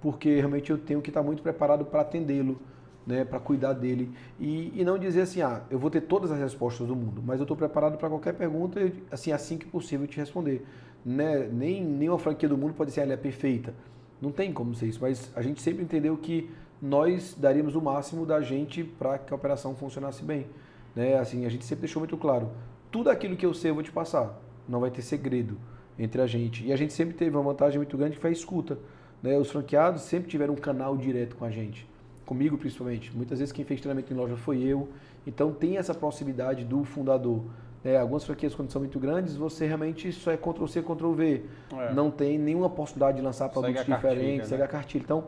porque 0.00 0.36
realmente 0.36 0.70
eu 0.70 0.76
tenho 0.76 1.00
que 1.00 1.08
estar 1.08 1.22
muito 1.22 1.42
preparado 1.42 1.84
para 1.84 2.02
atendê-lo, 2.02 2.60
né, 3.06 3.24
para 3.24 3.40
cuidar 3.40 3.72
dele. 3.72 4.10
E, 4.38 4.78
e 4.78 4.84
não 4.84 4.98
dizer 4.98 5.22
assim, 5.22 5.40
ah, 5.40 5.62
eu 5.70 5.78
vou 5.78 5.90
ter 5.90 6.02
todas 6.02 6.30
as 6.30 6.38
respostas 6.38 6.86
do 6.86 6.94
mundo, 6.94 7.22
mas 7.24 7.38
eu 7.38 7.44
estou 7.44 7.56
preparado 7.56 7.96
para 7.96 8.10
qualquer 8.10 8.34
pergunta, 8.34 8.92
assim, 9.10 9.32
assim 9.32 9.56
que 9.56 9.64
possível 9.64 10.06
te 10.06 10.18
responder 10.18 10.66
né, 11.04 11.48
nem 11.50 11.84
nenhuma 11.84 12.18
franquia 12.18 12.48
do 12.48 12.56
mundo 12.56 12.74
pode 12.74 12.90
ser 12.90 13.00
ela 13.00 13.12
é 13.12 13.16
perfeita. 13.16 13.74
Não 14.20 14.30
tem 14.30 14.52
como 14.52 14.74
ser 14.74 14.86
isso, 14.86 14.98
mas 15.00 15.30
a 15.34 15.42
gente 15.42 15.62
sempre 15.62 15.82
entendeu 15.82 16.16
que 16.16 16.50
nós 16.80 17.34
daríamos 17.38 17.74
o 17.74 17.80
máximo 17.80 18.26
da 18.26 18.40
gente 18.40 18.84
para 18.84 19.18
que 19.18 19.32
a 19.32 19.36
operação 19.36 19.74
funcionasse 19.74 20.22
bem. 20.22 20.46
Né? 20.94 21.18
Assim, 21.18 21.46
a 21.46 21.48
gente 21.48 21.64
sempre 21.64 21.82
deixou 21.82 22.00
muito 22.00 22.16
claro, 22.16 22.50
tudo 22.90 23.10
aquilo 23.10 23.36
que 23.36 23.46
eu 23.46 23.54
sei 23.54 23.70
eu 23.70 23.74
vou 23.74 23.82
te 23.82 23.92
passar, 23.92 24.40
não 24.68 24.80
vai 24.80 24.90
ter 24.90 25.02
segredo 25.02 25.56
entre 25.98 26.20
a 26.20 26.26
gente. 26.26 26.64
E 26.64 26.72
a 26.72 26.76
gente 26.76 26.92
sempre 26.92 27.14
teve 27.14 27.36
uma 27.36 27.42
vantagem 27.42 27.78
muito 27.78 27.96
grande 27.96 28.16
que 28.16 28.20
foi 28.20 28.30
a 28.30 28.32
escuta. 28.32 28.78
Né? 29.22 29.36
Os 29.36 29.50
franqueados 29.50 30.02
sempre 30.02 30.30
tiveram 30.30 30.54
um 30.54 30.56
canal 30.56 30.96
direto 30.96 31.36
com 31.36 31.44
a 31.44 31.50
gente, 31.50 31.86
comigo 32.24 32.56
principalmente. 32.56 33.14
Muitas 33.14 33.38
vezes 33.38 33.52
quem 33.52 33.64
fez 33.64 33.80
treinamento 33.80 34.12
em 34.12 34.16
loja 34.16 34.36
foi 34.36 34.62
eu. 34.62 34.88
Então 35.26 35.52
tem 35.52 35.76
essa 35.76 35.94
proximidade 35.94 36.64
do 36.64 36.84
fundador. 36.84 37.42
É, 37.82 37.96
algumas 37.96 38.24
franquias, 38.24 38.54
quando 38.54 38.70
são 38.70 38.80
muito 38.80 38.98
grandes, 38.98 39.36
você 39.36 39.66
realmente 39.66 40.12
só 40.12 40.30
é 40.30 40.36
Ctrl-C, 40.36 40.82
Ctrl-V. 40.82 41.44
É. 41.72 41.94
Não 41.94 42.10
tem 42.10 42.38
nenhuma 42.38 42.68
possibilidade 42.68 43.16
de 43.16 43.22
lançar 43.22 43.48
produtos 43.48 43.80
segue 43.80 43.94
diferentes, 43.94 44.48
segue 44.48 44.60
né? 44.60 44.66
a 44.66 44.68
cartilha. 44.68 45.02
Então, 45.02 45.24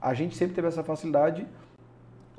a 0.00 0.14
gente 0.14 0.36
sempre 0.36 0.54
teve 0.54 0.68
essa 0.68 0.84
facilidade 0.84 1.44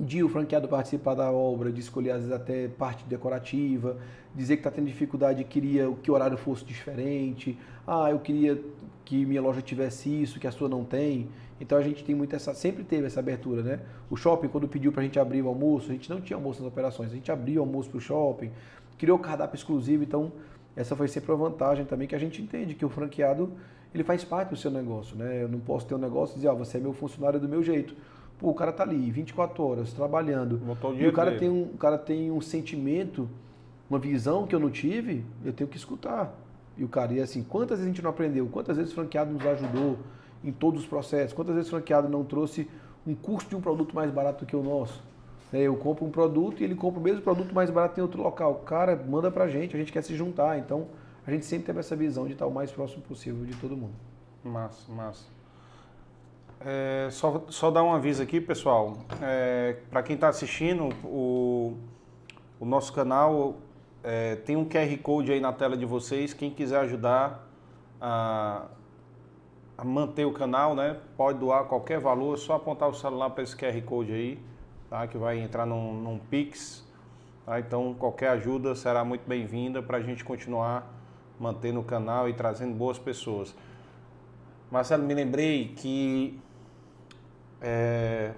de 0.00 0.22
o 0.22 0.28
franqueado 0.28 0.68
participar 0.68 1.14
da 1.14 1.30
obra, 1.30 1.72
de 1.72 1.80
escolher 1.80 2.12
às 2.12 2.18
vezes 2.18 2.32
até 2.32 2.68
parte 2.68 3.04
decorativa, 3.04 3.96
dizer 4.34 4.56
que 4.56 4.60
está 4.60 4.70
tendo 4.70 4.86
dificuldade 4.86 5.42
e 5.42 5.44
queria 5.44 5.92
que 6.02 6.10
o 6.10 6.14
horário 6.14 6.36
fosse 6.36 6.64
diferente. 6.64 7.58
Ah, 7.86 8.10
eu 8.10 8.20
queria 8.20 8.62
que 9.04 9.24
minha 9.24 9.40
loja 9.40 9.60
tivesse 9.60 10.08
isso, 10.22 10.38
que 10.38 10.46
a 10.46 10.52
sua 10.52 10.68
não 10.68 10.84
tem. 10.84 11.28
Então 11.60 11.76
a 11.76 11.82
gente 11.82 12.04
tem 12.04 12.14
muito 12.14 12.36
essa, 12.36 12.54
sempre 12.54 12.84
teve 12.84 13.06
essa 13.06 13.18
abertura, 13.18 13.62
né? 13.62 13.80
O 14.08 14.16
shopping, 14.16 14.48
quando 14.48 14.68
pediu 14.68 14.92
para 14.92 15.00
a 15.00 15.04
gente 15.04 15.18
abrir 15.18 15.42
o 15.42 15.48
almoço, 15.48 15.90
a 15.90 15.92
gente 15.92 16.08
não 16.08 16.20
tinha 16.20 16.36
almoço 16.36 16.62
nas 16.62 16.70
operações, 16.70 17.10
a 17.10 17.14
gente 17.14 17.32
abria 17.32 17.58
o 17.58 17.64
almoço 17.64 17.90
para 17.90 17.98
o 17.98 18.00
shopping, 18.00 18.52
criou 18.96 19.18
cardápio 19.18 19.56
exclusivo, 19.56 20.04
então 20.04 20.30
essa 20.76 20.94
foi 20.94 21.08
sempre 21.08 21.32
uma 21.32 21.48
vantagem 21.48 21.84
também 21.84 22.06
que 22.06 22.14
a 22.14 22.18
gente 22.18 22.40
entende 22.40 22.74
que 22.74 22.84
o 22.84 22.88
franqueado 22.88 23.52
ele 23.92 24.04
faz 24.04 24.22
parte 24.22 24.50
do 24.50 24.56
seu 24.56 24.70
negócio, 24.70 25.16
né? 25.16 25.42
Eu 25.42 25.48
não 25.48 25.58
posso 25.58 25.86
ter 25.86 25.94
um 25.94 25.98
negócio 25.98 26.34
e 26.34 26.36
dizer, 26.36 26.48
ó, 26.48 26.54
você 26.54 26.76
é 26.76 26.80
meu 26.80 26.92
funcionário 26.92 27.40
do 27.40 27.48
meu 27.48 27.62
jeito. 27.62 27.96
Pô, 28.38 28.50
o 28.50 28.54
cara 28.54 28.72
tá 28.72 28.84
ali 28.84 29.10
24 29.10 29.62
horas 29.64 29.92
trabalhando. 29.92 30.60
O 30.82 30.94
e 30.94 31.06
o 31.06 31.12
cara 31.12 31.36
tem 31.36 31.50
um, 31.50 31.62
o 31.62 31.76
cara 31.76 31.98
tem 31.98 32.30
um 32.30 32.40
sentimento, 32.40 33.28
uma 33.90 33.98
visão 33.98 34.46
que 34.46 34.54
eu 34.54 34.60
não 34.60 34.70
tive, 34.70 35.24
eu 35.44 35.52
tenho 35.52 35.68
que 35.68 35.76
escutar. 35.76 36.32
E 36.76 36.84
o 36.84 36.88
cara, 36.88 37.12
e 37.12 37.20
assim, 37.20 37.42
quantas 37.42 37.78
vezes 37.78 37.84
a 37.84 37.88
gente 37.92 38.02
não 38.02 38.10
aprendeu? 38.10 38.46
Quantas 38.46 38.76
vezes 38.76 38.92
o 38.92 38.94
franqueado 38.94 39.32
nos 39.32 39.44
ajudou 39.44 39.98
em 40.44 40.52
todos 40.52 40.82
os 40.82 40.86
processos? 40.86 41.32
Quantas 41.32 41.54
vezes 41.56 41.68
o 41.68 41.72
franqueado 41.72 42.08
não 42.08 42.24
trouxe 42.24 42.68
um 43.04 43.14
custo 43.14 43.50
de 43.50 43.56
um 43.56 43.60
produto 43.60 43.94
mais 43.94 44.10
barato 44.12 44.46
que 44.46 44.54
o 44.54 44.62
nosso? 44.62 45.02
É, 45.52 45.62
eu 45.62 45.74
compro 45.76 46.04
um 46.04 46.10
produto 46.10 46.60
e 46.60 46.64
ele 46.64 46.74
compra 46.76 47.00
o 47.00 47.02
mesmo 47.02 47.22
produto 47.22 47.52
mais 47.52 47.70
barato 47.70 47.98
em 47.98 48.02
outro 48.02 48.22
local. 48.22 48.54
Cara, 48.66 48.94
manda 48.94 49.30
pra 49.30 49.48
gente, 49.48 49.74
a 49.74 49.78
gente 49.78 49.92
quer 49.92 50.02
se 50.02 50.14
juntar. 50.14 50.58
Então, 50.58 50.86
a 51.26 51.30
gente 51.32 51.44
sempre 51.44 51.66
teve 51.66 51.80
essa 51.80 51.96
visão 51.96 52.26
de 52.26 52.34
estar 52.34 52.46
o 52.46 52.52
mais 52.52 52.70
próximo 52.70 53.02
possível 53.02 53.44
de 53.44 53.56
todo 53.56 53.76
mundo. 53.76 53.94
Massa, 54.44 54.92
massa. 54.92 55.37
É, 56.60 57.08
só, 57.10 57.44
só 57.48 57.70
dar 57.70 57.84
um 57.84 57.92
aviso 57.92 58.22
aqui, 58.22 58.40
pessoal. 58.40 58.98
É, 59.22 59.76
para 59.90 60.02
quem 60.02 60.14
está 60.14 60.28
assistindo, 60.28 60.88
o, 61.04 61.76
o 62.58 62.64
nosso 62.64 62.92
canal 62.92 63.56
é, 64.02 64.36
tem 64.36 64.56
um 64.56 64.64
QR 64.64 64.96
Code 65.02 65.32
aí 65.32 65.40
na 65.40 65.52
tela 65.52 65.76
de 65.76 65.86
vocês. 65.86 66.34
Quem 66.34 66.50
quiser 66.50 66.80
ajudar 66.80 67.48
a, 68.00 68.66
a 69.76 69.84
manter 69.84 70.24
o 70.24 70.32
canal, 70.32 70.74
né, 70.74 70.96
pode 71.16 71.38
doar 71.38 71.64
qualquer 71.64 72.00
valor, 72.00 72.34
é 72.34 72.36
só 72.36 72.54
apontar 72.54 72.88
o 72.88 72.94
celular 72.94 73.30
para 73.30 73.44
esse 73.44 73.56
QR 73.56 73.80
Code 73.82 74.12
aí 74.12 74.42
tá? 74.90 75.06
que 75.06 75.16
vai 75.16 75.38
entrar 75.38 75.66
num, 75.66 75.92
num 75.92 76.18
Pix. 76.18 76.84
Tá? 77.46 77.60
Então, 77.60 77.94
qualquer 77.94 78.30
ajuda 78.30 78.74
será 78.74 79.04
muito 79.04 79.28
bem-vinda 79.28 79.82
para 79.82 79.98
a 79.98 80.00
gente 80.00 80.24
continuar 80.24 80.92
mantendo 81.38 81.78
o 81.78 81.84
canal 81.84 82.28
e 82.28 82.32
trazendo 82.32 82.74
boas 82.74 82.98
pessoas. 82.98 83.54
Marcelo, 84.70 85.04
me 85.04 85.14
lembrei 85.14 85.68
que 85.76 86.38
é, 87.60 88.32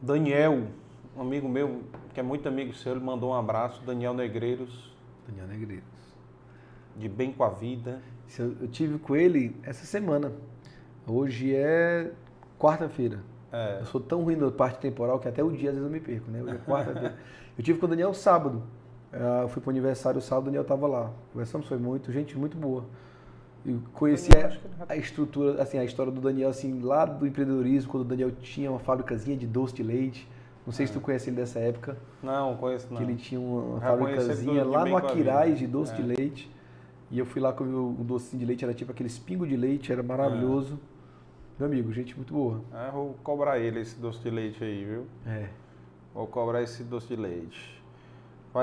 Daniel, 0.00 0.62
um 1.16 1.20
amigo 1.20 1.48
meu, 1.48 1.82
que 2.14 2.20
é 2.20 2.22
muito 2.22 2.48
amigo 2.48 2.72
seu, 2.74 2.92
ele 2.92 3.04
mandou 3.04 3.30
um 3.30 3.34
abraço, 3.34 3.82
Daniel 3.84 4.14
Negreiros. 4.14 4.92
Daniel 5.26 5.46
Negreiros. 5.48 5.84
De 6.96 7.08
bem 7.08 7.32
com 7.32 7.44
a 7.44 7.48
vida. 7.48 8.00
Eu 8.38 8.68
tive 8.68 8.98
com 8.98 9.16
ele 9.16 9.56
essa 9.62 9.84
semana. 9.84 10.32
Hoje 11.06 11.54
é 11.54 12.10
quarta-feira. 12.58 13.20
É. 13.52 13.78
Eu 13.80 13.86
sou 13.86 14.00
tão 14.00 14.22
ruim 14.22 14.36
na 14.36 14.50
parte 14.50 14.78
temporal 14.80 15.18
que 15.18 15.28
até 15.28 15.42
o 15.42 15.50
dia 15.50 15.70
às 15.70 15.76
vezes 15.76 15.82
eu 15.82 15.90
me 15.90 16.00
perco, 16.00 16.30
né? 16.30 16.42
Hoje 16.42 16.54
é 16.54 16.58
quarta 16.58 17.16
Eu 17.56 17.64
tive 17.64 17.78
com 17.78 17.86
o 17.86 17.88
Daniel 17.88 18.12
sábado. 18.12 18.62
É, 19.12 19.42
eu 19.44 19.48
fui 19.48 19.62
pro 19.62 19.70
aniversário 19.70 20.20
sábado, 20.20 20.44
o 20.44 20.46
Daniel 20.46 20.64
tava 20.64 20.86
lá. 20.86 21.10
Conversamos, 21.32 21.66
foi 21.66 21.78
muito, 21.78 22.12
gente 22.12 22.36
muito 22.36 22.56
boa. 22.56 22.84
Eu 23.66 23.80
conheci 23.92 24.30
a, 24.36 24.92
a, 24.92 24.96
estrutura, 24.96 25.60
assim, 25.60 25.76
a 25.76 25.84
história 25.84 26.12
do 26.12 26.20
Daniel, 26.20 26.50
assim, 26.50 26.80
lá 26.80 27.04
do 27.04 27.26
empreendedorismo, 27.26 27.90
quando 27.90 28.04
o 28.04 28.06
Daniel 28.06 28.30
tinha 28.30 28.70
uma 28.70 28.78
fábricazinha 28.78 29.36
de 29.36 29.46
doce 29.46 29.74
de 29.74 29.82
leite. 29.82 30.28
Não 30.64 30.72
sei 30.72 30.84
é. 30.84 30.86
se 30.86 30.92
tu 30.92 31.00
conhece 31.00 31.30
ele 31.30 31.36
dessa 31.36 31.58
época. 31.58 31.96
Não, 32.22 32.56
conheço 32.56 32.86
não. 32.90 32.96
Que 32.96 33.02
ele 33.02 33.16
tinha 33.16 33.40
uma 33.40 33.80
fábricazinha 33.80 34.64
lá 34.64 34.84
no 34.84 34.96
Aquiraz 34.96 35.58
de 35.58 35.66
doce 35.66 35.92
é. 35.92 35.96
de 35.96 36.02
leite. 36.02 36.50
E 37.10 37.18
eu 37.18 37.26
fui 37.26 37.40
lá 37.40 37.52
comer 37.52 37.74
o 37.74 38.04
docinho 38.04 38.40
de 38.40 38.46
leite, 38.46 38.64
era 38.64 38.74
tipo 38.74 38.90
aquele 38.90 39.08
espingo 39.08 39.46
de 39.46 39.56
leite, 39.56 39.92
era 39.92 40.02
maravilhoso. 40.02 40.74
É. 40.92 40.96
Meu 41.58 41.68
amigo, 41.68 41.92
gente 41.92 42.14
muito 42.14 42.34
boa. 42.34 42.60
É, 42.72 42.90
vou 42.90 43.16
cobrar 43.22 43.58
ele 43.58 43.80
esse 43.80 43.98
doce 43.98 44.20
de 44.20 44.30
leite 44.30 44.62
aí, 44.62 44.84
viu? 44.84 45.06
É. 45.26 45.48
Vou 46.14 46.26
cobrar 46.26 46.62
esse 46.62 46.84
doce 46.84 47.08
de 47.08 47.16
leite. 47.16 47.76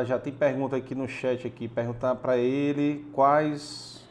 Já 0.06 0.18
tem 0.18 0.34
pergunta 0.34 0.76
aqui 0.76 0.96
no 0.96 1.08
chat 1.08 1.46
aqui, 1.46 1.68
perguntar 1.68 2.16
para 2.16 2.36
ele 2.36 3.06
quais 3.14 4.03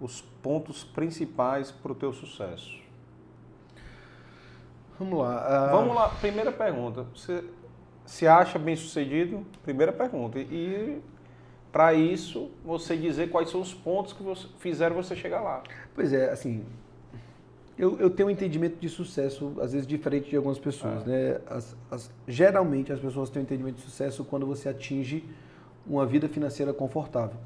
os 0.00 0.20
pontos 0.42 0.84
principais 0.84 1.70
para 1.70 1.92
o 1.92 1.94
teu 1.94 2.12
sucesso. 2.12 2.82
Vamos 4.98 5.18
lá. 5.18 5.68
Uh... 5.68 5.76
Vamos 5.76 5.94
lá, 5.94 6.08
primeira 6.08 6.52
pergunta. 6.52 7.06
Você 7.14 7.44
se 8.04 8.26
acha 8.26 8.58
bem 8.58 8.76
sucedido? 8.76 9.44
Primeira 9.62 9.92
pergunta. 9.92 10.38
E 10.38 11.00
para 11.72 11.92
isso, 11.94 12.50
você 12.64 12.96
dizer 12.96 13.30
quais 13.30 13.50
são 13.50 13.60
os 13.60 13.74
pontos 13.74 14.12
que 14.12 14.22
você, 14.22 14.46
fizeram 14.58 14.94
você 14.94 15.16
chegar 15.16 15.40
lá. 15.40 15.62
Pois 15.94 16.12
é, 16.12 16.30
assim, 16.30 16.64
eu, 17.76 17.98
eu 17.98 18.08
tenho 18.08 18.28
um 18.28 18.30
entendimento 18.30 18.76
de 18.78 18.88
sucesso, 18.88 19.52
às 19.60 19.72
vezes, 19.72 19.86
diferente 19.86 20.30
de 20.30 20.36
algumas 20.36 20.58
pessoas. 20.58 21.02
É. 21.02 21.06
Né? 21.06 21.40
As, 21.48 21.76
as, 21.90 22.10
geralmente, 22.28 22.92
as 22.92 23.00
pessoas 23.00 23.28
têm 23.30 23.42
um 23.42 23.44
entendimento 23.44 23.76
de 23.76 23.82
sucesso 23.82 24.24
quando 24.24 24.46
você 24.46 24.68
atinge 24.68 25.24
uma 25.84 26.06
vida 26.06 26.28
financeira 26.28 26.72
confortável. 26.72 27.36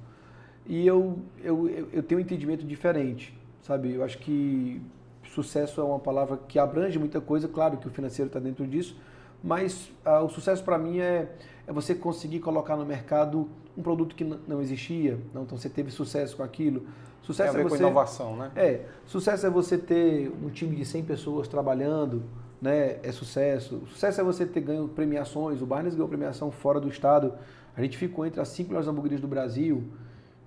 E 0.69 0.86
eu, 0.86 1.19
eu, 1.43 1.89
eu 1.90 2.03
tenho 2.03 2.20
um 2.20 2.23
entendimento 2.23 2.65
diferente, 2.65 3.35
sabe? 3.62 3.95
Eu 3.95 4.05
acho 4.05 4.19
que 4.19 4.81
sucesso 5.24 5.81
é 5.81 5.85
uma 5.85 5.99
palavra 5.99 6.39
que 6.47 6.59
abrange 6.59 6.99
muita 6.99 7.20
coisa, 7.20 7.49
claro 7.49 7.78
que 7.78 7.89
o 7.89 7.90
financeiro 7.90 8.27
está 8.28 8.39
dentro 8.39 8.66
disso, 8.66 8.95
mas 9.43 9.90
ah, 10.05 10.20
o 10.23 10.28
sucesso 10.28 10.62
para 10.62 10.77
mim 10.78 10.99
é, 10.99 11.31
é 11.66 11.73
você 11.73 11.95
conseguir 11.95 12.40
colocar 12.40 12.77
no 12.77 12.85
mercado 12.85 13.49
um 13.77 13.82
produto 13.82 14.15
que 14.15 14.24
não 14.24 14.61
existia, 14.61 15.19
não, 15.32 15.45
então 15.45 15.57
você 15.57 15.70
teve 15.70 15.90
sucesso 15.90 16.36
com 16.36 16.43
aquilo. 16.43 16.86
Sucesso 17.23 17.53
Tem 17.53 17.61
a 17.61 17.65
ver 17.65 17.66
é 17.66 17.70
você, 17.70 17.77
com 17.77 17.89
inovação, 17.89 18.36
né? 18.36 18.51
É, 18.57 18.81
sucesso 19.07 19.47
é 19.47 19.51
você 19.51 19.78
ter 19.78 20.32
um 20.43 20.51
time 20.51 20.74
de 20.77 20.85
100 20.85 21.05
pessoas 21.05 21.47
trabalhando, 21.47 22.23
né? 22.61 22.99
É 23.03 23.12
sucesso. 23.12 23.82
Sucesso 23.89 24.20
é 24.20 24.24
você 24.24 24.47
ter 24.47 24.61
ganho 24.61 24.89
premiações. 24.89 25.61
O 25.61 25.66
Barnes 25.66 25.95
ganhou 25.95 26.09
premiação 26.09 26.51
fora 26.51 26.81
do 26.81 26.89
estado. 26.89 27.35
A 27.77 27.82
gente 27.82 27.97
ficou 27.97 28.27
entre 28.27 28.40
as 28.40 28.49
cinco 28.49 28.70
melhores 28.70 28.89
hamburguerias 28.89 29.20
do 29.20 29.28
Brasil. 29.28 29.85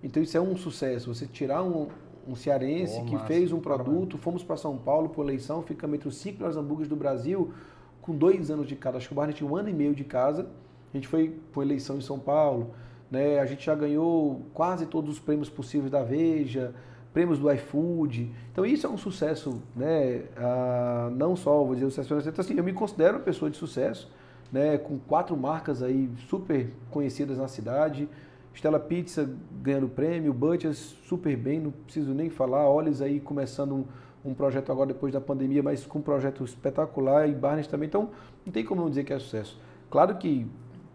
Então 0.04 0.22
isso 0.22 0.38
é 0.38 0.42
um 0.42 0.56
sucesso. 0.56 1.14
Você 1.14 1.26
tirar 1.26 1.64
um, 1.64 1.88
um 2.28 2.36
cearense 2.36 3.00
oh, 3.02 3.06
que 3.06 3.14
massa, 3.14 3.26
fez 3.28 3.52
um 3.52 3.60
produto, 3.60 4.18
fomos 4.18 4.44
para 4.44 4.58
São 4.58 4.78
Paulo 4.78 5.10
por 5.10 5.24
eleição, 5.24 5.62
ficamos 5.62 5.96
entre 5.96 6.08
os 6.08 6.18
cinco 6.18 6.38
melhores 6.38 6.58
hambúrgueres 6.58 6.90
do 6.90 6.96
Brasil 6.96 7.54
com 8.02 8.16
dois 8.16 8.50
anos 8.50 8.68
de 8.68 8.76
casa. 8.76 8.98
Acho 8.98 9.08
que 9.08 9.14
o 9.14 9.16
Barney 9.16 9.34
tinha 9.34 9.50
um 9.50 9.56
ano 9.56 9.70
e 9.70 9.74
meio 9.74 9.94
de 9.94 10.04
casa. 10.04 10.48
A 10.94 10.98
gente 10.98 11.08
foi 11.08 11.30
por 11.52 11.64
eleição 11.64 11.98
em 11.98 12.02
São 12.02 12.20
Paulo. 12.20 12.72
Né? 13.10 13.40
A 13.40 13.46
gente 13.46 13.66
já 13.66 13.76
ganhou 13.76 14.42
quase 14.54 14.86
todos 14.86 15.12
os 15.12 15.20
prêmios 15.20 15.50
possíveis 15.50 15.92
da 15.92 16.02
Veja, 16.02 16.74
prêmios 17.14 17.40
do 17.40 17.52
iFood. 17.52 18.32
Então 18.52 18.66
isso 18.66 18.88
é 18.88 18.90
um 18.90 18.98
sucesso, 18.98 19.62
né? 19.76 20.24
Ah, 20.38 21.10
não 21.14 21.36
só, 21.36 21.64
vou 21.64 21.74
dizer, 21.74 21.86
o 21.86 21.90
sucesso 21.90 22.08
financeiro. 22.08 22.34
Então, 22.34 22.44
assim, 22.44 22.58
eu 22.58 22.64
me 22.64 22.74
considero 22.74 23.18
uma 23.18 23.24
pessoa 23.24 23.52
de 23.52 23.58
sucesso, 23.58 24.10
né? 24.52 24.78
com 24.78 24.98
quatro 24.98 25.36
marcas 25.36 25.84
aí 25.84 26.10
super 26.30 26.72
conhecidas 26.90 27.38
na 27.38 27.48
cidade. 27.48 28.08
Stella 28.54 28.80
Pizza 28.80 29.30
ganhando 29.62 29.88
prêmio, 29.88 30.34
Butchers 30.34 30.78
super 31.06 31.36
bem, 31.38 31.60
não 31.60 31.72
preciso 31.72 32.14
nem 32.14 32.30
falar. 32.30 32.70
Olhos 32.70 33.02
aí 33.02 33.20
começando 33.20 33.74
um, 33.74 33.86
um, 34.26 34.34
projeto 34.34 34.72
agora 34.72 34.88
depois 34.88 35.14
da 35.14 35.22
pandemia, 35.22 35.64
mas 35.64 35.86
com 35.86 36.00
um 36.00 36.02
projeto 36.02 36.44
espetacular 36.44 37.28
e 37.28 37.34
Barnes 37.34 37.68
também. 37.68 37.88
Então 37.88 38.10
não 38.46 38.52
tem 38.52 38.64
como 38.64 38.82
não 38.82 38.90
dizer 38.90 39.04
que 39.04 39.14
é 39.14 39.20
sucesso. 39.20 39.60
Claro 39.90 40.16
que 40.16 40.48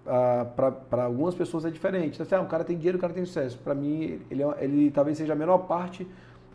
ah, 0.06 0.46
para 0.90 1.04
algumas 1.04 1.34
pessoas 1.34 1.64
é 1.64 1.70
diferente. 1.70 2.20
Então, 2.22 2.40
ah, 2.40 2.42
o 2.42 2.46
cara 2.46 2.62
tem 2.62 2.76
dinheiro, 2.76 2.96
o 2.96 3.00
cara 3.00 3.12
tem 3.12 3.24
sucesso. 3.24 3.58
Para 3.58 3.74
mim, 3.74 4.20
ele, 4.30 4.42
é 4.42 4.64
ele 4.64 4.90
talvez 4.90 5.18
seja 5.18 5.32
a 5.32 5.36
menor 5.36 5.58
parte 5.58 6.06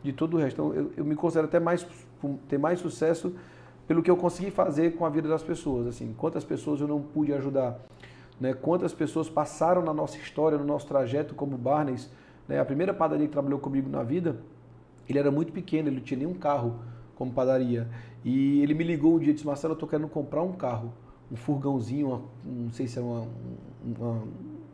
de 0.02 0.14
todo 0.14 0.36
o 0.36 0.38
resto. 0.38 0.62
Então, 0.62 0.74
eu, 0.74 0.92
eu 0.98 1.06
me 1.06 1.16
considero 1.16 1.48
até 1.48 1.60
mais 1.60 1.86
ter 2.48 2.58
mais 2.58 2.80
sucesso 2.80 3.34
pelo 3.88 4.02
que 4.02 4.10
eu 4.10 4.16
consegui 4.16 4.52
fazer 4.52 4.92
com 4.92 5.06
a 5.06 5.10
vida 5.10 5.28
das 5.28 5.44
pessoas. 5.44 5.88
Assim, 5.88 6.14
quantas 6.18 6.44
pessoas 6.44 6.80
eu 6.80 6.88
não 6.88 7.02
pude 7.02 7.34
ajudar, 7.34 7.80
né? 8.42 8.54
Quantas 8.54 8.94
pessoas 8.94 9.30
passaram 9.30 9.82
na 9.82 9.94
nossa 9.94 10.18
história, 10.18 10.58
no 10.58 10.66
nosso 10.66 10.88
trajeto 10.88 11.34
como 11.34 11.58
Barnes. 11.58 12.12
Né? 12.48 12.60
A 12.60 12.66
primeira 12.66 12.94
padaria 12.94 13.28
que 13.28 13.32
trabalhou 13.32 13.60
comigo 13.60 13.88
na 13.88 14.04
vida, 14.04 14.36
ele 15.08 15.20
era 15.20 15.32
muito 15.32 15.54
pequeno, 15.54 15.88
ele 15.88 15.98
não 15.98 16.04
tinha 16.04 16.18
nenhum 16.18 16.34
carro 16.34 16.80
como 17.16 17.32
padaria. 17.32 17.88
E 18.26 18.62
ele 18.62 18.74
me 18.74 18.84
ligou 18.84 19.16
um 19.16 19.20
dia 19.20 19.30
e 19.30 19.34
disse: 19.34 19.46
Marcelo, 19.46 19.74
eu 19.74 19.76
estou 19.76 19.88
querendo 19.88 20.10
comprar 20.10 20.42
um 20.42 20.54
carro 20.54 20.92
um 21.32 21.36
furgãozinho, 21.36 22.08
uma, 22.08 22.22
não 22.44 22.72
sei 22.72 22.88
se 22.88 23.00
é 23.00 23.02
uma, 23.02 23.26
uma, 23.84 24.24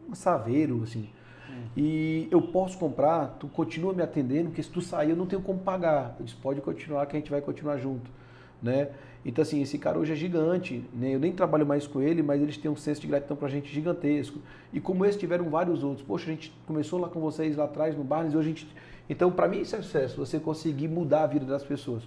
um 0.09 0.15
saveiro, 0.15 0.81
assim. 0.83 1.07
Hum. 1.49 1.63
E 1.77 2.27
eu 2.31 2.41
posso 2.41 2.77
comprar, 2.79 3.37
tu 3.39 3.47
continua 3.47 3.93
me 3.93 4.01
atendendo, 4.01 4.49
porque 4.49 4.63
se 4.63 4.69
tu 4.69 4.81
sair 4.81 5.11
eu 5.11 5.15
não 5.15 5.27
tenho 5.27 5.41
como 5.41 5.59
pagar. 5.59 6.15
Eu 6.19 6.25
disse, 6.25 6.37
pode 6.37 6.59
continuar 6.61 7.05
que 7.05 7.15
a 7.15 7.19
gente 7.19 7.29
vai 7.29 7.41
continuar 7.41 7.77
junto, 7.77 8.09
né? 8.61 8.89
Então 9.27 9.41
assim, 9.41 9.61
esse 9.61 9.77
cara 9.77 9.99
hoje 9.99 10.13
é 10.13 10.15
gigante, 10.15 10.81
né? 10.93 11.13
Eu 11.13 11.19
nem 11.19 11.33
trabalho 11.33 11.65
mais 11.65 11.85
com 11.85 12.01
ele, 12.01 12.23
mas 12.23 12.41
eles 12.41 12.55
têm 12.55 12.71
um 12.71 12.77
senso 12.77 13.01
de 13.01 13.07
gratidão 13.07 13.35
pra 13.35 13.49
gente 13.49 13.69
gigantesco. 13.69 14.39
E 14.71 14.79
como 14.79 15.05
esse 15.05 15.19
tiveram 15.19 15.49
vários 15.49 15.83
outros. 15.83 16.07
Poxa, 16.07 16.31
a 16.31 16.33
gente 16.33 16.53
começou 16.65 16.97
lá 16.97 17.09
com 17.09 17.19
vocês 17.19 17.57
lá 17.57 17.65
atrás 17.65 17.93
no 17.95 18.05
Barnes 18.05 18.33
e 18.33 18.37
hoje 18.37 18.47
a 18.47 18.51
gente... 18.53 18.67
Então 19.09 19.29
para 19.29 19.49
mim 19.49 19.59
isso 19.59 19.75
é 19.75 19.81
sucesso, 19.81 20.15
você 20.15 20.39
conseguir 20.39 20.87
mudar 20.87 21.23
a 21.23 21.27
vida 21.27 21.45
das 21.45 21.61
pessoas. 21.61 22.03